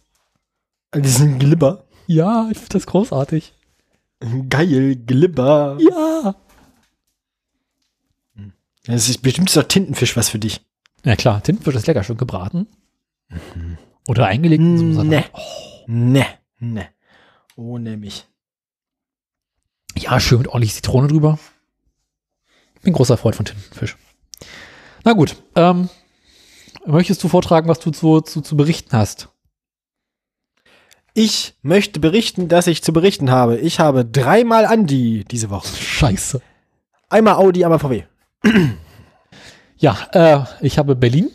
Diesen 0.94 1.38
Glibber. 1.38 1.84
Ja, 2.06 2.48
ich 2.50 2.58
finde 2.58 2.74
das 2.74 2.86
großartig. 2.86 3.54
Geil, 4.48 4.96
Glibber. 4.96 5.78
Ja. 5.80 6.34
Das 8.86 9.08
ist 9.08 9.22
bestimmt 9.22 9.50
so 9.50 9.62
Tintenfisch 9.62 10.16
was 10.16 10.28
für 10.28 10.38
dich. 10.38 10.60
Ja 11.04 11.16
klar, 11.16 11.42
Tintenfisch 11.42 11.74
ist 11.74 11.86
lecker, 11.86 12.02
schön 12.04 12.16
gebraten. 12.16 12.66
Oder 14.06 14.26
eingelegt 14.26 14.62
in 14.62 14.78
so 14.78 15.00
einem 15.00 15.10
Salat. 15.10 15.32
Ne. 15.86 16.20
Ne, 16.20 16.26
ne. 16.58 16.88
Ohne 17.56 17.96
mich. 17.96 18.26
Ja, 19.96 20.18
schön 20.20 20.38
mit 20.38 20.48
ordentlich 20.48 20.74
Zitrone 20.74 21.08
drüber. 21.08 21.38
Bin 22.82 22.92
großer 22.92 23.16
Freund 23.16 23.36
von 23.36 23.44
Tintenfisch. 23.44 23.96
Na 25.08 25.14
gut, 25.14 25.42
ähm, 25.54 25.88
möchtest 26.84 27.24
du 27.24 27.28
vortragen, 27.28 27.66
was 27.66 27.78
du 27.78 27.90
zu, 27.90 28.20
zu, 28.20 28.42
zu 28.42 28.58
berichten 28.58 28.94
hast? 28.94 29.30
Ich 31.14 31.54
möchte 31.62 31.98
berichten, 31.98 32.48
dass 32.48 32.66
ich 32.66 32.82
zu 32.84 32.92
berichten 32.92 33.30
habe. 33.30 33.56
Ich 33.56 33.80
habe 33.80 34.04
dreimal 34.04 34.66
Andi 34.66 35.24
diese 35.24 35.48
Woche. 35.48 35.66
Scheiße. 35.74 36.42
Einmal 37.08 37.36
Audi, 37.36 37.64
einmal 37.64 37.78
VW. 37.78 38.04
Ja, 39.78 39.96
äh, 40.12 40.44
ich 40.60 40.76
habe 40.76 40.94
Berlin, 40.94 41.30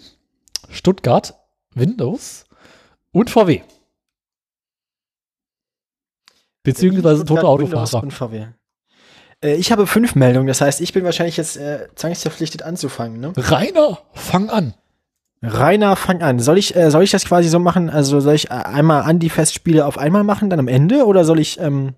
Stuttgart, 0.70 1.34
Windows 1.74 2.46
und 3.12 3.32
VW. 3.32 3.62
Beziehungsweise 6.62 7.26
tote 7.26 7.40
Stuttgart, 7.40 7.60
Windows 7.60 7.96
Autofahrer. 7.96 8.04
Und 8.04 8.12
VW. 8.12 8.48
Äh, 9.44 9.56
ich 9.56 9.72
habe 9.72 9.86
fünf 9.88 10.16
Meldungen, 10.16 10.48
das 10.48 10.62
heißt, 10.62 10.82
ich 10.82 10.94
bin 10.94 11.04
wahrscheinlich 11.04 11.38
jetzt 11.38 11.58
äh, 11.58 11.88
zwangsverpflichtet 11.96 12.64
anzufangen. 12.64 13.20
Ne? 13.20 13.34
Rainer, 13.38 14.00
fang 14.14 14.50
an. 14.50 14.74
Rainer, 15.42 15.96
fang 15.98 16.22
an. 16.22 16.40
Soll 16.40 16.58
ich, 16.58 16.76
äh, 16.76 16.90
soll 16.90 17.04
ich 17.04 17.12
das 17.12 17.26
quasi 17.26 17.50
so 17.50 17.60
machen? 17.60 17.90
Also 17.90 18.20
soll 18.22 18.36
ich 18.36 18.50
äh, 18.50 18.54
einmal 18.54 19.02
Andi-Festspiele 19.04 19.86
auf 19.86 19.98
einmal 19.98 20.24
machen, 20.24 20.50
dann 20.50 20.60
am 20.60 20.68
Ende? 20.70 21.06
Oder 21.06 21.26
soll 21.26 21.40
ich, 21.40 21.60
ähm, 21.60 21.96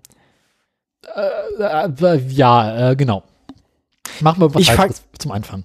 Äh, 1.14 1.86
äh, 1.88 2.16
ja, 2.28 2.90
äh, 2.90 2.96
genau. 2.96 3.22
Machen 4.20 4.40
wir 4.40 4.52
was 4.54 4.62
Ich 4.62 4.70
Heiteres 4.76 5.04
zum 5.18 5.30
Anfang. 5.30 5.64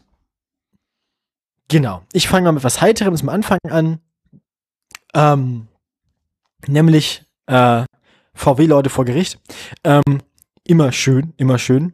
genau. 1.67 2.03
Ich 2.13 2.27
fange 2.27 2.45
mal 2.45 2.51
mit 2.51 2.63
was 2.63 2.81
Heiterem 2.81 3.15
zum 3.15 3.29
Anfang 3.29 3.57
an. 3.69 3.99
Ähm, 5.13 5.67
nämlich 6.67 7.23
äh, 7.47 7.83
VW-Leute 8.35 8.89
vor 8.89 9.05
Gericht. 9.05 9.39
Ähm, 9.83 10.21
immer 10.71 10.93
schön, 10.93 11.33
immer 11.35 11.57
schön. 11.57 11.93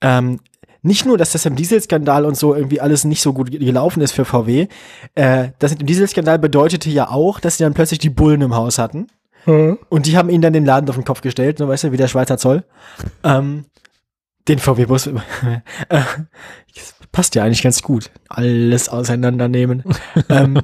Ähm, 0.00 0.38
nicht 0.82 1.06
nur, 1.06 1.18
dass 1.18 1.32
das 1.32 1.44
im 1.44 1.56
Dieselskandal 1.56 2.24
und 2.24 2.36
so 2.36 2.54
irgendwie 2.54 2.80
alles 2.80 3.04
nicht 3.04 3.20
so 3.20 3.32
gut 3.32 3.50
gelaufen 3.50 4.00
ist 4.00 4.12
für 4.12 4.24
VW. 4.24 4.68
Äh, 5.14 5.48
das 5.58 5.72
im 5.72 5.86
Dieselskandal 5.86 6.38
bedeutete 6.38 6.88
ja 6.88 7.10
auch, 7.10 7.40
dass 7.40 7.56
sie 7.56 7.64
dann 7.64 7.74
plötzlich 7.74 7.98
die 7.98 8.10
Bullen 8.10 8.42
im 8.42 8.54
Haus 8.54 8.78
hatten. 8.78 9.08
Und 9.88 10.06
die 10.06 10.16
haben 10.16 10.30
ihnen 10.30 10.42
dann 10.42 10.52
den 10.52 10.64
Laden 10.64 10.88
auf 10.88 10.94
den 10.94 11.04
Kopf 11.04 11.20
gestellt, 11.20 11.58
ne, 11.58 11.66
weißt 11.66 11.84
du, 11.84 11.92
wie 11.92 11.96
der 11.96 12.08
Schweizer 12.08 12.38
Zoll. 12.38 12.64
Ähm, 13.24 13.64
den 14.46 14.58
VW-Bus. 14.58 15.08
äh, 15.88 16.00
passt 17.12 17.34
ja 17.34 17.42
eigentlich 17.42 17.62
ganz 17.62 17.82
gut. 17.82 18.10
Alles 18.28 18.88
auseinandernehmen. 18.88 19.82
ähm, 20.28 20.60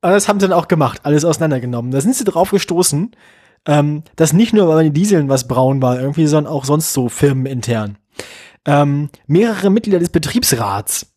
aber 0.00 0.14
das 0.14 0.28
haben 0.28 0.38
sie 0.38 0.46
dann 0.46 0.56
auch 0.56 0.68
gemacht, 0.68 1.00
alles 1.02 1.24
auseinandergenommen. 1.24 1.90
Da 1.90 2.00
sind 2.00 2.14
sie 2.14 2.24
drauf 2.24 2.50
gestoßen, 2.50 3.12
ähm, 3.66 4.02
dass 4.16 4.32
nicht 4.32 4.52
nur 4.52 4.66
bei 4.66 4.82
den 4.82 4.92
Dieseln 4.92 5.28
was 5.28 5.48
braun 5.48 5.82
war, 5.82 6.00
irgendwie, 6.00 6.26
sondern 6.26 6.52
auch 6.52 6.64
sonst 6.64 6.92
so 6.92 7.08
firmenintern. 7.08 7.98
Ähm, 8.64 9.10
mehrere 9.26 9.70
Mitglieder 9.70 9.98
des 9.98 10.08
Betriebsrats, 10.08 11.14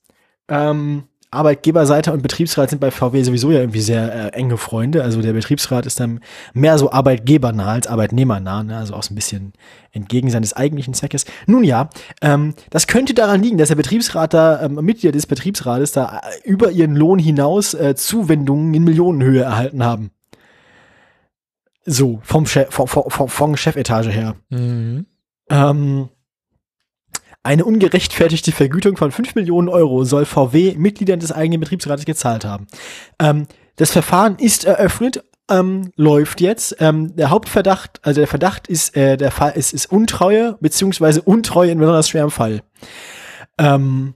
ähm, 0.48 1.04
Arbeitgeberseite 1.32 2.12
und 2.12 2.24
Betriebsrat 2.24 2.72
sind 2.72 2.80
bei 2.80 2.90
VW 2.90 3.22
sowieso 3.22 3.52
ja 3.52 3.60
irgendwie 3.60 3.82
sehr 3.82 4.14
äh, 4.14 4.28
enge 4.30 4.58
Freunde. 4.58 5.04
Also 5.04 5.22
der 5.22 5.34
Betriebsrat 5.34 5.86
ist 5.86 6.00
dann 6.00 6.22
mehr 6.54 6.80
so 6.80 6.92
arbeitgebernah 6.92 7.68
als 7.68 7.86
arbeitnehmernah, 7.86 8.64
ne? 8.64 8.78
also 8.78 8.96
auch 8.96 9.04
so 9.04 9.14
ein 9.14 9.16
bisschen 9.16 9.54
entgegen 9.92 10.32
seines 10.32 10.54
eigentlichen 10.54 10.96
Zweckes. 10.96 11.26
Nun 11.46 11.64
ja, 11.64 11.90
ähm, 12.22 12.56
das 12.72 12.88
könnte 12.88 13.14
daran 13.14 13.44
liegen, 13.44 13.60
dass 13.60 13.70
der 13.70 13.76
Betriebsrat 13.76 14.34
da, 14.34 14.64
ähm, 14.64 14.76
Mitglieder 14.82 15.12
des 15.12 15.28
Betriebsrates 15.28 15.92
da 15.92 16.18
äh, 16.18 16.50
über 16.50 16.72
ihren 16.72 16.96
Lohn 16.96 17.20
hinaus 17.20 17.76
äh, 17.76 17.94
Zuwendungen 17.96 18.74
in 18.74 18.84
Millionenhöhe 18.84 19.44
erhalten 19.44 19.84
haben. 19.84 20.10
So, 21.92 22.20
vom, 22.24 22.46
vom, 22.46 22.88
vom, 22.88 23.10
vom, 23.10 23.30
vom 23.30 23.58
Chefetage 23.58 24.12
her. 24.12 24.36
Mhm. 24.50 25.08
Ähm, 25.50 26.10
eine 27.42 27.66
ungerechtfertigte 27.66 28.52
Vergütung 28.52 28.96
von 28.96 29.12
5 29.12 29.34
Millionen 29.34 29.70
Euro 29.70 30.04
soll 30.04 30.26
VW 30.26 30.76
Mitgliedern 30.78 31.20
des 31.20 31.32
eigenen 31.32 31.60
Betriebsrates 31.60 32.06
gezahlt 32.06 32.46
haben. 32.46 32.68
Ähm, 33.18 33.48
das 33.78 33.90
Verfahren 33.92 34.38
ist 34.38 34.66
eröffnet 34.66 35.24
ähm, 35.50 35.92
läuft 35.96 36.42
jetzt. 36.42 36.76
Ähm, 36.80 37.16
der 37.16 37.32
Hauptverdacht, 37.32 38.00
also 38.04 38.22
der 38.22 38.28
Verdacht 38.28 38.68
ist, 38.68 38.96
äh, 38.96 39.18
der 39.18 39.32
Fall 39.32 39.54
ist, 39.54 39.74
ist 39.74 39.92
Untreue, 39.92 40.58
beziehungsweise 40.62 41.24
Untreue 41.24 41.72
in 41.72 41.80
besonders 41.80 42.08
schwerem 42.08 42.30
Fall. 42.30 42.62
Ähm, 43.58 44.14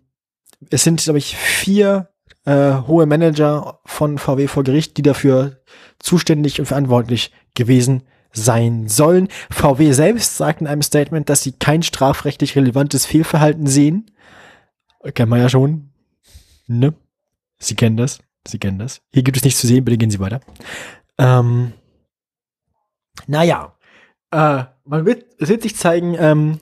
es 0.69 0.83
sind, 0.83 1.01
glaube 1.01 1.17
ich, 1.17 1.35
vier 1.35 2.12
äh, 2.45 2.73
hohe 2.87 3.05
Manager 3.05 3.79
von 3.85 4.17
VW 4.17 4.47
vor 4.47 4.63
Gericht, 4.63 4.97
die 4.97 5.01
dafür 5.01 5.61
zuständig 5.99 6.59
und 6.59 6.65
verantwortlich 6.65 7.31
gewesen 7.55 8.03
sein 8.31 8.87
sollen. 8.87 9.29
VW 9.49 9.91
selbst 9.91 10.37
sagt 10.37 10.61
in 10.61 10.67
einem 10.67 10.81
Statement, 10.81 11.29
dass 11.29 11.43
sie 11.43 11.53
kein 11.53 11.83
strafrechtlich 11.83 12.55
relevantes 12.55 13.05
Fehlverhalten 13.05 13.67
sehen. 13.67 14.11
Kennen 15.13 15.29
wir 15.29 15.37
ja 15.37 15.49
schon. 15.49 15.91
Ne? 16.67 16.93
Sie 17.59 17.75
kennen 17.75 17.97
das. 17.97 18.19
Sie 18.47 18.59
kennen 18.59 18.79
das. 18.79 19.01
Hier 19.13 19.23
gibt 19.23 19.37
es 19.37 19.43
nichts 19.43 19.61
zu 19.61 19.67
sehen, 19.67 19.85
bitte 19.85 19.97
gehen 19.97 20.11
Sie 20.11 20.19
weiter. 20.19 20.41
Ähm, 21.17 21.73
naja, 23.27 23.75
äh, 24.31 24.63
man 24.85 25.05
wird, 25.05 25.25
wird 25.37 25.61
sich 25.61 25.75
zeigen, 25.75 26.15
ähm, 26.19 26.59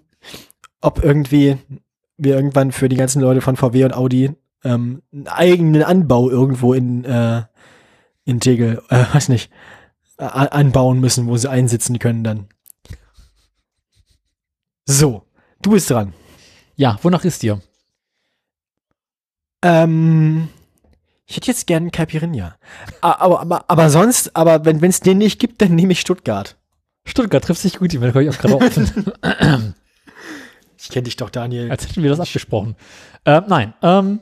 ob 0.81 1.03
irgendwie 1.03 1.57
wir 2.17 2.35
irgendwann 2.35 2.71
für 2.71 2.89
die 2.89 2.97
ganzen 2.97 3.21
Leute 3.21 3.41
von 3.41 3.55
VW 3.55 3.85
und 3.85 3.95
Audi 3.95 4.35
ähm, 4.63 5.01
einen 5.11 5.27
eigenen 5.27 5.83
Anbau 5.83 6.29
irgendwo 6.29 6.73
in, 6.73 7.03
äh, 7.05 7.43
in 8.25 8.39
Tegel, 8.39 8.81
äh, 8.89 9.05
weiß 9.13 9.29
nicht, 9.29 9.51
äh, 10.17 10.25
anbauen 10.25 10.99
müssen, 10.99 11.27
wo 11.27 11.37
sie 11.37 11.49
einsitzen 11.49 11.99
können 11.99 12.23
dann. 12.23 12.47
So, 14.85 15.23
du 15.61 15.71
bist 15.71 15.89
dran. 15.89 16.13
Ja, 16.75 16.97
wonach 17.01 17.23
ist 17.23 17.43
dir? 17.43 17.61
Ähm, 19.63 20.49
ich 21.25 21.37
hätte 21.37 21.47
jetzt 21.47 21.67
gern 21.67 21.91
Caipirinha. 21.91 22.55
Aber, 22.99 23.41
aber, 23.41 23.65
aber 23.69 23.89
sonst, 23.89 24.35
aber 24.35 24.65
wenn 24.65 24.83
es 24.83 24.99
den 24.99 25.19
nicht 25.19 25.39
gibt, 25.39 25.61
dann 25.61 25.75
nehme 25.75 25.93
ich 25.93 26.01
Stuttgart. 26.01 26.57
Stuttgart 27.05 27.43
trifft 27.43 27.61
sich 27.61 27.79
gut, 27.79 27.91
die 27.91 27.97
ich 27.97 28.29
auch 28.29 28.37
gerade 28.37 28.55
offen. 28.57 29.11
ich 30.77 30.89
kenne 30.89 31.03
dich 31.03 31.15
doch, 31.15 31.29
Daniel. 31.29 31.71
Als 31.71 31.87
hätten 31.87 32.03
wir 32.03 32.09
das 32.09 32.19
abgesprochen. 32.19 32.75
Äh, 33.25 33.41
nein, 33.47 33.73
ähm, 33.81 34.19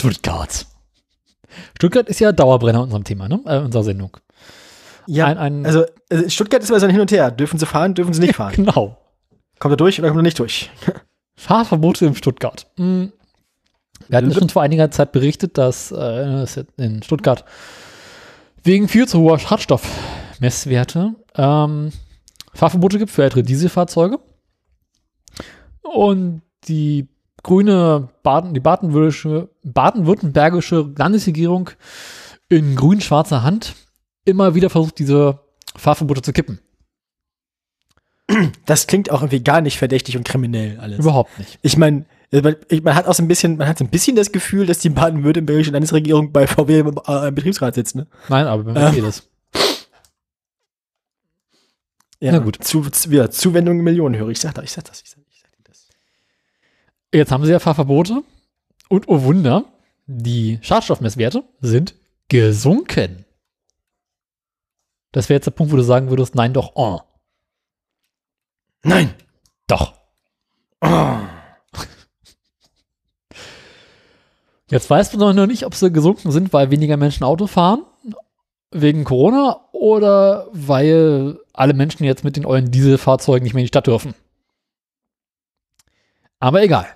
Stuttgart. 0.00 0.66
Stuttgart 1.76 2.08
ist 2.08 2.20
ja 2.20 2.32
Dauerbrenner 2.32 2.78
in 2.78 2.84
unserem 2.84 3.04
Thema, 3.04 3.28
ne? 3.28 3.40
Äh, 3.44 3.58
unserer 3.58 3.84
Sendung. 3.84 4.16
Ja, 5.06 5.26
Ein- 5.26 5.38
ein- 5.38 5.66
also 5.66 5.84
äh, 6.08 6.28
Stuttgart 6.28 6.62
ist 6.62 6.70
immer 6.70 6.80
so 6.80 6.86
ein 6.86 6.92
Hin 6.92 7.00
und 7.00 7.10
Her. 7.10 7.30
Dürfen 7.30 7.58
sie 7.58 7.66
fahren, 7.66 7.94
dürfen 7.94 8.12
sie 8.12 8.20
nicht 8.20 8.36
fahren. 8.36 8.54
Genau. 8.54 8.96
kommt 9.58 9.72
er 9.72 9.76
durch 9.76 9.98
oder 9.98 10.08
kommt 10.08 10.20
er 10.20 10.24
nicht 10.24 10.38
durch? 10.38 10.70
Fahrverbote 11.36 12.06
in 12.06 12.14
Stuttgart. 12.14 12.66
Hm. 12.76 13.12
Wir 14.08 14.18
hatten 14.18 14.32
schon 14.32 14.48
vor 14.48 14.62
einiger 14.62 14.90
Zeit 14.90 15.12
berichtet, 15.12 15.56
dass 15.58 15.92
äh, 15.92 15.96
es 15.96 16.58
in 16.76 17.02
Stuttgart 17.02 17.44
wegen 18.62 18.88
viel 18.88 19.06
zu 19.08 19.20
hoher 19.20 19.38
Schadstoffmesswerte 19.38 21.14
ähm, 21.36 21.92
Fahrverbote 22.54 22.98
gibt 22.98 23.10
für 23.10 23.22
ältere 23.22 23.42
Dieselfahrzeuge. 23.42 24.18
Und 25.82 26.42
die 26.68 27.08
grüne 27.42 28.08
Baden, 28.22 28.54
die 28.54 28.60
baden-württembergische 28.60 29.48
baden-württembergische 29.64 30.92
Landesregierung 30.96 31.70
in 32.48 32.76
grün-schwarzer 32.76 33.42
Hand 33.42 33.74
immer 34.24 34.54
wieder 34.54 34.70
versucht, 34.70 34.98
diese 34.98 35.40
Fahrverbote 35.76 36.22
zu 36.22 36.32
kippen. 36.32 36.60
Das 38.66 38.86
klingt 38.86 39.10
auch 39.10 39.22
irgendwie 39.22 39.42
gar 39.42 39.60
nicht 39.60 39.78
verdächtig 39.78 40.16
und 40.16 40.24
kriminell 40.24 40.78
alles. 40.78 40.98
Überhaupt 41.00 41.36
nicht. 41.38 41.58
Ich 41.62 41.76
meine, 41.76 42.04
man 42.30 42.94
hat 42.94 43.06
auch 43.06 43.14
so 43.14 43.22
ein 43.24 43.28
bisschen, 43.28 43.56
man 43.56 43.66
hat 43.66 43.78
so 43.78 43.84
ein 43.84 43.90
bisschen 43.90 44.14
das 44.14 44.30
Gefühl, 44.30 44.66
dass 44.66 44.78
die 44.78 44.90
baden-württembergische 44.90 45.72
Landesregierung 45.72 46.30
bei 46.32 46.46
VW 46.46 46.78
im, 46.80 47.00
äh, 47.08 47.28
im 47.28 47.34
Betriebsrat 47.34 47.74
sitzt, 47.74 47.96
ne? 47.96 48.06
Nein, 48.28 48.46
aber 48.46 48.66
wenn 48.66 48.74
man 48.74 48.92
Ähm. 48.92 48.98
eh 48.98 49.00
das. 49.02 49.26
Ja, 52.20 52.32
Na 52.32 52.38
gut. 52.38 52.62
Zu, 52.62 52.82
zu, 52.90 53.10
ja, 53.10 53.30
Zuwendung 53.30 53.78
in 53.78 53.84
Millionen 53.84 54.14
höre 54.16 54.28
ich. 54.28 54.32
Ich 54.38 54.40
sag 54.42 54.54
das, 54.54 54.64
ich 54.64 54.72
sag 54.72 54.84
das, 54.84 55.00
ich 55.02 55.08
sag 55.10 55.16
das. 55.18 55.19
Jetzt 57.12 57.32
haben 57.32 57.44
sie 57.44 57.52
ja 57.52 57.58
Fahrverbote. 57.58 58.22
Und 58.88 59.08
oh 59.08 59.22
Wunder, 59.22 59.64
die 60.06 60.58
Schadstoffmesswerte 60.62 61.44
sind 61.60 61.94
gesunken. 62.28 63.24
Das 65.12 65.28
wäre 65.28 65.38
jetzt 65.38 65.46
der 65.46 65.52
Punkt, 65.52 65.72
wo 65.72 65.76
du 65.76 65.82
sagen 65.82 66.10
würdest, 66.10 66.34
nein, 66.34 66.52
doch, 66.52 66.72
oh, 66.74 67.00
Nein! 68.82 69.14
doch. 69.66 69.94
Oh. 70.80 71.16
Jetzt 74.70 74.88
weißt 74.88 75.12
du 75.14 75.18
noch 75.18 75.46
nicht, 75.46 75.66
ob 75.66 75.74
sie 75.74 75.92
gesunken 75.92 76.30
sind, 76.30 76.52
weil 76.52 76.70
weniger 76.70 76.96
Menschen 76.96 77.24
Auto 77.24 77.46
fahren, 77.46 77.84
wegen 78.70 79.04
Corona, 79.04 79.68
oder 79.72 80.48
weil 80.52 81.38
alle 81.52 81.74
Menschen 81.74 82.04
jetzt 82.04 82.24
mit 82.24 82.36
den 82.36 82.46
ollen 82.46 82.70
Dieselfahrzeugen 82.70 83.42
nicht 83.42 83.54
mehr 83.54 83.62
in 83.62 83.64
die 83.64 83.68
Stadt 83.68 83.88
dürfen. 83.88 84.14
Aber 86.38 86.62
egal. 86.62 86.86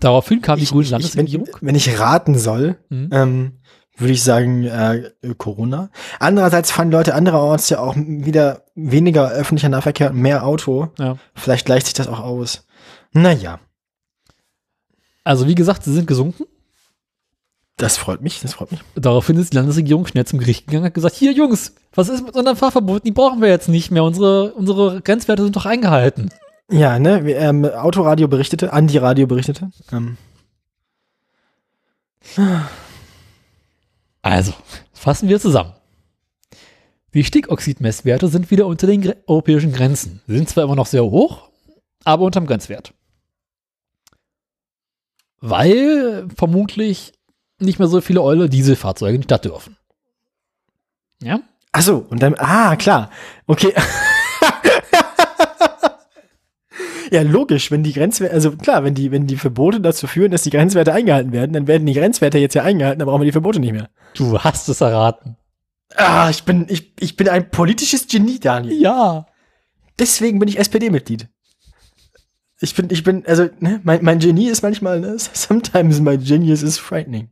Daraufhin 0.00 0.40
kam 0.42 0.56
die 0.58 0.64
Ich, 0.64 0.70
grüne 0.70 0.82
ich, 0.84 0.90
wenn, 0.90 1.00
Landesregierung. 1.00 1.48
wenn 1.60 1.74
ich 1.74 1.98
raten 1.98 2.38
soll, 2.38 2.78
Mhm. 2.88 3.08
ähm, 3.12 3.52
würde 3.96 4.12
ich 4.14 4.22
sagen 4.24 4.64
äh, 4.64 5.12
Corona. 5.36 5.90
Andererseits 6.18 6.70
fahren 6.70 6.90
Leute 6.90 7.14
andererorts 7.14 7.68
ja 7.68 7.80
auch 7.80 7.94
wieder 7.96 8.64
weniger 8.74 9.30
öffentlicher 9.30 9.68
Nahverkehr 9.68 10.12
mehr 10.12 10.46
Auto. 10.46 10.88
Ja. 10.98 11.18
Vielleicht 11.34 11.66
gleicht 11.66 11.86
sich 11.86 11.94
das 11.94 12.08
auch 12.08 12.20
aus. 12.20 12.66
Naja, 13.12 13.60
Also 15.22 15.46
wie 15.46 15.54
gesagt, 15.54 15.84
sie 15.84 15.92
sind 15.92 16.06
gesunken. 16.06 16.44
das 17.76 17.96
freut 17.98 18.22
mich, 18.22 18.40
das 18.40 18.54
freut 18.54 18.70
mich. 18.72 18.80
Daraufhin 18.94 19.36
ist 19.36 19.52
die 19.52 19.56
Landesregierung 19.56 20.06
schnell 20.06 20.24
zum 20.26 20.38
Gericht 20.38 20.66
gegangen 20.66 20.82
und 20.84 20.86
hat 20.86 20.94
gesagt, 20.94 21.14
hier 21.14 21.32
Jungs, 21.32 21.74
was 21.94 22.08
ist 22.08 22.24
mit 22.24 22.34
unseren 22.36 22.56
Fahrverboten? 22.56 23.04
Die 23.04 23.10
brauchen 23.12 23.40
wir 23.42 23.48
jetzt 23.48 23.68
nicht 23.68 23.90
mehr. 23.90 24.04
Unsere, 24.04 24.52
unsere 24.54 25.00
Grenzwerte 25.02 25.42
sind 25.42 25.56
doch 25.56 25.66
eingehalten. 25.66 26.30
Ja, 26.70 26.98
ne, 26.98 27.20
ähm, 27.32 27.64
Autoradio 27.64 28.28
berichtete, 28.28 28.72
Andi 28.72 28.98
Radio 28.98 29.26
berichtete. 29.26 29.70
Ähm, 29.92 30.16
Also, 34.22 34.52
fassen 34.92 35.28
wir 35.28 35.40
zusammen. 35.40 35.72
Die 37.14 37.24
Stickoxidmesswerte 37.24 38.28
sind 38.28 38.50
wieder 38.50 38.66
unter 38.66 38.86
den 38.86 39.00
gre 39.00 39.16
europäischen 39.26 39.72
Grenzen. 39.72 40.20
Sie 40.26 40.36
sind 40.36 40.48
zwar 40.48 40.64
immer 40.64 40.76
noch 40.76 40.86
sehr 40.86 41.02
hoch, 41.04 41.48
aber 42.04 42.24
unterm 42.24 42.46
Grenzwert. 42.46 42.94
Weil 45.40 46.28
vermutlich 46.36 47.14
nicht 47.58 47.78
mehr 47.78 47.88
so 47.88 48.00
viele 48.00 48.22
Eule 48.22 48.48
Dieselfahrzeuge 48.48 49.14
in 49.16 49.20
die 49.22 49.26
Stadt 49.26 49.44
dürfen. 49.44 49.76
Ja? 51.22 51.40
ach 51.72 51.82
so, 51.82 52.06
und 52.08 52.22
dann, 52.22 52.34
ah, 52.38 52.76
klar. 52.76 53.10
Okay. 53.46 53.72
Ja, 57.10 57.22
logisch, 57.22 57.70
wenn 57.70 57.82
die 57.82 57.92
Grenzwerte, 57.92 58.34
also 58.34 58.52
klar, 58.52 58.84
wenn 58.84 58.94
die, 58.94 59.10
wenn 59.10 59.26
die 59.26 59.36
Verbote 59.36 59.80
dazu 59.80 60.06
führen, 60.06 60.30
dass 60.30 60.42
die 60.42 60.50
Grenzwerte 60.50 60.92
eingehalten 60.92 61.32
werden, 61.32 61.52
dann 61.52 61.66
werden 61.66 61.86
die 61.86 61.94
Grenzwerte 61.94 62.38
jetzt 62.38 62.54
ja 62.54 62.62
eingehalten, 62.62 63.00
dann 63.00 63.08
brauchen 63.08 63.20
wir 63.20 63.26
die 63.26 63.32
Verbote 63.32 63.60
nicht 63.60 63.72
mehr. 63.72 63.90
Du 64.14 64.38
hast 64.38 64.68
es 64.68 64.80
erraten. 64.80 65.36
Ah, 65.96 66.30
ich 66.30 66.44
bin, 66.44 66.66
ich, 66.68 66.92
ich 67.00 67.16
bin 67.16 67.28
ein 67.28 67.50
politisches 67.50 68.06
Genie, 68.06 68.38
Daniel. 68.38 68.80
Ja. 68.80 69.26
Deswegen 69.98 70.38
bin 70.38 70.48
ich 70.48 70.58
SPD-Mitglied. 70.58 71.28
Ich 72.60 72.74
bin, 72.74 72.88
ich 72.90 73.02
bin, 73.02 73.24
also, 73.26 73.48
ne, 73.58 73.80
mein, 73.82 74.04
mein 74.04 74.18
Genie 74.18 74.48
ist 74.48 74.62
manchmal, 74.62 75.00
ne, 75.00 75.16
sometimes 75.32 76.00
my 76.00 76.16
genius 76.16 76.62
is 76.62 76.78
frightening. 76.78 77.28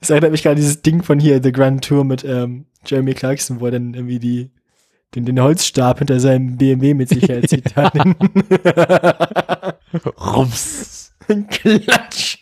Das 0.00 0.10
erinnert 0.10 0.32
mich 0.32 0.42
gerade 0.42 0.56
dieses 0.56 0.82
Ding 0.82 1.02
von 1.02 1.18
hier, 1.18 1.42
The 1.42 1.52
Grand 1.52 1.84
Tour 1.84 2.04
mit 2.04 2.24
ähm, 2.24 2.66
Jeremy 2.84 3.14
Clarkson, 3.14 3.60
wo 3.60 3.66
er 3.66 3.72
dann 3.72 3.94
irgendwie 3.94 4.18
die, 4.18 4.50
den, 5.14 5.24
den 5.24 5.40
Holzstab 5.40 5.98
hinter 5.98 6.20
seinem 6.20 6.56
BMW 6.56 6.94
mit 6.94 7.08
sich 7.08 7.28
herzieht. 7.28 7.74
Rums. 10.20 11.14
Klatsch. 11.50 12.38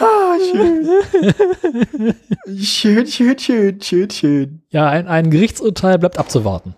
ah, 0.00 0.36
schön. 0.52 0.88
schön, 2.62 3.06
schön, 3.06 3.38
schön, 3.38 3.80
schön, 3.80 4.10
schön. 4.10 4.62
Ja, 4.70 4.88
ein, 4.88 5.06
ein 5.06 5.30
Gerichtsurteil 5.30 5.98
bleibt 5.98 6.18
abzuwarten. 6.18 6.74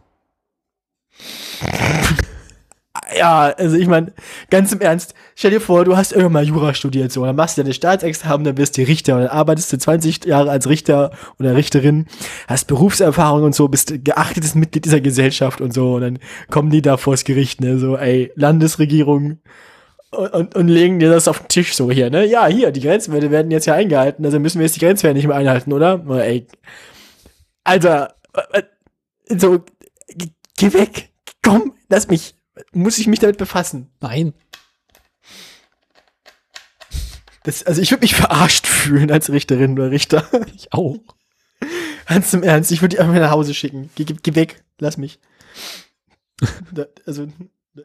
Ja, 3.15 3.55
also 3.57 3.77
ich 3.77 3.87
meine, 3.87 4.13
ganz 4.51 4.73
im 4.73 4.81
Ernst, 4.81 5.15
stell 5.37 5.53
dir 5.53 5.61
vor, 5.61 5.85
du 5.85 5.97
hast 5.97 6.11
irgendwann 6.11 6.33
mal 6.33 6.45
Jura 6.45 6.75
studiert, 6.75 7.13
so, 7.13 7.25
dann 7.25 7.37
machst 7.37 7.57
du 7.57 7.63
deine 7.63 7.73
Staatsexamen, 7.73 8.45
dann 8.45 8.59
wirst 8.59 8.77
du 8.77 8.83
Richter 8.83 9.15
und 9.15 9.21
dann 9.23 9.31
arbeitest 9.31 9.73
du 9.73 9.79
20 9.79 10.25
Jahre 10.25 10.51
als 10.51 10.69
Richter 10.69 11.13
oder 11.39 11.55
Richterin, 11.55 12.07
hast 12.49 12.67
Berufserfahrung 12.67 13.45
und 13.45 13.55
so, 13.55 13.69
bist 13.69 14.05
geachtetes 14.05 14.57
Mitglied 14.57 14.87
dieser 14.87 15.01
Gesellschaft 15.01 15.61
und 15.61 15.73
so, 15.73 15.95
und 15.95 16.01
dann 16.01 16.19
kommen 16.51 16.71
die 16.71 16.83
da 16.83 16.97
vors 16.97 17.23
Gericht, 17.23 17.61
ne, 17.61 17.79
so, 17.79 17.97
ey, 17.97 18.33
Landesregierung 18.35 19.39
und, 20.11 20.33
und, 20.33 20.55
und 20.57 20.69
legen 20.69 20.99
dir 20.99 21.11
das 21.11 21.29
auf 21.29 21.39
den 21.39 21.49
Tisch 21.49 21.77
so 21.77 21.93
hier, 21.93 22.11
ne, 22.11 22.27
ja, 22.27 22.47
hier, 22.49 22.73
die 22.73 22.81
Grenzwerte 22.81 23.31
werden 23.31 23.53
jetzt 23.53 23.67
ja 23.67 23.75
eingehalten, 23.75 24.25
also 24.25 24.41
müssen 24.41 24.59
wir 24.59 24.67
jetzt 24.67 24.75
die 24.77 24.81
Grenzwerte 24.85 25.17
nicht 25.17 25.29
mehr 25.29 25.37
einhalten, 25.37 25.73
oder? 25.73 26.05
Oh, 26.09 26.15
ey, 26.15 26.49
Alter, 27.63 28.17
äh, 28.53 28.63
äh, 29.29 29.39
so, 29.39 29.65
geh 30.57 30.73
weg, 30.73 31.11
komm, 31.43 31.75
lass 31.89 32.09
mich, 32.09 32.36
muss 32.73 32.99
ich 32.99 33.07
mich 33.07 33.19
damit 33.19 33.39
befassen. 33.39 33.91
Nein. 34.01 34.35
Das, 37.45 37.63
also 37.63 37.81
ich 37.81 37.91
würde 37.93 38.03
mich 38.03 38.17
verarscht 38.17 38.67
fühlen 38.67 39.11
als 39.11 39.31
Richterin 39.31 39.73
oder 39.73 39.91
Richter. 39.91 40.29
Ich 40.55 40.73
auch. 40.73 40.99
Ganz 42.07 42.33
im 42.35 42.43
Ernst, 42.43 42.71
ich 42.71 42.83
würde 42.83 42.97
die 42.97 43.01
einfach 43.01 43.15
nach 43.15 43.31
Hause 43.31 43.55
schicken. 43.55 43.91
Geh, 43.95 44.05
geh, 44.05 44.15
geh 44.23 44.35
weg, 44.35 44.65
lass 44.79 44.97
mich. 44.97 45.19
da, 46.73 46.87
also, 47.05 47.29
da, 47.75 47.83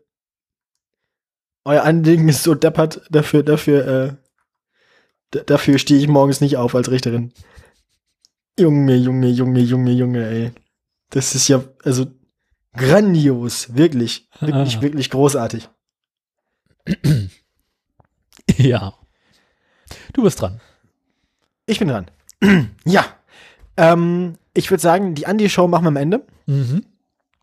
euer 1.66 1.84
Anliegen 1.84 2.30
ist 2.30 2.44
so 2.44 2.54
deppert, 2.54 3.02
dafür, 3.10 3.44
dafür, 3.44 3.88
äh, 3.88 4.14
da, 5.32 5.40
dafür 5.42 5.78
stehe 5.80 6.00
ich 6.00 6.08
morgens 6.08 6.42
nicht 6.42 6.58
auf 6.58 6.76
als 6.76 6.92
Richterin. 6.92 7.34
Junge, 8.60 8.96
Junge, 8.96 9.30
Junge, 9.30 9.62
Junge, 9.62 9.92
Junge, 9.92 10.28
ey. 10.28 10.52
Das 11.10 11.36
ist 11.36 11.48
ja, 11.48 11.64
also, 11.84 12.08
grandios. 12.76 13.76
Wirklich, 13.76 14.28
wirklich, 14.40 14.78
Ah. 14.78 14.82
wirklich 14.82 15.10
großartig. 15.10 15.70
Ja. 18.58 18.94
Du 20.14 20.24
bist 20.24 20.42
dran. 20.42 20.60
Ich 21.66 21.80
bin 21.80 21.88
dran. 21.88 22.10
ja. 22.86 23.06
Ähm, 23.78 24.36
ich 24.54 24.70
würde 24.70 24.82
sagen, 24.82 25.16
die 25.16 25.26
Andi-Show 25.28 25.68
machen 25.68 25.84
wir 25.86 25.90
am 25.90 25.96
Ende. 25.98 26.26
Mhm. 26.48 26.86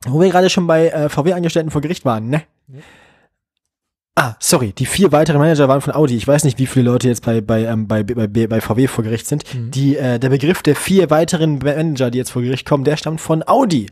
Wo 0.06 0.20
wir 0.20 0.28
gerade 0.30 0.50
schon 0.50 0.66
bei 0.66 0.88
äh, 0.88 1.08
VW-Angestellten 1.08 1.70
vor 1.70 1.80
Gericht 1.80 2.04
waren, 2.04 2.28
ne? 2.28 2.42
Ja. 2.68 2.80
Ah, 4.20 4.34
sorry, 4.40 4.72
die 4.72 4.84
vier 4.84 5.12
weiteren 5.12 5.38
Manager 5.38 5.68
waren 5.68 5.80
von 5.80 5.94
Audi. 5.94 6.16
Ich 6.16 6.26
weiß 6.26 6.42
nicht, 6.42 6.58
wie 6.58 6.66
viele 6.66 6.90
Leute 6.90 7.06
jetzt 7.06 7.24
bei, 7.24 7.40
bei, 7.40 7.62
ähm, 7.62 7.86
bei, 7.86 8.02
bei, 8.02 8.26
bei, 8.26 8.60
VW 8.60 8.88
vor 8.88 9.04
Gericht 9.04 9.28
sind. 9.28 9.44
Mhm. 9.54 9.70
Die, 9.70 9.96
äh, 9.96 10.18
der 10.18 10.30
Begriff 10.30 10.60
der 10.60 10.74
vier 10.74 11.08
weiteren 11.08 11.58
Manager, 11.58 12.10
die 12.10 12.18
jetzt 12.18 12.30
vor 12.30 12.42
Gericht 12.42 12.66
kommen, 12.66 12.82
der 12.82 12.96
stammt 12.96 13.20
von 13.20 13.46
Audi. 13.46 13.86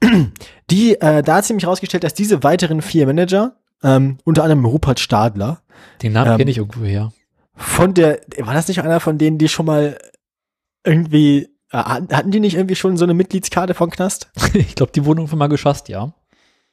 Die, 0.70 0.94
äh, 0.98 1.22
da 1.22 1.36
hat 1.36 1.44
sich 1.44 1.50
nämlich 1.50 1.66
rausgestellt, 1.66 2.04
dass 2.04 2.14
diese 2.14 2.42
weiteren 2.42 2.80
vier 2.80 3.06
Manager, 3.06 3.56
ähm, 3.82 4.16
unter 4.24 4.44
anderem 4.44 4.64
Rupert 4.64 4.98
Stadler, 4.98 5.60
Den 6.02 6.14
Namen 6.14 6.32
Ähm, 6.32 6.38
kenne 6.38 6.50
ich 6.50 6.56
irgendwo 6.56 6.86
her. 6.86 7.12
von 7.54 7.92
der, 7.92 8.20
war 8.38 8.54
das 8.54 8.68
nicht 8.68 8.82
einer 8.82 8.98
von 8.98 9.18
denen, 9.18 9.36
die 9.36 9.48
schon 9.48 9.66
mal 9.66 9.98
irgendwie, 10.84 11.50
äh, 11.70 11.76
hatten 11.76 12.30
die 12.30 12.40
nicht 12.40 12.54
irgendwie 12.54 12.76
schon 12.76 12.96
so 12.96 13.04
eine 13.04 13.12
Mitgliedskarte 13.14 13.74
von 13.74 13.90
Knast? 13.90 14.30
Ich 14.54 14.74
glaube, 14.74 14.92
die 14.92 15.04
wurden 15.04 15.18
irgendwann 15.18 15.38
mal 15.38 15.48
geschasst, 15.48 15.90
ja. 15.90 16.14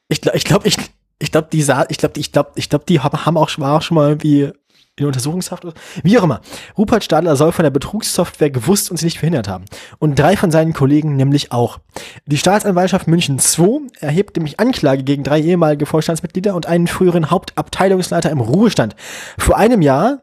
Ich 0.08 0.22
glaube, 0.22 0.38
ich 0.38 0.44
glaube, 0.44 0.66
ich, 0.68 0.76
ich 1.18 1.30
glaube, 1.32 1.48
die 1.52 1.62
sah, 1.62 1.84
ich 1.88 1.98
glaube, 1.98 2.18
ich 2.18 2.32
glaube, 2.32 2.50
ich 2.56 2.68
glaube, 2.68 2.84
die 2.88 3.00
haben 3.00 3.36
auch, 3.36 3.48
schon- 3.48 3.64
war 3.64 3.76
auch 3.78 3.82
schon 3.82 3.96
mal 3.96 4.08
irgendwie 4.08 4.50
in 4.96 5.06
Untersuchungshaft 5.06 5.64
oder 5.64 5.74
wie 6.04 6.16
auch 6.18 6.22
immer. 6.22 6.40
Rupert 6.78 7.02
Stadler 7.02 7.34
soll 7.34 7.50
von 7.50 7.64
der 7.64 7.70
Betrugssoftware 7.70 8.50
gewusst 8.50 8.90
und 8.90 8.96
sie 8.96 9.06
nicht 9.06 9.18
verhindert 9.18 9.48
haben. 9.48 9.64
Und 9.98 10.16
drei 10.18 10.36
von 10.36 10.52
seinen 10.52 10.72
Kollegen 10.72 11.16
nämlich 11.16 11.50
auch. 11.50 11.78
Die 12.26 12.38
Staatsanwaltschaft 12.38 13.08
München 13.08 13.38
II 13.38 13.88
erhebt 13.98 14.36
nämlich 14.36 14.60
Anklage 14.60 15.02
gegen 15.02 15.24
drei 15.24 15.40
ehemalige 15.40 15.86
Vorstandsmitglieder 15.86 16.54
und 16.54 16.66
einen 16.66 16.86
früheren 16.86 17.30
Hauptabteilungsleiter 17.30 18.30
im 18.30 18.40
Ruhestand. 18.40 18.94
Vor 19.36 19.56
einem 19.56 19.82
Jahr 19.82 20.20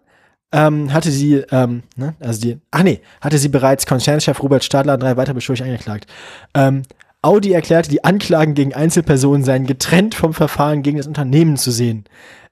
ähm, 0.54 0.94
hatte 0.94 1.12
sie, 1.12 1.44
ähm, 1.52 1.84
ne, 1.98 2.16
also 2.22 2.40
die, 2.40 2.60
ach 2.72 2.84
nee, 2.84 3.02
hatte 3.20 3.38
sie 3.38 3.50
bereits 3.50 3.86
Konzernchef 3.86 4.42
Robert 4.42 4.64
Stadler 4.64 4.94
und 4.94 5.02
drei 5.02 5.18
weitere 5.18 5.34
beschuldigt 5.36 5.66
angeklagt. 5.66 6.08
Ähm, 6.54 6.84
Audi 7.22 7.52
erklärte, 7.52 7.90
die 7.90 8.04
Anklagen 8.04 8.54
gegen 8.54 8.74
Einzelpersonen 8.74 9.44
seien 9.44 9.68
getrennt 9.68 10.16
vom 10.16 10.34
Verfahren 10.34 10.82
gegen 10.82 10.98
das 10.98 11.08
Unternehmen 11.08 11.58
zu 11.58 11.72
sehen. 11.72 12.06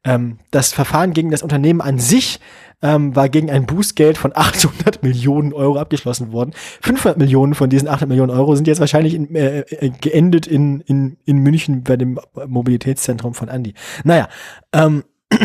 Ähm, 0.03 0.37
das 0.51 0.71
Verfahren 0.73 1.13
gegen 1.13 1.31
das 1.31 1.43
Unternehmen 1.43 1.81
an 1.81 1.99
sich 1.99 2.39
ähm, 2.81 3.15
war 3.15 3.27
gegen 3.29 3.49
ein 3.49 3.65
Bußgeld 3.65 4.17
von 4.17 4.31
800 4.33 5.03
Millionen 5.03 5.53
Euro 5.53 5.77
abgeschlossen 5.77 6.31
worden. 6.31 6.51
500 6.81 7.17
Millionen 7.17 7.55
von 7.55 7.69
diesen 7.69 7.87
800 7.87 8.07
Millionen 8.09 8.31
Euro 8.31 8.55
sind 8.55 8.67
jetzt 8.67 8.79
wahrscheinlich 8.79 9.15
in, 9.15 9.35
äh, 9.35 9.61
äh, 9.61 9.89
geendet 9.89 10.47
in, 10.47 10.81
in, 10.81 11.17
in 11.25 11.39
München 11.39 11.83
bei 11.83 11.97
dem 11.97 12.19
Mobilitätszentrum 12.47 13.33
von 13.33 13.49
Andi. 13.49 13.73
Naja, 14.03 14.29
ähm, 14.71 15.03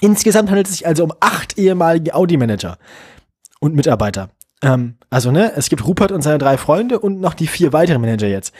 insgesamt 0.00 0.50
handelt 0.50 0.66
es 0.66 0.74
sich 0.74 0.86
also 0.86 1.04
um 1.04 1.12
acht 1.20 1.56
ehemalige 1.56 2.14
Audi-Manager 2.14 2.76
und 3.60 3.74
Mitarbeiter. 3.74 4.30
Ähm, 4.62 4.96
also, 5.08 5.30
ne, 5.30 5.52
es 5.56 5.68
gibt 5.68 5.86
Rupert 5.86 6.12
und 6.12 6.22
seine 6.22 6.38
drei 6.38 6.56
Freunde 6.56 6.98
und 6.98 7.20
noch 7.20 7.34
die 7.34 7.46
vier 7.46 7.72
weiteren 7.72 8.00
Manager 8.00 8.28
jetzt. 8.28 8.54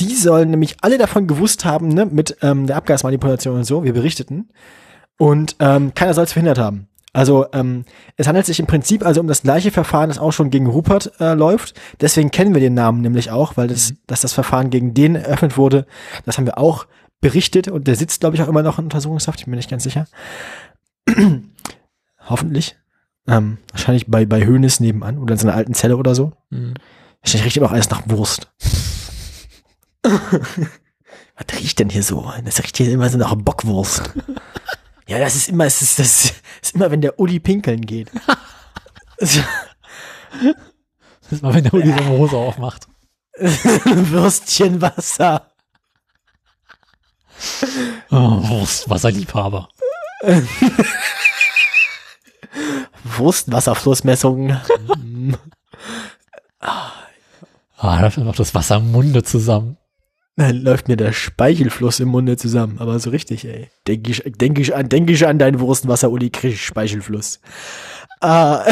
Die 0.00 0.14
sollen 0.14 0.50
nämlich 0.50 0.76
alle 0.82 0.98
davon 0.98 1.26
gewusst 1.26 1.64
haben, 1.64 1.88
ne, 1.88 2.06
mit 2.06 2.36
ähm, 2.42 2.66
der 2.66 2.76
Abgasmanipulation 2.76 3.56
und 3.56 3.64
so, 3.64 3.84
wir 3.84 3.92
berichteten. 3.92 4.50
Und 5.18 5.56
ähm, 5.60 5.94
keiner 5.94 6.14
soll 6.14 6.24
es 6.24 6.32
verhindert 6.32 6.58
haben. 6.58 6.88
Also 7.14 7.46
ähm, 7.52 7.84
es 8.16 8.26
handelt 8.26 8.44
sich 8.44 8.58
im 8.58 8.66
Prinzip 8.66 9.06
also 9.06 9.20
um 9.20 9.28
das 9.28 9.42
gleiche 9.42 9.70
Verfahren, 9.70 10.08
das 10.08 10.18
auch 10.18 10.32
schon 10.32 10.50
gegen 10.50 10.66
Rupert 10.66 11.12
äh, 11.20 11.34
läuft. 11.34 11.80
Deswegen 12.00 12.32
kennen 12.32 12.54
wir 12.54 12.60
den 12.60 12.74
Namen 12.74 13.02
nämlich 13.02 13.30
auch, 13.30 13.56
weil 13.56 13.68
das, 13.68 13.94
dass 14.08 14.22
das 14.22 14.32
Verfahren 14.32 14.68
gegen 14.68 14.94
den 14.94 15.14
eröffnet 15.14 15.56
wurde, 15.56 15.86
das 16.24 16.36
haben 16.36 16.46
wir 16.46 16.58
auch 16.58 16.86
berichtet 17.20 17.68
und 17.68 17.86
der 17.86 17.94
sitzt, 17.94 18.20
glaube 18.20 18.34
ich, 18.34 18.42
auch 18.42 18.48
immer 18.48 18.64
noch 18.64 18.78
in 18.78 18.84
Untersuchungshaft, 18.86 19.38
ich 19.38 19.44
bin 19.46 19.52
mir 19.52 19.58
nicht 19.58 19.70
ganz 19.70 19.84
sicher. 19.84 20.06
Hoffentlich. 22.28 22.76
Ähm, 23.26 23.58
wahrscheinlich 23.70 24.06
bei, 24.06 24.26
bei 24.26 24.44
Hönes 24.44 24.80
nebenan 24.80 25.18
oder 25.18 25.32
in 25.32 25.38
seiner 25.38 25.54
alten 25.54 25.74
Zelle 25.74 25.96
oder 25.96 26.14
so. 26.14 26.32
Mhm. 26.50 26.74
Wahrscheinlich 27.22 27.46
riecht 27.46 27.56
immer 27.56 27.66
auch 27.66 27.72
alles 27.72 27.90
nach 27.90 28.02
Wurst. 28.06 28.52
Was 30.02 31.58
riecht 31.58 31.78
denn 31.78 31.88
hier 31.88 32.02
so? 32.02 32.30
Das 32.44 32.62
riecht 32.62 32.76
hier 32.76 32.90
immer 32.90 33.08
so 33.08 33.18
nach 33.18 33.34
Bockwurst. 33.34 34.12
ja, 35.06 35.18
das 35.18 35.34
ist 35.34 35.48
immer, 35.48 35.64
es 35.64 35.80
ist, 35.82 35.98
das 35.98 36.34
ist 36.62 36.74
immer, 36.74 36.90
wenn 36.90 37.00
der 37.00 37.18
Uli 37.18 37.40
pinkeln 37.40 37.80
geht. 37.80 38.10
Das 39.18 39.36
ist 41.30 41.42
mal, 41.42 41.54
wenn 41.54 41.64
der 41.64 41.74
Uli 41.74 41.88
seine 41.88 42.10
Hose 42.10 42.36
aufmacht. 42.36 42.86
Würstchen 43.36 44.80
Wasser. 44.80 45.50
Oh, 48.10 48.48
Wurst, 48.48 48.88
Wasserliebhaber. 48.88 49.68
Wurstwasserflussmessung. 53.04 54.56
Ah, 56.60 56.92
da 57.80 58.00
läuft 58.00 58.18
einfach 58.18 58.36
das 58.36 58.54
Wasser 58.54 58.76
im 58.76 58.90
Munde 58.92 59.22
zusammen. 59.22 59.76
Dann 60.36 60.62
läuft 60.62 60.88
mir 60.88 60.96
der 60.96 61.12
Speichelfluss 61.12 62.00
im 62.00 62.08
Munde 62.08 62.36
zusammen. 62.36 62.78
Aber 62.80 62.98
so 62.98 63.10
richtig, 63.10 63.44
ey. 63.44 63.70
Denke 63.86 64.10
ich, 64.10 64.22
denk 64.24 64.58
ich 64.58 64.74
an, 64.74 64.88
denke 64.88 65.12
ich 65.12 65.26
an 65.26 65.38
dein 65.38 65.60
Wurstwasser, 65.60 66.10
Uli, 66.10 66.30
krieg 66.30 66.54
ich 66.54 66.64
Speichelfluss. 66.64 67.40
Ah. 68.20 68.64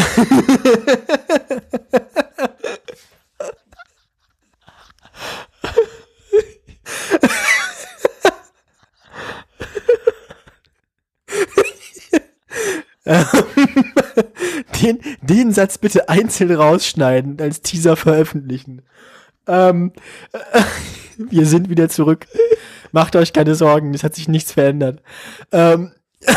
den, 14.83 15.01
den 15.21 15.53
Satz 15.53 15.79
bitte 15.79 16.09
einzeln 16.09 16.53
rausschneiden, 16.53 17.41
als 17.41 17.63
Teaser 17.63 17.97
veröffentlichen. 17.97 18.83
Ähm, 19.47 19.93
wir 21.17 21.47
sind 21.47 21.69
wieder 21.69 21.89
zurück. 21.89 22.27
Macht 22.93 23.17
euch 23.17 23.33
keine 23.33 23.55
Sorgen, 23.55 23.95
es 23.95 24.05
hat 24.05 24.15
sich 24.15 24.29
nichts 24.29 24.53
verändert. 24.53 25.03
Ähm, 25.51 25.93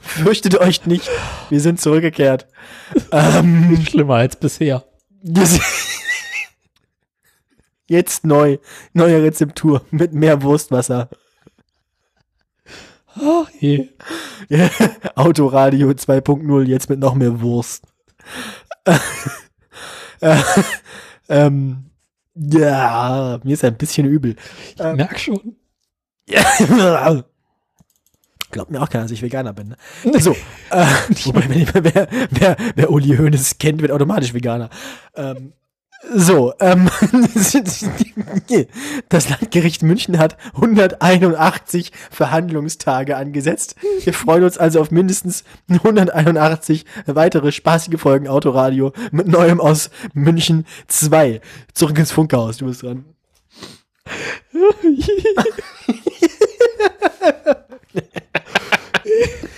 fürchtet 0.00 0.60
euch 0.60 0.86
nicht, 0.86 1.08
wir 1.48 1.60
sind 1.60 1.80
zurückgekehrt. 1.80 2.46
Ähm, 3.12 3.82
Schlimmer 3.88 4.16
als 4.16 4.36
bisher. 4.36 4.84
Jetzt 7.86 8.24
neu, 8.24 8.58
neue 8.92 9.22
Rezeptur 9.22 9.84
mit 9.90 10.12
mehr 10.12 10.42
Wurstwasser. 10.42 11.08
Ach 13.20 13.50
je. 13.60 13.88
Ja, 14.48 14.70
Autoradio 15.14 15.90
2.0, 15.90 16.62
jetzt 16.64 16.88
mit 16.88 16.98
noch 17.00 17.14
mehr 17.14 17.40
Wurst. 17.40 17.84
äh, 20.20 20.36
ähm, 21.28 21.90
ja, 22.34 23.38
mir 23.44 23.54
ist 23.54 23.64
ein 23.64 23.76
bisschen 23.76 24.06
übel. 24.06 24.36
Ich 24.74 24.82
merk 24.82 25.18
schon. 25.18 25.56
Glaubt 28.50 28.70
mir 28.70 28.82
auch 28.82 28.88
keiner, 28.88 29.04
dass 29.04 29.12
ich 29.12 29.22
Veganer 29.22 29.52
bin. 29.52 29.68
Ne? 29.68 29.76
So, 30.18 30.32
äh, 30.70 30.86
wobei, 31.24 31.48
wenn, 31.48 31.84
wer, 31.94 32.08
wer, 32.30 32.56
wer 32.74 32.90
Uli 32.90 33.16
Hoeneß 33.16 33.58
kennt, 33.58 33.80
wird 33.80 33.92
automatisch 33.92 34.34
Veganer. 34.34 34.70
Ähm, 35.14 35.52
so, 36.08 36.54
ähm, 36.60 36.88
das 39.08 39.28
Landgericht 39.28 39.82
München 39.82 40.18
hat 40.18 40.36
181 40.54 41.92
Verhandlungstage 42.10 43.16
angesetzt. 43.16 43.74
Wir 44.02 44.14
freuen 44.14 44.44
uns 44.44 44.56
also 44.56 44.80
auf 44.80 44.90
mindestens 44.90 45.44
181 45.68 46.86
weitere 47.06 47.52
spaßige 47.52 48.00
Folgen 48.00 48.28
Autoradio 48.28 48.92
mit 49.10 49.28
Neuem 49.28 49.60
aus 49.60 49.90
München 50.14 50.66
2. 50.88 51.42
Zurück 51.74 51.98
ins 51.98 52.12
Funkhaus, 52.12 52.56
du 52.58 52.66
bist 52.66 52.82
dran. 52.82 53.04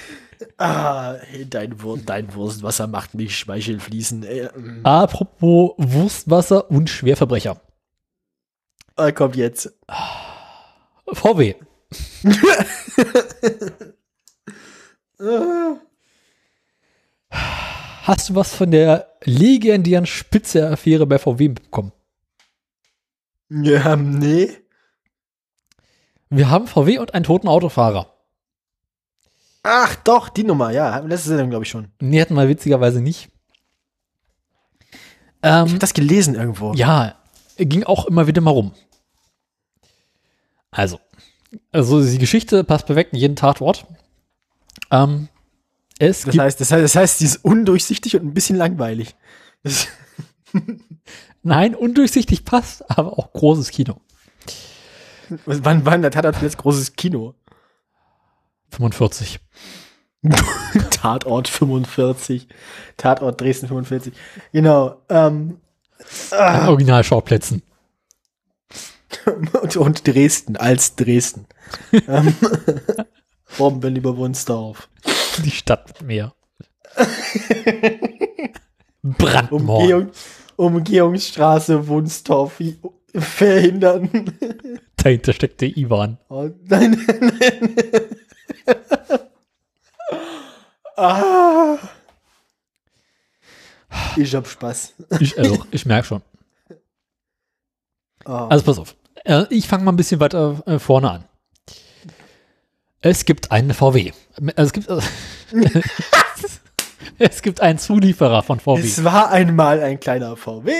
Ah, 0.62 1.16
dein, 1.50 1.82
Wur 1.82 1.98
dein 1.98 2.32
Wurstwasser 2.34 2.86
macht 2.86 3.14
mich 3.14 3.36
Speichel 3.36 3.80
fließen. 3.80 4.22
Ey, 4.22 4.48
mm. 4.56 4.86
Apropos 4.86 5.72
Wurstwasser 5.76 6.70
und 6.70 6.88
Schwerverbrecher. 6.88 7.60
Ah, 8.94 9.10
kommt 9.10 9.34
jetzt. 9.34 9.76
VW. 11.12 11.56
Hast 18.02 18.28
du 18.28 18.36
was 18.36 18.54
von 18.54 18.70
der 18.70 19.16
legendären 19.24 20.06
Spitze-Affäre 20.06 21.06
bei 21.06 21.18
VW 21.18 21.48
bekommen? 21.48 21.90
Ja, 23.48 23.96
nee. 23.96 24.50
Wir 26.30 26.50
haben 26.50 26.68
VW 26.68 26.98
und 26.98 27.14
einen 27.14 27.24
toten 27.24 27.48
Autofahrer. 27.48 28.11
Ach, 29.62 29.94
doch, 29.96 30.28
die 30.28 30.44
Nummer, 30.44 30.70
ja. 30.70 30.98
Letzte 30.98 31.28
Sendung, 31.28 31.50
glaube 31.50 31.64
ich 31.64 31.70
schon. 31.70 31.88
Nee, 32.00 32.20
hatten 32.20 32.34
wir 32.34 32.48
witzigerweise 32.48 33.00
nicht. 33.00 33.28
Ich 34.90 34.98
Ähm, 35.42 35.68
habe 35.68 35.78
das 35.78 35.94
gelesen 35.94 36.34
irgendwo. 36.34 36.72
ja, 36.74 37.14
ging 37.56 37.84
auch 37.84 38.06
immer 38.06 38.26
wieder 38.26 38.40
mal 38.40 38.50
rum. 38.50 38.72
Also, 40.70 41.00
also 41.70 42.02
die 42.04 42.18
Geschichte 42.18 42.64
passt 42.64 42.86
perfekt 42.86 43.12
in 43.12 43.18
jeden 43.18 43.36
Tatort. 43.36 43.86
Ähm, 44.90 45.28
es 45.98 46.22
Das 46.22 46.36
heißt, 46.38 46.60
das 46.60 46.70
heißt, 46.72 46.82
das 46.84 46.96
heißt, 46.96 47.20
die 47.20 47.24
ist 47.24 47.44
undurchsichtig 47.44 48.16
und 48.16 48.24
ein 48.24 48.34
bisschen 48.34 48.56
langweilig. 48.56 49.14
Das, 49.62 49.86
nein, 51.42 51.74
undurchsichtig 51.74 52.44
passt, 52.44 52.88
aber 52.90 53.18
auch 53.18 53.32
großes 53.32 53.70
Kino. 53.70 54.00
wann, 55.46 55.84
wann, 55.84 56.02
der 56.02 56.10
Tatort 56.10 56.40
jetzt 56.42 56.58
großes 56.58 56.94
Kino? 56.94 57.34
45. 58.72 59.40
Tatort 60.90 61.48
45. 61.48 62.48
Tatort 62.96 63.40
Dresden 63.40 63.68
45. 63.68 64.12
Genau. 64.52 65.02
Ähm, 65.08 65.60
ah, 66.30 66.68
Originalschauplätzen. 66.68 67.62
und, 69.62 69.76
und 69.76 70.06
Dresden 70.06 70.56
als 70.56 70.94
Dresden. 70.96 71.46
ähm, 72.08 72.34
Bomben 73.58 73.96
über 73.96 74.16
Wunsdorf. 74.16 74.88
Die 75.44 75.50
Stadt 75.50 75.88
mit 75.88 76.02
Meer. 76.02 76.34
Brandmord. 79.02 79.82
Umgehung, 79.82 80.10
Umgehungsstraße 80.56 81.88
Wunsdorf 81.88 82.60
verhindern. 83.14 84.36
Dahinter 84.96 85.32
steckt 85.32 85.60
der 85.60 85.76
Ivan. 85.76 86.18
Oh, 86.28 86.50
nein, 86.64 87.04
nein. 87.20 87.76
Ah. 90.96 91.76
Ich 94.16 94.34
hab 94.34 94.46
Spaß. 94.46 94.94
Ich, 95.20 95.38
also, 95.38 95.64
ich 95.70 95.86
merke 95.86 96.06
schon. 96.06 96.22
Ah. 98.24 98.46
Also 98.48 98.64
pass 98.64 98.78
auf. 98.78 98.94
Äh, 99.24 99.44
Ich 99.50 99.68
fange 99.68 99.84
mal 99.84 99.92
ein 99.92 99.96
bisschen 99.96 100.20
weiter 100.20 100.62
äh, 100.66 100.78
vorne 100.78 101.10
an. 101.10 101.24
Es 103.00 103.24
gibt 103.24 103.50
einen 103.50 103.74
VW. 103.74 104.12
Es 104.54 104.72
gibt 104.72 104.88
also, 104.88 105.06
es 107.18 107.42
gibt 107.42 107.60
einen 107.60 107.78
Zulieferer 107.78 108.42
von 108.42 108.60
VW. 108.60 108.80
es 108.80 109.02
war 109.02 109.30
einmal 109.30 109.80
ein 109.80 109.98
kleiner 109.98 110.36
VW. 110.36 110.72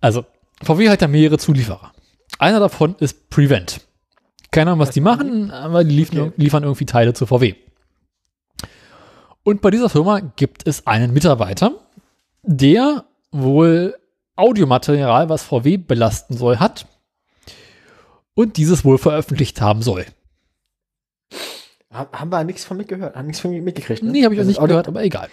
Also 0.00 0.26
VW 0.62 0.90
hat 0.90 1.00
ja 1.00 1.08
mehrere 1.08 1.38
Zulieferer. 1.38 1.92
Einer 2.38 2.60
davon 2.60 2.94
ist 3.00 3.30
Prevent. 3.30 3.80
Keine 4.50 4.70
Ahnung, 4.70 4.80
was 4.80 4.90
die 4.90 5.00
machen, 5.00 5.50
aber 5.50 5.84
die 5.84 5.94
liefern, 5.94 6.32
liefern 6.36 6.62
irgendwie 6.62 6.86
Teile 6.86 7.12
zu 7.12 7.26
VW. 7.26 7.54
Und 9.42 9.60
bei 9.60 9.70
dieser 9.70 9.88
Firma 9.88 10.20
gibt 10.20 10.66
es 10.66 10.86
einen 10.86 11.12
Mitarbeiter, 11.12 11.72
der 12.42 13.04
wohl 13.30 13.94
Audiomaterial, 14.36 15.28
was 15.28 15.42
VW 15.42 15.76
belasten 15.78 16.36
soll, 16.36 16.58
hat 16.58 16.86
und 18.34 18.56
dieses 18.56 18.84
wohl 18.84 18.98
veröffentlicht 18.98 19.60
haben 19.60 19.82
soll. 19.82 20.06
Ha- 21.92 22.08
Haben 22.12 22.30
wir 22.30 22.44
nichts 22.44 22.64
von 22.64 22.76
mitgehört, 22.76 23.16
haben 23.16 23.26
nichts 23.26 23.40
von 23.40 23.50
mitgekriegt. 23.50 24.02
Ne? 24.02 24.10
Nee, 24.12 24.24
habe 24.24 24.34
ich 24.34 24.40
auch 24.40 24.42
Das 24.42 24.48
nicht 24.48 24.58
Audio- 24.60 24.68
gehört, 24.74 24.88
aber 24.88 25.02
egal. 25.02 25.28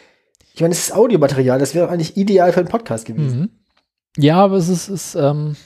Ich 0.54 0.62
meine, 0.62 0.74
das 0.74 0.80
ist 0.84 0.94
Audiomaterial, 0.94 1.60
das 1.60 1.76
wäre 1.76 1.90
eigentlich 1.90 2.16
ideal 2.18 2.52
für 2.54 2.62
einen 2.62 2.70
Podcast 2.70 3.06
gewesen. 3.06 3.40
Mhm. 3.40 3.50
Ja, 4.24 4.38
aber 4.38 4.56
es 4.56 4.70
ist, 4.70 4.88
ist 4.88 5.16
ähm, 5.16 5.58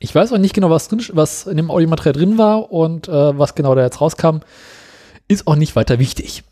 ich 0.00 0.12
weiß 0.14 0.32
auch 0.32 0.38
nicht 0.38 0.54
genau, 0.54 0.70
was 0.70 0.88
drin, 0.88 1.04
was 1.12 1.46
in 1.46 1.56
dem 1.58 1.70
Audiomaterial 1.70 2.14
drin 2.14 2.38
war 2.38 2.72
und 2.72 3.06
äh, 3.06 3.38
was 3.38 3.54
genau 3.54 3.74
da 3.74 3.82
jetzt 3.82 4.00
rauskam, 4.00 4.38
ist 5.28 5.46
auch 5.46 5.54
nicht 5.56 5.76
weiter 5.76 5.98
wichtig. 5.98 6.42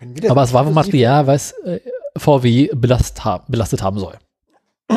Das- 0.00 0.30
Aber 0.30 0.42
es 0.44 0.52
war 0.54 0.64
Material, 0.70 1.26
was 1.26 1.52
äh, 1.64 1.80
VW 2.16 2.70
belast 2.74 3.24
ha 3.24 3.44
belastet 3.48 3.82
haben 3.82 3.98
soll. 3.98 4.16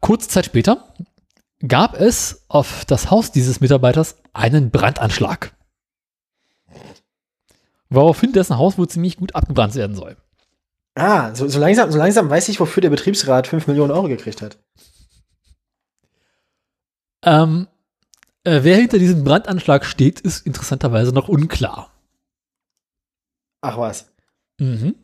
Kurze 0.00 0.28
Zeit 0.28 0.46
später 0.46 0.92
gab 1.66 1.98
es 1.98 2.44
auf 2.48 2.84
das 2.84 3.10
Haus 3.10 3.32
dieses 3.32 3.60
Mitarbeiters 3.60 4.16
einen 4.32 4.70
Brandanschlag. 4.70 5.52
Woraufhin 7.88 8.32
dessen 8.32 8.58
Haus 8.58 8.78
wohl 8.78 8.88
ziemlich 8.88 9.16
gut 9.16 9.34
abgebrannt 9.34 9.74
werden 9.74 9.96
soll. 9.96 10.16
Ah, 10.98 11.34
so, 11.34 11.46
so, 11.46 11.60
langsam, 11.60 11.92
so 11.92 11.98
langsam 11.98 12.30
weiß 12.30 12.48
ich, 12.48 12.58
wofür 12.58 12.80
der 12.80 12.88
Betriebsrat 12.88 13.46
5 13.46 13.66
Millionen 13.66 13.90
Euro 13.90 14.08
gekriegt 14.08 14.40
hat. 14.40 14.56
Ähm, 17.22 17.68
äh, 18.44 18.60
wer 18.62 18.76
hinter 18.76 18.98
diesem 18.98 19.22
Brandanschlag 19.22 19.84
steht, 19.84 20.20
ist 20.20 20.46
interessanterweise 20.46 21.12
noch 21.12 21.28
unklar. 21.28 21.92
Ach 23.60 23.76
was. 23.76 24.10
Mhm. 24.58 24.94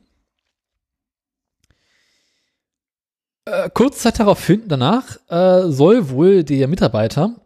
Äh, 3.44 3.68
kurz 3.74 3.98
Zeit 3.98 4.18
daraufhin, 4.18 4.68
danach, 4.68 5.18
äh, 5.28 5.68
soll 5.68 6.08
wohl 6.08 6.42
der 6.42 6.68
Mitarbeiter 6.68 7.36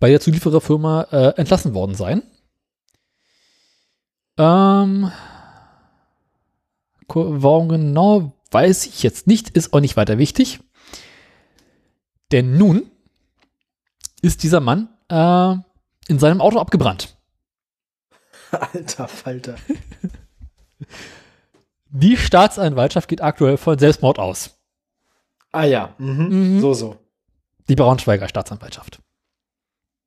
bei 0.00 0.08
der 0.08 0.20
Zuliefererfirma 0.20 1.08
äh, 1.10 1.34
entlassen 1.36 1.74
worden 1.74 1.94
sein. 1.94 2.22
Ähm, 4.38 5.12
warum 7.14 7.68
genau, 7.68 8.32
weiß 8.50 8.86
ich 8.86 9.02
jetzt 9.02 9.26
nicht, 9.26 9.50
ist 9.50 9.72
auch 9.72 9.80
nicht 9.80 9.96
weiter 9.96 10.18
wichtig. 10.18 10.60
Denn 12.30 12.56
nun 12.56 12.90
ist 14.22 14.42
dieser 14.42 14.60
Mann 14.60 14.88
äh, 15.08 15.54
in 16.08 16.18
seinem 16.18 16.40
Auto 16.40 16.58
abgebrannt. 16.58 17.16
Alter 18.50 19.08
Falter. 19.08 19.56
Die 21.90 22.16
Staatsanwaltschaft 22.16 23.08
geht 23.08 23.20
aktuell 23.20 23.56
von 23.56 23.78
Selbstmord 23.78 24.18
aus. 24.18 24.58
Ah 25.52 25.64
ja. 25.64 25.94
Mhm. 25.98 26.28
Mhm. 26.28 26.60
So, 26.60 26.72
so. 26.74 26.96
Die 27.68 27.76
Braunschweiger 27.76 28.28
Staatsanwaltschaft. 28.28 29.00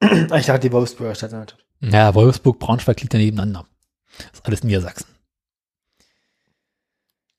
Ich 0.02 0.46
dachte, 0.46 0.60
die 0.60 0.72
Wolfsburger 0.72 1.16
Staatsanwaltschaft. 1.16 1.64
Ja, 1.82 2.14
Wolfsburg, 2.16 2.60
Braunschweig 2.60 3.02
liegt 3.02 3.14
ja 3.14 3.20
nebeneinander. 3.20 3.66
Das 4.18 4.40
ist 4.40 4.46
alles 4.46 4.64
Niedersachsen. 4.64 5.15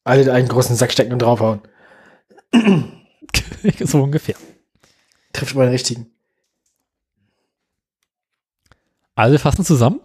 Alle 0.06 0.22
in 0.22 0.30
einen 0.30 0.46
großen 0.46 0.76
Sack 0.76 0.92
stecken 0.92 1.12
und 1.12 1.18
draufhauen. 1.18 1.60
so 3.80 4.04
ungefähr. 4.04 4.36
Trifft 5.32 5.56
mal 5.56 5.64
den 5.64 5.72
richtigen. 5.72 6.06
Also 9.16 9.36
fassen 9.38 9.64
zusammen. 9.64 10.00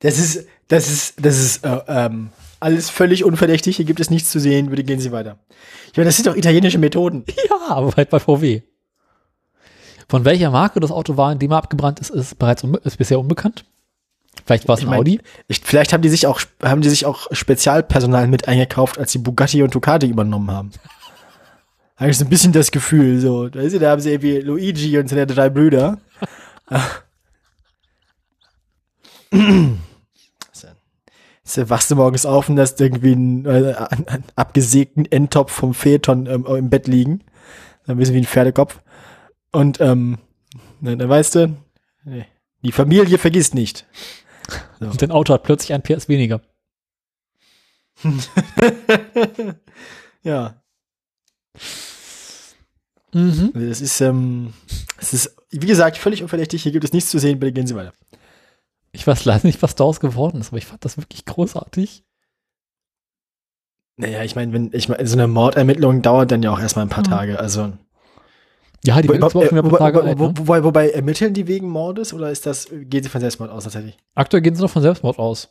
Das 0.00 0.18
ist, 0.18 0.48
das 0.66 0.90
ist, 0.90 1.24
das 1.24 1.38
ist, 1.38 1.64
äh, 1.64 1.82
ähm, 1.86 2.30
alles 2.58 2.90
völlig 2.90 3.22
unverdächtig. 3.22 3.76
Hier 3.76 3.84
gibt 3.84 4.00
es 4.00 4.10
nichts 4.10 4.30
zu 4.30 4.40
sehen. 4.40 4.70
Bitte 4.70 4.82
gehen 4.82 4.98
Sie 4.98 5.12
weiter. 5.12 5.38
Ich 5.92 5.96
meine, 5.96 6.06
das 6.06 6.16
sind 6.16 6.26
doch 6.26 6.34
italienische 6.34 6.78
Methoden. 6.78 7.24
Ja, 7.48 7.76
aber 7.76 7.94
halt 7.94 8.10
bei 8.10 8.18
VW. 8.18 8.62
Von 10.08 10.24
welcher 10.24 10.50
Marke 10.50 10.80
das 10.80 10.90
Auto 10.90 11.16
war, 11.16 11.30
in 11.30 11.38
dem 11.38 11.52
er 11.52 11.58
abgebrannt 11.58 12.00
ist, 12.00 12.10
ist 12.10 12.40
bereits 12.40 12.64
ist 12.82 12.98
bisher 12.98 13.20
unbekannt. 13.20 13.66
Vielleicht 14.44 14.68
war 14.68 14.74
es 14.74 14.80
Ich 14.80 14.86
ein 14.86 14.90
mein- 14.90 15.00
Audi. 15.00 15.20
Ich, 15.48 15.60
vielleicht 15.60 15.92
haben 15.92 16.02
die 16.02 16.08
sich 16.08 16.26
auch, 16.26 16.40
haben 16.62 16.80
die 16.82 16.90
sich 16.90 17.06
auch 17.06 17.28
Spezialpersonal 17.32 18.28
mit 18.28 18.46
eingekauft, 18.48 18.98
als 18.98 19.12
sie 19.12 19.18
Bugatti 19.18 19.62
und 19.62 19.74
Ducati 19.74 20.06
übernommen 20.06 20.50
haben. 20.50 20.70
Habe 21.96 22.10
ich 22.10 22.18
so 22.18 22.24
ein 22.24 22.28
bisschen 22.28 22.52
das 22.52 22.72
Gefühl, 22.72 23.20
so. 23.20 23.48
Weißt 23.52 23.76
du, 23.76 23.78
da 23.78 23.92
haben 23.92 24.00
sie 24.00 24.10
irgendwie 24.10 24.40
Luigi 24.40 24.98
und 24.98 25.08
seine 25.08 25.26
drei 25.28 25.48
Brüder. 25.48 25.98
so. 31.44 31.70
Wachst 31.70 31.90
du 31.90 31.94
morgens 31.96 32.26
auf 32.26 32.48
und 32.48 32.58
hast 32.58 32.80
irgendwie 32.80 33.12
einen, 33.12 33.46
äh, 33.46 33.74
einen, 33.90 34.24
abgesägten 34.34 35.04
Endtopf 35.06 35.52
vom 35.52 35.72
Phaeton 35.72 36.26
ähm, 36.26 36.44
im 36.46 36.68
Bett 36.68 36.88
liegen. 36.88 37.22
Ein 37.86 37.96
bisschen 37.96 38.14
wie 38.16 38.20
ein 38.20 38.26
Pferdekopf. 38.26 38.80
Und, 39.52 39.80
ähm, 39.80 40.18
dann, 40.80 40.98
dann 40.98 41.08
weißt 41.08 41.36
du, 41.36 41.56
die 42.62 42.72
Familie 42.72 43.18
vergisst 43.18 43.54
nicht. 43.54 43.86
Und 44.80 45.00
dein 45.00 45.10
Auto 45.10 45.32
hat 45.34 45.42
plötzlich 45.42 45.72
ein 45.72 45.82
PS 45.82 46.08
weniger. 46.08 46.40
ja, 50.22 50.60
Mhm. 53.12 53.52
das 53.54 53.80
ist, 53.80 54.00
ähm, 54.00 54.52
das 54.98 55.14
ist, 55.14 55.36
wie 55.50 55.66
gesagt, 55.66 55.96
völlig 55.98 56.22
unverdächtig. 56.22 56.64
Hier 56.64 56.72
gibt 56.72 56.82
es 56.84 56.92
nichts 56.92 57.10
zu 57.10 57.20
sehen, 57.20 57.38
bitte 57.38 57.52
gehen 57.52 57.66
Sie 57.68 57.76
weiter. 57.76 57.94
Ich 58.90 59.06
weiß 59.06 59.24
leider 59.24 59.46
nicht, 59.46 59.62
was 59.62 59.76
daraus 59.76 60.00
geworden 60.00 60.40
ist, 60.40 60.48
aber 60.48 60.58
ich 60.58 60.66
fand 60.66 60.84
das 60.84 60.96
wirklich 60.98 61.24
großartig. 61.24 62.04
Naja, 63.96 64.24
ich 64.24 64.34
meine, 64.34 64.52
wenn, 64.52 64.70
ich 64.72 64.88
meine, 64.88 65.06
so 65.06 65.14
eine 65.14 65.28
Mordermittlung 65.28 66.02
dauert 66.02 66.32
dann 66.32 66.42
ja 66.42 66.50
auch 66.52 66.58
erstmal 66.58 66.86
ein 66.86 66.88
paar 66.90 67.04
Mhm. 67.06 67.10
Tage. 67.10 67.38
Also, 67.38 67.72
Ja, 68.86 69.00
die 69.00 69.08
wobei, 69.08 69.18
Tage 69.18 69.98
wobei, 69.98 70.08
alt, 70.08 70.18
ne? 70.18 70.32
wobei, 70.36 70.64
wobei 70.64 70.90
ermitteln 70.90 71.32
die 71.32 71.46
wegen 71.46 71.68
Mordes 71.68 72.12
oder 72.12 72.30
ist 72.30 72.44
das, 72.44 72.68
gehen 72.70 73.02
sie 73.02 73.08
von 73.08 73.20
Selbstmord 73.20 73.50
aus 73.50 73.64
tatsächlich? 73.64 73.96
Aktuell 74.14 74.42
gehen 74.42 74.54
sie 74.54 74.62
noch 74.62 74.70
von 74.70 74.82
Selbstmord 74.82 75.18
aus. 75.18 75.48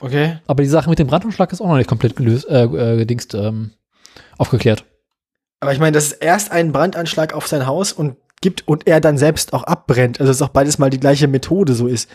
Okay. 0.00 0.38
Aber 0.46 0.62
die 0.62 0.68
Sache 0.68 0.90
mit 0.90 0.98
dem 0.98 1.06
Brandanschlag 1.06 1.50
ist 1.52 1.62
auch 1.62 1.68
noch 1.68 1.78
nicht 1.78 1.88
komplett 1.88 2.16
gelöst, 2.16 2.46
äh, 2.48 2.64
äh, 2.64 2.96
gedingst, 2.98 3.34
ähm, 3.34 3.70
aufgeklärt. 4.36 4.84
Aber 5.60 5.72
ich 5.72 5.78
meine, 5.78 5.92
das 5.92 6.08
ist 6.08 6.12
erst 6.12 6.52
ein 6.52 6.72
Brandanschlag 6.72 7.32
auf 7.32 7.46
sein 7.46 7.66
Haus 7.66 7.92
und 7.92 8.16
gibt 8.42 8.68
und 8.68 8.86
er 8.86 9.00
dann 9.00 9.16
selbst 9.16 9.54
auch 9.54 9.64
abbrennt. 9.64 10.20
Also 10.20 10.30
dass 10.30 10.42
auch 10.42 10.50
beides 10.50 10.78
mal 10.78 10.90
die 10.90 11.00
gleiche 11.00 11.28
Methode 11.28 11.72
so 11.72 11.86
ist. 11.86 12.10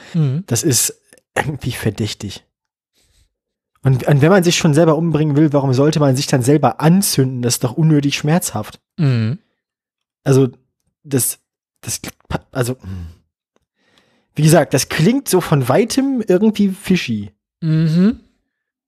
Das 0.46 0.62
ist 0.62 1.02
irgendwie 1.36 1.72
verdächtig. 1.72 2.44
Und, 3.84 4.08
und 4.08 4.22
wenn 4.22 4.30
man 4.30 4.44
sich 4.44 4.58
schon 4.58 4.76
selber 4.76 4.96
umbringen 4.96 5.36
will, 5.36 5.52
warum 5.54 5.74
sollte 5.74 6.00
man 6.00 6.16
sich 6.16 6.28
dann 6.28 6.44
selber 6.44 6.80
anzünden? 6.80 7.42
Das 7.42 7.56
ist 7.56 7.64
doch 7.64 7.74
unnötig 7.74 8.16
schmerzhaft. 8.16 8.80
Mhm. 8.98 9.40
Also, 10.24 10.50
das, 11.04 11.40
das, 11.82 12.00
also, 12.52 12.78
wie 14.36 14.44
gesagt, 14.44 14.74
das 14.74 14.90
klingt 14.90 15.28
so 15.28 15.42
von 15.42 15.68
weitem 15.68 16.24
irgendwie 16.28 16.70
fishy. 16.70 17.32
Mhm. 17.62 18.20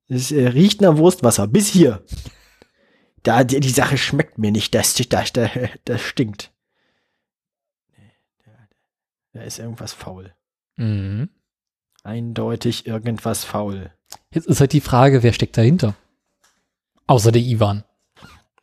Es 0.07 0.31
äh, 0.31 0.47
riecht 0.47 0.81
nach 0.81 0.97
Wurstwasser. 0.97 1.47
Bis 1.47 1.67
hier. 1.67 2.03
Da, 3.23 3.43
die, 3.43 3.59
die 3.59 3.69
Sache 3.69 3.97
schmeckt 3.97 4.37
mir 4.37 4.51
nicht. 4.51 4.75
Das, 4.75 4.93
das, 4.93 5.33
das, 5.33 5.51
das 5.85 6.01
stinkt. 6.01 6.51
Da 9.33 9.41
ist 9.41 9.59
irgendwas 9.59 9.93
faul. 9.93 10.33
Mhm. 10.75 11.29
Eindeutig 12.03 12.85
irgendwas 12.85 13.43
faul. 13.43 13.91
Jetzt 14.31 14.47
ist 14.47 14.59
halt 14.59 14.73
die 14.73 14.81
Frage, 14.81 15.23
wer 15.23 15.33
steckt 15.33 15.57
dahinter? 15.57 15.95
Außer 17.07 17.31
der 17.31 17.41
Ivan. 17.41 17.83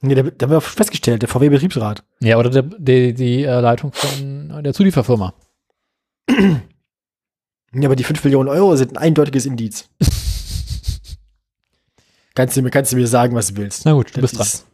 Nee, 0.03 0.15
da, 0.15 0.23
da 0.23 0.47
haben 0.47 0.53
wir 0.53 0.61
festgestellt, 0.61 1.23
der 1.23 1.29
VW-Betriebsrat. 1.29 2.03
Ja, 2.21 2.39
oder 2.39 2.49
der, 2.51 2.63
der, 2.63 3.13
die 3.13 3.45
äh, 3.45 3.61
Leitung 3.61 3.93
von 3.93 4.63
der 4.63 4.73
Zulieferfirma. 4.73 5.35
Ja, 6.29 7.85
aber 7.85 7.97
die 7.97 8.05
5 8.05 8.25
Millionen 8.25 8.49
Euro 8.49 8.75
sind 8.77 8.93
ein 8.93 8.97
eindeutiges 8.97 9.47
Indiz. 9.47 9.89
kannst, 12.35 12.57
du 12.57 12.63
mir, 12.63 12.71
kannst 12.71 12.93
du 12.93 12.97
mir 12.97 13.07
sagen, 13.07 13.35
was 13.35 13.49
du 13.49 13.57
willst. 13.57 13.85
Na 13.85 13.93
gut, 13.93 14.17
du 14.17 14.21
Das 14.21 14.33
bist 14.33 14.41
dran. 14.41 14.67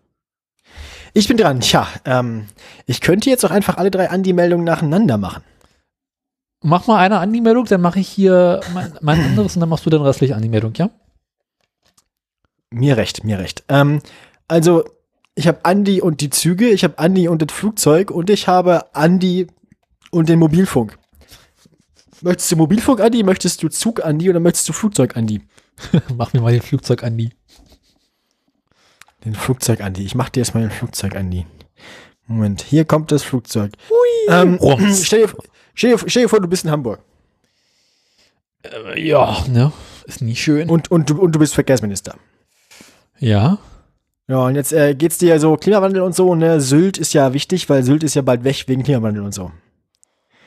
Ich 1.12 1.28
bin 1.28 1.36
dran. 1.36 1.61
Tja, 1.61 1.89
ähm, 2.05 2.47
ich 2.86 3.01
könnte 3.01 3.28
jetzt 3.31 3.44
auch 3.44 3.51
einfach 3.51 3.78
alle 3.78 3.90
drei 3.90 4.11
Andi-Meldungen 4.11 4.65
nacheinander 4.65 5.19
machen. 5.19 5.43
Mach 6.62 6.86
mal 6.86 6.98
eine 6.98 7.19
Anmeldung, 7.19 7.65
dann 7.66 7.81
mache 7.81 8.01
ich 8.01 8.09
hier 8.09 8.61
mein, 8.74 8.93
mein 9.01 9.20
anderes 9.20 9.57
und 9.57 9.61
dann 9.61 9.69
machst 9.69 9.85
du 9.86 9.90
dann 9.90 10.03
restliche 10.03 10.35
Anmeldung, 10.36 10.73
ja? 10.74 10.90
Mir 12.70 12.97
recht, 12.97 13.24
mir 13.24 13.39
recht. 13.39 13.65
Ähm, 13.69 14.01
also, 14.48 14.85
ich 15.37 15.47
habe 15.47 15.65
Andi 15.65 16.01
und 16.01 16.21
die 16.21 16.31
Züge, 16.31 16.69
ich 16.71 16.83
habe 16.83 16.99
Andi 16.99 17.29
und 17.29 17.43
das 17.43 17.55
Flugzeug 17.57 18.11
und 18.11 18.31
ich 18.31 18.49
habe 18.49 18.95
Andi 18.95 19.47
und 20.11 20.29
den 20.29 20.39
Mobilfunk. 20.39 20.99
Möchtest 22.23 22.51
du 22.51 22.57
Mobilfunk, 22.57 23.01
Andi? 23.01 23.23
Möchtest 23.23 23.63
du 23.63 23.69
Zug, 23.69 24.05
Andi? 24.05 24.31
Oder 24.31 24.41
möchtest 24.41 24.69
du 24.69 24.73
Flugzeug, 24.73 25.17
Andi? 25.17 25.43
Mach 26.17 26.33
mir 26.33 26.41
mal 26.41 26.53
den 26.53 26.63
Flugzeug 26.63 27.05
Andi. 27.05 27.31
Den 29.25 29.35
Flugzeug, 29.35 29.81
Andi. 29.83 30.05
Ich 30.05 30.15
mach 30.15 30.29
dir 30.31 30.41
jetzt 30.41 30.55
mal 30.55 30.61
den 30.61 30.71
Flugzeug, 30.71 31.15
Andi. 31.17 31.47
Moment, 32.27 32.63
hier 32.63 32.85
kommt 32.85 33.13
das 33.13 33.23
Flugzeug. 33.23 33.73
Ähm, 34.29 34.55
Rums. 34.55 35.05
stell, 35.07 35.27
dir, 35.27 35.33
stell, 35.75 35.91
dir, 35.97 35.99
stell 36.09 36.23
dir 36.23 36.29
vor, 36.29 36.41
du 36.41 36.49
bist 36.49 36.65
in 36.65 36.71
Hamburg 36.71 37.01
Äh, 38.63 39.01
ja, 39.07 39.45
ne? 39.49 39.73
Ist 40.07 40.23
nie 40.23 40.37
schön. 40.37 40.71
und, 40.71 40.91
und, 40.91 41.11
du, 41.11 41.21
und 41.21 41.33
du 41.33 41.39
bist 41.39 41.55
Verkehrsminister. 41.55 42.17
ja. 43.19 43.59
Ja, 44.28 44.44
und 44.47 44.57
jetzt 44.57 44.73
äh, 44.73 44.94
geht's 44.94 45.19
dir 45.19 45.39
so 45.39 45.57
Klimawandel 45.57 46.03
und 46.03 46.15
so, 46.15 46.35
ne? 46.35 46.61
Sylt 46.61 46.98
ist 46.98 47.12
ja 47.12 47.32
wichtig, 47.32 47.69
weil 47.69 47.85
Sylt 47.85 48.03
ist 48.03 48.15
ja 48.15 48.23
bald 48.23 48.43
weg 48.43 48.65
wegen 48.66 48.82
Klimawandel 48.82 49.23
und 49.23 49.32
so. 49.32 49.53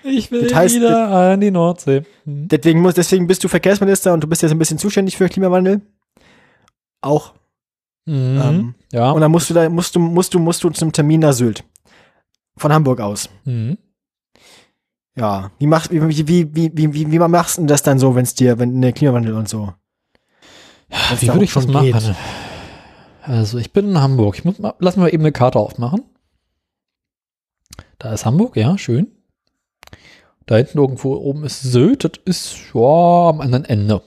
Ich 0.04 0.32
will 0.32 0.44
Das 0.44 0.56
heißt, 0.56 0.76
wieder 0.76 1.10
an 1.10 1.40
die 1.40 1.52
Nordsee. 1.52 2.04
Hm. 2.26 2.48
Deswegen, 2.48 2.82
muss, 2.82 2.94
deswegen 2.94 3.28
bist 3.28 3.44
du 3.44 3.48
Verkehrsminister 3.48 4.14
und 4.14 4.24
du 4.24 4.28
bist 4.28 4.42
jetzt 4.42 4.52
ein 4.52 4.60
bisschen 4.60 4.78
zuständig 4.78 5.18
für 5.18 5.30
Klimawandel. 5.30 5.82
Auch. 7.02 7.34
Mhm. 8.06 8.42
Ähm, 8.44 8.76
ja. 8.92 9.12
Und 9.12 9.22
dann 9.22 9.32
musst 9.32 9.50
du 9.50 9.54
da, 9.54 9.70
musst 9.70 9.96
du, 9.96 10.00
musst 10.00 10.34
du, 10.34 10.40
musst 10.40 10.64
du 10.64 10.70
zum 10.72 10.92
Termin 10.92 11.22
nach 11.22 11.34
Sylt. 11.34 11.64
Von 12.58 12.74
Hamburg 12.74 13.00
aus. 13.00 13.30
Mhm. 13.46 13.78
Ja. 15.16 15.52
Wie 15.60 15.68
machst, 15.68 15.92
wie, 15.92 16.02
wie, 16.02 16.28
wie, 16.28 16.72
wie, 16.76 16.94
wie, 16.94 17.12
wie, 17.12 17.20
machst 17.20 17.58
du 17.58 17.66
das 17.66 17.84
dann 17.84 18.00
so, 18.00 18.16
wenn 18.16 18.24
es 18.24 18.34
dir, 18.34 18.58
wenn 18.60 18.82
der 18.82 18.94
Klimawandel 18.94 19.34
und 19.34 19.48
so? 19.48 19.74
Wenn's 21.10 21.22
Wie 21.22 21.28
würde 21.28 21.44
ich 21.44 21.54
das 21.54 21.68
machen? 21.68 21.92
geht. 21.92 22.16
Also, 23.22 23.58
ich 23.58 23.74
bin 23.74 23.90
in 23.90 24.02
Hamburg. 24.02 24.36
Ich 24.38 24.46
muss 24.46 24.60
mal, 24.60 24.74
lass 24.80 24.96
mal 24.96 25.14
eben 25.14 25.24
eine 25.24 25.32
Karte 25.32 25.60
aufmachen. 25.60 26.04
Da 27.98 28.14
ist 28.14 28.26
Hamburg, 28.26 28.56
ja, 28.56 28.78
schön. 28.78 29.08
Da 30.46 30.56
hinten 30.58 30.80
irgendwo 30.80 31.16
oben 31.16 31.44
ist 31.44 31.62
Sylt. 31.62 32.06
Das 32.06 32.14
ist 32.26 32.74
ja 32.74 33.30
am 33.30 33.42
anderen 33.42 33.66
Ende. 33.66 34.02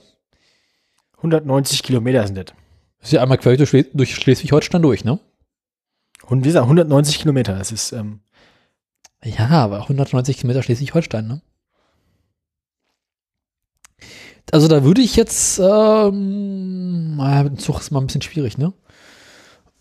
190 1.17 1.83
Kilometer 1.83 2.25
sind 2.25 2.35
das. 2.37 2.45
Das 2.99 3.09
ist 3.09 3.11
ja 3.13 3.21
einmal 3.21 3.37
quer 3.37 3.55
durch 3.55 4.15
Schleswig-Holstein 4.15 4.81
durch, 4.81 5.05
ne? 5.05 5.19
Und 6.25 6.43
wie 6.43 6.47
gesagt, 6.47 6.63
190 6.63 7.19
Kilometer. 7.19 7.57
Das 7.57 7.71
ist, 7.71 7.91
ähm, 7.91 8.21
Ja, 9.23 9.49
aber 9.49 9.81
190 9.83 10.37
Kilometer 10.37 10.63
Schleswig-Holstein, 10.63 11.27
ne? 11.27 11.41
Also 14.51 14.67
da 14.67 14.83
würde 14.83 15.01
ich 15.01 15.15
jetzt, 15.15 15.59
ähm, 15.59 17.15
naja, 17.15 17.43
mit 17.43 17.53
dem 17.53 17.59
Zug 17.59 17.79
ist 17.79 17.91
mal 17.91 18.01
ein 18.01 18.07
bisschen 18.07 18.21
schwierig, 18.21 18.57
ne? 18.57 18.73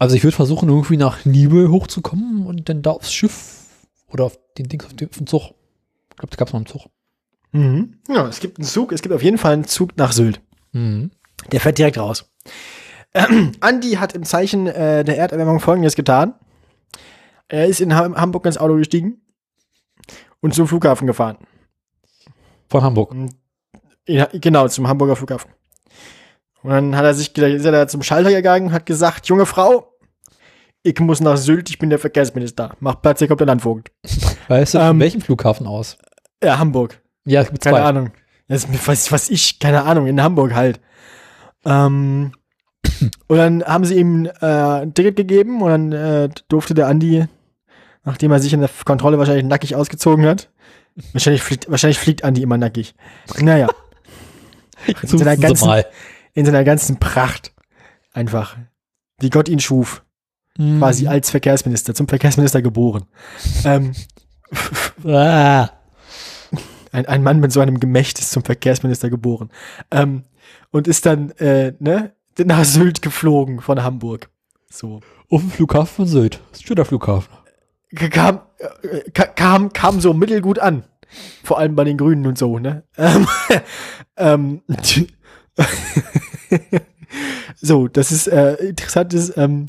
Also 0.02 0.16
ich 0.16 0.24
würde 0.24 0.34
versuchen, 0.34 0.68
irgendwie 0.68 0.96
nach 0.96 1.24
Nibel 1.24 1.70
hochzukommen 1.70 2.44
und 2.44 2.68
dann 2.68 2.82
da 2.82 2.90
aufs 2.90 3.12
Schiff 3.12 3.68
oder 4.08 4.24
auf 4.24 4.36
den 4.58 4.68
Ding 4.68 4.82
auf 4.82 4.92
den, 4.94 5.08
Zug. 5.28 5.54
Ich 6.10 6.16
glaube, 6.16 6.30
da 6.30 6.36
gab 6.36 6.48
es 6.48 6.52
mal 6.52 6.56
einen 6.56 6.66
Zug. 6.66 6.86
mhm. 7.52 8.00
ja, 8.08 8.26
es 8.26 8.40
gibt 8.40 8.58
einen 8.58 8.66
Zug, 8.66 8.90
es 8.90 9.00
gibt 9.00 9.14
auf 9.14 9.22
jeden 9.22 9.38
Fall 9.38 9.52
einen 9.52 9.64
Zug 9.64 9.96
nach 9.96 10.10
Sylt. 10.10 10.40
Mhm. 10.72 11.12
Der 11.52 11.60
fährt 11.60 11.78
direkt 11.78 11.98
raus. 11.98 12.28
Ähm, 13.14 13.52
Andi 13.60 13.92
hat 13.92 14.12
im 14.16 14.24
Zeichen 14.24 14.66
äh, 14.66 15.04
der 15.04 15.18
Erderwärmung 15.18 15.60
Folgendes 15.60 15.94
getan. 15.94 16.34
Er 17.46 17.68
ist 17.68 17.80
in 17.80 17.94
Ham 17.94 18.16
Hamburg 18.16 18.44
ins 18.46 18.58
Auto 18.58 18.74
gestiegen 18.74 19.20
und 20.40 20.52
zum 20.52 20.66
Flughafen 20.66 21.06
gefahren. 21.06 21.38
Von 22.68 22.82
Hamburg. 22.82 23.14
Ja, 24.08 24.28
genau, 24.32 24.66
zum 24.66 24.88
Hamburger 24.88 25.14
Flughafen. 25.14 25.52
Und 26.64 26.70
dann 26.70 26.96
hat 26.96 27.04
er 27.04 27.14
sich 27.14 27.38
ist 27.38 27.64
er 27.64 27.70
da 27.70 27.86
zum 27.86 28.02
Schalter 28.02 28.30
gegangen 28.30 28.68
und 28.68 28.72
hat 28.72 28.86
gesagt, 28.86 29.26
junge 29.28 29.46
Frau, 29.46 29.91
ich 30.82 30.98
muss 31.00 31.20
nach 31.20 31.36
Sylt, 31.36 31.70
ich 31.70 31.78
bin 31.78 31.90
der 31.90 31.98
Verkehrsminister. 31.98 32.74
Mach 32.80 33.00
Platz, 33.00 33.18
hier 33.20 33.28
kommt 33.28 33.40
der 33.40 33.46
Landvogt. 33.46 33.90
Weißt 34.48 34.74
du, 34.74 34.78
Ähm, 34.78 34.86
von 34.88 35.00
welchem 35.00 35.20
Flughafen 35.20 35.66
aus? 35.66 35.96
Ja, 36.42 36.58
Hamburg. 36.58 37.00
Ja, 37.24 37.42
es 37.42 37.50
gibt 37.50 37.62
Keine 37.62 37.76
zwei. 37.76 37.82
Ahnung. 37.84 38.12
Das 38.48 38.64
ist, 38.64 38.88
was, 38.88 39.12
was 39.12 39.30
ich, 39.30 39.58
keine 39.60 39.84
Ahnung, 39.84 40.06
in 40.06 40.20
Hamburg 40.22 40.54
halt. 40.54 40.80
Ähm, 41.64 42.32
und 43.28 43.36
dann 43.36 43.62
haben 43.64 43.84
sie 43.84 43.94
ihm 43.98 44.26
äh, 44.40 44.46
ein 44.46 44.94
Ticket 44.94 45.16
gegeben 45.16 45.62
und 45.62 45.70
dann 45.70 45.92
äh, 45.92 46.28
durfte 46.48 46.74
der 46.74 46.88
Andi, 46.88 47.26
nachdem 48.04 48.32
er 48.32 48.40
sich 48.40 48.52
in 48.52 48.60
der 48.60 48.70
Kontrolle 48.84 49.18
wahrscheinlich 49.18 49.44
nackig 49.46 49.76
ausgezogen 49.76 50.26
hat, 50.26 50.50
wahrscheinlich 51.12 51.42
fliegt, 51.42 51.70
wahrscheinlich 51.70 51.98
fliegt 51.98 52.24
Andi 52.24 52.42
immer 52.42 52.58
nackig. 52.58 52.94
Naja, 53.40 53.68
So, 55.04 55.16
seiner 55.16 55.36
ganzen- 55.36 55.84
in 56.34 56.44
seiner 56.44 56.64
ganzen 56.64 56.98
Pracht. 56.98 57.52
Einfach. 58.12 58.56
Wie 59.20 59.30
Gott 59.30 59.48
ihn 59.48 59.60
schuf. 59.60 60.02
Mhm. 60.58 60.78
Quasi 60.78 61.06
als 61.08 61.30
Verkehrsminister, 61.30 61.94
zum 61.94 62.08
Verkehrsminister 62.08 62.60
geboren. 62.62 63.04
ähm, 63.64 63.92
Ah. 65.04 65.70
ein, 66.92 67.06
ein 67.06 67.22
Mann 67.22 67.40
mit 67.40 67.52
so 67.52 67.60
einem 67.60 67.80
Gemächt 67.80 68.18
ist 68.18 68.32
zum 68.32 68.44
Verkehrsminister 68.44 69.08
geboren. 69.10 69.50
Ähm, 69.90 70.24
und 70.70 70.88
ist 70.88 71.06
dann, 71.06 71.30
äh, 71.32 71.72
ne, 71.78 72.12
nach 72.44 72.64
Sylt 72.64 73.00
geflogen 73.02 73.60
von 73.60 73.82
Hamburg. 73.82 74.28
So. 74.70 75.00
Auf 75.30 75.40
dem 75.40 75.50
Flughafen 75.50 75.94
von 75.96 76.06
Sylt. 76.06 76.40
Das 76.50 76.58
ist 76.60 76.64
ein 76.64 76.66
schöner 76.68 76.84
Flughafen. 76.84 77.32
Kam, 77.94 78.40
äh, 78.58 79.10
ka- 79.12 79.26
kam, 79.26 79.72
kam 79.72 80.00
so 80.00 80.12
mittelgut 80.14 80.58
an. 80.58 80.84
Vor 81.44 81.58
allem 81.58 81.74
bei 81.76 81.84
den 81.84 81.96
Grünen 81.98 82.26
und 82.26 82.36
so, 82.38 82.58
ne? 82.58 82.84
Ähm, 82.98 83.26
ähm, 84.16 84.62
so, 87.60 87.88
das 87.88 88.12
ist 88.12 88.26
äh, 88.28 88.54
interessant, 88.54 89.12
ist, 89.14 89.36
ähm, 89.36 89.66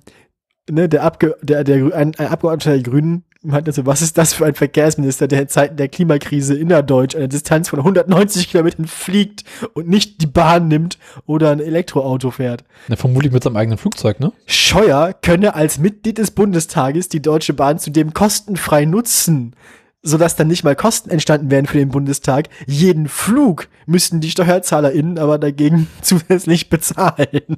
ne, 0.70 0.90
der, 0.90 1.04
Abge 1.04 1.36
der, 1.42 1.64
der 1.64 1.96
ein, 1.96 2.16
ein 2.16 2.28
Abgeordneter 2.28 2.72
der 2.72 2.84
Grünen 2.84 3.24
meinte 3.44 3.72
so, 3.72 3.86
was 3.86 4.02
ist 4.02 4.18
das 4.18 4.34
für 4.34 4.46
ein 4.46 4.56
Verkehrsminister, 4.56 5.28
der 5.28 5.42
in 5.42 5.48
Zeiten 5.50 5.76
der 5.76 5.90
Klimakrise 5.90 6.56
innerdeutsch 6.56 7.16
eine 7.16 7.28
Distanz 7.28 7.70
von 7.70 7.80
190 7.80 8.50
Kilometern 8.50 8.88
fliegt 8.88 9.44
und 9.74 9.90
nicht 9.90 10.22
die 10.22 10.28
Bahn 10.28 10.68
nimmt 10.68 10.98
oder 11.26 11.52
ein 11.52 11.60
Elektroauto 11.60 12.32
fährt. 12.32 12.64
Na, 12.88 12.96
vermutlich 12.96 13.34
mit 13.34 13.44
seinem 13.44 13.58
eigenen 13.58 13.78
Flugzeug, 13.78 14.20
ne? 14.20 14.32
Scheuer 14.46 15.14
könne 15.22 15.56
als 15.56 15.78
Mitglied 15.78 16.18
des 16.18 16.32
Bundestages 16.32 17.10
die 17.10 17.22
Deutsche 17.22 17.54
Bahn 17.54 17.80
zudem 17.80 18.14
kostenfrei 18.14 18.86
nutzen, 18.86 19.56
sodass 20.02 20.36
dann 20.36 20.48
nicht 20.48 20.64
mal 20.64 20.76
Kosten 20.76 21.10
entstanden 21.10 21.52
wären 21.52 21.66
für 21.66 21.78
den 21.78 21.90
Bundestag. 21.90 22.50
Jeden 22.66 23.08
Flug 23.08 23.68
müssten 23.86 24.22
die 24.22 24.32
SteuerzahlerInnen 24.32 25.18
aber 25.18 25.38
dagegen 25.38 25.88
zusätzlich 26.02 26.70
bezahlen. 26.70 27.58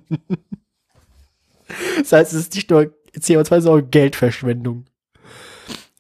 Das 2.00 2.12
heißt, 2.12 2.34
es 2.34 2.40
ist 2.42 2.56
nicht 2.56 2.70
nur 2.70 2.94
CO2, 3.18 3.62
sondern 3.62 3.86
auch 3.86 3.92
Geldverschwendung. 3.92 4.86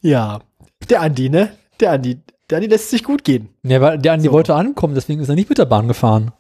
Ja, 0.01 0.41
der 0.89 1.01
Andi, 1.01 1.29
ne? 1.29 1.57
Der 1.79 1.91
Andi, 1.93 2.19
der 2.49 2.57
Andi 2.57 2.67
lässt 2.69 2.89
sich 2.89 3.03
gut 3.03 3.23
gehen. 3.23 3.49
Ja, 3.63 3.81
weil 3.81 3.97
der 3.97 4.13
Andi 4.13 4.27
So. 4.27 4.31
wollte 4.33 4.55
ankommen, 4.55 4.95
deswegen 4.95 5.21
ist 5.21 5.29
er 5.29 5.35
nicht 5.35 5.49
mit 5.49 5.57
der 5.57 5.65
Bahn 5.65 5.87
gefahren. 5.87 6.31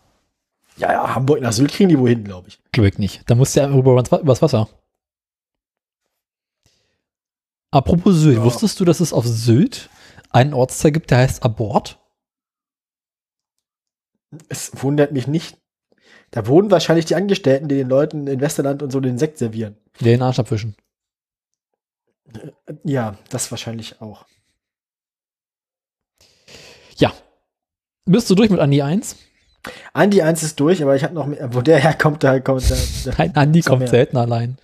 Ja, 0.77 0.91
ja, 0.91 1.15
Hamburg 1.15 1.41
nach 1.41 1.53
Sylt 1.53 1.71
kriegen 1.71 1.89
die 1.89 1.97
wohin, 1.97 2.23
glaube 2.25 2.49
ich. 2.49 2.59
Glaube 2.73 2.89
ich 2.89 2.97
nicht. 2.97 3.21
Da 3.29 3.35
musste 3.35 3.61
er 3.61 3.69
über, 3.69 3.91
übers 4.21 4.41
Wasser. 4.41 4.67
Apropos 7.71 8.15
Sylt, 8.15 8.37
Ja. 8.37 8.43
wusstest 8.43 8.79
du, 8.79 8.85
dass 8.85 8.99
es 8.99 9.13
auf 9.13 9.25
Sylt 9.25 9.89
einen 10.31 10.53
Ortsteil 10.53 10.91
gibt, 10.91 11.11
der 11.11 11.19
heißt 11.19 11.43
Abort? 11.43 11.99
Es 14.49 14.71
wundert 14.83 15.11
mich 15.13 15.27
nicht. 15.27 15.57
Da 16.35 16.45
wohnen 16.47 16.69
wahrscheinlich 16.69 17.05
die 17.05 17.15
Angestellten, 17.15 17.69
die 17.69 17.75
den 17.75 17.87
Leuten 17.87 18.27
in 18.27 18.41
Westerland 18.41 18.83
und 18.83 18.91
so 18.91 18.99
den 18.99 19.17
Sekt 19.17 19.37
servieren. 19.37 19.77
Der 20.01 20.11
den 20.11 20.21
Arsch 20.21 20.37
abwischen. 20.37 20.75
Ja, 22.83 23.17
das 23.29 23.51
wahrscheinlich 23.51 24.01
auch. 24.01 24.25
Ja. 26.97 27.13
Bist 28.03 28.29
du 28.29 28.35
durch 28.35 28.49
mit 28.49 28.59
Andi 28.59 28.81
1? 28.81 29.15
Andi 29.93 30.21
1 30.21 30.43
ist 30.43 30.59
durch, 30.59 30.83
aber 30.83 30.97
ich 30.97 31.05
habe 31.05 31.13
noch 31.13 31.25
mehr. 31.25 31.53
Wo 31.53 31.61
der 31.61 31.79
herkommt, 31.79 32.21
da 32.21 32.37
kommt 32.41 32.69
der. 32.69 32.77
Nein, 33.17 33.31
Andi 33.33 33.61
Komm 33.61 33.69
kommt 33.69 33.81
her. 33.83 33.87
selten 33.87 34.17
allein. 34.17 34.57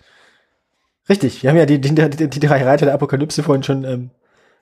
Richtig, 1.08 1.42
wir 1.42 1.52
haben 1.52 1.58
ja 1.58 1.66
die, 1.66 1.80
die, 1.80 1.96
die, 1.96 2.30
die 2.30 2.40
drei 2.42 2.66
Reiter 2.66 2.86
der 2.86 2.96
Apokalypse 2.96 3.44
vorhin 3.44 3.64
schon, 3.64 3.86
ähm, 3.86 4.10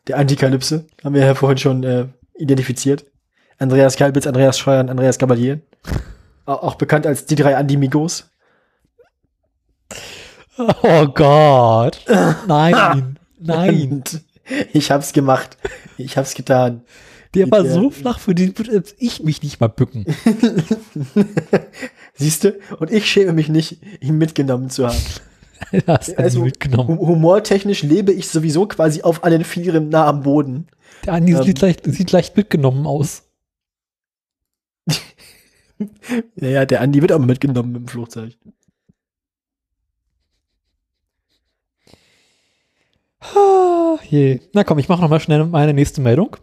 der 0.08 0.18
Antikalypse, 0.18 0.86
haben 1.04 1.16
wir 1.16 1.26
ja 1.26 1.34
vorhin 1.34 1.58
schon 1.58 1.84
äh, 1.84 2.06
identifiziert. 2.36 3.06
Andreas 3.58 3.96
Kalbitz, 3.96 4.28
Andreas 4.28 4.60
Scheuer 4.60 4.82
und 4.82 4.92
Andreas 4.92 5.18
Gabalier. 5.18 5.60
Auch, 6.50 6.76
bekannt 6.76 7.06
als 7.06 7.26
die 7.26 7.36
drei 7.36 7.56
Andimigos. 7.58 8.30
Oh 10.58 11.06
Gott. 11.08 12.00
Nein. 12.48 13.20
Nein. 13.40 14.04
Ich 14.74 14.92
hab's 14.92 15.14
gemacht. 15.14 15.58
Ich 15.98 16.18
hab's 16.18 16.34
getan. 16.34 16.84
Der 17.36 17.50
war 17.52 17.62
Der- 17.64 17.74
so 17.74 17.92
flach, 17.92 18.20
für 18.20 18.34
den 18.34 18.58
würde 18.58 18.84
ich 18.98 19.24
mich 19.24 19.44
nicht 19.44 19.60
mal 19.62 19.68
bücken. 19.70 20.06
Siehst 22.16 22.44
du? 22.44 22.58
Und 22.80 22.92
ich 22.92 23.06
schäme 23.06 23.34
mich 23.34 23.50
nicht, 23.50 23.80
ihn 24.02 24.18
mitgenommen 24.18 24.70
zu 24.70 24.88
haben. 24.88 24.98
Das 25.86 26.08
hat 26.08 26.18
Also, 26.18 26.42
mitgenommen. 26.42 26.98
Hu- 26.98 27.08
Humortechnisch 27.08 27.84
lebe 27.84 28.14
ich 28.14 28.30
sowieso 28.30 28.66
quasi 28.66 29.02
auf 29.04 29.26
allen 29.26 29.44
Vieren 29.44 29.90
nah 29.90 30.08
am 30.08 30.24
Boden. 30.24 30.68
Der 31.06 31.14
Andi 31.14 31.34
ähm, 31.34 31.44
sieht, 31.44 31.60
leicht, 31.60 31.82
sieht 31.86 32.12
leicht 32.14 32.38
mitgenommen 32.38 32.88
aus. 32.88 33.24
Naja, 36.36 36.66
der 36.66 36.82
Andi 36.82 37.02
wird 37.02 37.12
auch 37.12 37.20
mitgenommen 37.20 37.76
im 37.76 37.88
Flugzeug. 37.88 38.36
Ah, 43.22 43.98
je. 44.10 44.40
Na 44.54 44.64
komm, 44.64 44.80
ich 44.80 44.90
mache 44.90 45.02
noch 45.02 45.10
mal 45.10 45.20
schnell 45.20 45.46
meine 45.46 45.74
nächste 45.74 46.02
Meldung. 46.02 46.38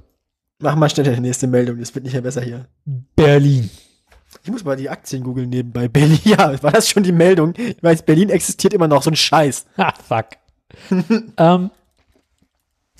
Mach 0.58 0.74
mal 0.74 0.88
schnell 0.88 1.14
die 1.14 1.20
nächste 1.20 1.46
Meldung, 1.46 1.78
das 1.78 1.94
wird 1.94 2.04
nicht 2.04 2.14
mehr 2.14 2.22
besser 2.22 2.42
hier. 2.42 2.66
Berlin. 3.14 3.70
Ich 4.42 4.50
muss 4.50 4.64
mal 4.64 4.76
die 4.76 4.88
Aktien 4.88 5.22
googeln 5.22 5.50
nebenbei. 5.50 5.88
Berlin, 5.88 6.18
ja, 6.24 6.62
war 6.62 6.72
das 6.72 6.88
schon 6.88 7.02
die 7.02 7.12
Meldung? 7.12 7.54
Ich 7.56 7.82
weiß, 7.82 8.02
Berlin 8.02 8.30
existiert 8.30 8.72
immer 8.74 8.88
noch, 8.88 9.02
so 9.02 9.10
ein 9.10 9.16
Scheiß. 9.16 9.66
Ah, 9.76 9.92
fuck. 9.92 10.26
ähm, 11.36 11.70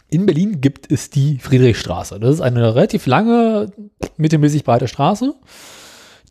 in 0.09 0.25
Berlin 0.27 0.61
gibt 0.61 0.91
es 0.91 1.11
die 1.11 1.39
Friedrichstraße. 1.39 2.21
Das 2.21 2.35
ist 2.37 2.41
eine 2.41 2.75
relativ 2.75 3.07
lange, 3.07 3.73
mittelmäßig 4.17 4.65
breite 4.65 4.89
Straße, 4.89 5.35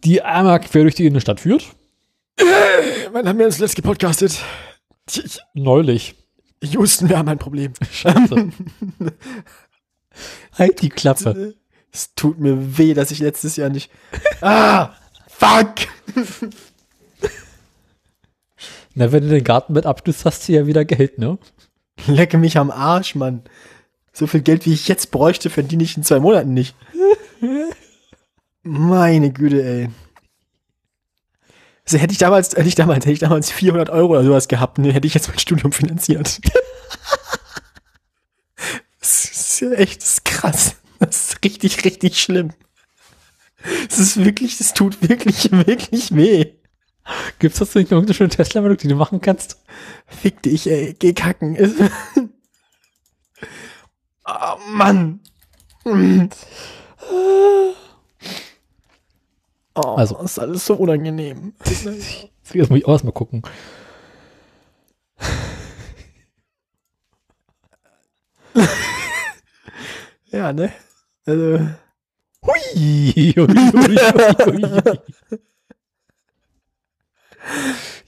die 0.06 0.22
einmal 0.22 0.60
quer 0.62 0.84
durch 0.84 0.96
die 0.96 1.06
Innenstadt 1.06 1.40
führt. 1.42 1.66
Wann 3.12 3.28
haben 3.28 3.40
wir 3.40 3.46
uns 3.46 3.60
letzt 3.60 3.76
gepodcastet? 3.76 4.40
Ich- 5.12 5.40
Neulich. 5.54 6.16
Houston, 6.64 7.10
wir 7.10 7.18
haben 7.18 7.30
ein 7.30 7.38
Problem. 7.38 7.74
Scheiße. 7.92 8.50
halt 10.54 10.82
die 10.82 10.90
Klappe. 10.90 11.56
Es 11.92 12.14
tut 12.16 12.40
mir 12.40 12.78
weh, 12.78 12.94
dass 12.94 13.12
ich 13.12 13.20
letztes 13.20 13.56
Jahr 13.56 13.70
nicht. 13.70 13.90
Ah! 14.42 14.94
Fuck! 15.28 15.76
Na, 18.96 19.12
wenn 19.12 19.24
du 19.24 19.30
den 19.30 19.44
Gartenbett 19.44 19.86
abschließt, 19.86 20.24
hast 20.26 20.48
du 20.48 20.54
ja 20.54 20.66
wieder 20.68 20.86
Geld, 20.86 21.18
ne? 21.20 21.38
Lecke 22.08 22.38
mich 22.38 22.58
am 22.58 22.72
Arsch, 22.72 23.16
Mann. 23.16 23.44
So 24.14 24.28
viel 24.28 24.42
Geld, 24.42 24.66
wie 24.66 24.74
ich 24.74 24.88
jetzt 24.88 25.12
bräuchte, 25.12 25.50
verdiene 25.50 25.84
ich 25.84 25.98
in 25.98 26.04
zwei 26.04 26.20
Monaten 26.20 26.54
nicht. 26.54 26.76
Meine 28.68 29.32
Güte, 29.32 29.64
ey. 29.64 29.90
Also 31.86 32.00
hätte 32.00 32.14
ich 32.14 32.18
damals, 32.18 32.56
hätte 32.56 32.68
ich 32.68 32.74
damals, 32.74 33.06
hätte 33.06 33.14
ich 33.14 33.20
damals 33.20 33.52
400 33.52 33.92
Euro 33.92 34.14
oder 34.14 34.24
sowas 34.24 34.48
gehabt, 34.48 34.80
ne, 34.80 34.92
hätte 34.92 35.06
ich 35.06 35.14
jetzt 35.14 35.28
mein 35.30 35.40
Studium 35.40 35.72
finanziert. 35.72 36.42
Das 39.00 39.26
ist 39.26 39.60
ja 39.60 39.72
echt, 39.74 40.02
das 40.02 40.14
ist 40.14 40.26
krass. 40.26 40.78
Das 40.98 41.28
ist 41.28 41.44
richtig, 41.46 41.86
richtig 41.86 42.20
schlimm. 42.20 42.54
Das 43.88 44.00
ist 44.00 44.26
wirklich, 44.26 44.58
das 44.58 44.74
tut 44.74 45.08
wirklich, 45.08 45.52
wirklich 45.52 46.16
weh. 46.16 46.56
Gibt's 47.38 47.60
das 47.60 47.76
nicht 47.76 47.92
noch 47.92 47.98
irgendeine 47.98 48.16
schöne 48.16 48.30
Tesla-Meldung, 48.30 48.80
die 48.80 48.88
du 48.88 48.96
machen 48.96 49.22
kannst? 49.22 49.62
Fick 50.08 50.42
dich, 50.42 50.68
ey, 50.68 50.96
geh 50.98 51.14
kacken. 51.14 51.56
oh, 54.26 54.58
Mann. 54.70 55.20
Oh, 59.76 59.96
Also. 59.96 60.18
ist 60.20 60.40
alles 60.40 60.66
so 60.66 60.76
unangenehm. 60.76 61.54
Jetzt 62.54 62.70
muss 62.70 62.80
ich 62.80 62.86
auch 62.86 62.94
erst 62.94 63.04
mal 63.04 63.12
gucken. 63.12 63.42
Ja, 70.32 70.52
ne? 70.52 70.72
Also, 71.26 71.60
Hui, 72.46 72.60
hui, 72.76 73.34
hui, 73.38 73.72
hui, 73.72 73.98
hui. 74.46 75.40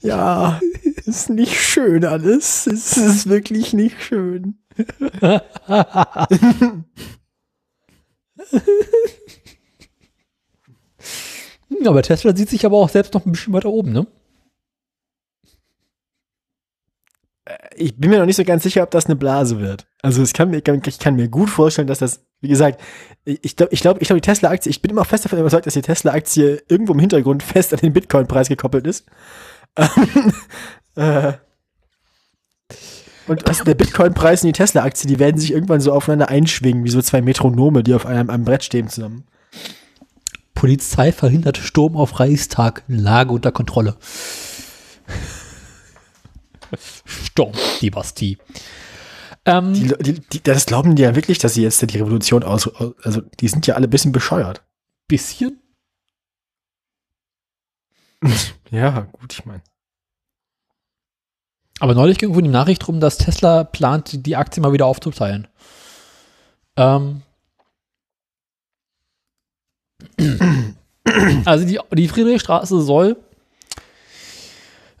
ja, 0.00 0.60
ist 1.06 1.30
nicht 1.30 1.60
schön 1.60 2.04
alles. 2.04 2.66
Es 2.66 2.96
ist 2.96 3.28
wirklich 3.28 3.72
nicht 3.72 4.00
schön. 4.02 4.58
Hm, 11.70 11.86
Aber 11.86 12.02
Tesla 12.02 12.34
sieht 12.36 12.48
sich 12.50 12.64
aber 12.66 12.76
auch 12.78 12.88
selbst 12.88 13.14
noch 13.14 13.26
ein 13.26 13.32
bisschen 13.32 13.52
weiter 13.52 13.70
oben, 13.70 13.92
ne? 13.92 14.06
Ich 17.76 17.96
bin 17.96 18.10
mir 18.10 18.18
noch 18.18 18.26
nicht 18.26 18.36
so 18.36 18.44
ganz 18.44 18.62
sicher, 18.62 18.82
ob 18.82 18.90
das 18.90 19.06
eine 19.06 19.16
Blase 19.16 19.58
wird. 19.58 19.86
Also 20.02 20.22
es 20.22 20.34
kann 20.34 20.50
mir, 20.50 20.58
ich 20.58 20.98
kann 20.98 21.16
mir 21.16 21.28
gut 21.28 21.48
vorstellen, 21.48 21.88
dass 21.88 22.00
das, 22.00 22.20
wie 22.40 22.48
gesagt, 22.48 22.78
ich 23.24 23.56
glaube, 23.56 23.72
ich 23.72 23.80
glaube, 23.80 24.00
ich 24.00 24.08
glaube, 24.08 24.20
die 24.20 24.26
Tesla-Aktie, 24.26 24.68
ich 24.68 24.82
bin 24.82 24.90
immer 24.90 25.04
fest 25.04 25.24
davon 25.24 25.38
überzeugt, 25.38 25.66
dass 25.66 25.74
die 25.74 25.82
Tesla-Aktie 25.82 26.62
irgendwo 26.68 26.92
im 26.92 26.98
Hintergrund 26.98 27.42
fest 27.42 27.72
an 27.72 27.80
den 27.80 27.92
Bitcoin-Preis 27.92 28.48
gekoppelt 28.48 28.86
ist. 28.86 29.06
Ähm, 29.76 30.32
äh, 30.96 31.34
und 33.28 33.46
was 33.46 33.62
der 33.62 33.74
Bitcoin-Preis 33.74 34.42
und 34.42 34.48
die 34.48 34.52
Tesla-Aktie, 34.52 35.06
die 35.06 35.18
werden 35.18 35.38
sich 35.38 35.52
irgendwann 35.52 35.80
so 35.80 35.92
aufeinander 35.92 36.28
einschwingen, 36.30 36.82
wie 36.82 36.88
so 36.88 37.00
zwei 37.02 37.20
Metronome, 37.22 37.82
die 37.82 37.94
auf 37.94 38.06
einem, 38.06 38.30
einem 38.30 38.44
Brett 38.44 38.64
stehen 38.64 38.88
zusammen. 38.88 39.24
Polizei 40.58 41.12
verhindert 41.12 41.56
Sturm 41.56 41.96
auf 41.96 42.18
Reichstag. 42.18 42.82
Lage 42.88 43.32
unter 43.32 43.52
Kontrolle. 43.52 43.96
Sturm, 47.06 47.52
die 47.80 47.90
Bastille. 47.90 48.38
Ähm, 49.44 49.72
Die, 49.72 49.94
die, 50.00 50.14
die, 50.14 50.42
das 50.42 50.66
glauben 50.66 50.96
die 50.96 51.02
ja 51.04 51.14
wirklich, 51.14 51.38
dass 51.38 51.54
sie 51.54 51.62
jetzt 51.62 51.80
die 51.80 51.96
Revolution 51.96 52.42
aus, 52.42 52.68
also 53.04 53.20
die 53.38 53.46
sind 53.46 53.68
ja 53.68 53.76
alle 53.76 53.86
ein 53.86 53.90
bisschen 53.90 54.10
bescheuert. 54.10 54.64
bisschen? 55.06 55.62
Ja, 58.70 59.06
gut, 59.12 59.32
ich 59.32 59.46
meine. 59.46 59.62
Aber 61.78 61.94
neulich 61.94 62.18
ging 62.18 62.30
irgendwo 62.30 62.44
die 62.44 62.52
Nachricht 62.52 62.86
rum, 62.88 62.98
dass 62.98 63.16
Tesla 63.16 63.62
plant, 63.62 64.26
die 64.26 64.34
Aktie 64.36 64.60
mal 64.60 64.72
wieder 64.72 64.86
aufzuteilen. 64.86 65.46
Ähm. 66.76 67.22
Also 71.46 71.64
die, 71.64 71.78
die 71.94 72.08
Friedrichstraße 72.08 72.82
soll 72.82 73.16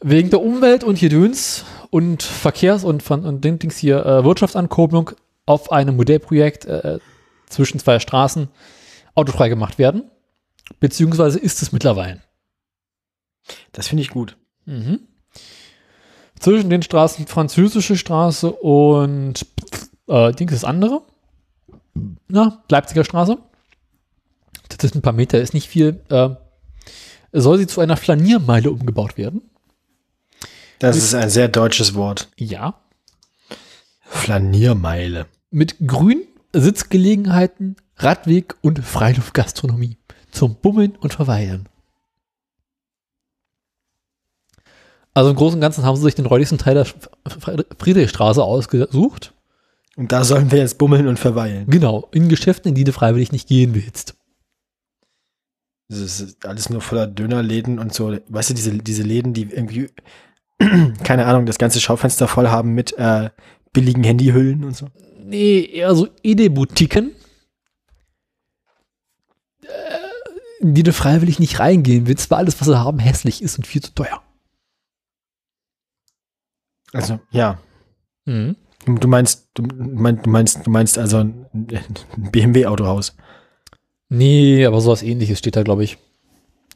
wegen 0.00 0.30
der 0.30 0.40
Umwelt 0.40 0.84
und 0.84 0.98
Gedöns 0.98 1.64
und 1.90 2.22
Verkehrs- 2.22 2.84
und, 2.84 3.02
von, 3.02 3.24
und 3.24 3.44
Dings 3.44 3.76
hier 3.76 4.04
äh, 4.06 4.24
Wirtschaftsankurbelung 4.24 5.10
auf 5.46 5.72
einem 5.72 5.96
Modellprojekt 5.96 6.64
äh, 6.66 6.98
zwischen 7.48 7.78
zwei 7.78 7.98
Straßen 7.98 8.48
autofrei 9.14 9.48
gemacht 9.48 9.78
werden. 9.78 10.10
Beziehungsweise 10.80 11.38
ist 11.38 11.62
es 11.62 11.72
mittlerweile. 11.72 12.20
Das 13.72 13.88
finde 13.88 14.02
ich 14.02 14.10
gut. 14.10 14.36
Mhm. 14.66 15.00
Zwischen 16.38 16.70
den 16.70 16.82
Straßen 16.82 17.26
Französische 17.26 17.96
Straße 17.96 18.52
und 18.52 19.44
äh, 20.06 20.32
Dings 20.32 20.52
ist 20.52 20.64
andere. 20.64 21.02
Na, 22.28 22.62
Leipziger 22.70 23.04
Straße. 23.04 23.38
Das 24.78 24.90
ist 24.90 24.94
ein 24.94 25.02
paar 25.02 25.12
Meter, 25.12 25.40
ist 25.40 25.54
nicht 25.54 25.68
viel. 25.68 26.00
Äh, 26.08 26.30
soll 27.32 27.58
sie 27.58 27.66
zu 27.66 27.80
einer 27.80 27.96
Flaniermeile 27.96 28.70
umgebaut 28.70 29.18
werden? 29.18 29.42
Das 30.78 30.96
ist 30.96 31.14
ein 31.14 31.28
sehr 31.28 31.48
deutsches 31.48 31.94
Wort. 31.94 32.28
Ja. 32.36 32.80
Flaniermeile. 34.00 35.26
mit 35.50 35.76
Grün, 35.86 36.22
Sitzgelegenheiten, 36.52 37.76
Radweg 37.96 38.56
und 38.62 38.78
Freiluftgastronomie 38.78 39.98
zum 40.30 40.56
Bummeln 40.56 40.96
und 40.96 41.12
Verweilen. 41.14 41.68
Also 45.14 45.30
im 45.30 45.36
Großen 45.36 45.56
und 45.56 45.60
Ganzen 45.60 45.84
haben 45.84 45.96
sie 45.96 46.02
sich 46.02 46.14
den 46.14 46.26
räudigsten 46.26 46.58
Teil 46.58 46.74
der 46.74 46.86
Friedrichstraße 47.78 48.42
ausgesucht. 48.42 49.34
Und 49.96 50.12
da 50.12 50.22
sollen 50.22 50.52
wir 50.52 50.58
jetzt 50.58 50.78
bummeln 50.78 51.08
und 51.08 51.18
verweilen. 51.18 51.66
Genau, 51.68 52.08
in 52.12 52.28
Geschäften, 52.28 52.68
in 52.68 52.74
die 52.76 52.84
du 52.84 52.92
freiwillig 52.92 53.32
nicht 53.32 53.48
gehen 53.48 53.74
willst. 53.74 54.14
Das 55.88 55.98
ist 55.98 56.44
alles 56.44 56.68
nur 56.68 56.82
voller 56.82 57.06
Dönerläden 57.06 57.78
und 57.78 57.94
so. 57.94 58.16
Weißt 58.28 58.50
du, 58.50 58.54
diese, 58.54 58.76
diese 58.76 59.02
Läden, 59.02 59.32
die 59.32 59.44
irgendwie, 59.50 59.90
keine 61.02 61.26
Ahnung, 61.26 61.46
das 61.46 61.58
ganze 61.58 61.80
Schaufenster 61.80 62.28
voll 62.28 62.48
haben 62.48 62.74
mit 62.74 62.96
äh, 62.98 63.30
billigen 63.72 64.04
Handyhüllen 64.04 64.64
und 64.64 64.76
so. 64.76 64.88
Nee, 65.24 65.60
eher 65.60 65.94
so 65.94 66.08
Ede-Boutiquen, 66.22 67.12
äh, 69.62 69.68
in 70.60 70.74
die 70.74 70.82
du 70.82 70.92
freiwillig 70.92 71.38
nicht 71.38 71.58
reingehen 71.58 72.06
willst, 72.06 72.30
weil 72.30 72.38
alles, 72.38 72.60
was 72.60 72.68
sie 72.68 72.78
haben, 72.78 72.98
hässlich 72.98 73.42
ist 73.42 73.56
und 73.56 73.66
viel 73.66 73.82
zu 73.82 73.94
teuer. 73.94 74.22
Also, 76.92 77.20
ja. 77.30 77.58
Mhm. 78.26 78.56
Du 78.86 79.08
meinst, 79.08 79.48
du 79.54 79.62
meinst, 79.62 80.24
du 80.24 80.30
meinst, 80.30 80.66
du 80.66 80.70
meinst 80.70 80.98
also 80.98 81.18
ein 81.18 81.46
BMW-Autohaus. 82.16 83.14
Nee, 84.08 84.64
aber 84.64 84.80
sowas 84.80 85.02
ähnliches 85.02 85.38
steht 85.38 85.56
da, 85.56 85.62
glaube 85.62 85.84
ich. 85.84 85.98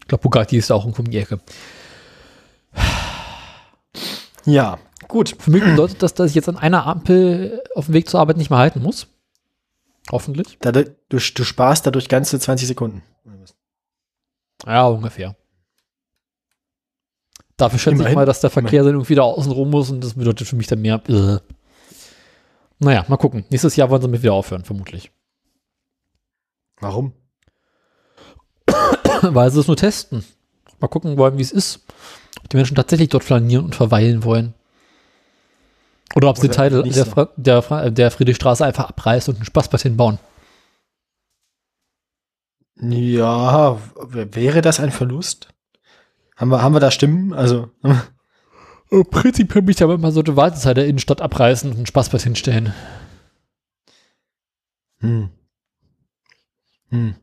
Ich 0.00 0.08
glaube, 0.08 0.22
Bugatti 0.22 0.56
ist 0.56 0.70
auch 0.70 0.84
um 0.84 1.10
die 1.10 1.18
Ecke. 1.18 1.40
Ja, 4.44 4.78
gut. 5.08 5.36
Für 5.38 5.50
mich 5.50 5.62
bedeutet 5.62 6.02
das, 6.02 6.14
dass 6.14 6.30
ich 6.30 6.34
jetzt 6.34 6.48
an 6.48 6.58
einer 6.58 6.86
Ampel 6.86 7.62
auf 7.74 7.86
dem 7.86 7.94
Weg 7.94 8.08
zur 8.08 8.20
Arbeit 8.20 8.36
nicht 8.36 8.50
mehr 8.50 8.58
halten 8.58 8.82
muss. 8.82 9.06
Hoffentlich. 10.10 10.58
Dadurch, 10.60 10.90
du, 11.08 11.18
du 11.18 11.44
sparst 11.44 11.86
dadurch 11.86 12.08
ganze 12.08 12.38
20 12.38 12.66
Sekunden. 12.66 13.02
Ja, 14.66 14.86
ungefähr. 14.86 15.36
Dafür 17.56 17.78
schätze 17.78 17.94
Immerhin. 17.96 18.12
ich 18.12 18.16
mal, 18.16 18.26
dass 18.26 18.40
der 18.40 18.50
Verkehr 18.50 18.82
dann 18.82 18.94
irgendwie 18.94 19.14
da 19.14 19.22
außen 19.22 19.52
rum 19.52 19.70
muss 19.70 19.90
und 19.90 20.02
das 20.02 20.14
bedeutet 20.14 20.48
für 20.48 20.56
mich 20.56 20.66
dann 20.66 20.80
mehr. 20.80 21.00
Äh. 21.08 21.38
Naja, 22.78 23.04
mal 23.08 23.16
gucken. 23.16 23.44
Nächstes 23.50 23.76
Jahr 23.76 23.90
wollen 23.90 24.02
sie 24.02 24.08
mit 24.08 24.22
wieder 24.22 24.32
aufhören, 24.32 24.64
vermutlich. 24.64 25.12
Warum? 26.80 27.12
Weil 29.22 29.50
sie 29.50 29.60
es 29.60 29.66
nur 29.66 29.76
testen. 29.76 30.24
Mal 30.80 30.88
gucken 30.88 31.16
wollen, 31.16 31.38
wie 31.38 31.42
es 31.42 31.52
ist. 31.52 31.80
Ob 32.40 32.48
die 32.48 32.56
Menschen 32.56 32.74
tatsächlich 32.74 33.08
dort 33.08 33.24
flanieren 33.24 33.66
und 33.66 33.74
verweilen 33.74 34.24
wollen. 34.24 34.54
Oder 36.14 36.28
ob 36.28 36.38
sie 36.38 36.48
Oder 36.48 36.56
Teile 36.56 36.82
der, 36.82 37.04
so. 37.04 37.28
der, 37.36 37.90
der 37.90 38.10
Friedrichstraße 38.10 38.64
einfach 38.64 38.88
abreißen 38.88 39.32
und 39.32 39.38
einen 39.38 39.46
Spaßplatz 39.46 39.82
hinbauen. 39.82 40.18
Ja, 42.80 43.78
wäre 44.10 44.60
das 44.60 44.80
ein 44.80 44.90
Verlust? 44.90 45.48
Haben 46.36 46.50
wir, 46.50 46.62
haben 46.62 46.74
wir 46.74 46.80
da 46.80 46.90
Stimmen? 46.90 47.32
Also. 47.32 47.70
Im 48.90 49.06
Prinzip 49.08 49.50
könnte 49.50 49.70
ich 49.70 49.82
aber 49.82 50.10
so 50.10 50.20
eine 50.20 50.36
Wartezeit 50.36 50.76
der 50.76 50.86
Innenstadt 50.86 51.22
abreißen 51.22 51.70
und 51.70 51.76
einen 51.76 51.86
Spaßplatz 51.86 52.24
hinstellen. 52.24 52.74
Hm. 54.98 55.30
Hm. 56.90 57.14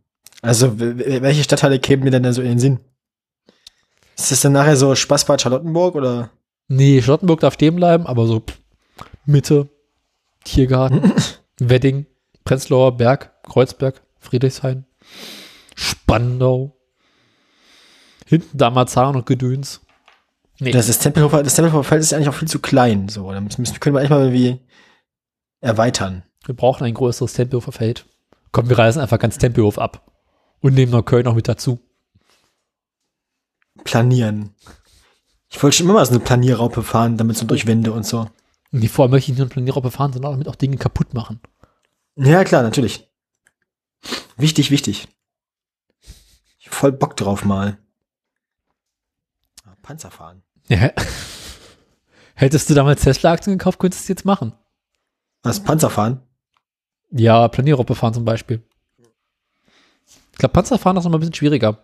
Also, 0.42 0.80
welche 0.80 1.44
Stadtteile 1.44 1.80
kämen 1.80 2.04
mir 2.04 2.12
denn 2.12 2.24
da 2.24 2.32
so 2.32 2.42
in 2.42 2.50
den 2.50 2.60
Sinn? 2.60 2.80
Ist 4.18 4.32
das 4.32 4.42
dann 4.42 4.54
nachher 4.54 4.78
so 4.78 4.96
Spaßbad 4.96 5.42
Charlottenburg 5.42 5.96
oder? 5.96 6.32
Nee, 6.68 7.02
Charlottenburg 7.02 7.40
darf 7.42 7.56
stehen 7.56 7.76
bleiben, 7.76 8.06
aber 8.06 8.26
so 8.26 8.44
Mitte, 9.26 9.70
Tiergarten, 10.44 11.14
Wedding, 11.60 12.06
Prenzlauer 12.44 12.96
Berg, 12.98 13.34
Kreuzberg, 13.44 14.02
Friedrichshain, 14.20 14.86
Spandau, 15.76 16.78
hinten 18.26 18.58
Damazan 18.58 19.16
und 19.16 19.26
Gedöns. 19.26 19.82
Nee. 20.60 20.72
Das, 20.72 20.90
ist 20.90 21.00
Tempelhofer, 21.00 21.42
das 21.42 21.56
Tempelhofer 21.56 21.84
Feld 21.84 22.02
ist 22.02 22.14
eigentlich 22.14 22.30
auch 22.30 22.34
viel 22.34 22.48
zu 22.48 22.60
klein. 22.60 23.08
So, 23.08 23.32
da 23.32 23.40
müssen, 23.40 23.64
können 23.80 23.96
wir 23.96 24.00
eigentlich 24.00 24.10
mal 24.10 24.26
irgendwie 24.26 24.60
erweitern. 25.62 26.24
Wir 26.46 26.56
brauchen 26.56 26.84
ein 26.84 26.94
größeres 26.94 27.34
Tempelhofer 27.34 27.72
Feld. 27.72 28.06
Komm, 28.52 28.68
wir 28.68 28.78
reißen 28.78 29.02
einfach 29.02 29.20
ganz 29.20 29.38
Tempelhof 29.38 29.78
ab. 29.80 30.06
Und 30.62 30.74
nehmen 30.74 30.92
noch 30.92 31.04
Köln 31.04 31.26
noch 31.26 31.36
mit 31.36 31.48
dazu. 31.48 31.80
Planieren. 33.84 34.54
Ich 35.50 35.62
wollte 35.64 35.78
schon 35.78 35.86
immer 35.86 35.96
mal 35.96 36.06
so 36.06 36.12
eine 36.12 36.20
Planierraupe 36.20 36.84
fahren, 36.84 37.18
damit 37.18 37.38
so 37.38 37.46
durch 37.46 37.66
Wände 37.66 37.92
und 37.92 38.06
so. 38.06 38.30
Und 38.72 38.82
die 38.82 38.88
vor 38.88 39.04
allem 39.04 39.12
möchte 39.12 39.26
ich 39.26 39.30
nicht 39.30 39.40
nur 39.40 39.46
eine 39.46 39.54
Planierraupe 39.54 39.90
fahren, 39.90 40.14
sondern 40.14 40.30
auch 40.30 40.36
damit 40.36 40.48
auch 40.48 40.56
Dinge 40.56 40.78
kaputt 40.78 41.14
machen. 41.14 41.40
Ja, 42.16 42.44
klar, 42.44 42.62
natürlich. 42.62 43.10
Wichtig, 44.38 44.70
wichtig. 44.72 45.08
Ich 46.60 46.70
voll 46.70 46.92
Bock 46.92 47.16
drauf 47.16 47.46
mal. 47.46 47.78
Panzer 49.82 50.12
fahren. 50.12 50.44
Ja. 50.68 50.92
Hättest 52.36 52.70
du 52.70 52.76
damals 52.76 53.02
Tesla-Aktien 53.02 53.58
gekauft, 53.58 53.80
könntest 53.80 54.02
du 54.02 54.04
es 54.04 54.08
jetzt 54.10 54.26
machen. 54.26 54.54
Was, 55.42 55.64
Panzer 55.64 55.90
fahren? 55.90 56.22
Ja, 57.10 57.48
Planierroppe 57.48 57.96
fahren 57.96 58.14
zum 58.14 58.24
Beispiel. 58.24 58.64
Ich 60.40 60.42
glaube, 60.42 60.54
Panzerfahren 60.54 60.96
ist 60.96 61.04
noch 61.04 61.12
mal 61.12 61.18
ein 61.18 61.20
bisschen 61.20 61.34
schwieriger. 61.34 61.80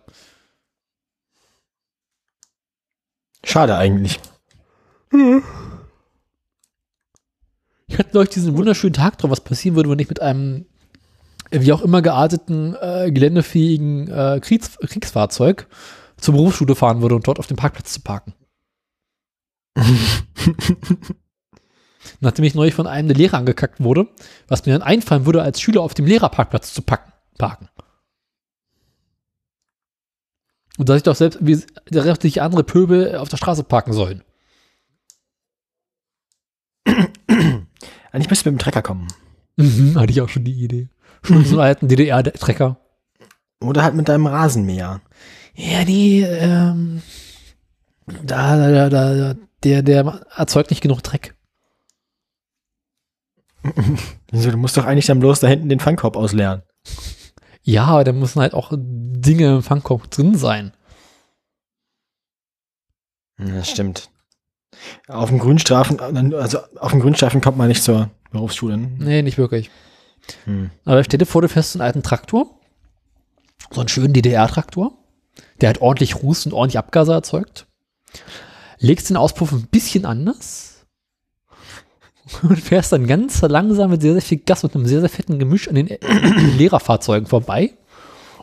Schade 3.44 3.76
eigentlich. 3.76 4.18
Ich 7.86 7.98
hatte 7.98 8.18
euch 8.18 8.30
diesen 8.30 8.56
wunderschönen 8.56 8.94
Tag 8.94 9.18
drauf, 9.18 9.30
was 9.30 9.44
passieren 9.44 9.76
würde, 9.76 9.90
wenn 9.90 9.98
ich 9.98 10.08
mit 10.08 10.22
einem 10.22 10.64
wie 11.50 11.70
auch 11.70 11.82
immer 11.82 12.00
gearteten, 12.00 12.74
äh, 12.80 13.12
geländefähigen 13.12 14.08
äh, 14.08 14.40
Kriegs 14.42 14.78
Kriegsfahrzeug 14.78 15.66
zur 16.16 16.32
Berufsschule 16.32 16.74
fahren 16.74 17.02
würde 17.02 17.16
und 17.16 17.28
dort 17.28 17.38
auf 17.38 17.48
dem 17.48 17.58
Parkplatz 17.58 17.92
zu 17.92 18.00
parken. 18.00 18.32
Nachdem 22.20 22.46
ich 22.46 22.54
neulich 22.54 22.74
von 22.74 22.86
einem 22.86 23.08
der 23.08 23.18
Lehrer 23.18 23.36
angekackt 23.36 23.82
wurde, 23.82 24.08
was 24.48 24.64
mir 24.64 24.72
dann 24.72 24.80
einfallen 24.80 25.26
würde, 25.26 25.42
als 25.42 25.60
Schüler 25.60 25.82
auf 25.82 25.92
dem 25.92 26.06
Lehrerparkplatz 26.06 26.72
zu 26.72 26.80
packen, 26.80 27.12
parken. 27.36 27.68
Und 30.78 30.88
dass 30.88 30.98
ich 30.98 31.02
doch 31.02 31.16
selbst 31.16 31.38
wie 31.40 31.58
restliche 31.90 32.42
andere 32.42 32.64
Pöbel 32.64 33.16
auf 33.16 33.28
der 33.28 33.36
Straße 33.36 33.64
parken 33.64 33.92
sollen. 33.92 34.22
Eigentlich 38.12 38.30
müsste 38.30 38.50
mit 38.50 38.60
dem 38.60 38.62
Trecker 38.62 38.82
kommen. 38.82 39.08
Mhm, 39.56 39.98
hatte 39.98 40.12
ich 40.12 40.20
auch 40.20 40.28
schon 40.28 40.44
die 40.44 40.64
Idee. 40.64 40.88
Schon 41.22 41.44
so 41.46 41.60
alten 41.60 41.88
DDR-Trecker. 41.88 42.78
Oder 43.60 43.82
halt 43.82 43.94
mit 43.94 44.08
deinem 44.08 44.26
Rasenmäher. 44.26 45.00
Ja, 45.54 45.84
die, 45.84 46.20
ähm, 46.20 47.02
da, 48.06 48.56
da, 48.56 48.88
da, 48.88 49.14
da, 49.14 49.34
der, 49.64 49.82
der 49.82 50.26
erzeugt 50.36 50.70
nicht 50.70 50.82
genug 50.82 51.02
Dreck. 51.02 51.34
Du 54.32 54.56
musst 54.56 54.76
doch 54.76 54.84
eigentlich 54.84 55.06
dann 55.06 55.20
bloß 55.20 55.40
da 55.40 55.46
hinten 55.46 55.68
den 55.68 55.80
Fangkorb 55.80 56.16
ausleeren. 56.16 56.62
Ja, 57.66 57.86
aber 57.86 58.04
da 58.04 58.12
müssen 58.12 58.40
halt 58.40 58.54
auch 58.54 58.72
Dinge 58.72 59.56
im 59.56 59.62
Fangkorb 59.62 60.08
drin 60.12 60.36
sein. 60.36 60.72
Das 63.38 63.68
stimmt. 63.68 64.08
Auf 65.08 65.30
dem 65.30 65.40
Grünstreifen, 65.40 65.98
also 66.32 66.60
auf 66.78 66.92
dem 66.92 67.00
Grünstreifen 67.00 67.40
kommt 67.40 67.58
man 67.58 67.66
nicht 67.66 67.82
zur 67.82 68.10
Berufsschule. 68.30 68.78
Ne? 68.78 68.88
Nee, 68.98 69.22
nicht 69.22 69.36
wirklich. 69.36 69.70
Hm. 70.44 70.70
Aber 70.84 71.02
stell 71.02 71.18
dir 71.18 71.26
vor, 71.26 71.42
du 71.42 71.48
fährst 71.48 71.74
einen 71.74 71.82
alten 71.82 72.04
Traktor. 72.04 72.60
So 73.72 73.80
einen 73.80 73.88
schönen 73.88 74.12
DDR-Traktor. 74.12 74.96
Der 75.60 75.68
hat 75.70 75.80
ordentlich 75.80 76.22
Ruß 76.22 76.46
und 76.46 76.52
ordentlich 76.52 76.78
Abgase 76.78 77.12
erzeugt. 77.12 77.66
Legst 78.78 79.10
den 79.10 79.16
Auspuff 79.16 79.50
ein 79.50 79.66
bisschen 79.66 80.06
anders 80.06 80.75
und 82.42 82.60
fährst 82.60 82.92
dann 82.92 83.06
ganz 83.06 83.40
langsam 83.42 83.90
mit 83.90 84.02
sehr, 84.02 84.12
sehr 84.12 84.22
viel 84.22 84.38
Gas 84.38 84.64
und 84.64 84.74
einem 84.74 84.86
sehr, 84.86 85.00
sehr 85.00 85.08
fetten 85.08 85.38
Gemisch 85.38 85.68
an 85.68 85.76
den 85.76 85.88
Leererfahrzeugen 86.58 87.28
vorbei 87.28 87.74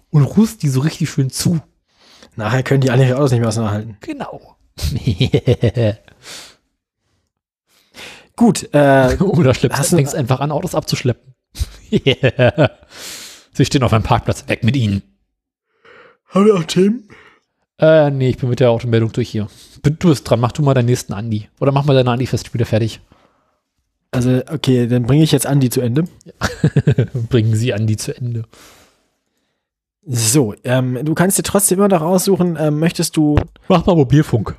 und 0.10 0.24
ruhst 0.24 0.64
die 0.64 0.70
so 0.70 0.80
richtig 0.82 1.10
schön 1.10 1.30
zu. 1.30 1.60
Nachher 2.36 2.64
können 2.64 2.82
die 2.82 2.90
alle 2.92 3.06
ihre 3.06 3.18
Autos 3.18 3.32
nicht 3.32 3.42
mehr 3.42 3.50
auseinanderhalten. 3.50 3.98
Genau. 4.02 4.56
Gut. 8.36 8.74
Äh, 8.74 9.18
Oder 9.20 9.54
schleppst, 9.54 9.92
du 9.92 9.96
fängst 9.96 10.16
einfach 10.16 10.40
an, 10.40 10.52
Autos 10.52 10.74
abzuschleppen. 10.76 11.36
Sie 11.92 13.66
stehen 13.66 13.84
auf 13.84 13.94
einem 13.94 14.04
Parkplatz, 14.04 14.48
weg 14.48 14.64
mit 14.64 14.76
ihnen. 14.76 15.04
Haben 16.30 16.46
wir 16.46 16.56
auch 16.56 16.64
Themen? 16.64 17.08
Äh, 17.78 18.10
nee, 18.10 18.30
ich 18.30 18.38
bin 18.38 18.50
mit 18.50 18.60
der 18.60 18.72
Automeldung 18.72 19.12
durch 19.12 19.30
hier. 19.30 19.48
Du 19.84 19.92
bist 19.92 20.28
dran, 20.28 20.40
mach 20.40 20.52
du 20.54 20.64
mal 20.64 20.74
deinen 20.74 20.86
nächsten 20.86 21.14
Andi. 21.14 21.50
Oder 21.60 21.72
mach 21.72 21.86
mal 21.86 21.94
deine 21.94 22.10
Andi-Festspiele 22.10 22.66
fertig. 22.66 23.02
Also, 24.14 24.42
okay, 24.52 24.88
dann 24.88 25.04
bringe 25.04 25.24
ich 25.24 25.32
jetzt 25.32 25.48
Andi 25.48 25.70
zu 25.70 25.82
Ende. 25.82 26.06
Bringen 27.30 27.56
Sie 27.56 27.74
Andi 27.74 27.98
zu 27.98 28.16
Ende. 28.16 28.44
So, 30.06 30.54
ähm, 30.64 31.00
du 31.04 31.16
kannst 31.16 31.38
dir 31.38 31.44
trotzdem 31.44 31.80
immer 31.80 31.88
noch 31.88 32.02
aussuchen, 32.02 32.58
ähm, 32.60 32.80
möchtest 32.80 33.18
du. 33.18 33.38
Mach 33.68 33.86
mal 33.86 33.96
Mobilfunk. 33.96 34.56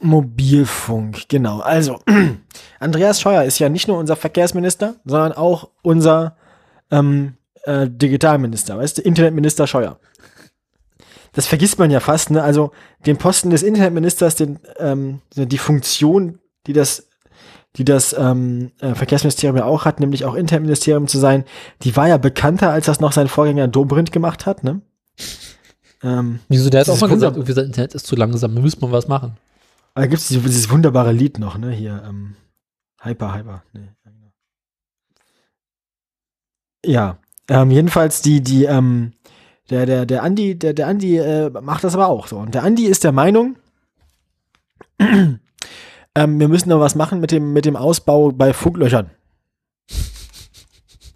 Mobilfunk, 0.00 1.28
genau. 1.28 1.60
Also, 1.60 2.00
Andreas 2.80 3.20
Scheuer 3.20 3.44
ist 3.44 3.58
ja 3.58 3.68
nicht 3.68 3.86
nur 3.86 3.98
unser 3.98 4.16
Verkehrsminister, 4.16 4.96
sondern 5.04 5.32
auch 5.32 5.70
unser 5.82 6.36
ähm, 6.90 7.34
äh, 7.64 7.86
Digitalminister, 7.88 8.78
weißt 8.78 8.98
du, 8.98 9.02
Internetminister 9.02 9.66
Scheuer. 9.66 10.00
Das 11.32 11.46
vergisst 11.46 11.78
man 11.78 11.90
ja 11.90 12.00
fast, 12.00 12.30
ne? 12.30 12.42
Also 12.42 12.72
den 13.06 13.16
Posten 13.16 13.50
des 13.50 13.62
Internetministers, 13.62 14.34
den, 14.34 14.58
ähm, 14.78 15.20
die 15.36 15.58
Funktion, 15.58 16.40
die 16.66 16.72
das, 16.72 17.09
die 17.76 17.84
das 17.84 18.12
ähm, 18.18 18.72
äh, 18.80 18.94
Verkehrsministerium 18.94 19.56
ja 19.56 19.64
auch 19.64 19.84
hat, 19.84 20.00
nämlich 20.00 20.24
auch 20.24 20.34
Internetministerium 20.34 21.06
zu 21.06 21.18
sein, 21.18 21.44
die 21.82 21.96
war 21.96 22.08
ja 22.08 22.18
bekannter, 22.18 22.70
als 22.70 22.86
das 22.86 23.00
noch 23.00 23.12
sein 23.12 23.28
Vorgänger 23.28 23.68
Dobrindt 23.68 24.12
gemacht 24.12 24.46
hat, 24.46 24.64
ne? 24.64 24.80
Ähm, 26.02 26.40
Wieso, 26.48 26.70
der 26.70 26.80
hat 26.80 26.88
auch 26.88 27.00
mal 27.00 27.10
gesagt, 27.10 27.36
irgendwie 27.36 27.52
sein 27.52 27.66
Internet 27.66 27.94
ist 27.94 28.06
zu 28.06 28.16
langsam, 28.16 28.54
da 28.54 28.60
müsste 28.60 28.80
man 28.80 28.92
was 28.92 29.06
machen. 29.06 29.36
Da 29.94 30.06
gibt 30.06 30.20
es 30.20 30.28
dieses, 30.28 30.42
dieses, 30.42 30.70
wunderbare 30.70 31.12
Lied 31.12 31.38
noch, 31.38 31.58
ne? 31.58 31.70
Hier, 31.70 32.02
ähm, 32.08 32.36
Hyper, 33.02 33.34
Hyper. 33.34 33.62
Nee, 33.72 33.90
genau. 34.02 34.32
Ja, 36.84 37.18
ähm, 37.48 37.70
jedenfalls 37.70 38.22
die, 38.22 38.40
die, 38.40 38.64
ähm, 38.64 39.12
der, 39.68 39.86
der, 39.86 40.06
der 40.06 40.22
Andi, 40.22 40.58
der, 40.58 40.72
der 40.72 40.88
Andi 40.88 41.18
äh, 41.18 41.50
macht 41.50 41.84
das 41.84 41.94
aber 41.94 42.08
auch 42.08 42.26
so. 42.26 42.38
Und 42.38 42.54
der 42.54 42.64
Andi 42.64 42.86
ist 42.86 43.04
der 43.04 43.12
Meinung, 43.12 43.56
ähm, 46.14 46.40
wir 46.40 46.48
müssen 46.48 46.68
noch 46.68 46.80
was 46.80 46.94
machen 46.94 47.20
mit 47.20 47.30
dem, 47.30 47.52
mit 47.52 47.64
dem 47.64 47.76
Ausbau 47.76 48.32
bei 48.32 48.52
Funklöchern. 48.52 49.10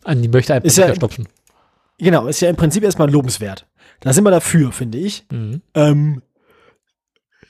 Andi 0.04 0.28
möchte 0.28 0.54
einfach 0.54 0.76
ja, 0.76 0.94
stopfen. 0.94 1.26
Genau, 1.98 2.26
ist 2.26 2.40
ja 2.40 2.50
im 2.50 2.56
Prinzip 2.56 2.84
erstmal 2.84 3.10
lobenswert. 3.10 3.66
Da 4.00 4.12
sind 4.12 4.24
wir 4.24 4.30
dafür, 4.30 4.72
finde 4.72 4.98
ich. 4.98 5.24
Mhm. 5.30 5.62
Ähm, 5.74 6.22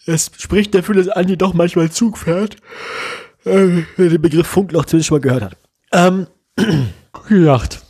es 0.07 0.31
spricht 0.39 0.75
dafür, 0.75 0.95
dass 0.95 1.09
Andi 1.09 1.37
doch 1.37 1.55
manchmal 1.55 1.91
Zug 1.91 2.19
fährt, 2.19 2.59
äh, 3.45 3.83
den 3.99 4.23
Begriff 4.23 4.47
Funkloch 4.47 4.85
zumindest 4.85 5.09
schon 5.09 5.17
mal 5.17 5.23
gehört 5.23 5.43
hat. 5.43 5.57
Ähm, 5.93 6.29
Gedacht. 7.29 7.83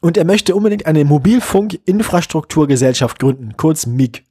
Und 0.00 0.16
er 0.16 0.24
möchte 0.24 0.54
unbedingt 0.54 0.86
eine 0.86 1.04
Mobilfunk-Infrastrukturgesellschaft 1.04 3.18
gründen, 3.18 3.56
kurz 3.56 3.86
MIG. 3.86 4.22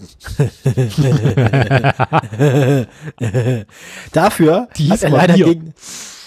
dafür 4.12 4.68
hat 4.88 5.02
er 5.02 5.10
leider 5.10 5.34
gegen, 5.34 5.74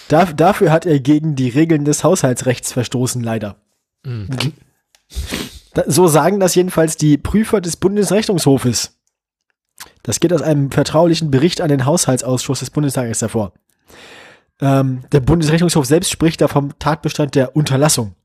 da, 0.07 0.25
dafür 0.25 0.71
hat 0.71 0.85
er 0.85 0.99
gegen 0.99 1.35
die 1.35 1.49
Regeln 1.49 1.85
des 1.85 2.03
Haushaltsrechts 2.03 2.73
verstoßen, 2.73 3.23
leider. 3.23 3.55
Mhm. 4.03 4.27
So 5.87 6.07
sagen 6.07 6.39
das 6.39 6.55
jedenfalls 6.55 6.97
die 6.97 7.17
Prüfer 7.17 7.61
des 7.61 7.77
Bundesrechnungshofes. 7.77 8.97
Das 10.03 10.19
geht 10.19 10.33
aus 10.33 10.41
einem 10.41 10.71
vertraulichen 10.71 11.31
Bericht 11.31 11.61
an 11.61 11.69
den 11.69 11.85
Haushaltsausschuss 11.85 12.59
des 12.59 12.69
Bundestages 12.69 13.21
hervor. 13.21 13.53
Ähm, 14.61 15.03
der 15.11 15.19
Bundesrechnungshof 15.19 15.85
selbst 15.85 16.11
spricht 16.11 16.41
da 16.41 16.47
vom 16.47 16.77
Tatbestand 16.79 17.35
der 17.35 17.55
Unterlassung. 17.55 18.15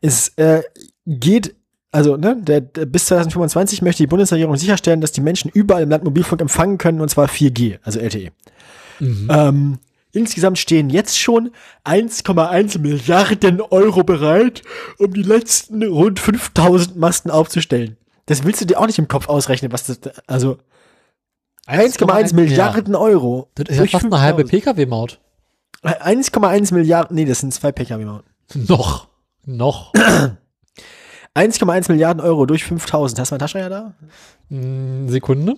Es 0.00 0.28
äh, 0.36 0.62
geht, 1.06 1.54
also 1.96 2.18
ne, 2.18 2.36
der, 2.38 2.60
der, 2.60 2.84
bis 2.84 3.06
2025 3.06 3.80
möchte 3.80 4.02
die 4.02 4.06
Bundesregierung 4.06 4.54
sicherstellen, 4.56 5.00
dass 5.00 5.12
die 5.12 5.22
Menschen 5.22 5.50
überall 5.50 5.82
im 5.82 5.88
Land 5.88 6.04
Mobilfunk 6.04 6.42
empfangen 6.42 6.76
können, 6.76 7.00
und 7.00 7.08
zwar 7.08 7.26
4G, 7.26 7.78
also 7.82 7.98
LTE. 7.98 8.32
Mhm. 9.00 9.28
Ähm, 9.30 9.78
insgesamt 10.12 10.58
stehen 10.58 10.90
jetzt 10.90 11.18
schon 11.18 11.52
1,1 11.86 12.80
Milliarden 12.80 13.62
Euro 13.62 14.04
bereit, 14.04 14.62
um 14.98 15.14
die 15.14 15.22
letzten 15.22 15.82
rund 15.84 16.20
5000 16.20 16.98
Masten 16.98 17.30
aufzustellen. 17.30 17.96
Das 18.26 18.44
willst 18.44 18.60
du 18.60 18.66
dir 18.66 18.78
auch 18.78 18.86
nicht 18.86 18.98
im 18.98 19.08
Kopf 19.08 19.30
ausrechnen, 19.30 19.72
was 19.72 19.84
das, 19.84 20.00
also 20.26 20.58
1,1 21.66 22.34
Milliarden 22.34 22.92
ja. 22.92 23.00
Euro. 23.00 23.48
Das 23.54 23.70
ist 23.70 23.78
ja 23.78 23.86
fast 23.86 24.04
eine 24.04 24.20
halbe 24.20 24.44
Pkw-Maut. 24.44 25.18
1,1 25.82 26.74
Milliarden, 26.74 27.16
nee, 27.16 27.24
das 27.24 27.38
sind 27.38 27.54
zwei 27.54 27.72
Pkw-Maut. 27.72 28.24
Noch. 28.54 29.08
Noch. 29.46 29.94
1,1 31.36 31.90
Milliarden 31.90 32.22
Euro 32.22 32.46
durch 32.46 32.64
5000. 32.64 33.18
Hast 33.18 33.30
du 33.30 33.34
mein 33.34 33.40
Taschenrechner 33.40 33.94
da? 34.48 34.54
Mm, 34.56 35.08
Sekunde. 35.08 35.56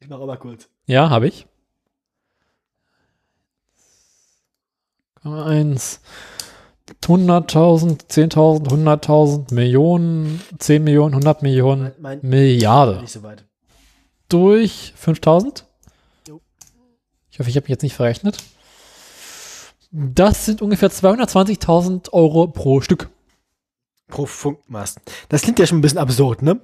Ich 0.00 0.08
mach 0.08 0.20
aber 0.20 0.36
kurz. 0.36 0.68
Ja, 0.86 1.10
habe 1.10 1.28
ich. 1.28 1.46
1, 5.24 6.00
100.000, 7.02 8.08
10.000, 8.08 8.68
100.000, 8.68 9.54
Millionen, 9.54 10.40
10 10.58 10.82
Millionen, 10.82 11.14
100 11.14 11.42
Millionen, 11.42 11.92
mein, 11.98 12.18
mein 12.20 12.20
Milliarde. 12.22 13.00
Nicht 13.00 13.12
so 13.12 13.22
weit. 13.22 13.44
Durch 14.28 14.94
5.000? 15.00 15.64
Ich 17.30 17.38
hoffe, 17.38 17.50
ich 17.50 17.56
habe 17.56 17.64
mich 17.64 17.70
jetzt 17.70 17.82
nicht 17.82 17.94
verrechnet. 17.94 18.38
Das 19.92 20.46
sind 20.46 20.62
ungefähr 20.62 20.90
220.000 20.90 22.12
Euro 22.12 22.48
pro 22.48 22.80
Stück. 22.80 23.10
Pro 24.08 24.24
Funkmast. 24.24 25.00
Das 25.28 25.42
klingt 25.42 25.58
ja 25.58 25.66
schon 25.66 25.78
ein 25.78 25.82
bisschen 25.82 25.98
absurd, 25.98 26.40
ne? 26.40 26.60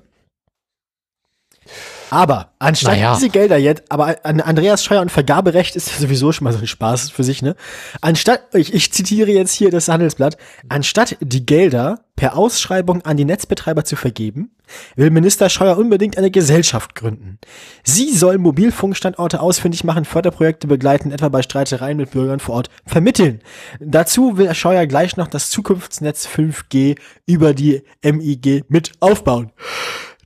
Aber 2.11 2.53
anstatt 2.59 2.95
naja. 2.95 3.15
diese 3.15 3.29
Gelder 3.29 3.57
jetzt, 3.57 3.85
aber 3.91 4.17
an 4.25 4.41
Andreas 4.41 4.85
Scheuer 4.85 5.03
und 5.03 5.11
Vergaberecht 5.11 5.77
ist 5.77 5.99
sowieso 5.99 6.33
schon 6.33 6.45
mal 6.45 6.53
so 6.53 6.59
ein 6.59 6.67
Spaß 6.67 7.11
für 7.11 7.25
sich, 7.25 7.43
ne? 7.43 7.55
Anstatt, 8.01 8.55
ich, 8.55 8.73
ich 8.75 8.93
zitiere 8.93 9.31
jetzt 9.31 9.53
hier 9.53 9.71
das 9.71 9.89
Handelsblatt, 9.89 10.37
anstatt 10.69 11.17
die 11.21 11.45
Gelder 11.45 12.01
per 12.17 12.37
Ausschreibung 12.37 13.03
an 13.03 13.17
die 13.17 13.25
Netzbetreiber 13.25 13.85
zu 13.85 13.95
vergeben, 13.95 14.51
will 14.97 15.11
Minister 15.11 15.49
Scheuer 15.49 15.79
unbedingt 15.79 16.19
eine 16.19 16.31
Gesellschaft 16.31 16.95
gründen. 16.95 17.39
Sie 17.85 18.13
soll 18.13 18.39
Mobilfunkstandorte 18.39 19.41
ausfindig 19.41 19.85
machen, 19.85 20.05
Förderprojekte 20.05 20.67
begleiten, 20.67 21.13
etwa 21.13 21.29
bei 21.29 21.43
Streitereien 21.43 21.97
mit 21.97 22.11
Bürgern 22.11 22.41
vor 22.41 22.57
Ort 22.57 22.71
vermitteln. 22.85 23.41
Dazu 23.79 24.37
will 24.37 24.53
Scheuer 24.55 24.87
gleich 24.87 25.17
noch 25.17 25.29
das 25.29 25.51
Zukunftsnetz 25.51 26.27
5G 26.27 26.99
über 27.27 27.55
die 27.55 27.85
MIG 28.03 28.65
mit 28.69 28.93
aufbauen. 29.01 29.53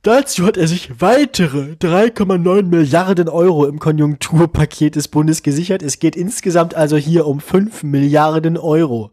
Dazu 0.03 0.45
hat 0.45 0.57
er 0.57 0.67
sich 0.67 0.99
weitere 0.99 1.75
3,9 1.79 2.63
Milliarden 2.63 3.29
Euro 3.29 3.65
im 3.65 3.79
Konjunkturpaket 3.79 4.97
des 4.97 5.07
Bundes 5.07 5.43
gesichert. 5.43 5.81
Es 5.81 5.97
geht 5.97 6.17
insgesamt 6.17 6.75
also 6.75 6.97
hier 6.97 7.25
um 7.25 7.39
5 7.39 7.83
Milliarden 7.83 8.57
Euro. 8.57 9.11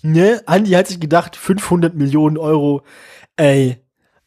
Ne? 0.00 0.42
Andi 0.46 0.70
hat 0.70 0.86
sich 0.86 0.98
gedacht, 0.98 1.36
500 1.36 1.94
Millionen 1.94 2.38
Euro, 2.38 2.80
ey, 3.36 3.76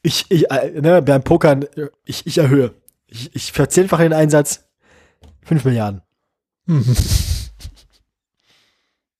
ich, 0.03 0.27
ich, 0.29 0.51
äh, 0.51 0.79
ne, 0.79 1.01
beim 1.01 1.23
Pokern, 1.23 1.65
ich, 2.05 2.27
ich 2.27 2.37
erhöhe. 2.37 2.75
Ich, 3.07 3.35
ich 3.35 3.51
verzehnfache 3.51 4.03
den 4.03 4.13
Einsatz, 4.13 4.69
5 5.45 5.65
Milliarden. 5.65 6.03
Mhm. 6.67 6.95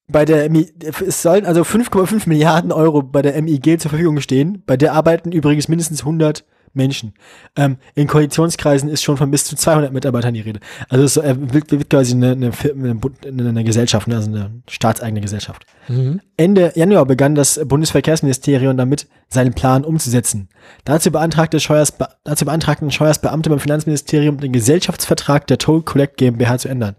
Bei 0.10 0.26
der 0.26 0.48
MI, 0.52 0.72
es 1.06 1.24
sollen 1.24 1.48
also 1.48 1.64
5,5 1.64 2.30
Milliarden 2.30 2.72
Euro 2.72 3.02
bei 3.02 3.22
der 3.22 3.42
MIG 3.42 3.82
zur 3.82 3.90
Verfügung 3.90 4.22
stehen. 4.22 4.64
Bei 4.66 4.78
der 4.78 4.94
arbeiten 4.94 5.34
übrigens 5.34 5.68
mindestens 5.68 6.00
100 6.00 6.46
Menschen. 6.74 7.14
Ähm, 7.56 7.78
in 7.96 8.08
Koalitionskreisen 8.08 8.90
ist 8.90 9.04
schon 9.04 9.18
von 9.18 9.32
bis 9.32 9.46
zu 9.46 9.56
200 9.56 9.92
Mitarbeitern 9.92 10.34
die 10.34 10.42
Rede. 10.42 10.60
Also 10.90 11.04
es 11.04 11.18
äh, 11.18 11.36
wird, 11.38 11.72
wird 11.72 11.90
quasi 11.90 12.14
eine, 12.14 12.32
eine, 12.32 12.52
eine, 12.74 13.50
eine 13.50 13.64
Gesellschaft, 13.64 14.08
ne? 14.08 14.16
also 14.16 14.30
eine 14.30 14.62
staatseigene 14.70 15.22
Gesellschaft. 15.22 15.66
Mhm. 15.88 16.22
Ende 16.38 16.72
Januar 16.76 17.06
begann 17.06 17.36
das 17.36 17.60
Bundesverkehrsministerium 17.66 18.78
damit, 18.78 19.08
seinen 19.30 19.54
Plan 19.54 19.84
umzusetzen. 19.84 20.50
Dazu 20.86 21.12
beantragte 21.12 21.60
Scheuers, 21.60 21.94
dazu 22.24 22.46
beantragten 22.46 22.92
Scheuers 22.92 23.20
Beamte 23.20 23.50
beim 23.50 23.60
Finanzministerium, 23.60 24.40
den 24.40 24.54
Gesellschaftsvertrag 24.54 25.48
der 25.48 25.58
Toll 25.58 25.82
Collect 25.82 26.18
GmbH 26.18 26.60
zu 26.60 26.70
ändern. 26.70 26.96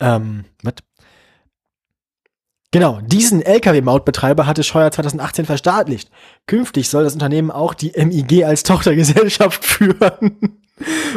Ähm, 0.00 0.44
was? 0.62 0.74
Genau, 2.72 3.00
diesen 3.00 3.42
Lkw-Mautbetreiber 3.42 4.46
hatte 4.46 4.62
Scheuer 4.62 4.92
2018 4.92 5.44
verstaatlicht. 5.44 6.08
Künftig 6.46 6.88
soll 6.88 7.02
das 7.02 7.14
Unternehmen 7.14 7.50
auch 7.50 7.74
die 7.74 7.92
MIG 7.96 8.44
als 8.44 8.62
Tochtergesellschaft 8.64 9.64
führen 9.64 10.58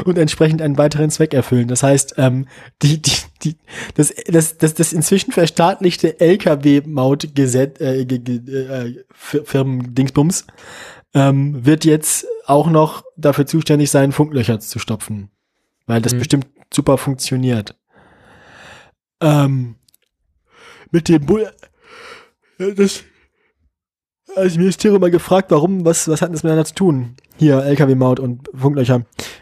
und 0.04 0.18
entsprechend 0.18 0.64
einen 0.64 0.80
weiteren 0.80 1.12
Zweck 1.12 1.34
erfüllen. 1.34 1.68
Das 1.68 1.84
heißt, 1.84 2.16
ähm, 2.18 2.48
die, 2.82 3.02
die, 3.02 3.18
die, 3.44 3.58
das, 3.94 4.14
das, 4.28 4.58
das, 4.58 4.74
das 4.74 4.94
inzwischen 4.94 5.32
verstaatlichte 5.32 6.20
Lkw-Mautgesetz, 6.20 7.80
äh, 7.80 8.02
äh, 8.02 9.04
Firmen-Dingsbums, 9.14 10.48
ähm, 11.14 11.64
wird 11.64 11.86
jetzt 11.86 12.26
auch 12.48 12.68
noch 12.68 13.04
dafür 13.16 13.46
zuständig 13.46 13.92
sein, 13.92 14.12
Funklöcher 14.12 14.60
zu 14.60 14.80
stopfen. 14.80 15.30
Weil 15.86 16.02
das 16.02 16.16
mhm. 16.16 16.20
bestimmt 16.20 16.48
super 16.74 16.98
funktioniert. 16.98 17.76
Ähm, 19.22 19.76
mit 20.94 21.10
dem 21.10 21.26
Bull. 21.26 21.50
Das. 22.58 23.04
Also 24.36 24.58
Ministerium 24.58 25.02
mal 25.02 25.12
gefragt, 25.12 25.52
warum, 25.52 25.86
was, 25.86 26.08
was 26.08 26.22
hat 26.22 26.34
das 26.34 26.44
miteinander 26.44 26.66
zu 26.66 26.74
tun? 26.74 27.16
Hier, 27.38 27.62
LKW-Maut 27.64 28.20
und 28.20 28.50
Funklöcher. 28.56 28.96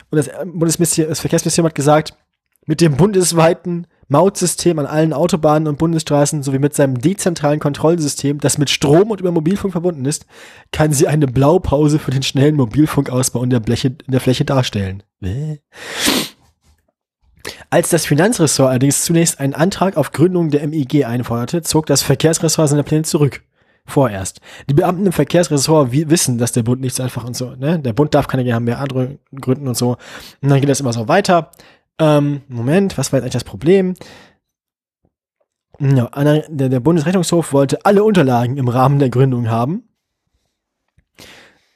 Und 0.09 0.17
das 0.17 0.29
Bundesministerium, 0.45 1.09
das 1.09 1.19
Verkehrsministerium 1.19 1.67
hat 1.67 1.75
gesagt, 1.75 2.17
mit 2.65 2.81
dem 2.81 2.97
bundesweiten 2.97 3.87
Mautsystem 4.07 4.79
an 4.79 4.85
allen 4.85 5.13
Autobahnen 5.13 5.67
und 5.67 5.77
Bundesstraßen 5.77 6.43
sowie 6.43 6.59
mit 6.59 6.73
seinem 6.73 6.99
dezentralen 6.99 7.59
Kontrollsystem, 7.59 8.39
das 8.39 8.57
mit 8.57 8.69
Strom 8.69 9.11
und 9.11 9.21
über 9.21 9.31
Mobilfunk 9.31 9.71
verbunden 9.71 10.05
ist, 10.05 10.25
kann 10.71 10.91
sie 10.91 11.07
eine 11.07 11.27
Blaupause 11.27 11.97
für 11.97 12.11
den 12.11 12.23
schnellen 12.23 12.55
Mobilfunkausbau 12.55 13.43
in 13.43 13.49
der 13.49 13.61
Fläche, 13.61 13.95
in 14.05 14.11
der 14.11 14.19
Fläche 14.19 14.43
darstellen. 14.43 15.03
Als 17.69 17.89
das 17.89 18.05
Finanzressort 18.05 18.69
allerdings 18.69 19.03
zunächst 19.03 19.39
einen 19.39 19.53
Antrag 19.53 19.97
auf 19.97 20.11
Gründung 20.11 20.49
der 20.49 20.68
MIG 20.68 21.05
einforderte, 21.05 21.61
zog 21.61 21.85
das 21.85 22.01
Verkehrsressort 22.01 22.69
seine 22.69 22.84
Pläne 22.84 23.03
zurück. 23.03 23.43
Vorerst. 23.85 24.41
Die 24.69 24.73
Beamten 24.76 25.07
im 25.07 25.11
Verkehrsressort 25.11 25.91
wi- 25.91 26.09
wissen, 26.09 26.38
dass 26.38 26.51
der 26.51 26.61
Bund 26.63 26.81
nichts 26.81 26.99
einfach 26.99 27.23
und 27.26 27.35
so, 27.35 27.55
ne? 27.55 27.80
Der 27.80 27.93
Bund 27.93 28.13
darf 28.13 28.27
keine 28.27 28.43
GmbH 28.43 28.84
grü- 28.85 29.18
gründen 29.39 29.68
und 29.68 29.76
so. 29.76 29.97
Und 30.41 30.49
dann 30.49 30.59
geht 30.59 30.69
das 30.69 30.80
immer 30.81 30.93
so 30.93 31.07
weiter. 31.07 31.49
Ähm, 31.99 32.41
Moment, 32.47 32.97
was 32.97 33.11
war 33.11 33.18
jetzt 33.18 33.23
eigentlich 33.23 33.34
das 33.34 33.43
Problem? 33.43 33.95
Ja, 35.80 36.09
der 36.47 36.80
Bundesrechnungshof 36.80 37.53
wollte 37.53 37.84
alle 37.85 38.03
Unterlagen 38.03 38.57
im 38.57 38.68
Rahmen 38.68 38.99
der 38.99 39.09
Gründung 39.09 39.49
haben 39.49 39.84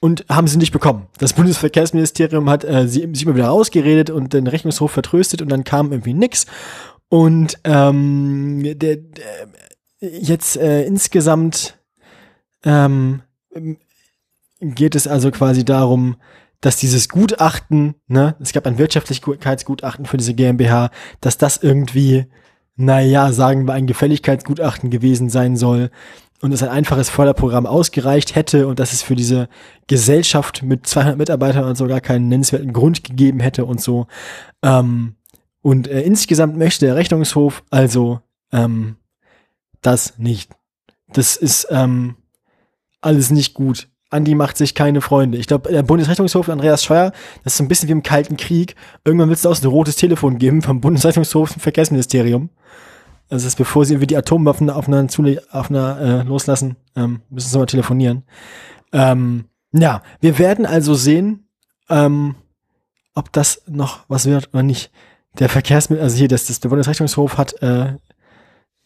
und 0.06 0.24
haben 0.30 0.46
sie 0.48 0.60
nicht 0.60 0.72
bekommen. 0.72 1.08
Das 1.18 1.34
Bundesverkehrsministerium 1.34 2.48
hat 2.48 2.64
äh, 2.64 2.88
sie, 2.88 3.10
sich 3.12 3.24
immer 3.24 3.34
wieder 3.34 3.48
rausgeredet 3.48 4.12
und 4.12 4.34
den 4.34 4.46
Rechnungshof 4.46 4.92
vertröstet 4.92 5.42
und 5.42 5.50
dann 5.50 5.64
kam 5.64 5.92
irgendwie 5.92 6.14
nix. 6.14 6.46
Und 7.10 7.58
ähm, 7.64 8.62
der, 8.62 8.98
der 8.98 9.48
jetzt 10.00 10.58
äh, 10.58 10.84
insgesamt 10.86 11.80
ähm, 12.64 13.24
geht 14.62 14.94
es 14.94 15.08
also 15.08 15.32
quasi 15.32 15.66
darum, 15.66 16.18
dass 16.62 16.78
dieses 16.78 17.10
Gutachten, 17.10 17.96
ne, 18.06 18.36
es 18.40 18.54
gab 18.54 18.68
ein 18.68 18.78
Wirtschaftlichkeitsgutachten 18.78 20.06
für 20.06 20.18
diese 20.18 20.36
GmbH, 20.36 20.92
dass 21.20 21.40
das 21.40 21.58
irgendwie, 21.58 22.28
naja, 22.76 23.32
sagen 23.32 23.68
wir, 23.68 23.74
ein 23.74 23.88
Gefälligkeitsgutachten 23.88 24.92
gewesen 24.92 25.32
sein 25.32 25.58
soll 25.58 25.90
und 26.42 26.52
es 26.52 26.64
ein 26.64 26.70
einfaches 26.70 27.10
Förderprogramm 27.10 27.66
ausgereicht 27.66 28.36
hätte 28.36 28.68
und 28.68 28.80
dass 28.80 28.94
es 28.94 29.02
für 29.02 29.16
diese 29.16 29.48
Gesellschaft 29.88 30.64
mit 30.64 30.86
200 30.86 31.18
Mitarbeitern 31.18 31.64
und 31.64 31.76
so 31.76 31.88
gar 31.88 32.02
keinen 32.02 32.28
nennenswerten 32.28 32.74
Grund 32.74 33.04
gegeben 33.04 33.40
hätte 33.40 33.66
und 33.66 33.82
so. 33.82 34.08
Ähm, 34.62 35.16
und 35.62 35.88
äh, 35.88 36.02
insgesamt 36.02 36.58
möchte 36.58 36.86
der 36.86 36.96
Rechnungshof 36.96 37.64
also 37.72 38.20
ähm, 38.52 38.98
das 39.82 40.18
nicht. 40.18 40.52
Das 41.08 41.38
ist 41.38 41.68
ähm, 41.70 42.16
alles 43.02 43.32
nicht 43.32 43.54
gut. 43.54 43.88
Andi 44.10 44.36
macht 44.36 44.58
sich 44.58 44.76
keine 44.76 45.02
Freunde. 45.02 45.38
Ich 45.38 45.48
glaube, 45.48 45.72
der 45.72 45.84
Bundesrechnungshof 45.84 46.50
Andreas 46.50 46.84
Scheuer, 46.84 47.12
das 47.44 47.54
ist 47.54 47.58
so 47.58 47.64
ein 47.64 47.68
bisschen 47.68 47.90
wie 47.90 47.94
im 47.94 48.04
Kalten 48.04 48.38
Krieg. 48.38 48.76
Irgendwann 49.04 49.30
willst 49.30 49.46
du 49.46 49.50
auch 49.50 49.56
so 49.56 49.68
ein 49.68 49.72
rotes 49.72 49.96
Telefon 49.96 50.38
geben 50.38 50.62
vom 50.62 50.82
Bundesrechnungshof 50.82 51.52
zum 51.52 51.62
Verkehrsministerium. 51.62 52.50
Das 53.30 53.44
ist, 53.44 53.58
bevor 53.58 53.86
sie 53.86 53.94
irgendwie 53.94 54.08
die 54.08 54.18
Atomwaffen 54.18 54.70
auf 54.70 54.88
einer, 54.88 55.08
Zule 55.08 55.42
auf 55.52 55.70
einer 55.70 56.00
äh, 56.00 56.24
loslassen, 56.24 56.76
ähm, 56.96 57.22
müssen 57.30 57.50
sie 57.50 57.58
mal 57.58 57.66
telefonieren. 57.66 58.24
Ähm, 58.94 59.46
ja, 59.72 60.04
wir 60.22 60.38
werden 60.38 60.66
also 60.66 60.94
sehen, 60.94 61.48
ähm, 61.90 62.36
ob 63.16 63.32
das 63.34 63.64
noch 63.68 64.06
was 64.08 64.26
wird 64.26 64.50
oder 64.54 64.64
nicht. 64.64 64.92
Der 65.40 65.50
Verkehrsminister, 65.50 66.04
also 66.04 66.18
hier, 66.18 66.28
das, 66.28 66.46
das, 66.46 66.60
der 66.60 66.70
Bundesrechnungshof 66.70 67.38
hat 67.38 67.62
äh, 67.62 67.96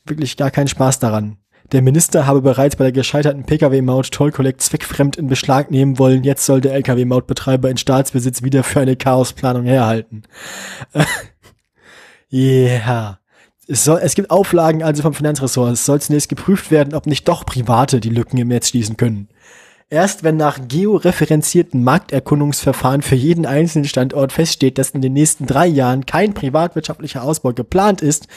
wirklich 0.06 0.38
gar 0.38 0.52
keinen 0.52 0.68
Spaß 0.68 1.00
daran. 1.00 1.38
Der 1.72 1.84
Minister 1.84 2.26
habe 2.26 2.42
bereits 2.42 2.78
bei 2.78 2.86
der 2.86 2.94
gescheiterten 2.94 3.44
Pkw-Maut 3.44 4.10
Toll 4.12 4.32
Collect 4.32 4.62
zweckfremd 4.62 5.18
in 5.18 5.28
Beschlag 5.28 5.70
nehmen 5.70 6.00
wollen. 6.00 6.24
Jetzt 6.24 6.46
soll 6.46 6.62
der 6.62 6.74
Lkw-Mautbetreiber 6.74 7.70
in 7.70 7.78
Staatsbesitz 7.78 8.42
wieder 8.42 8.64
für 8.64 8.80
eine 8.80 8.96
Chaosplanung 8.96 9.66
herhalten. 9.66 10.24
Ja. 12.32 13.19
Es, 13.70 13.84
soll, 13.84 14.00
es 14.02 14.16
gibt 14.16 14.32
Auflagen 14.32 14.82
also 14.82 15.04
vom 15.04 15.14
Finanzressort. 15.14 15.74
Es 15.74 15.86
soll 15.86 16.02
zunächst 16.02 16.28
geprüft 16.28 16.72
werden, 16.72 16.96
ob 16.96 17.06
nicht 17.06 17.28
doch 17.28 17.46
Private 17.46 18.00
die 18.00 18.10
Lücken 18.10 18.38
im 18.40 18.48
Netz 18.48 18.70
schließen 18.70 18.98
können. 18.98 19.30
Erst 19.92 20.24
wenn 20.24 20.38
nach 20.38 20.60
georeferenzierten 20.68 21.84
Markterkundungsverfahren 21.84 23.04
für 23.04 23.16
jeden 23.16 23.46
einzelnen 23.46 23.86
Standort 23.86 24.32
feststeht, 24.32 24.80
dass 24.80 24.92
in 24.92 25.02
den 25.02 25.14
nächsten 25.14 25.46
drei 25.46 25.68
Jahren 25.68 26.08
kein 26.08 26.34
privatwirtschaftlicher 26.34 27.24
Ausbau 27.24 27.54
geplant 27.54 28.02
ist, 28.02 28.28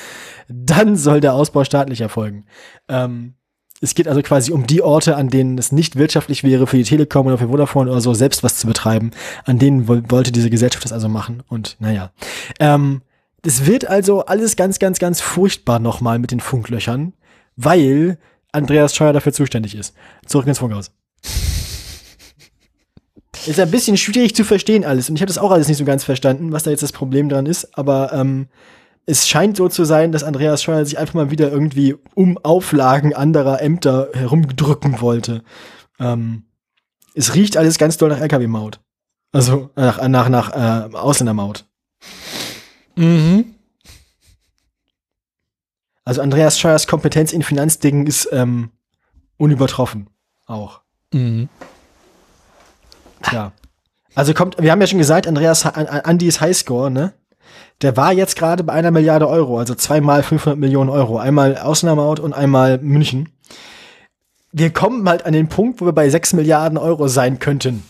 dann 0.49 0.97
soll 0.97 1.21
der 1.21 1.35
Ausbau 1.35 1.65
staatlich 1.65 2.03
erfolgen. 2.03 2.45
Ähm, 2.89 3.35
es 3.81 3.95
geht 3.95 4.09
also 4.09 4.23
quasi 4.23 4.53
um 4.53 4.67
die 4.67 4.83
Orte, 4.83 5.17
an 5.17 5.29
denen 5.29 5.57
es 5.57 5.73
nicht 5.73 5.97
wirtschaftlich 5.97 6.45
wäre, 6.45 6.67
für 6.67 6.77
die 6.77 6.85
Telekom 6.85 7.27
oder 7.27 7.39
für 7.39 7.49
Vodafone 7.49 7.91
oder 7.91 8.01
so 8.01 8.13
selbst 8.13 8.43
was 8.43 8.59
zu 8.59 8.67
betreiben. 8.67 9.11
An 9.45 9.59
denen 9.59 9.89
woll 9.89 10.03
wollte 10.09 10.31
diese 10.31 10.51
Gesellschaft 10.51 10.85
das 10.85 10.93
also 10.93 11.09
machen. 11.09 11.43
Und 11.49 11.77
naja. 11.81 12.13
Ähm, 12.61 13.01
das 13.43 13.67
wird 13.67 13.87
also 13.89 14.25
alles 14.25 14.57
ganz, 14.57 14.79
ganz, 14.79 14.99
ganz 14.99 15.21
furchtbar 15.21 15.79
nochmal 15.79 16.19
mit 16.19 16.31
den 16.31 16.41
Funklöchern, 16.41 17.13
weil 17.57 18.19
Andreas 18.53 18.95
Scheuer 18.95 19.13
dafür 19.13 19.33
zuständig 19.33 19.75
ist. 19.75 19.95
Zurück 20.27 20.47
ins 20.47 20.59
Funkhaus. 20.59 20.93
Ist 23.47 23.59
ein 23.59 23.71
bisschen 23.71 23.97
schwierig 23.97 24.37
zu 24.37 24.45
verstehen 24.45 24.85
alles. 24.85 25.09
Und 25.09 25.17
ich 25.17 25.23
habe 25.23 25.29
das 25.29 25.39
auch 25.39 25.51
alles 25.51 25.67
nicht 25.67 25.79
so 25.79 25.85
ganz 25.85 26.05
verstanden, 26.05 26.53
was 26.53 26.63
da 26.63 26.71
jetzt 26.71 26.85
das 26.85 26.93
Problem 26.93 27.29
dran 27.29 27.47
ist. 27.47 27.77
Aber 27.77 28.13
ähm, 28.13 28.47
es 29.07 29.27
scheint 29.27 29.57
so 29.57 29.69
zu 29.69 29.85
sein, 29.85 30.13
dass 30.13 30.23
Andreas 30.23 30.63
Scheuer 30.63 30.85
sich 30.85 30.99
einfach 30.99 31.15
mal 31.15 31.31
wieder 31.33 31.51
irgendwie 31.51 31.97
um 32.15 32.39
Auflagen 32.39 33.15
anderer 33.15 33.61
Ämter 33.61 34.11
herumdrücken 34.13 35.01
wollte. 35.01 35.43
Ähm, 35.99 36.45
es 37.15 37.35
riecht 37.35 37.57
alles 37.57 37.79
ganz 37.79 37.97
doll 37.97 38.11
nach 38.11 38.21
LKW-Maut. 38.21 38.79
Also 39.33 39.71
nach, 39.75 40.07
nach, 40.07 40.29
nach 40.29 40.53
äh, 40.53 40.95
Ausländermaut. 40.95 41.65
Mhm. 42.97 43.55
Also 46.05 46.21
Andreas 46.21 46.59
Scheuers 46.59 46.87
Kompetenz 46.87 47.33
in 47.33 47.43
Finanzdingen 47.43 48.07
ist 48.07 48.29
ähm, 48.33 48.71
unübertroffen. 49.37 50.09
Auch. 50.47 50.81
Mhm. 51.13 51.49
Tja. 53.23 53.53
Also 54.15 54.35
kommt, 54.35 54.61
wir 54.61 54.71
haben 54.73 54.81
ja 54.81 54.87
schon 54.87 54.99
gesagt, 54.99 55.27
Andreas, 55.27 55.65
An- 55.65 55.87
An- 55.87 56.01
Andys 56.01 56.41
Highscore, 56.41 56.91
ne? 56.91 57.15
Der 57.81 57.97
war 57.97 58.13
jetzt 58.13 58.37
gerade 58.37 58.63
bei 58.65 58.73
einer 58.73 58.91
Milliarde 58.91 59.29
Euro, 59.29 59.59
also 59.59 59.75
zweimal 59.75 60.23
500 60.23 60.59
Millionen 60.59 60.91
Euro. 60.91 61.19
Einmal 61.19 61.57
Ausnahmeout 61.59 62.21
und 62.21 62.33
einmal 62.33 62.79
München. 62.79 63.31
Wir 64.53 64.71
kommen 64.73 65.09
halt 65.09 65.25
an 65.25 65.33
den 65.33 65.49
Punkt, 65.49 65.81
wo 65.81 65.87
wir 65.87 65.93
bei 65.93 66.09
6 66.11 66.35
Milliarden 66.35 66.79
Euro 66.79 67.09
sein 67.09 67.39
könnten. 67.39 67.83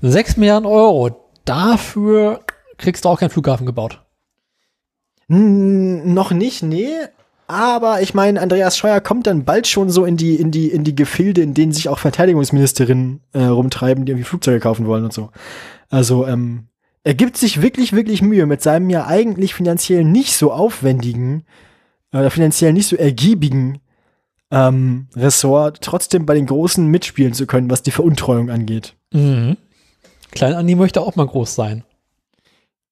6 0.00 0.36
Milliarden 0.38 0.66
Euro. 0.66 1.28
Dafür 1.44 2.40
kriegst 2.78 3.04
du 3.04 3.08
auch 3.10 3.20
keinen 3.20 3.30
Flughafen 3.30 3.66
gebaut. 3.66 4.00
Noch 5.28 6.32
nicht, 6.32 6.62
nee. 6.62 6.88
Aber 7.46 8.02
ich 8.02 8.12
meine, 8.12 8.40
Andreas 8.40 8.76
Scheuer 8.76 9.00
kommt 9.00 9.26
dann 9.26 9.44
bald 9.44 9.66
schon 9.66 9.88
so 9.88 10.04
in 10.04 10.16
die, 10.16 10.36
in 10.36 10.50
die, 10.50 10.68
in 10.68 10.84
die 10.84 10.94
Gefilde, 10.94 11.40
in 11.42 11.54
denen 11.54 11.72
sich 11.72 11.88
auch 11.88 11.98
Verteidigungsministerinnen 11.98 13.20
äh, 13.32 13.44
rumtreiben, 13.44 14.04
die 14.04 14.12
irgendwie 14.12 14.28
Flugzeuge 14.28 14.60
kaufen 14.60 14.86
wollen 14.86 15.04
und 15.04 15.12
so. 15.12 15.30
Also, 15.88 16.26
ähm, 16.26 16.68
er 17.04 17.14
gibt 17.14 17.38
sich 17.38 17.62
wirklich, 17.62 17.94
wirklich 17.94 18.20
Mühe 18.20 18.44
mit 18.44 18.62
seinem 18.62 18.90
ja 18.90 19.06
eigentlich 19.06 19.54
finanziell 19.54 20.04
nicht 20.04 20.34
so 20.34 20.52
aufwendigen, 20.52 21.44
oder 22.12 22.30
finanziell 22.30 22.72
nicht 22.72 22.86
so 22.86 22.96
ergiebigen 22.96 23.80
ähm, 24.50 25.08
Ressort, 25.14 25.80
trotzdem 25.82 26.26
bei 26.26 26.34
den 26.34 26.46
Großen 26.46 26.86
mitspielen 26.86 27.34
zu 27.34 27.46
können, 27.46 27.70
was 27.70 27.82
die 27.82 27.90
Veruntreuung 27.90 28.50
angeht. 28.50 28.94
Mhm. 29.12 29.56
Klein 30.30 30.54
Andi 30.54 30.74
möchte 30.74 31.00
auch 31.00 31.16
mal 31.16 31.26
groß 31.26 31.54
sein. 31.54 31.84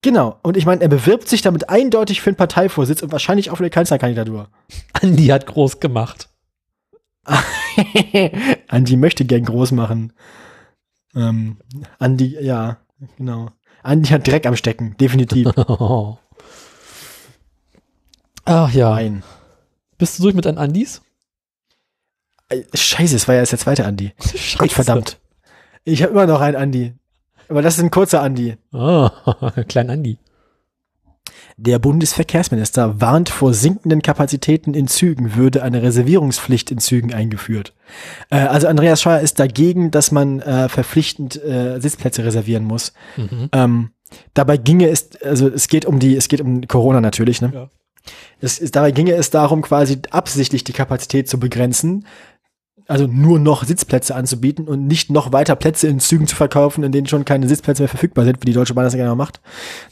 Genau. 0.07 0.39
Und 0.45 0.57
ich 0.57 0.66
meine, 0.66 0.83
er 0.83 0.89
bewirbt 0.89 1.27
sich 1.27 1.43
damit 1.43 1.69
eindeutig 1.69 2.20
für 2.20 2.31
einen 2.31 2.37
Parteivorsitz 2.37 3.03
und 3.03 3.11
wahrscheinlich 3.11 3.51
auch 3.51 3.57
für 3.57 3.65
eine 3.65 3.70
Kanzlerkandidatur. 3.70 4.49
Andi 4.93 5.27
hat 5.27 5.47
groß 5.47 5.81
gemacht. 5.81 6.28
Andi 8.69 8.97
möchte 8.97 9.24
gern 9.24 9.45
groß 9.45 9.73
machen. 9.73 10.12
Ähm, 11.16 11.57
Andi, 11.99 12.39
ja, 12.41 12.77
genau. 13.16 13.51
Andi 13.83 14.11
hat 14.11 14.28
Dreck 14.28 14.47
am 14.47 14.55
Stecken, 14.55 14.97
definitiv. 14.97 15.49
Ach 18.45 18.70
ja. 18.73 18.95
Nein. 18.95 19.24
Bist 19.99 20.20
du 20.20 20.23
durch 20.23 20.37
mit 20.37 20.45
deinen 20.45 20.59
Andis? 20.59 21.03
Äh, 22.49 22.62
Scheiße, 22.73 23.16
es 23.16 23.27
war 23.27 23.35
ja 23.35 23.41
jetzt 23.41 23.51
der 23.51 23.59
zweite 23.59 23.85
Andi. 23.85 24.12
Scheiße. 24.20 24.59
Gott 24.59 24.70
verdammt. 24.70 25.19
Ich 25.83 26.05
habe 26.05 26.12
immer 26.12 26.27
noch 26.27 26.41
einen 26.41 26.57
Andi. 26.57 26.95
Aber 27.48 27.62
das 27.62 27.77
ist 27.77 27.82
ein 27.82 27.90
kurzer 27.90 28.23
Andi. 28.23 28.56
Ah, 28.73 29.10
klein 29.68 29.90
Andi. 29.90 30.18
Der 31.59 31.78
Bundesverkehrsminister 31.78 33.01
warnt 33.01 33.31
vor 33.31 33.55
sinkenden 33.55 34.02
Kapazitäten 34.02 34.74
in 34.74 34.89
Zügen, 34.89 35.36
würde 35.36 35.62
eine 35.62 35.82
Reservierungspflicht 35.82 36.70
in 36.70 36.78
Zügen 36.78 37.14
eingeführt. 37.14 37.73
Äh, 38.28 38.40
also 38.40 38.68
Andreas 38.68 39.01
Scheuer 39.01 39.20
ist 39.20 39.40
dagegen, 39.40 39.90
dass 39.90 40.12
man 40.12 40.40
äh, 40.40 40.68
verpflichtend 40.68 41.43
äh, 41.43 41.81
Sitzplätze 41.81 42.24
reservieren 42.24 42.64
muss. 42.64 42.93
Mhm. 43.16 43.48
Ähm, 43.52 43.90
dabei 44.35 44.59
ginge 44.59 44.89
es, 44.89 45.16
also 45.23 45.48
es 45.48 45.68
geht 45.68 45.86
um 45.86 45.98
die, 45.98 46.16
es 46.16 46.28
geht 46.28 46.43
um 46.43 46.66
Corona 46.68 47.01
natürlich, 47.01 47.40
ne? 47.40 47.51
Ja. 47.55 47.70
Es 48.40 48.59
ist, 48.59 48.77
dabei 48.77 48.90
ginge 48.90 49.12
es 49.12 49.31
darum, 49.31 49.62
quasi 49.62 49.98
absichtlich 50.10 50.62
die 50.62 50.73
Kapazität 50.73 51.28
zu 51.28 51.40
begrenzen, 51.40 52.06
also 52.89 53.07
nur 53.07 53.39
noch 53.39 53.65
Sitzplätze 53.65 54.15
anzubieten 54.15 54.69
und 54.69 54.87
nicht 54.87 55.11
noch 55.11 55.33
weiter 55.33 55.57
Plätze 55.57 55.89
in 55.89 56.01
Zügen 56.01 56.27
zu 56.27 56.37
verkaufen, 56.37 56.85
in 56.85 56.93
denen 56.93 57.07
schon 57.07 57.25
keine 57.25 57.49
Sitzplätze 57.49 57.83
mehr 57.83 57.89
verfügbar 57.89 58.25
sind, 58.25 58.41
wie 58.41 58.47
die 58.47 58.53
Deutsche 58.53 58.75
Bahn 58.75 58.85
das 58.85 58.95
gerne 58.95 59.15
macht. 59.15 59.41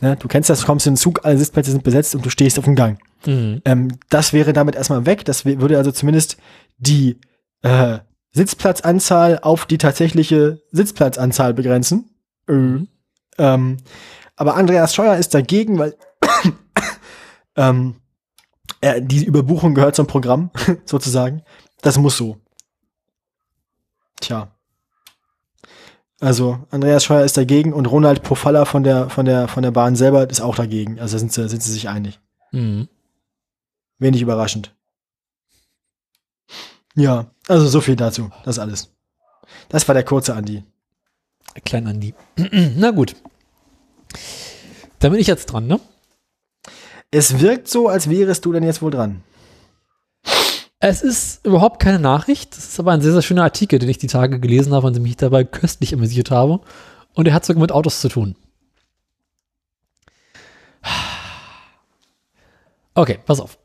Ne? 0.00 0.16
Du 0.16 0.28
kennst 0.28 0.50
das, 0.50 0.60
du 0.60 0.66
kommst 0.66 0.86
in 0.86 0.92
den 0.92 0.98
Zug, 0.98 1.24
alle 1.24 1.38
Sitzplätze 1.38 1.70
sind 1.70 1.82
besetzt 1.82 2.14
und 2.14 2.24
du 2.24 2.30
stehst 2.30 2.58
auf 2.58 2.64
dem 2.64 2.76
Gang. 2.76 2.98
Mhm. 3.26 3.62
Ähm, 3.64 3.88
das 4.10 4.32
wäre 4.32 4.52
damit 4.52 4.76
erstmal 4.76 5.06
weg. 5.06 5.24
Das 5.24 5.44
würde 5.44 5.76
also 5.76 5.90
zumindest 5.90 6.36
die 6.78 7.18
äh, 7.62 7.98
Sitzplatzanzahl 8.32 9.38
auf 9.42 9.66
die 9.66 9.78
tatsächliche 9.78 10.60
Sitzplatzanzahl 10.70 11.54
begrenzen. 11.54 12.10
Äh, 12.48 12.86
ähm, 13.38 13.76
aber 14.36 14.56
Andreas 14.56 14.94
Scheuer 14.94 15.16
ist 15.16 15.34
dagegen, 15.34 15.78
weil 15.78 15.96
ähm, 17.56 17.96
er, 18.80 19.00
die 19.00 19.24
Überbuchung 19.24 19.74
gehört 19.74 19.96
zum 19.96 20.06
Programm, 20.06 20.50
sozusagen. 20.84 21.42
Das 21.82 21.98
muss 21.98 22.16
so. 22.16 22.38
Tja. 24.24 24.48
Also, 26.18 26.66
Andreas 26.70 27.04
Scheuer 27.04 27.26
ist 27.26 27.36
dagegen 27.36 27.74
und 27.74 27.84
Ronald 27.84 28.22
Pofalla 28.22 28.64
von 28.64 28.82
der, 28.82 29.10
von 29.10 29.26
der, 29.26 29.48
von 29.48 29.62
der 29.62 29.70
Bahn 29.70 29.96
selber 29.96 30.30
ist 30.30 30.40
auch 30.40 30.56
dagegen. 30.56 30.98
Also 30.98 31.18
sind 31.18 31.30
sie, 31.30 31.46
sind 31.46 31.62
sie 31.62 31.72
sich 31.72 31.90
einig. 31.90 32.18
Mhm. 32.50 32.88
Wenig 33.98 34.22
überraschend. 34.22 34.74
Ja, 36.94 37.26
also 37.48 37.68
so 37.68 37.82
viel 37.82 37.96
dazu. 37.96 38.30
Das 38.44 38.58
alles. 38.58 38.90
Das 39.68 39.86
war 39.88 39.94
der 39.94 40.04
kurze 40.04 40.34
Andi. 40.34 40.64
Klein 41.66 41.86
Andi. 41.86 42.14
Na 42.76 42.92
gut. 42.92 43.16
Dann 45.00 45.10
bin 45.10 45.20
ich 45.20 45.26
jetzt 45.26 45.46
dran, 45.46 45.66
ne? 45.66 45.78
Es 47.10 47.40
wirkt 47.40 47.68
so, 47.68 47.88
als 47.88 48.08
wärest 48.08 48.42
du 48.46 48.54
denn 48.54 48.62
jetzt 48.62 48.80
wohl 48.80 48.90
dran. 48.90 49.22
Es 50.86 51.00
ist 51.00 51.46
überhaupt 51.46 51.80
keine 51.80 51.98
Nachricht. 51.98 52.54
Es 52.58 52.68
ist 52.68 52.78
aber 52.78 52.92
ein 52.92 53.00
sehr, 53.00 53.12
sehr 53.12 53.22
schöner 53.22 53.44
Artikel, 53.44 53.78
den 53.78 53.88
ich 53.88 53.96
die 53.96 54.06
Tage 54.06 54.38
gelesen 54.38 54.74
habe 54.74 54.86
und 54.86 55.00
mich 55.00 55.16
dabei 55.16 55.42
köstlich 55.42 55.94
amüsiert 55.94 56.30
habe. 56.30 56.60
Und 57.14 57.26
er 57.26 57.32
hat 57.32 57.46
sogar 57.46 57.62
mit 57.62 57.72
Autos 57.72 58.02
zu 58.02 58.10
tun. 58.10 58.36
Okay, 62.94 63.18
pass 63.24 63.40
auf. 63.40 63.56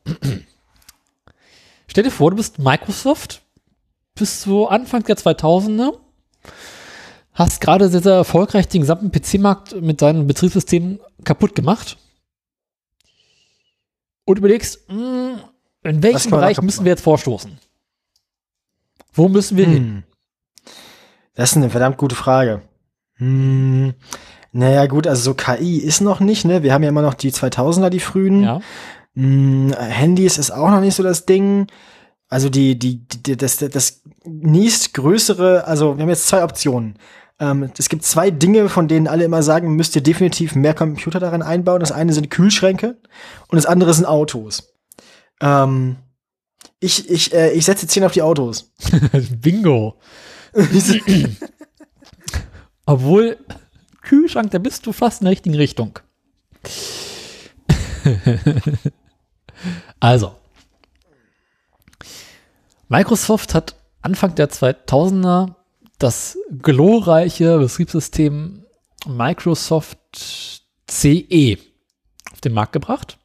Stell 1.88 2.04
dir 2.04 2.10
vor, 2.10 2.30
du 2.30 2.38
bist 2.38 2.58
Microsoft, 2.58 3.42
bist 4.14 4.40
so 4.40 4.68
Anfang 4.68 5.04
der 5.04 5.18
2000er, 5.18 5.98
hast 7.34 7.60
gerade 7.60 7.90
sehr, 7.90 8.02
sehr 8.02 8.14
erfolgreich 8.14 8.66
den 8.66 8.80
gesamten 8.80 9.12
PC-Markt 9.12 9.78
mit 9.82 10.00
deinen 10.00 10.26
Betriebssystemen 10.26 11.00
kaputt 11.24 11.54
gemacht 11.54 11.98
und 14.24 14.38
überlegst, 14.38 14.88
mh, 14.90 15.50
in 15.82 16.02
welchem 16.02 16.30
Bereich 16.30 16.60
müssen 16.60 16.84
wir 16.84 16.90
jetzt 16.90 17.02
vorstoßen? 17.02 17.58
Wo 19.12 19.28
müssen 19.28 19.56
wir 19.56 19.66
hin? 19.66 19.76
Hm. 19.76 20.02
Das 21.34 21.50
ist 21.50 21.56
eine 21.56 21.70
verdammt 21.70 21.96
gute 21.96 22.14
Frage. 22.14 22.62
Hm. 23.14 23.94
Naja, 24.52 24.86
gut, 24.86 25.06
also 25.06 25.22
so 25.22 25.34
KI 25.34 25.78
ist 25.78 26.00
noch 26.00 26.20
nicht, 26.20 26.44
ne? 26.44 26.62
Wir 26.62 26.74
haben 26.74 26.82
ja 26.82 26.88
immer 26.88 27.02
noch 27.02 27.14
die 27.14 27.30
2000er, 27.30 27.88
die 27.88 28.00
frühen. 28.00 28.42
Ja. 28.42 28.60
Hm, 29.14 29.72
Handys 29.78 30.38
ist 30.38 30.50
auch 30.50 30.70
noch 30.70 30.80
nicht 30.80 30.94
so 30.94 31.02
das 31.02 31.26
Ding. 31.26 31.66
Also 32.28 32.48
die, 32.48 32.78
die, 32.78 33.06
die 33.06 33.36
das, 33.36 33.58
das 33.58 34.02
nächstgrößere, 34.24 35.64
also 35.66 35.96
wir 35.96 36.02
haben 36.02 36.08
jetzt 36.08 36.28
zwei 36.28 36.44
Optionen. 36.44 36.96
Ähm, 37.40 37.70
es 37.76 37.88
gibt 37.88 38.04
zwei 38.04 38.30
Dinge, 38.30 38.68
von 38.68 38.86
denen 38.86 39.08
alle 39.08 39.24
immer 39.24 39.42
sagen, 39.42 39.74
müsst 39.74 39.96
ihr 39.96 40.02
definitiv 40.02 40.54
mehr 40.54 40.74
Computer 40.74 41.18
darin 41.18 41.42
einbauen. 41.42 41.80
Das 41.80 41.92
eine 41.92 42.12
sind 42.12 42.30
Kühlschränke 42.30 42.98
und 43.48 43.56
das 43.56 43.66
andere 43.66 43.94
sind 43.94 44.04
Autos. 44.04 44.72
Ähm, 45.40 45.96
ich, 46.78 47.08
ich, 47.10 47.32
äh, 47.32 47.52
ich 47.52 47.64
setze 47.64 47.86
10 47.86 48.04
auf 48.04 48.12
die 48.12 48.22
Autos. 48.22 48.72
Bingo. 49.40 49.98
Obwohl, 52.86 53.38
Kühlschrank, 54.02 54.50
da 54.50 54.58
bist 54.58 54.86
du 54.86 54.92
fast 54.92 55.20
in 55.20 55.26
der 55.26 55.32
richtigen 55.32 55.54
Richtung. 55.54 55.98
also, 60.00 60.34
Microsoft 62.88 63.54
hat 63.54 63.76
Anfang 64.02 64.34
der 64.34 64.50
2000er 64.50 65.54
das 65.98 66.38
glorreiche 66.62 67.58
Betriebssystem 67.58 68.64
Microsoft 69.06 69.98
CE 70.88 71.58
auf 72.32 72.40
den 72.40 72.52
Markt 72.52 72.72
gebracht. 72.72 73.19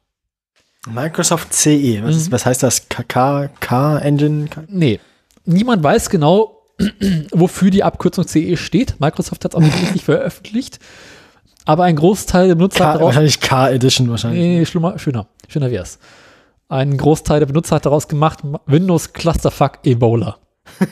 Microsoft 0.86 1.52
CE, 1.52 2.02
was, 2.02 2.16
ist, 2.16 2.28
Mhm. 2.28 2.32
was 2.32 2.46
heißt 2.46 2.62
das? 2.62 2.88
KK, 2.88 3.48
K-Engine? 3.60 4.48
K- 4.48 4.62
Nee, 4.68 5.00
niemand 5.44 5.82
weiß 5.82 6.10
genau, 6.10 6.62
wofür 7.32 7.70
die 7.70 7.82
Abkürzung 7.82 8.26
CE 8.26 8.56
steht. 8.56 9.00
Microsoft 9.00 9.44
hat 9.44 9.52
es 9.52 9.56
auch 9.56 9.60
nicht 9.62 9.80
richtig 9.80 10.04
veröffentlicht. 10.04 10.78
Aber 11.64 11.84
ein 11.84 11.96
Großteil 11.96 12.46
der 12.48 12.54
Benutzer 12.54 12.78
K 12.78 12.84
hat 12.86 12.94
daraus. 12.96 13.06
wahrscheinlich 13.06 13.40
K-Edition 13.40 14.08
wahrscheinlich. 14.10 14.40
Nee, 14.40 14.64
schlimmer, 14.66 14.98
schöner. 14.98 15.26
Schöner 15.48 15.70
wär's. 15.72 15.98
Ein 16.68 16.96
Großteil 16.96 17.40
der 17.40 17.46
Benutzer 17.46 17.76
hat 17.76 17.86
daraus 17.86 18.06
gemacht, 18.08 18.40
Windows 18.66 19.12
Clusterfuck 19.12 19.78
Ebola. 19.84 20.36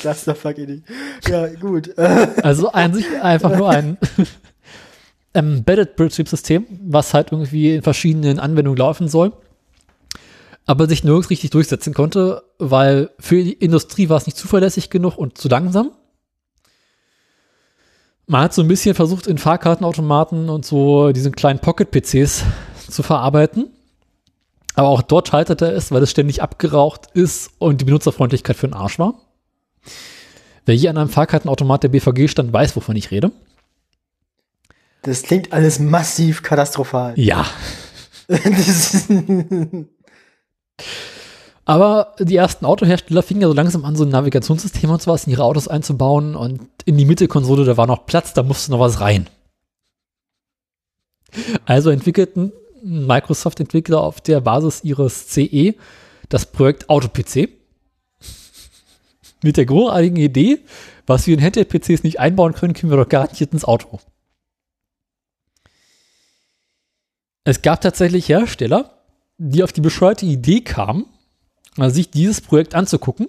Clusterfuck 0.00 0.58
Idee. 0.58 0.82
Ja, 1.28 1.46
gut. 1.48 1.94
Also 2.42 2.70
an 2.72 2.94
sich 2.94 3.06
einfach 3.22 3.56
nur 3.56 3.70
ein 3.70 3.96
Embedded-Betriebssystem, 5.34 6.66
was 6.84 7.14
halt 7.14 7.32
irgendwie 7.32 7.74
in 7.74 7.82
verschiedenen 7.82 8.38
Anwendungen 8.38 8.78
laufen 8.78 9.08
soll, 9.08 9.32
aber 10.66 10.88
sich 10.88 11.04
nirgends 11.04 11.30
richtig 11.30 11.50
durchsetzen 11.50 11.94
konnte, 11.94 12.42
weil 12.58 13.10
für 13.18 13.42
die 13.42 13.52
Industrie 13.52 14.08
war 14.08 14.18
es 14.18 14.26
nicht 14.26 14.36
zuverlässig 14.36 14.90
genug 14.90 15.16
und 15.16 15.38
zu 15.38 15.48
langsam. 15.48 15.92
Man 18.26 18.42
hat 18.42 18.54
so 18.54 18.62
ein 18.62 18.68
bisschen 18.68 18.94
versucht, 18.94 19.26
in 19.26 19.38
Fahrkartenautomaten 19.38 20.48
und 20.48 20.64
so 20.64 21.12
diesen 21.12 21.32
kleinen 21.32 21.58
Pocket-PCs 21.58 22.44
zu 22.88 23.02
verarbeiten. 23.02 23.70
Aber 24.74 24.88
auch 24.88 25.02
dort 25.02 25.28
scheiterte 25.28 25.66
es, 25.66 25.90
weil 25.90 26.02
es 26.02 26.10
ständig 26.10 26.42
abgeraucht 26.42 27.08
ist 27.14 27.50
und 27.58 27.80
die 27.80 27.84
Benutzerfreundlichkeit 27.84 28.56
für 28.56 28.68
den 28.68 28.74
Arsch 28.74 28.98
war. 28.98 29.14
Wer 30.64 30.76
hier 30.76 30.90
an 30.90 30.96
einem 30.96 31.10
Fahrkartenautomat 31.10 31.82
der 31.82 31.88
BVG 31.88 32.28
stand, 32.28 32.52
weiß, 32.52 32.76
wovon 32.76 32.96
ich 32.96 33.10
rede. 33.10 33.32
Das 35.02 35.22
klingt 35.22 35.52
alles 35.52 35.78
massiv 35.78 36.42
katastrophal. 36.42 37.14
Ja. 37.16 37.46
Aber 41.64 42.14
die 42.18 42.36
ersten 42.36 42.64
Autohersteller 42.66 43.22
fingen 43.22 43.42
ja 43.42 43.48
so 43.48 43.54
langsam 43.54 43.84
an, 43.84 43.94
so 43.94 44.04
ein 44.04 44.10
Navigationssystem 44.10 44.90
und 44.90 45.00
sowas 45.02 45.26
in 45.26 45.32
ihre 45.32 45.44
Autos 45.44 45.68
einzubauen 45.68 46.34
und 46.34 46.60
in 46.84 46.96
die 46.96 47.04
Mittelkonsole, 47.04 47.64
da 47.64 47.76
war 47.76 47.86
noch 47.86 48.06
Platz, 48.06 48.32
da 48.32 48.42
musste 48.42 48.72
noch 48.72 48.80
was 48.80 49.00
rein. 49.00 49.28
Also 51.64 51.90
entwickelten 51.90 52.52
Microsoft-Entwickler 52.82 54.00
auf 54.00 54.20
der 54.20 54.40
Basis 54.40 54.82
ihres 54.82 55.28
CE 55.28 55.74
das 56.28 56.46
Projekt 56.46 56.90
AutoPC 56.90 57.48
mit 59.42 59.56
der 59.56 59.66
großartigen 59.66 60.16
Idee, 60.16 60.60
was 61.06 61.26
wir 61.26 61.34
in 61.34 61.42
Handheld-PCs 61.42 62.02
nicht 62.02 62.20
einbauen 62.20 62.54
können, 62.54 62.74
können 62.74 62.92
wir 62.92 62.96
doch 62.96 63.08
garantiert 63.08 63.52
ins 63.52 63.64
Auto. 63.64 64.00
Es 67.44 67.62
gab 67.62 67.80
tatsächlich 67.80 68.28
Hersteller, 68.28 68.90
die 69.38 69.62
auf 69.62 69.72
die 69.72 69.80
bescheuerte 69.80 70.26
Idee 70.26 70.60
kamen, 70.60 71.06
also 71.76 71.94
sich 71.94 72.10
dieses 72.10 72.40
Projekt 72.40 72.74
anzugucken. 72.74 73.28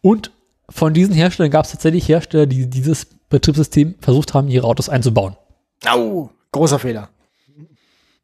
Und 0.00 0.30
von 0.68 0.94
diesen 0.94 1.14
Herstellern 1.14 1.50
gab 1.50 1.66
es 1.66 1.72
tatsächlich 1.72 2.08
Hersteller, 2.08 2.46
die 2.46 2.68
dieses 2.68 3.06
Betriebssystem 3.28 3.96
versucht 4.00 4.34
haben, 4.34 4.48
ihre 4.48 4.66
Autos 4.66 4.88
einzubauen. 4.88 5.36
Au, 5.84 6.30
großer 6.52 6.78
Fehler. 6.78 7.10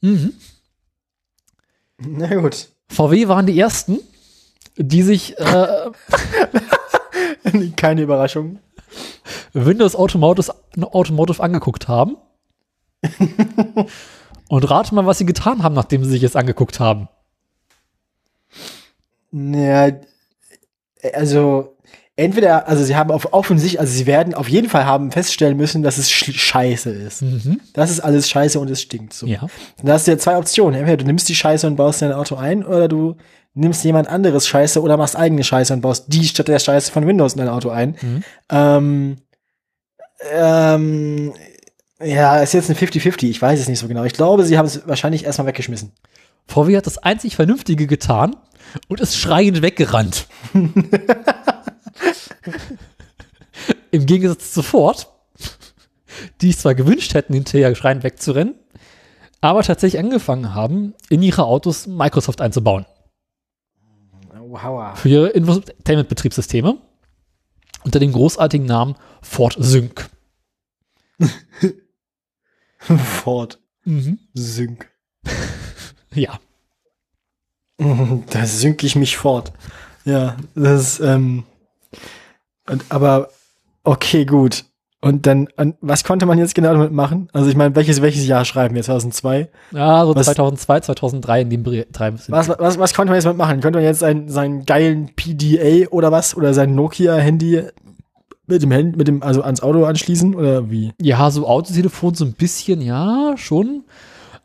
Mhm. 0.01 0.33
Na 1.99 2.35
gut. 2.35 2.69
VW 2.89 3.29
waren 3.29 3.47
die 3.47 3.59
ersten, 3.59 3.99
die 4.77 5.03
sich 5.03 5.37
äh, 5.39 5.91
Keine 7.77 8.03
Überraschung. 8.03 8.59
Windows 9.53 9.95
Automotive, 9.97 10.55
Automotive 10.81 11.43
angeguckt 11.43 11.89
haben. 11.89 12.17
Und 14.49 14.71
rate 14.71 14.95
mal, 14.95 15.07
was 15.07 15.19
sie 15.19 15.27
getan 15.27 15.63
haben, 15.63 15.75
nachdem 15.75 16.05
sie 16.05 16.11
sich 16.11 16.23
es 16.23 16.37
angeguckt 16.37 16.81
haben. 16.81 17.09
Naja, 19.31 19.97
also 21.13 21.77
entweder, 22.17 22.67
also 22.67 22.83
sie 22.83 22.97
haben 22.97 23.11
auf 23.11 23.33
offensichtlich, 23.33 23.79
also 23.79 23.93
sie 23.93 24.07
werden 24.07 24.33
auf 24.35 24.49
jeden 24.49 24.69
Fall 24.71 24.87
haben 24.87 25.13
feststellen 25.13 25.57
müssen, 25.57 25.83
dass 25.83 25.99
es 25.99 26.11
sch- 26.11 26.33
scheiße 26.33 26.91
ist. 26.91 27.23
Mhm. 27.23 27.61
Das 27.75 27.91
ist 27.91 28.01
alles 28.01 28.29
scheiße 28.29 28.59
und 28.59 28.71
es 28.71 28.81
stinkt. 28.81 29.13
So. 29.13 29.27
Ja. 29.27 29.43
Und 29.43 29.51
da 29.87 29.93
hast 29.93 30.07
du 30.07 30.13
ja 30.13 30.19
zwei 30.19 30.39
Optionen. 30.39 30.75
Entweder 30.75 30.97
du 30.97 31.05
nimmst 31.05 31.29
die 31.29 31.35
Scheiße 31.35 31.67
und 31.67 31.77
baust 31.77 32.01
dein 32.01 32.13
Auto 32.13 32.37
ein, 32.37 32.65
oder 32.65 32.89
du 32.89 33.17
nimmst 33.55 33.85
jemand 33.85 34.09
anderes 34.09 34.49
Scheiße 34.49 34.81
oder 34.81 34.97
machst 34.97 35.17
eigene 35.17 35.45
Scheiße 35.45 35.73
und 35.75 35.83
baust 35.83 36.07
die 36.09 36.25
statt 36.27 36.49
der 36.49 36.59
Scheiße 36.59 36.91
von 36.91 37.07
Windows 37.07 37.35
in 37.35 37.39
dein 37.41 37.49
Auto 37.49 37.69
ein. 37.71 37.97
Mhm. 38.01 38.23
Ähm, 38.51 39.17
ähm, 40.33 41.35
ja, 42.01 42.39
ist 42.39 42.55
jetzt 42.55 42.71
ein 42.71 42.77
50-50, 42.77 43.29
ich 43.29 43.43
weiß 43.43 43.59
es 43.59 43.69
nicht 43.69 43.81
so 43.81 43.89
genau. 43.89 44.05
Ich 44.05 44.13
glaube, 44.13 44.45
sie 44.45 44.57
haben 44.57 44.67
es 44.67 44.87
wahrscheinlich 44.87 45.25
erstmal 45.25 45.49
weggeschmissen. 45.49 45.93
VW 46.47 46.77
hat 46.77 46.87
das 46.87 46.99
einzig 46.99 47.35
Vernünftige 47.37 47.87
getan 47.87 48.37
und 48.89 49.01
ist 49.01 49.17
schreiend 49.17 49.63
weggerannt. 49.63 50.29
Im 53.91 54.07
Gegensatz 54.07 54.53
zu 54.53 54.63
Ford, 54.63 55.09
die 56.41 56.51
es 56.51 56.61
zwar 56.61 56.75
gewünscht 56.75 57.15
hätten, 57.15 57.35
hinterher 57.35 57.75
schreiend 57.75 58.05
wegzurennen, 58.05 58.55
aber 59.41 59.63
tatsächlich 59.63 59.99
angefangen 59.99 60.55
haben, 60.55 60.95
in 61.09 61.23
ihre 61.23 61.45
Autos 61.45 61.87
Microsoft 61.87 62.41
einzubauen. 62.41 62.87
Wow. 64.33 64.99
Für 64.99 65.09
ihre 65.09 65.29
Infotainment-Betriebssysteme 65.29 66.79
unter 67.85 67.99
dem 67.99 68.13
großartigen 68.13 68.67
Namen 68.67 68.95
Ford 69.21 69.57
Sync. 69.59 70.09
Ford. 73.23 73.59
Mhm. 73.85 74.19
Sync. 74.35 74.89
Ja. 76.15 76.39
Da 78.31 78.45
sync 78.47 78.83
ich 78.83 78.97
mich 78.97 79.17
fort. 79.17 79.53
Ja, 80.05 80.37
das 80.55 80.95
ist, 80.95 81.01
ähm, 81.01 81.45
und, 82.69 82.85
aber 82.89 83.29
okay, 83.85 84.25
gut. 84.25 84.65
Und 85.01 85.27
dann, 85.27 85.49
an, 85.57 85.75
was 85.81 86.03
konnte 86.03 86.27
man 86.27 86.39
jetzt 86.39 86.57
genau 86.57 86.73
damit 86.73 86.91
machen? 86.91 87.29
Also 87.33 87.49
ich 87.49 87.55
meine, 87.57 87.77
welches, 87.77 88.03
welches 88.03 88.27
Jahr 88.27 88.45
schreiben 88.45 88.75
wir? 88.75 88.83
2002? 88.83 89.49
Ja, 89.71 90.05
so 90.05 90.17
Was- 90.17 90.27
2002, 90.27 90.81
2003 90.81 91.43
in 91.43 91.51
dem 91.51 91.63
drei 91.93 92.13
Was, 92.29 92.49
was, 92.49 92.79
was 92.79 92.95
konnte 92.95 93.11
man 93.11 93.15
jetzt 93.17 93.27
damit 93.27 93.39
machen? 93.39 93.61
Könnte 93.61 93.79
man 93.79 93.85
jetzt 93.85 94.01
seinen, 94.01 94.29
seinen 94.29 94.67
geilen 94.67 95.15
PDA 95.15 95.89
oder 95.91 96.11
was? 96.11 96.37
Oder 96.37 96.53
sein 96.55 96.75
Nokia-Handy 96.75 97.63
mit 98.49 98.63
dem 98.63 98.71
Handy, 98.71 98.97
mit 98.97 99.09
dem, 99.09 99.23
also 99.23 99.43
ans 99.43 99.61
Auto 99.61 99.85
anschließen? 99.85 100.35
Oder 100.35 100.71
wie? 100.71 100.93
Ja, 101.01 101.31
so 101.31 101.47
Autotelefon 101.47 102.15
so 102.15 102.25
ein 102.25 102.33
bisschen, 102.33 102.81
ja, 102.81 103.35
schon. 103.37 103.85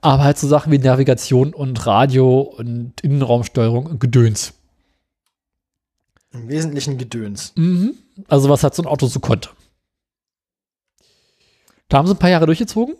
Aber 0.01 0.23
halt 0.23 0.37
so 0.37 0.47
Sachen 0.47 0.71
wie 0.71 0.77
Navigation 0.77 1.53
und 1.53 1.85
Radio 1.87 2.41
und 2.41 3.01
Innenraumsteuerung 3.01 3.85
und 3.85 3.99
Gedöns. 3.99 4.53
Im 6.33 6.49
Wesentlichen 6.49 6.97
Gedöns. 6.97 7.53
Mhm. 7.55 7.93
Also 8.27 8.49
was 8.49 8.63
halt 8.63 8.75
so 8.75 8.83
ein 8.83 8.87
Auto 8.87 9.07
so 9.07 9.19
konnte. 9.19 9.49
Da 11.87 11.97
haben 11.97 12.07
sie 12.07 12.13
ein 12.13 12.19
paar 12.19 12.29
Jahre 12.29 12.45
durchgezogen. 12.45 12.95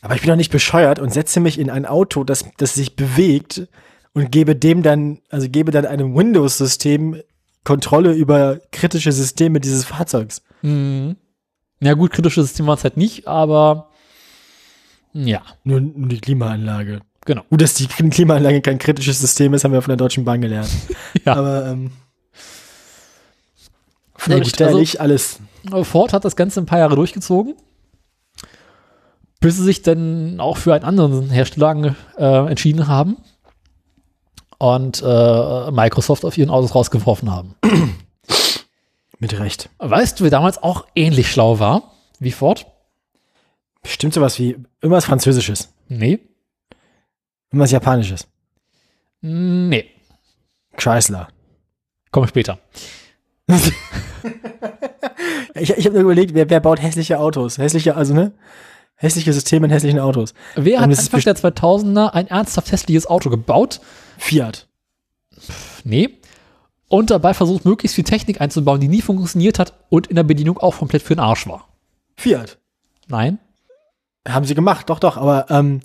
Aber 0.00 0.14
ich 0.14 0.20
bin 0.20 0.30
doch 0.30 0.36
nicht 0.36 0.52
bescheuert 0.52 0.98
und 0.98 1.12
setze 1.12 1.40
mich 1.40 1.58
in 1.58 1.70
ein 1.70 1.86
Auto, 1.86 2.24
das, 2.24 2.44
das 2.56 2.74
sich 2.74 2.96
bewegt 2.96 3.68
und 4.14 4.32
gebe 4.32 4.56
dem 4.56 4.82
dann, 4.82 5.20
also 5.28 5.48
gebe 5.48 5.70
dann 5.70 5.86
einem 5.86 6.14
Windows-System 6.16 7.20
Kontrolle 7.64 8.12
über 8.14 8.60
kritische 8.72 9.12
Systeme 9.12 9.60
dieses 9.60 9.84
Fahrzeugs. 9.84 10.42
Mhm. 10.62 11.16
Ja 11.80 11.94
gut, 11.94 12.10
kritisches 12.12 12.48
System 12.48 12.66
war 12.66 12.74
es 12.74 12.84
halt 12.84 12.96
nicht, 12.96 13.28
aber 13.28 13.90
ja, 15.12 15.42
Nur, 15.64 15.80
nur 15.80 16.08
die 16.08 16.20
Klimaanlage. 16.20 17.00
genau. 17.24 17.42
Gut, 17.50 17.62
dass 17.62 17.74
die 17.74 17.86
Klimaanlage 17.86 18.60
kein 18.60 18.78
kritisches 18.78 19.20
System 19.20 19.54
ist, 19.54 19.64
haben 19.64 19.72
wir 19.72 19.82
von 19.82 19.90
der 19.90 19.96
Deutschen 19.96 20.24
Bahn 20.24 20.40
gelernt. 20.40 20.68
Ja. 21.24 21.34
Aber 21.36 21.66
ähm, 21.66 21.90
Ja, 24.26 24.34
gut, 24.36 24.44
fürchterlich 24.46 25.00
alles. 25.00 25.38
Ford 25.82 26.12
hat 26.12 26.24
das 26.24 26.36
Ganze 26.36 26.60
ein 26.60 26.66
paar 26.66 26.78
Jahre 26.78 26.96
durchgezogen, 26.96 27.54
bis 29.40 29.56
sie 29.56 29.64
sich 29.64 29.82
dann 29.82 30.40
auch 30.40 30.56
für 30.56 30.74
einen 30.74 30.84
anderen 30.84 31.30
Hersteller 31.30 31.94
äh, 32.16 32.50
entschieden 32.50 32.86
haben 32.88 33.16
und 34.58 35.02
äh, 35.02 35.70
Microsoft 35.70 36.24
auf 36.24 36.36
ihren 36.36 36.50
Autos 36.50 36.74
rausgeworfen 36.74 37.30
haben. 37.30 37.54
Mit 39.18 39.38
Recht. 39.38 39.68
Weißt 39.78 40.18
du, 40.20 40.24
wer 40.24 40.30
damals 40.30 40.62
auch 40.62 40.86
ähnlich 40.94 41.30
schlau 41.30 41.58
war 41.58 41.92
wie 42.20 42.32
Ford? 42.32 42.66
Bestimmt 43.82 44.14
sowas 44.14 44.38
wie 44.38 44.56
irgendwas 44.80 45.04
Französisches, 45.04 45.72
Nee. 45.88 46.20
irgendwas 47.50 47.70
Japanisches. 47.70 48.26
Nee. 49.20 49.90
Chrysler. 50.76 51.28
Komme 52.10 52.28
später. 52.28 52.58
Ich, 55.54 55.70
ich 55.70 55.86
habe 55.86 55.96
mir 55.96 56.02
überlegt, 56.02 56.34
wer, 56.34 56.48
wer 56.50 56.60
baut 56.60 56.80
hässliche 56.80 57.18
Autos? 57.18 57.58
Hässliche, 57.58 57.96
also 57.96 58.14
ne? 58.14 58.32
Hässliche 58.94 59.32
Systeme 59.32 59.66
in 59.66 59.72
hässlichen 59.72 59.98
Autos. 59.98 60.34
Wer 60.54 60.78
Und 60.78 60.90
hat 60.92 60.98
Anfang 60.98 61.20
der 61.20 61.36
2000er 61.36 62.10
ein 62.10 62.28
ernsthaft 62.28 62.70
hässliches 62.70 63.06
Auto 63.06 63.30
gebaut? 63.30 63.80
Fiat. 64.18 64.68
Nee. 65.84 66.18
Und 66.88 67.10
dabei 67.10 67.34
versucht, 67.34 67.64
möglichst 67.64 67.94
viel 67.94 68.04
Technik 68.04 68.40
einzubauen, 68.40 68.80
die 68.80 68.88
nie 68.88 69.02
funktioniert 69.02 69.58
hat 69.58 69.74
und 69.90 70.06
in 70.06 70.16
der 70.16 70.22
Bedienung 70.22 70.58
auch 70.58 70.78
komplett 70.78 71.02
für 71.02 71.14
den 71.14 71.20
Arsch 71.20 71.46
war. 71.46 71.68
Fiat. 72.16 72.58
Nein. 73.08 73.38
Haben 74.26 74.46
sie 74.46 74.54
gemacht, 74.54 74.88
doch, 74.88 74.98
doch, 74.98 75.16
aber 75.16 75.46
ähm, 75.50 75.80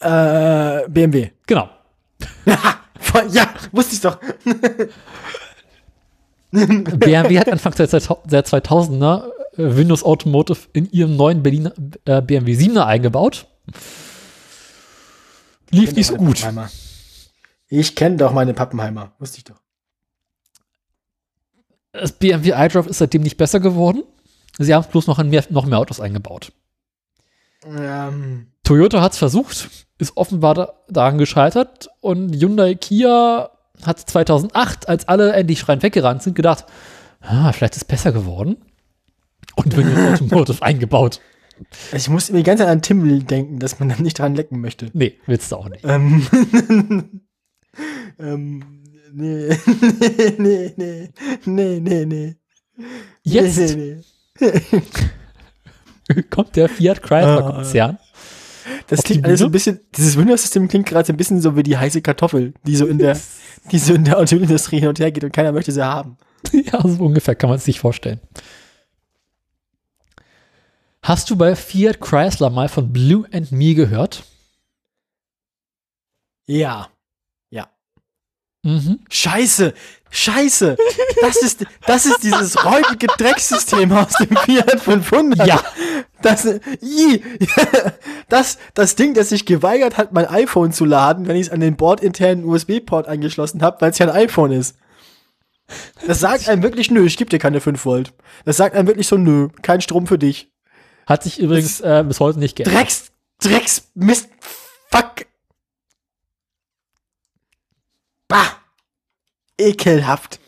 äh, 0.00 0.88
BMW. 0.88 1.30
Genau. 1.46 1.68
Ja, 3.30 3.46
wusste 3.72 3.94
ich 3.94 4.00
doch. 4.00 4.18
BMW 6.50 7.38
hat 7.38 7.48
Anfang 7.48 7.74
der 7.74 7.88
2000er 7.88 9.24
äh, 9.56 9.76
Windows 9.76 10.02
Automotive 10.02 10.68
in 10.72 10.90
ihrem 10.90 11.16
neuen 11.16 11.42
Berliner 11.42 11.72
äh, 12.04 12.22
BMW 12.22 12.54
7er 12.54 12.86
eingebaut. 12.86 13.46
Lief 15.70 15.94
nicht 15.94 16.06
so 16.06 16.16
gut. 16.16 16.40
Pappenheimer. 16.40 16.70
Ich 17.74 17.96
kenne 17.96 18.16
doch 18.18 18.32
meine 18.34 18.52
Pappenheimer. 18.52 19.12
Wusste 19.18 19.38
ich 19.38 19.44
doch. 19.44 19.56
Das 21.92 22.12
BMW 22.12 22.50
iDrive 22.50 22.86
ist 22.86 22.98
seitdem 22.98 23.22
nicht 23.22 23.38
besser 23.38 23.60
geworden. 23.60 24.02
Sie 24.58 24.74
haben 24.74 24.86
bloß 24.90 25.06
noch, 25.06 25.22
mehr, 25.24 25.42
noch 25.48 25.64
mehr 25.64 25.78
Autos 25.78 25.98
eingebaut. 25.98 26.52
Ähm, 27.64 28.48
Toyota 28.62 29.00
hat 29.00 29.12
es 29.12 29.18
versucht, 29.18 29.70
ist 29.96 30.18
offenbar 30.18 30.54
da, 30.54 30.72
daran 30.90 31.16
gescheitert 31.16 31.88
und 32.02 32.34
Hyundai 32.34 32.74
Kia 32.74 33.48
hat 33.82 34.00
2008, 34.00 34.90
als 34.90 35.08
alle 35.08 35.32
endlich 35.32 35.60
schreiend 35.60 35.82
weggerannt 35.82 36.22
sind, 36.22 36.34
gedacht, 36.34 36.66
ah, 37.22 37.52
vielleicht 37.52 37.76
ist 37.76 37.82
es 37.82 37.88
besser 37.88 38.12
geworden 38.12 38.58
und 39.56 39.74
Windows 39.74 40.20
Automotive 40.20 40.62
eingebaut. 40.62 41.20
ich 41.92 42.10
muss 42.10 42.30
mir 42.30 42.38
die 42.38 42.44
ganze 42.44 42.64
Zeit 42.64 42.72
an 42.72 42.82
Timmel 42.82 43.22
denken, 43.22 43.60
dass 43.60 43.80
man 43.80 43.88
dann 43.88 44.02
nicht 44.02 44.18
dran 44.18 44.34
lecken 44.34 44.60
möchte. 44.60 44.90
Nee, 44.92 45.18
willst 45.24 45.50
du 45.50 45.56
auch 45.56 45.70
nicht. 45.70 45.84
Ähm, 45.84 46.26
ähm, 48.18 48.82
nee, 49.12 49.56
nee, 50.38 50.72
nee, 50.76 51.10
nee, 51.44 51.80
nee, 51.80 52.04
nee. 52.04 52.36
Jetzt 53.22 53.58
Nee, 53.58 54.02
nee, 54.40 54.50
nee. 56.10 56.22
kommt 56.30 56.56
der 56.56 56.68
Fiat 56.68 57.02
Chrysler 57.02 57.42
Konzern. 57.42 57.98
Das 58.86 59.00
Auf 59.00 59.04
die 59.04 59.12
klingt 59.14 59.26
alles 59.26 59.40
so 59.40 59.46
ein 59.46 59.52
bisschen, 59.52 59.80
dieses 59.96 60.16
Windows-System 60.16 60.68
klingt 60.68 60.86
gerade 60.86 61.06
so 61.06 61.12
ein 61.12 61.16
bisschen 61.16 61.40
so 61.40 61.56
wie 61.56 61.62
die 61.62 61.76
heiße 61.76 62.02
Kartoffel, 62.02 62.54
die 62.66 62.76
so 62.76 62.86
in 62.86 62.98
der, 62.98 63.18
die 63.70 63.78
so 63.78 63.94
in 63.94 64.04
der 64.04 64.18
Automobilindustrie 64.18 64.80
hin 64.80 64.88
und 64.88 64.98
her 64.98 65.10
geht 65.10 65.24
und 65.24 65.32
keiner 65.32 65.52
möchte 65.52 65.72
sie 65.72 65.84
haben. 65.84 66.16
Ja, 66.52 66.80
so 66.82 67.04
ungefähr 67.04 67.34
kann 67.36 67.50
man 67.50 67.58
es 67.58 67.64
sich 67.64 67.78
vorstellen. 67.78 68.20
Hast 71.02 71.30
du 71.30 71.36
bei 71.36 71.54
Fiat 71.56 72.00
Chrysler 72.00 72.50
mal 72.50 72.68
von 72.68 72.92
Blue 72.92 73.26
and 73.32 73.52
Me 73.52 73.74
gehört? 73.74 74.24
Ja. 76.46 76.88
Mhm. 78.62 79.00
Scheiße! 79.10 79.74
Scheiße! 80.10 80.76
Das 81.20 81.36
ist, 81.42 81.64
das 81.86 82.06
ist 82.06 82.22
dieses 82.22 82.64
räudige 82.64 83.06
Drecksystem 83.06 83.90
aus 83.92 84.12
dem 84.20 84.36
Fiat 84.36 84.80
500. 84.80 85.46
Ja. 85.46 85.62
Das, 86.20 86.44
i, 86.44 87.22
das, 88.28 88.58
das 88.74 88.94
Ding, 88.94 89.14
das 89.14 89.30
sich 89.30 89.46
geweigert 89.46 89.96
hat, 89.96 90.12
mein 90.12 90.26
iPhone 90.26 90.72
zu 90.72 90.84
laden, 90.84 91.26
wenn 91.26 91.36
ich 91.36 91.46
es 91.46 91.50
an 91.50 91.60
den 91.60 91.76
bordinternen 91.76 92.44
USB-Port 92.44 93.08
angeschlossen 93.08 93.62
habe, 93.62 93.80
weil 93.80 93.90
es 93.90 93.98
ja 93.98 94.06
ein 94.06 94.14
iPhone 94.14 94.52
ist. 94.52 94.76
Das 96.06 96.20
sagt 96.20 96.48
einem 96.48 96.62
wirklich, 96.62 96.90
nö, 96.90 97.04
ich 97.04 97.16
gebe 97.16 97.30
dir 97.30 97.38
keine 97.38 97.60
5 97.60 97.84
Volt. 97.84 98.12
Das 98.44 98.56
sagt 98.56 98.76
einem 98.76 98.86
wirklich 98.86 99.08
so, 99.08 99.16
nö, 99.16 99.48
kein 99.62 99.80
Strom 99.80 100.06
für 100.06 100.18
dich. 100.18 100.52
Hat 101.06 101.22
sich 101.22 101.40
übrigens 101.40 101.80
äh, 101.80 102.04
bis 102.06 102.20
heute 102.20 102.38
nicht 102.38 102.56
geändert. 102.56 102.80
Drecks, 102.80 103.10
Drecks, 103.42 103.88
Mist, 103.94 104.28
fuck. 104.90 105.26
Bah. 108.32 108.56
Ekelhaft. 109.58 110.40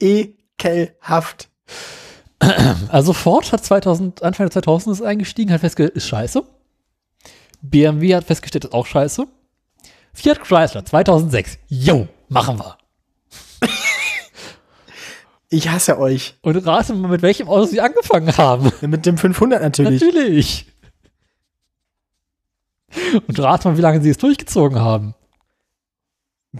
Ekelhaft. 0.00 1.48
Also 2.88 3.12
Ford 3.12 3.50
hat 3.50 3.64
2000, 3.64 4.22
Anfang 4.22 4.46
der 4.46 4.52
2000 4.52 4.96
ist 4.96 5.02
eingestiegen, 5.02 5.52
hat 5.52 5.60
festgestellt, 5.60 5.96
ist 5.96 6.06
scheiße. 6.06 6.44
BMW 7.62 8.14
hat 8.14 8.24
festgestellt, 8.24 8.66
ist 8.66 8.74
auch 8.74 8.86
scheiße. 8.86 9.26
Fiat 10.12 10.40
Chrysler 10.42 10.84
2006, 10.84 11.58
yo, 11.68 12.08
machen 12.28 12.58
wir. 12.58 12.78
Ich 15.48 15.68
hasse 15.68 15.98
euch. 15.98 16.34
Und 16.42 16.56
rate 16.66 16.92
mal, 16.92 17.08
mit 17.08 17.22
welchem 17.22 17.48
Auto 17.48 17.66
sie 17.66 17.80
angefangen 17.80 18.36
haben. 18.36 18.72
Mit 18.80 19.06
dem 19.06 19.16
500 19.16 19.62
natürlich. 19.62 20.02
Natürlich. 20.02 20.66
Und 23.28 23.38
rate 23.38 23.68
mal, 23.68 23.76
wie 23.76 23.82
lange 23.82 24.02
sie 24.02 24.10
es 24.10 24.18
durchgezogen 24.18 24.80
haben. 24.80 25.14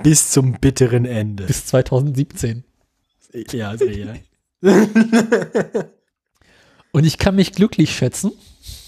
Bis 0.02 0.30
zum 0.30 0.52
bitteren 0.60 1.04
Ende. 1.04 1.44
Bis 1.44 1.66
2017. 1.66 2.64
Ja, 3.52 3.76
sehr. 3.76 4.16
Und 6.92 7.04
ich 7.04 7.18
kann 7.18 7.34
mich 7.36 7.52
glücklich 7.52 7.94
schätzen, 7.94 8.32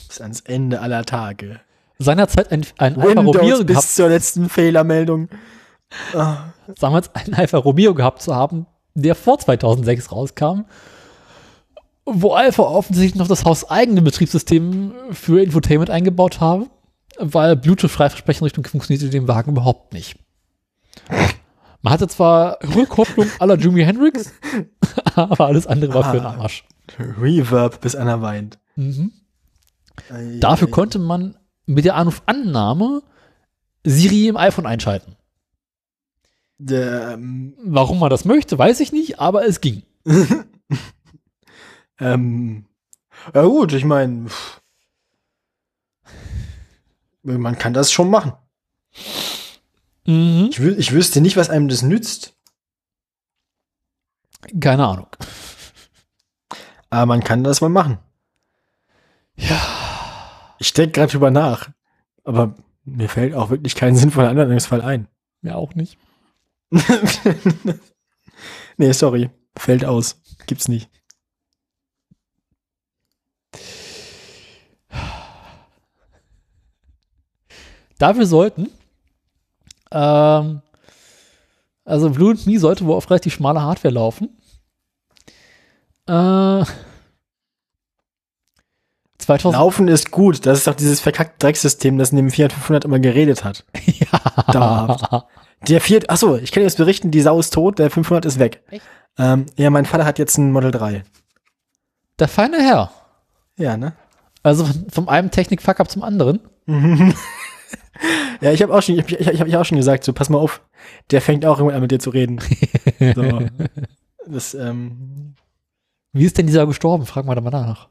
Bis 0.09 0.21
ans 0.21 0.41
Ende 0.41 0.81
aller 0.81 1.05
Tage. 1.05 1.61
seinerzeit 1.99 2.51
ein, 2.53 2.65
ein 2.79 2.97
Alfa 2.99 3.21
Romeo 3.21 3.65
gehabt, 3.65 3.67
bis 3.67 3.95
zur 3.95 4.09
letzten 4.09 4.49
Fehlermeldung. 4.49 5.29
Ah, 6.15 6.53
damals 6.79 7.15
einen 7.15 7.35
Alfa 7.35 7.59
Romeo 7.59 7.95
gehabt 7.95 8.23
zu 8.23 8.35
haben, 8.35 8.67
der 8.95 9.15
vor 9.15 9.39
2006 9.39 10.11
rauskam, 10.13 10.65
wo 12.05 12.33
Alpha 12.33 12.63
offensichtlich 12.63 13.19
noch 13.19 13.29
das 13.29 13.45
hauseigene 13.45 14.01
Betriebssystem 14.03 14.95
für 15.11 15.43
Infotainment 15.43 15.91
eingebaut 15.91 16.41
habe, 16.41 16.67
weil 17.19 17.57
Bluetooth-Freifresprechenrichtung 17.57 18.65
funktionierte 18.65 19.11
dem 19.11 19.29
Wagen 19.29 19.51
überhaupt 19.53 19.93
nicht. 19.93 20.19
Man 21.83 21.93
hatte 21.93 22.09
zwar 22.09 22.59
Rückkopplung 22.75 23.29
aller 23.39 23.57
Jimi 23.57 23.83
Hendrix, 23.85 24.33
aber 25.15 25.47
alles 25.47 25.67
andere 25.67 25.95
war 25.95 26.05
für 26.11 26.17
den 26.19 26.27
Ah. 26.27 26.37
Arsch. 26.41 26.65
Reverb, 26.99 27.81
bis 27.81 27.95
einer 27.95 28.21
weint. 28.23 28.59
Mhm. 28.77 29.13
Ei, 30.11 30.39
Dafür 30.41 30.69
ei. 30.69 30.71
konnte 30.71 30.99
man 30.99 31.37
mit 31.67 31.85
der 31.85 31.95
Anrufannahme 31.97 33.03
Siri 33.85 34.27
im 34.29 34.37
iPhone 34.37 34.67
einschalten. 34.67 35.15
Ähm, 36.69 37.55
Warum 37.63 38.01
man 38.01 38.11
das 38.11 38.25
möchte, 38.25 38.59
weiß 38.59 38.81
ich 38.81 38.91
nicht, 38.93 39.21
aber 39.21 39.47
es 39.47 39.61
ging. 39.61 39.83
ähm, 42.01 42.67
ja 43.35 43.43
gut, 43.45 43.73
ich 43.73 43.85
meine, 43.85 44.27
man 47.23 47.59
kann 47.59 47.75
das 47.75 47.93
schon 47.93 48.11
machen. 48.11 48.33
Mhm. 50.09 50.49
Ich, 50.51 50.59
wü 50.59 50.75
ich 50.79 50.93
wüsste 50.93 51.21
nicht, 51.21 51.37
was 51.37 51.51
einem 51.51 51.69
das 51.69 51.83
nützt, 51.83 52.35
Keine 54.59 54.87
Ahnung. 54.87 55.09
aber 56.89 57.05
man 57.05 57.23
kann 57.23 57.45
das 57.45 57.61
mal 57.61 57.69
machen. 57.69 57.99
Ja. 59.37 59.61
Ich 60.59 60.73
denke 60.73 60.93
gerade 60.93 61.13
drüber 61.13 61.31
nach, 61.31 61.69
aber 62.25 62.55
mir 62.85 63.11
fällt 63.11 63.35
auch 63.35 63.51
wirklich 63.51 63.75
kein 63.75 63.97
sinnvoller 63.97 64.31
Anwendungsfall 64.31 64.81
ein. 64.81 65.09
Mir 65.43 65.57
auch 65.57 65.75
nicht. 65.75 65.99
nee, 68.79 68.93
sorry, 68.93 69.29
fällt 69.57 69.85
aus. 69.85 70.23
Gibt's 70.47 70.69
nicht. 70.69 70.89
Dafür 77.99 78.27
sollten, 78.27 78.71
ähm, 79.91 80.63
also 81.85 82.11
Blue 82.11 82.33
and 82.33 82.47
Me 82.47 82.59
sollte 82.59 82.85
wohl 82.85 82.97
auf 82.97 83.09
relativ 83.11 83.35
schmale 83.35 83.63
Hardware 83.63 83.95
laufen. 83.95 84.29
Äh, 86.07 86.65
2000, 89.19 89.53
Laufen 89.55 89.89
ist 89.89 90.11
gut. 90.11 90.47
Das 90.47 90.59
ist 90.59 90.67
doch 90.67 90.75
dieses 90.75 91.01
verkackte 91.01 91.39
Drecksystem, 91.39 91.99
das 91.99 92.11
in 92.11 92.17
dem 92.17 92.31
Fiat 92.31 92.53
500 92.53 92.85
immer 92.85 92.99
geredet 92.99 93.45
hat. 93.45 93.65
ja. 93.85 94.53
Dauerhaft. 94.53 95.27
Der 95.69 95.81
Fiat, 95.81 96.09
achso, 96.09 96.37
ich 96.37 96.53
kann 96.53 96.61
dir 96.63 96.67
jetzt 96.67 96.79
berichten, 96.79 97.11
die 97.11 97.21
Sau 97.21 97.39
ist 97.39 97.53
tot, 97.53 97.79
der 97.79 97.91
500 97.91 98.25
ist 98.25 98.39
weg. 98.39 98.63
Echt? 98.71 98.83
Ähm, 99.19 99.47
ja, 99.57 99.71
mein 99.71 99.85
Vater 99.85 100.05
hat 100.05 100.19
jetzt 100.19 100.39
ein 100.39 100.53
Model 100.53 100.71
3. 100.71 101.03
Der 102.19 102.29
feine 102.29 102.59
Herr. 102.63 102.91
Ja, 103.57 103.77
ne? 103.77 103.93
Also 104.43 104.65
von, 104.65 104.87
vom 104.91 105.09
einem 105.09 105.31
Technik-Fuck-Up 105.31 105.91
zum 105.91 106.03
anderen. 106.03 106.41
Ja, 108.41 108.53
ich 108.53 108.63
habe 108.63 108.73
auch 108.73 108.81
schon, 108.83 108.97
ich, 108.99 109.11
ich, 109.11 109.27
ich 109.27 109.41
habe 109.41 109.61
auch 109.61 109.65
schon 109.65 109.79
gesagt, 109.79 110.05
so 110.05 110.13
pass 110.13 110.29
mal 110.29 110.39
auf, 110.39 110.63
der 111.11 111.21
fängt 111.21 111.45
auch 111.45 111.59
irgendwann 111.59 111.77
an 111.77 111.83
mit 111.83 111.91
dir 111.91 111.99
zu 111.99 112.11
reden. 112.11 112.39
So. 113.15 113.47
Das, 114.27 114.55
ähm, 114.55 115.35
Wie 116.13 116.25
ist 116.25 116.37
denn 116.39 116.47
dieser 116.47 116.67
gestorben? 116.67 117.07
Fragen 117.07 117.29
wir 117.29 117.35
da 117.35 117.41
mal 117.41 117.51
nach. 117.51 117.89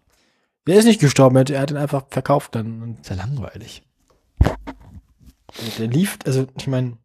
der 0.67 0.75
ist 0.77 0.85
nicht 0.85 0.99
gestorben, 1.01 1.35
er 1.35 1.59
hat, 1.59 1.71
ihn 1.71 1.77
einfach 1.77 2.05
verkauft 2.09 2.55
dann. 2.55 2.81
Und 2.81 3.01
Ist 3.01 3.09
ja 3.09 3.15
langweilig. 3.15 3.83
der 5.79 5.87
lief, 5.87 6.19
also 6.25 6.45
ich 6.57 6.67
meine, 6.67 6.97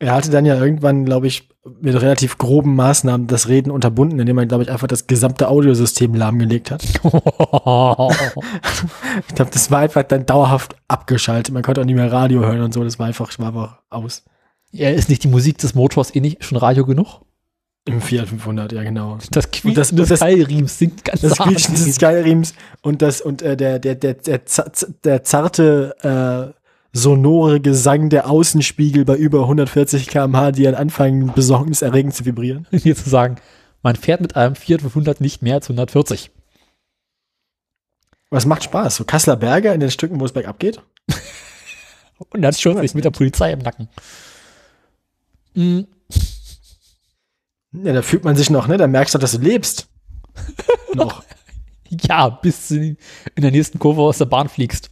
er 0.00 0.12
hatte 0.14 0.30
dann 0.30 0.44
ja 0.46 0.56
irgendwann, 0.60 1.04
glaube 1.04 1.26
ich, 1.28 1.48
mit 1.80 1.94
relativ 2.00 2.38
groben 2.38 2.74
Maßnahmen 2.74 3.26
das 3.26 3.48
Reden 3.48 3.70
unterbunden, 3.70 4.18
indem 4.18 4.38
er, 4.38 4.46
glaube 4.46 4.62
ich, 4.64 4.70
einfach 4.72 4.86
das 4.88 5.06
gesamte 5.06 5.46
Audiosystem 5.48 6.14
lahmgelegt 6.14 6.70
hat. 6.72 6.82
Ich 9.28 9.34
glaube, 9.34 9.50
das 9.52 9.70
war 9.70 9.80
einfach 9.80 10.02
dann 10.04 10.26
dauerhaft 10.26 10.74
abgeschaltet. 10.88 11.52
Man 11.52 11.62
konnte 11.62 11.80
auch 11.80 11.84
nicht 11.84 11.94
mehr 11.94 12.10
Radio 12.10 12.40
hören 12.40 12.62
und 12.62 12.72
so. 12.74 12.82
Das 12.84 12.98
war 12.98 13.06
einfach, 13.06 13.30
war 13.38 13.48
einfach 13.48 13.78
aus. 13.90 14.24
ja, 14.70 14.88
ist 14.90 15.08
nicht 15.08 15.22
die 15.24 15.28
Musik 15.28 15.58
des 15.58 15.74
Motors 15.74 16.14
eh 16.14 16.20
nicht 16.20 16.44
schon 16.44 16.58
Radio 16.58 16.84
genug? 16.86 17.20
Im 17.86 18.00
Fiat 18.00 18.28
500, 18.28 18.72
ja 18.72 18.82
genau. 18.82 19.18
Das 19.30 19.50
Quietschen 19.50 19.96
das- 19.96 20.08
des 20.08 20.20
Keilriems 20.20 20.78
singt 20.78 21.04
ganz 21.04 21.22
Das. 21.22 21.32
Quietschen 21.38 21.74
des 21.74 21.94
Skyriems 21.96 22.54
und 22.82 23.00
das 23.02 23.20
und 23.20 23.40
äh, 23.42 23.56
der 23.56 23.78
der 23.78 23.94
der 23.94 24.14
der, 24.14 24.40
der 25.04 25.22
zarte 25.24 26.52
äh, 26.54 26.59
sonore 26.92 27.60
Gesang 27.60 28.10
der 28.10 28.28
Außenspiegel 28.28 29.04
bei 29.04 29.16
über 29.16 29.40
140 29.42 30.08
km/h, 30.08 30.52
die 30.52 30.64
dann 30.64 30.74
anfangen 30.74 31.32
besorgniserregend 31.32 32.14
zu 32.14 32.24
vibrieren. 32.24 32.66
hier 32.72 32.96
zu 32.96 33.08
sagen, 33.08 33.36
man 33.82 33.96
fährt 33.96 34.20
mit 34.20 34.36
einem 34.36 34.56
Fiat 34.56 34.82
500 34.82 35.20
nicht 35.20 35.42
mehr 35.42 35.54
als 35.54 35.66
140. 35.66 36.30
Aber 38.30 38.38
es 38.38 38.46
macht 38.46 38.64
Spaß. 38.64 38.96
So 38.96 39.04
Kasseler 39.04 39.36
Berge 39.36 39.72
in 39.72 39.80
den 39.80 39.90
Stücken, 39.90 40.20
wo 40.20 40.24
es 40.24 40.32
bergab 40.32 40.58
geht. 40.58 40.80
Und 42.30 42.42
das 42.42 42.60
schon 42.60 42.78
sich 42.78 42.94
mit 42.94 43.04
der 43.04 43.10
Polizei 43.10 43.52
im 43.52 43.60
Nacken. 43.60 43.88
Mm, 45.54 45.80
Ja, 47.72 47.92
da 47.92 48.02
fühlt 48.02 48.24
man 48.24 48.36
sich 48.36 48.50
noch, 48.50 48.68
ne? 48.68 48.76
Da 48.76 48.86
merkst 48.86 49.14
du, 49.14 49.18
dass 49.18 49.32
du 49.32 49.38
lebst. 49.38 49.88
noch. 50.94 51.24
Ja, 51.88 52.28
bis 52.28 52.68
du 52.68 52.76
in 52.76 52.96
der 53.36 53.50
nächsten 53.50 53.78
Kurve 53.78 54.02
aus 54.02 54.18
der 54.18 54.26
Bahn 54.26 54.48
fliegst. 54.48 54.90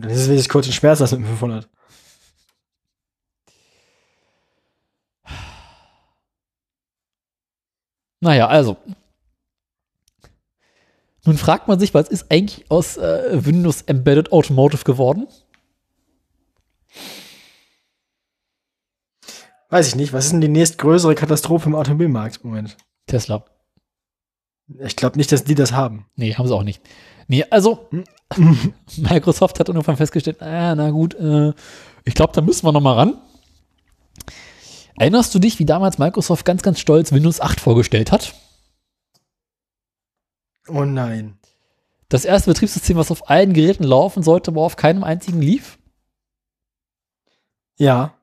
Gut, 0.00 0.06
dann 0.06 0.12
ist 0.12 0.22
es 0.22 0.28
wenigstens 0.28 0.50
kurz 0.50 0.66
und 0.66 0.72
schmerzlos 0.72 1.10
mit 1.12 1.20
dem 1.20 1.26
500. 1.26 1.68
Naja, 8.20 8.48
also. 8.48 8.78
Nun 11.26 11.36
fragt 11.36 11.68
man 11.68 11.78
sich, 11.78 11.92
was 11.92 12.08
ist 12.08 12.32
eigentlich 12.32 12.70
aus 12.70 12.96
äh, 12.96 13.44
Windows 13.44 13.82
Embedded 13.82 14.32
Automotive 14.32 14.84
geworden? 14.84 15.26
Weiß 19.68 19.86
ich 19.88 19.96
nicht. 19.96 20.14
Was 20.14 20.24
ist 20.24 20.32
denn 20.32 20.40
die 20.40 20.48
nächstgrößere 20.48 21.14
Katastrophe 21.14 21.68
im 21.68 21.74
Automobilmarkt 21.74 22.40
im 22.42 22.50
Moment? 22.50 22.78
Tesla. 23.06 23.44
Ich 24.78 24.96
glaube 24.96 25.18
nicht, 25.18 25.30
dass 25.30 25.44
die 25.44 25.54
das 25.54 25.72
haben. 25.72 26.06
Nee, 26.16 26.34
haben 26.36 26.46
sie 26.46 26.54
auch 26.54 26.62
nicht. 26.62 26.82
Nee, 27.28 27.44
also 27.50 27.90
Microsoft 28.96 29.58
hat 29.58 29.68
irgendwann 29.68 29.96
festgestellt, 29.96 30.40
ah, 30.42 30.74
na 30.74 30.90
gut, 30.90 31.14
äh, 31.14 31.52
ich 32.04 32.14
glaube, 32.14 32.32
da 32.32 32.40
müssen 32.40 32.66
wir 32.66 32.72
noch 32.72 32.80
mal 32.80 32.94
ran. 32.94 33.18
Erinnerst 34.96 35.34
du 35.34 35.38
dich, 35.38 35.58
wie 35.58 35.64
damals 35.64 35.98
Microsoft 35.98 36.44
ganz, 36.44 36.62
ganz 36.62 36.78
stolz 36.78 37.12
Windows 37.12 37.40
8 37.40 37.58
vorgestellt 37.60 38.12
hat? 38.12 38.34
Oh 40.68 40.84
nein. 40.84 41.38
Das 42.08 42.24
erste 42.24 42.50
Betriebssystem, 42.50 42.96
was 42.96 43.10
auf 43.10 43.30
allen 43.30 43.52
Geräten 43.52 43.84
laufen 43.84 44.22
sollte, 44.22 44.50
aber 44.50 44.62
auf 44.62 44.76
keinem 44.76 45.04
einzigen 45.04 45.40
lief? 45.40 45.78
Ja. 47.76 48.14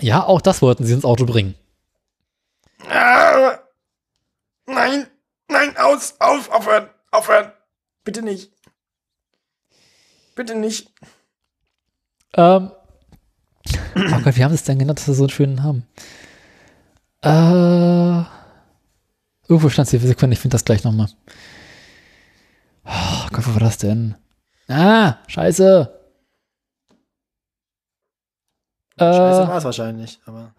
Ja, 0.00 0.24
auch 0.24 0.40
das 0.40 0.62
wollten 0.62 0.84
sie 0.86 0.94
ins 0.94 1.04
Auto 1.04 1.26
bringen. 1.26 1.54
Ah, 2.88 3.58
nein, 4.66 5.06
nein, 5.48 5.76
aus, 5.76 6.14
auf, 6.20 6.50
aufhören, 6.50 6.88
aufhören. 7.10 7.52
Bitte 8.04 8.22
nicht. 8.22 8.50
Bitte 10.42 10.58
nicht. 10.58 10.90
Ähm, 12.34 12.72
oh 13.94 14.20
Gott, 14.24 14.34
wie 14.36 14.42
haben 14.42 14.50
sie 14.50 14.56
es 14.56 14.64
denn 14.64 14.80
genannt, 14.80 14.98
dass 14.98 15.06
sie 15.06 15.14
so 15.14 15.22
einen 15.22 15.30
schönen 15.30 15.54
Namen? 15.54 15.86
Äh, 17.22 18.24
irgendwo 19.48 19.68
stand 19.68 19.86
es 19.86 19.90
hier, 19.92 20.00
Sekunde, 20.00 20.34
ich 20.34 20.40
finde 20.40 20.56
das 20.56 20.64
gleich 20.64 20.82
nochmal. 20.82 21.06
Oh 22.84 23.28
Gott, 23.30 23.46
wo 23.46 23.52
war 23.52 23.60
das 23.60 23.78
denn? 23.78 24.16
Ah, 24.66 25.18
scheiße. 25.28 25.96
Scheiße 28.98 29.42
Äh, 29.44 29.48
war 29.48 29.58
es 29.58 29.64
wahrscheinlich, 29.64 30.18
aber. 30.26 30.56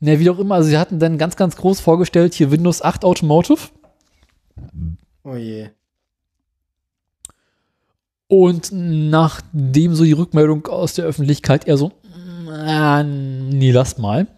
ne, 0.00 0.18
wie 0.18 0.28
auch 0.30 0.40
immer, 0.40 0.56
also 0.56 0.68
sie 0.70 0.78
hatten 0.78 0.98
dann 0.98 1.18
ganz, 1.18 1.36
ganz 1.36 1.54
groß 1.54 1.78
vorgestellt, 1.78 2.34
hier 2.34 2.50
Windows 2.50 2.82
8 2.82 3.04
Automotive. 3.04 3.68
Oh 5.22 5.36
je. 5.36 5.70
Und 8.30 8.70
nachdem 8.70 9.96
so 9.96 10.04
die 10.04 10.12
Rückmeldung 10.12 10.68
aus 10.68 10.94
der 10.94 11.04
Öffentlichkeit 11.04 11.66
eher 11.66 11.76
so, 11.76 11.90
äh, 12.48 13.02
nee, 13.02 13.72
lasst 13.72 13.98
mal, 13.98 14.28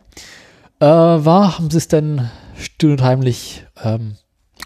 äh, 0.80 0.86
war, 0.86 1.58
haben 1.58 1.70
sie 1.70 1.76
es 1.76 1.88
dann 1.88 2.30
still 2.56 2.92
und 2.92 3.02
heimlich 3.02 3.66
ähm, 3.82 4.16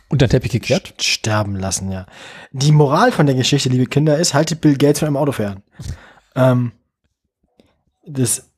unter 0.08 0.28
den 0.28 0.30
Teppich 0.30 0.52
gekehrt. 0.52 0.94
St- 0.98 1.02
Sterben 1.02 1.56
lassen, 1.56 1.90
ja. 1.90 2.06
Die 2.52 2.70
Moral 2.70 3.10
von 3.10 3.26
der 3.26 3.34
Geschichte, 3.34 3.68
liebe 3.68 3.86
Kinder, 3.86 4.16
ist, 4.16 4.32
haltet 4.32 4.60
Bill 4.60 4.76
Gates 4.76 5.00
von 5.00 5.08
einem 5.08 5.16
Auto 5.16 5.32
fern. 5.32 5.64
ähm, 6.36 6.70
das, 8.06 8.48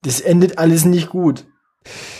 das 0.00 0.22
endet 0.22 0.56
alles 0.56 0.86
nicht 0.86 1.10
gut. 1.10 1.44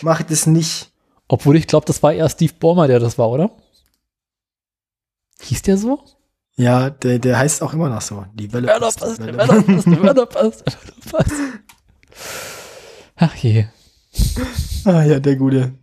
Macht 0.02 0.30
es 0.30 0.46
nicht. 0.46 0.92
Obwohl 1.26 1.56
ich 1.56 1.66
glaube, 1.66 1.86
das 1.86 2.02
war 2.02 2.12
eher 2.12 2.28
Steve 2.28 2.52
Ballmer, 2.60 2.86
der 2.86 3.00
das 3.00 3.16
war, 3.16 3.30
oder? 3.30 3.50
Hieß 5.40 5.62
der 5.62 5.78
so? 5.78 6.04
Ja, 6.56 6.90
der, 6.90 7.18
der 7.18 7.38
heißt 7.38 7.62
auch 7.62 7.72
immer 7.72 7.88
noch 7.88 8.02
so. 8.02 8.26
Developers, 8.34 8.96
Developers, 9.16 9.84
Developers, 9.84 10.62
Developers. 10.64 11.32
Ach 13.16 13.34
je. 13.36 13.66
Ah 14.84 15.02
ja, 15.02 15.20
der 15.20 15.36
Gute. 15.36 15.74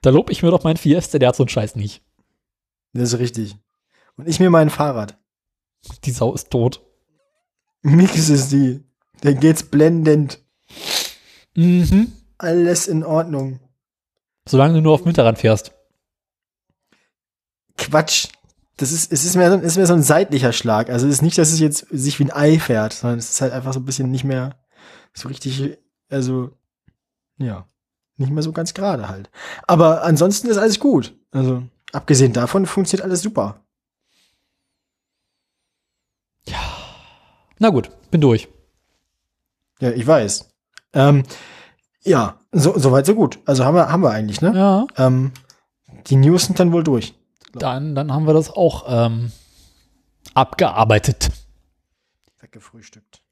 Da 0.00 0.10
lob 0.10 0.30
ich 0.30 0.42
mir 0.42 0.50
doch 0.50 0.64
meinen 0.64 0.76
Fiesta, 0.76 1.18
der 1.18 1.28
hat 1.28 1.36
so 1.36 1.44
einen 1.44 1.48
Scheiß 1.48 1.76
nicht. 1.76 2.02
Das 2.92 3.12
ist 3.12 3.18
richtig. 3.18 3.56
Und 4.16 4.28
ich 4.28 4.40
mir 4.40 4.50
mein 4.50 4.70
Fahrrad. 4.70 5.18
Die 6.04 6.10
Sau 6.10 6.34
ist 6.34 6.50
tot. 6.50 6.82
Nix 7.82 8.28
ist 8.28 8.50
die. 8.50 8.82
Der 9.22 9.34
geht's 9.34 9.62
blendend. 9.62 10.42
Mhm. 11.54 12.12
Alles 12.38 12.88
in 12.88 13.04
Ordnung. 13.04 13.60
Solange 14.48 14.74
du 14.74 14.80
nur 14.80 14.94
auf 14.94 15.04
Winterrad 15.04 15.38
fährst. 15.38 15.72
Quatsch. 17.76 18.28
Das 18.76 18.92
ist, 18.92 19.10
es 19.10 19.24
ist 19.24 19.36
mehr, 19.36 19.50
so, 19.50 19.58
ist 19.58 19.76
mehr 19.76 19.86
so 19.86 19.94
ein 19.94 20.02
seitlicher 20.02 20.52
Schlag. 20.52 20.90
Also 20.90 21.06
es 21.06 21.14
ist 21.14 21.22
nicht, 21.22 21.38
dass 21.38 21.52
es 21.52 21.60
jetzt 21.60 21.86
sich 21.90 22.18
wie 22.18 22.24
ein 22.24 22.32
Ei 22.32 22.58
fährt, 22.58 22.92
sondern 22.92 23.18
es 23.18 23.30
ist 23.30 23.40
halt 23.40 23.52
einfach 23.52 23.72
so 23.72 23.80
ein 23.80 23.86
bisschen 23.86 24.10
nicht 24.10 24.24
mehr 24.24 24.56
so 25.14 25.28
richtig, 25.28 25.78
also, 26.10 26.50
ja, 27.38 27.66
nicht 28.18 28.30
mehr 28.30 28.42
so 28.42 28.52
ganz 28.52 28.74
gerade 28.74 29.08
halt. 29.08 29.30
Aber 29.66 30.02
ansonsten 30.02 30.48
ist 30.48 30.58
alles 30.58 30.78
gut. 30.78 31.14
Also, 31.30 31.62
abgesehen 31.92 32.34
davon 32.34 32.66
funktioniert 32.66 33.04
alles 33.04 33.22
super. 33.22 33.62
Na 37.58 37.70
gut, 37.70 37.90
bin 38.10 38.20
durch. 38.20 38.48
Ja, 39.80 39.90
ich 39.90 40.06
weiß. 40.06 40.48
Ähm, 40.92 41.24
ja, 42.02 42.38
so, 42.52 42.78
soweit 42.78 43.06
so 43.06 43.14
gut. 43.14 43.38
Also 43.46 43.64
haben 43.64 43.74
wir, 43.74 43.90
haben 43.90 44.02
wir 44.02 44.10
eigentlich, 44.10 44.40
ne? 44.40 44.52
Ja. 44.54 44.86
Ähm, 44.96 45.32
die 46.06 46.16
News 46.16 46.46
sind 46.46 46.60
dann 46.60 46.72
wohl 46.72 46.84
durch. 46.84 47.14
Dann, 47.60 47.94
dann 47.94 48.12
haben 48.12 48.26
wir 48.26 48.34
das 48.34 48.50
auch 48.50 48.84
ähm, 48.88 49.32
abgearbeitet. 50.34 51.30
Weggefrühstückt. 52.40 53.22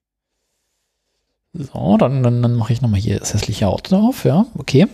So, 1.53 1.97
dann, 1.99 2.23
dann, 2.23 2.43
dann 2.43 2.57
mache 2.57 2.73
ich 2.73 2.83
nochmal 2.83 3.01
hier 3.01 3.21
das 3.21 3.33
hässliche 3.33 3.69
Auto 3.69 3.97
drauf. 3.97 4.25
Ja, 4.25 4.47
okay. 4.59 4.89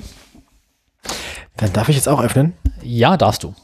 Dann 1.57 1.73
darf 1.73 1.89
ich 1.89 1.97
jetzt 1.97 2.09
auch 2.09 2.21
öffnen. 2.23 2.53
Ja, 2.83 3.17
darfst 3.17 3.43
du. 3.43 3.55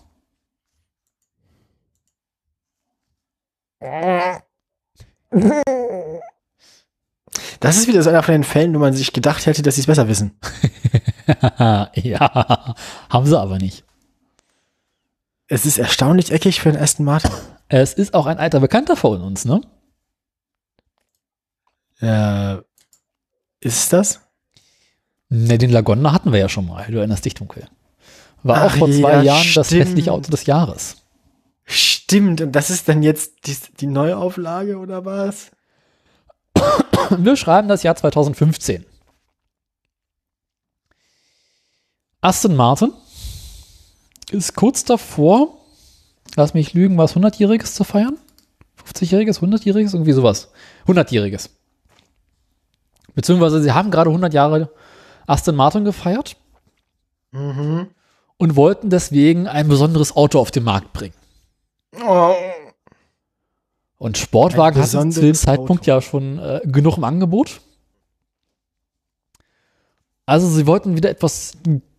Das 7.60 7.76
ist 7.76 7.88
wieder 7.88 8.02
so 8.02 8.10
einer 8.10 8.22
von 8.22 8.32
den 8.32 8.44
Fällen, 8.44 8.74
wo 8.74 8.78
man 8.78 8.94
sich 8.94 9.12
gedacht 9.12 9.46
hätte, 9.46 9.62
dass 9.62 9.74
sie 9.74 9.82
es 9.82 9.86
besser 9.86 10.08
wissen. 10.08 10.38
ja, 11.94 12.74
haben 13.10 13.26
sie 13.26 13.38
aber 13.38 13.58
nicht. 13.58 13.85
Es 15.48 15.64
ist 15.64 15.78
erstaunlich 15.78 16.32
eckig 16.32 16.60
für 16.60 16.70
einen 16.70 16.82
Aston 16.82 17.04
Martin. 17.06 17.30
Es 17.68 17.94
ist 17.94 18.14
auch 18.14 18.26
ein 18.26 18.38
alter 18.38 18.60
Bekannter 18.60 18.96
von 18.96 19.20
uns, 19.20 19.44
ne? 19.44 19.60
Äh, 22.00 22.56
ist 23.60 23.78
es 23.78 23.88
das? 23.88 24.20
Ne, 25.28 25.58
den 25.58 25.70
Lagonda 25.70 26.12
hatten 26.12 26.32
wir 26.32 26.40
ja 26.40 26.48
schon 26.48 26.66
mal. 26.66 26.86
Du 26.90 26.98
erinnerst 26.98 27.24
dich 27.24 27.34
dunkel. 27.34 27.68
War 28.42 28.64
auch 28.64 28.72
Ach 28.72 28.76
vor 28.76 28.90
zwei 28.90 29.14
ja, 29.14 29.22
Jahren 29.22 29.46
das 29.54 29.68
stimmt. 29.68 29.86
hässliche 29.86 30.12
Auto 30.12 30.30
des 30.30 30.46
Jahres. 30.46 30.96
Stimmt, 31.64 32.40
und 32.40 32.52
das 32.52 32.70
ist 32.70 32.88
dann 32.88 33.02
jetzt 33.02 33.46
die, 33.46 33.56
die 33.80 33.86
Neuauflage 33.86 34.78
oder 34.78 35.04
was? 35.04 35.50
Wir 37.18 37.36
schreiben 37.36 37.68
das 37.68 37.82
Jahr 37.82 37.96
2015. 37.96 38.84
Aston 42.20 42.54
Martin 42.56 42.92
ist 44.30 44.54
kurz 44.54 44.84
davor, 44.84 45.58
lass 46.36 46.54
mich 46.54 46.74
lügen, 46.74 46.98
was 46.98 47.14
100-Jähriges 47.14 47.74
zu 47.74 47.84
feiern? 47.84 48.16
50-Jähriges, 48.84 49.40
100-Jähriges, 49.40 49.94
irgendwie 49.94 50.12
sowas. 50.12 50.50
100-Jähriges. 50.86 51.50
Beziehungsweise 53.14 53.62
sie 53.62 53.72
haben 53.72 53.90
gerade 53.90 54.10
100 54.10 54.32
Jahre 54.34 54.70
Aston 55.26 55.56
Martin 55.56 55.84
gefeiert 55.84 56.36
Mhm. 57.32 57.88
und 58.38 58.56
wollten 58.56 58.88
deswegen 58.90 59.46
ein 59.48 59.68
besonderes 59.68 60.14
Auto 60.14 60.38
auf 60.38 60.50
den 60.50 60.64
Markt 60.64 60.92
bringen. 60.92 61.14
Oh. 62.06 62.34
Und 63.98 64.16
Sportwagen 64.18 64.80
hatten 64.80 65.12
zu 65.12 65.20
dem 65.22 65.34
Zeitpunkt 65.34 65.82
Auto. 65.82 65.90
ja 65.90 66.00
schon 66.02 66.38
äh, 66.38 66.60
genug 66.64 66.98
im 66.98 67.04
Angebot. 67.04 67.60
Also 70.26 70.48
sie 70.48 70.66
wollten 70.66 70.96
wieder 70.96 71.10
etwas 71.10 71.52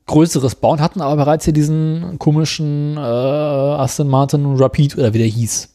Größeres 0.08 0.56
bauen, 0.56 0.82
hatten 0.82 1.02
aber 1.02 1.18
bereits 1.18 1.46
hier 1.46 1.54
diesen 1.54 2.18
komischen 2.18 2.98
äh, 2.98 3.00
Aston 3.00 4.08
Martin 4.08 4.56
Rapid 4.56 4.98
oder 4.98 5.14
wie 5.14 5.20
der 5.20 5.28
hieß. 5.28 5.70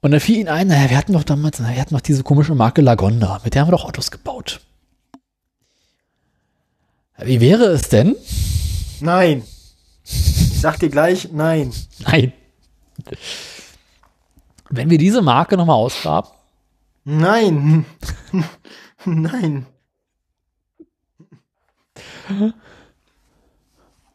Und 0.00 0.10
dann 0.10 0.20
fiel 0.20 0.38
ihnen 0.38 0.48
ein, 0.48 0.66
naja, 0.66 0.90
wir 0.90 0.98
hatten 0.98 1.12
doch 1.12 1.24
damals, 1.24 1.60
naja, 1.60 1.76
wir 1.76 1.80
hatten 1.80 1.94
doch 1.94 2.00
diese 2.00 2.22
komische 2.22 2.54
Marke 2.54 2.82
Lagonda, 2.82 3.40
mit 3.44 3.54
der 3.54 3.62
haben 3.62 3.68
wir 3.68 3.76
doch 3.76 3.84
Autos 3.84 4.10
gebaut. 4.10 4.60
Wie 7.18 7.40
wäre 7.40 7.66
es 7.66 7.88
denn? 7.88 8.16
Nein. 9.00 9.44
Ich 10.04 10.60
sag 10.60 10.78
dir 10.80 10.90
gleich, 10.90 11.30
nein. 11.32 11.72
Nein. 12.00 12.32
Wenn 14.68 14.90
wir 14.90 14.98
diese 14.98 15.22
Marke 15.22 15.56
nochmal 15.56 15.76
ausgraben, 15.76 16.30
Nein. 17.04 17.84
nein. 19.04 19.66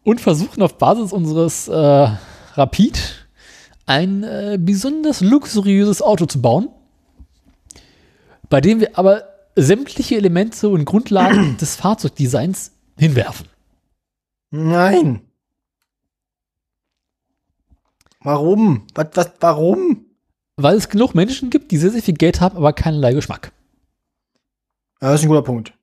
Und 0.03 0.21
versuchen 0.21 0.61
auf 0.61 0.77
Basis 0.77 1.13
unseres 1.13 1.67
äh, 1.67 2.09
Rapid 2.53 3.27
ein 3.85 4.23
äh, 4.23 4.57
besonders 4.59 5.21
luxuriöses 5.21 6.01
Auto 6.01 6.25
zu 6.25 6.41
bauen, 6.41 6.69
bei 8.49 8.61
dem 8.61 8.79
wir 8.79 8.97
aber 8.97 9.23
sämtliche 9.55 10.15
Elemente 10.15 10.69
und 10.69 10.85
Grundlagen 10.85 11.57
des 11.61 11.75
Fahrzeugdesigns 11.75 12.71
hinwerfen. 12.97 13.47
Nein. 14.51 15.21
Warum? 18.21 18.85
Was, 18.95 19.07
was, 19.13 19.31
warum? 19.39 20.05
Weil 20.57 20.75
es 20.75 20.89
genug 20.89 21.15
Menschen 21.15 21.49
gibt, 21.49 21.71
die 21.71 21.77
sehr, 21.77 21.91
sehr 21.91 22.03
viel 22.03 22.15
Geld 22.15 22.41
haben, 22.41 22.57
aber 22.57 22.73
keinerlei 22.73 23.13
Geschmack. 23.13 23.51
Ja, 25.01 25.11
das 25.11 25.21
ist 25.21 25.25
ein 25.25 25.29
guter 25.29 25.41
Punkt. 25.41 25.73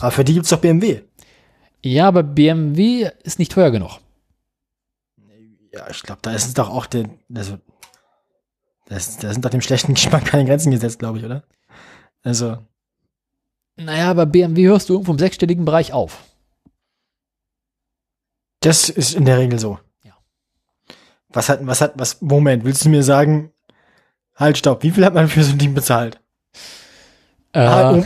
Aber 0.00 0.10
für 0.10 0.24
die 0.24 0.34
gibt's 0.34 0.48
doch 0.48 0.60
BMW. 0.60 1.02
Ja, 1.84 2.08
aber 2.08 2.22
BMW 2.22 3.10
ist 3.24 3.38
nicht 3.38 3.52
teuer 3.52 3.70
genug. 3.70 3.98
Ja, 5.72 5.88
ich 5.90 6.02
glaube, 6.02 6.20
da 6.22 6.32
ist 6.32 6.46
es 6.46 6.54
doch 6.54 6.68
auch 6.70 6.86
der, 6.86 7.08
also, 7.34 7.58
das, 8.86 9.16
da 9.16 9.32
sind 9.32 9.44
doch 9.44 9.50
dem 9.50 9.62
schlechten 9.62 9.94
Geschmack 9.94 10.24
keine 10.26 10.44
Grenzen 10.44 10.70
gesetzt, 10.70 10.98
glaube 10.98 11.18
ich, 11.18 11.24
oder? 11.24 11.42
Also, 12.22 12.58
Naja, 13.76 14.12
bei 14.14 14.26
BMW 14.26 14.66
hörst 14.66 14.88
du 14.88 14.92
irgendwo 14.94 15.12
im 15.12 15.18
sechsstelligen 15.18 15.64
Bereich 15.64 15.92
auf. 15.92 16.22
das 18.60 18.88
ist 18.88 19.14
in 19.14 19.24
der 19.24 19.38
Regel 19.38 19.58
so. 19.58 19.78
Ja. 20.04 20.12
Was 21.30 21.48
hat, 21.48 21.66
was 21.66 21.80
hat, 21.80 21.94
was, 21.96 22.20
Moment, 22.20 22.64
willst 22.64 22.84
du 22.84 22.90
mir 22.90 23.02
sagen, 23.02 23.50
halt, 24.36 24.56
stopp, 24.58 24.82
wie 24.84 24.90
viel 24.92 25.04
hat 25.04 25.14
man 25.14 25.28
für 25.28 25.42
so 25.42 25.52
ein 25.52 25.58
Ding 25.58 25.74
bezahlt? 25.74 26.20
Äh, 27.54 27.58
Ah, 27.60 28.04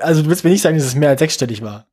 also, 0.00 0.22
du 0.22 0.28
willst 0.28 0.44
mir 0.44 0.50
nicht 0.50 0.62
sagen, 0.62 0.76
dass 0.76 0.86
es 0.86 0.94
mehr 0.94 1.08
als 1.10 1.18
sechsstellig 1.18 1.62
war. 1.62 1.86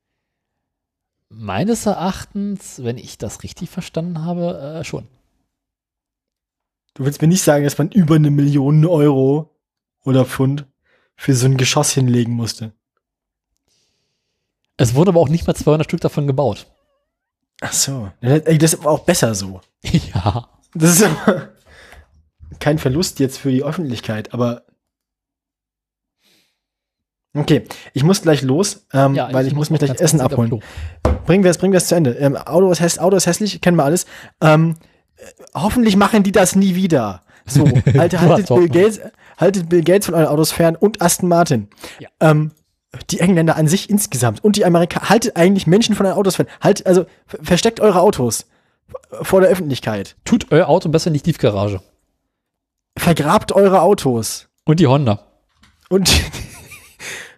Meines 1.36 1.86
Erachtens, 1.86 2.84
wenn 2.84 2.98
ich 2.98 3.18
das 3.18 3.44
richtig 3.44 3.70
verstanden 3.70 4.24
habe, 4.24 4.80
äh, 4.80 4.84
schon. 4.84 5.08
Du 6.94 7.06
willst 7.06 7.22
mir 7.22 7.28
nicht 7.28 7.42
sagen, 7.42 7.64
dass 7.64 7.78
man 7.78 7.90
über 7.92 8.16
eine 8.16 8.30
Million 8.30 8.86
Euro 8.86 9.50
oder 10.04 10.26
Pfund 10.26 10.66
für 11.16 11.34
so 11.34 11.48
ein 11.48 11.58
Geschoss 11.58 11.92
hinlegen 11.92 12.34
musste. 12.34 12.74
Es 14.78 14.94
wurde 14.94 15.10
aber 15.10 15.20
auch 15.20 15.30
nicht 15.30 15.48
mal 15.48 15.56
200 15.56 15.86
Stück 15.86 16.02
davon 16.02 16.28
gebaut. 16.28 16.68
Ach 17.62 17.74
so. 17.74 18.12
Das 18.22 18.42
ist 18.42 18.80
aber 18.80 18.92
auch 18.92 19.06
besser 19.06 19.34
so. 19.34 19.62
ja. 19.84 20.50
Das 20.76 20.92
ist 20.92 21.04
aber 21.04 21.50
kein 22.60 22.78
Verlust 22.78 23.20
jetzt 23.20 23.40
für 23.40 23.52
die 23.52 23.64
Öffentlichkeit, 23.64 24.34
aber 24.34 24.66
okay, 27.36 27.64
ich 27.94 28.04
muss 28.04 28.22
gleich 28.22 28.42
los, 28.42 28.86
ähm, 28.94 29.16
ja 29.16 29.32
weil 29.32 29.48
ich, 29.48 29.54
muss 29.54 29.70
mich 29.70 29.80
gleich 29.80 30.00
Essen 30.00 30.22
abholen. 30.22 30.62
Bringen 31.26 31.44
wir 31.44 31.52
es, 31.52 31.58
bringen 31.58 31.74
wir 31.74 31.78
es 31.78 31.88
zu 31.88 31.96
Ende. 31.96 32.12
Ähm, 32.12 32.36
Auto, 32.38 32.72
ist 32.72 32.80
häss, 32.82 33.00
Auto 33.00 33.16
ist 33.16 33.26
hässlich, 33.28 33.62
kennen 33.62 33.78
wir 33.78 33.86
alles. 33.86 34.06
Ähm, 34.42 34.76
äh, 35.18 35.24
hoffentlich 35.56 35.96
machen 35.96 36.24
die 36.24 36.32
das 36.32 36.56
nie 36.56 36.76
wieder. 36.76 37.22
So, 37.46 37.64
Du 37.86 37.94
haltet 38.00 38.48
Bill. 38.48 38.70
Gates, 38.70 39.00
haltet 39.38 39.70
Bill 39.70 39.84
Gates 39.84 40.06
von 40.06 40.16
euren 40.16 40.28
Autos 40.28 40.52
fern 40.52 40.76
und 40.76 41.02
Aston 41.02 41.28
Martin. 41.30 41.68
Ja. 42.00 42.10
Ähm, 42.20 42.52
die 43.10 43.20
Engländer 43.20 43.56
an 43.56 43.68
sich 43.68 43.90
insgesamt 43.90 44.44
und 44.44 44.56
die 44.56 44.66
Amerikaner, 44.66 45.10
haltet 45.10 45.36
eigentlich 45.36 45.66
Menschen 45.66 45.96
von 45.96 46.06
euren 46.06 46.18
Autos 46.18 46.36
fern. 46.36 46.48
Halt, 46.62 46.86
also 46.86 47.06
ver- 47.26 47.40
versteckt 47.42 47.80
eure 47.80 48.00
Autos 48.02 48.46
vor 49.24 49.42
der 49.42 49.50
Öffentlichkeit. 49.50 50.16
Tut 50.26 50.52
euer 50.52 50.68
Auto 50.70 50.90
besser 50.90 51.08
in 51.08 51.16
die 51.16 51.22
Tiefgarage. 51.22 51.82
Vergrabt 52.98 53.52
eure 53.52 53.82
Autos. 53.82 54.48
Und 54.66 54.80
die 54.80 54.88
Honda. 54.88 55.26
Und 55.90 56.12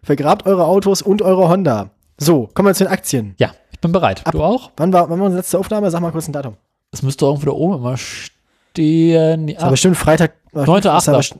vergrabt 0.05 0.45
eure 0.45 0.65
Autos 0.65 1.01
und 1.01 1.21
eure 1.21 1.49
Honda. 1.49 1.89
So, 2.17 2.49
kommen 2.53 2.69
wir 2.69 2.73
zu 2.73 2.85
den 2.85 2.93
Aktien. 2.93 3.35
Ja, 3.39 3.51
ich 3.71 3.79
bin 3.79 3.91
bereit. 3.91 4.23
Du 4.31 4.41
auch? 4.41 4.71
Wann 4.77 4.93
war, 4.93 5.09
wann 5.09 5.19
war 5.19 5.25
unsere 5.25 5.39
letzte 5.39 5.59
Aufnahme? 5.59 5.91
Sag 5.91 6.01
mal 6.01 6.11
kurz 6.11 6.27
ein 6.27 6.31
Datum. 6.31 6.55
Es 6.91 7.01
müsste 7.01 7.25
irgendwo 7.25 7.47
da 7.47 7.51
oben 7.51 7.75
immer 7.75 7.97
stehen. 7.97 9.49
Ist 9.49 9.59
aber 9.59 9.71
bestimmt 9.71 9.97
Freitag. 9.97 10.33
9.8.. 10.53 11.35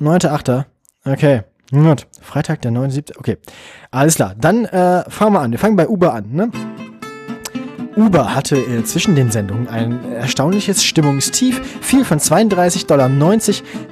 9.8. 0.00 0.64
Okay. 1.06 1.42
Gut. 1.70 2.06
Freitag, 2.20 2.62
der 2.62 2.72
9.7. 2.72 3.18
Okay. 3.18 3.38
Alles 3.90 4.16
klar. 4.16 4.34
Dann 4.38 4.64
äh, 4.66 5.08
fangen 5.08 5.32
wir 5.32 5.40
an. 5.40 5.52
Wir 5.52 5.58
fangen 5.58 5.76
bei 5.76 5.88
Uber 5.88 6.12
an, 6.12 6.30
ne? 6.32 6.50
Uber 7.98 8.32
hatte 8.32 8.56
äh, 8.56 8.84
zwischen 8.84 9.16
den 9.16 9.32
Sendungen 9.32 9.66
ein 9.66 10.12
erstaunliches 10.12 10.84
Stimmungstief, 10.84 11.60
fiel 11.80 12.04
von 12.04 12.20
32,90 12.20 12.86
Dollar 12.86 13.10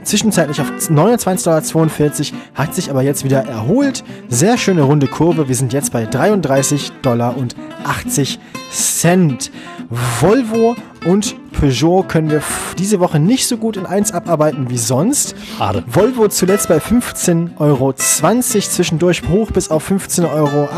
zwischenzeitlich 0.05 0.61
auf 0.61 0.71
29,42 0.71 2.31
Dollar, 2.31 2.43
hat 2.55 2.75
sich 2.75 2.89
aber 2.89 3.03
jetzt 3.03 3.25
wieder 3.25 3.41
erholt. 3.45 4.05
Sehr 4.29 4.59
schöne 4.59 4.83
runde 4.83 5.09
Kurve. 5.09 5.49
Wir 5.49 5.57
sind 5.57 5.73
jetzt 5.73 5.91
bei 5.93 6.05
33,80 6.05 6.93
Dollar 7.03 7.37
Volvo 10.21 10.77
und 11.05 11.37
Peugeot 11.53 12.05
können 12.09 12.31
wir 12.31 12.43
diese 12.79 13.01
Woche 13.01 13.19
nicht 13.19 13.47
so 13.47 13.57
gut 13.57 13.77
in 13.77 13.87
1 13.87 14.13
abarbeiten 14.13 14.69
wie 14.71 14.79
sonst. 14.79 15.35
Schade. 15.57 15.85
Volvo 15.87 16.29
zuletzt 16.29 16.69
bei 16.69 16.79
15,20 16.79 17.59
Euro, 17.59 17.93
zwischendurch 17.93 19.23
hoch 19.29 19.51
bis 19.51 19.71
auf 19.71 19.91
15,80 19.91 20.33
Euro. 20.33 20.69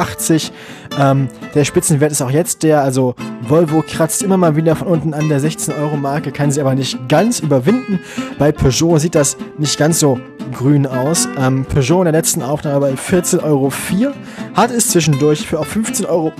Ähm, 0.98 1.28
der 1.54 1.64
Spitzenwert 1.64 2.12
ist 2.12 2.22
auch 2.22 2.30
jetzt 2.30 2.62
der, 2.62 2.82
also 2.82 3.14
Volvo 3.42 3.82
kratzt 3.86 4.22
immer 4.22 4.36
mal 4.36 4.56
wieder 4.56 4.76
von 4.76 4.88
unten 4.88 5.14
an 5.14 5.28
der 5.28 5.40
16 5.40 5.74
Euro 5.74 5.96
Marke, 5.96 6.32
kann 6.32 6.50
sie 6.50 6.60
aber 6.60 6.74
nicht 6.74 7.08
ganz 7.08 7.40
überwinden. 7.40 8.00
Bei 8.38 8.52
Peugeot 8.52 8.98
sieht 8.98 9.14
das 9.14 9.36
nicht 9.58 9.78
ganz 9.78 10.00
so 10.00 10.18
grün 10.48 10.86
aus. 10.86 11.28
Ähm, 11.38 11.64
Peugeot 11.64 12.00
in 12.00 12.04
der 12.04 12.12
letzten 12.12 12.42
Aufnahme 12.42 12.80
bei 12.80 12.92
14,04 12.94 13.42
Euro, 13.42 13.72
hat 14.54 14.70
es 14.70 14.88
zwischendurch 14.90 15.46
für 15.46 15.58
auf 15.58 15.74
15,69 15.74 16.06
Euro 16.08 16.32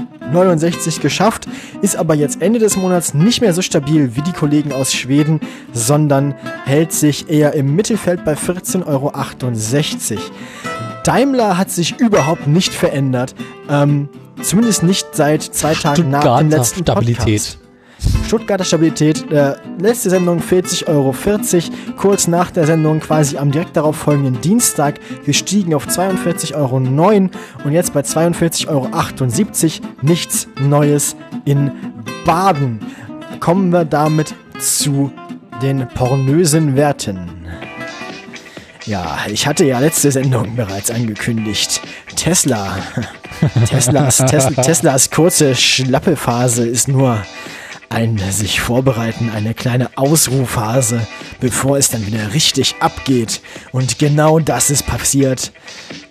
geschafft, 1.01 1.47
ist 1.83 1.97
aber 1.97 2.15
jetzt 2.15 2.43
Ende 2.43 2.59
des 2.59 2.77
Monats 2.77 3.15
nicht 3.15 3.41
mehr 3.41 3.53
so 3.53 3.63
stabil 3.63 4.17
wie 4.17 4.23
die 4.23 4.33
Kollegen 4.33 4.73
aus 4.73 4.93
Schweden, 4.93 5.41
sondern 5.73 6.35
hält 6.65 6.93
sich 6.93 7.29
eher 7.31 7.55
im 7.55 7.75
Mittelfeld 7.75 8.25
bei 8.25 8.35
14,68 8.35 8.87
Euro. 8.87 9.13
Daimler 11.05 11.57
hat 11.57 11.71
sich 11.71 11.99
überhaupt 11.99 12.47
nicht 12.47 12.73
verändert. 12.73 13.35
Ähm, 13.71 14.09
zumindest 14.43 14.83
nicht 14.83 15.07
seit 15.13 15.43
zwei 15.43 15.75
Tagen 15.75 16.11
nach 16.11 16.39
dem 16.39 16.51
letzten 16.51 16.83
Stabilität. 16.83 17.25
Podcast. 17.25 17.68
Stuttgarter 18.27 18.65
Stabilität, 18.65 19.31
äh, 19.33 19.55
letzte 19.81 20.11
Sendung 20.11 20.41
40,40 20.41 20.89
Euro, 20.89 21.15
kurz 21.97 22.29
nach 22.29 22.51
der 22.51 22.67
Sendung 22.67 23.01
quasi 23.01 23.39
am 23.39 23.51
direkt 23.51 23.77
darauf 23.77 23.97
folgenden 23.97 24.41
Dienstag 24.41 25.01
gestiegen 25.25 25.75
auf 25.75 25.87
42,09 25.87 26.55
Euro 26.55 26.77
und 27.65 27.73
jetzt 27.73 27.93
bei 27.95 28.01
42,78 28.01 28.69
Euro. 28.69 29.91
Nichts 30.03 30.49
Neues 30.61 31.17
in 31.45 31.71
Baden. 32.25 32.81
Kommen 33.41 33.73
wir 33.73 33.85
damit 33.85 34.35
zu 34.59 35.11
den 35.63 35.89
pornösen 35.89 36.77
Werten. 36.77 37.31
Ja, 38.85 39.19
ich 39.31 39.47
hatte 39.47 39.65
ja 39.65 39.79
letzte 39.81 40.11
Sendung 40.11 40.57
bereits 40.57 40.91
angekündigt. 40.91 41.83
Tesla. 42.17 42.79
Teslas, 43.69 44.17
Tes 44.17 44.47
Teslas 44.47 45.11
kurze 45.11 45.55
Schlappephase 45.55 46.67
ist 46.67 46.89
nur 46.89 47.23
ein 47.89 48.19
sich 48.31 48.61
vorbereiten, 48.61 49.31
eine 49.35 49.55
kleine 49.55 49.91
Ausruhphase, 49.97 51.07
bevor 51.41 51.79
es 51.79 51.91
dann 51.91 52.07
wieder 52.07 52.35
richtig 52.35 52.77
abgeht. 52.81 53.41
Und 53.73 53.99
genau 53.99 54.39
das 54.39 54.71
ist 54.71 54.87
passiert. 54.87 55.53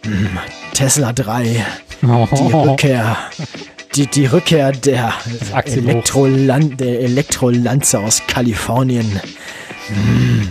Hm, 0.04 0.38
Tesla 0.74 1.14
3, 1.14 1.66
die 2.02 2.54
Rückkehr. 2.54 3.18
Die, 3.96 4.06
die 4.06 4.26
Rückkehr 4.26 4.74
der 4.74 5.14
Elektrolan 5.66 6.78
der 6.78 7.00
Elektrolanze 7.00 8.00
aus 8.00 8.22
Kalifornien. 8.28 9.20
Hm. 9.88 10.50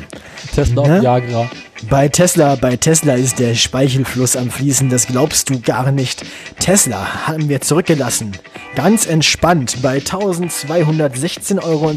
Tesla 0.55 0.87
ne? 0.87 1.03
Viagra. 1.03 1.49
Bei 1.83 2.09
Tesla, 2.09 2.57
bei 2.57 2.77
Tesla 2.77 3.15
ist 3.15 3.39
der 3.39 3.55
Speichelfluss 3.55 4.35
am 4.35 4.51
Fließen, 4.51 4.89
das 4.89 5.07
glaubst 5.07 5.51
du 5.51 5.61
gar 5.61 5.93
nicht. 5.93 6.25
Tesla 6.59 7.27
haben 7.27 7.49
wir 7.49 7.61
zurückgelassen. 7.61 8.33
Ganz 8.75 9.07
entspannt 9.07 9.77
bei 9.83 9.99
1216,20 9.99 11.63
Euro 11.63 11.95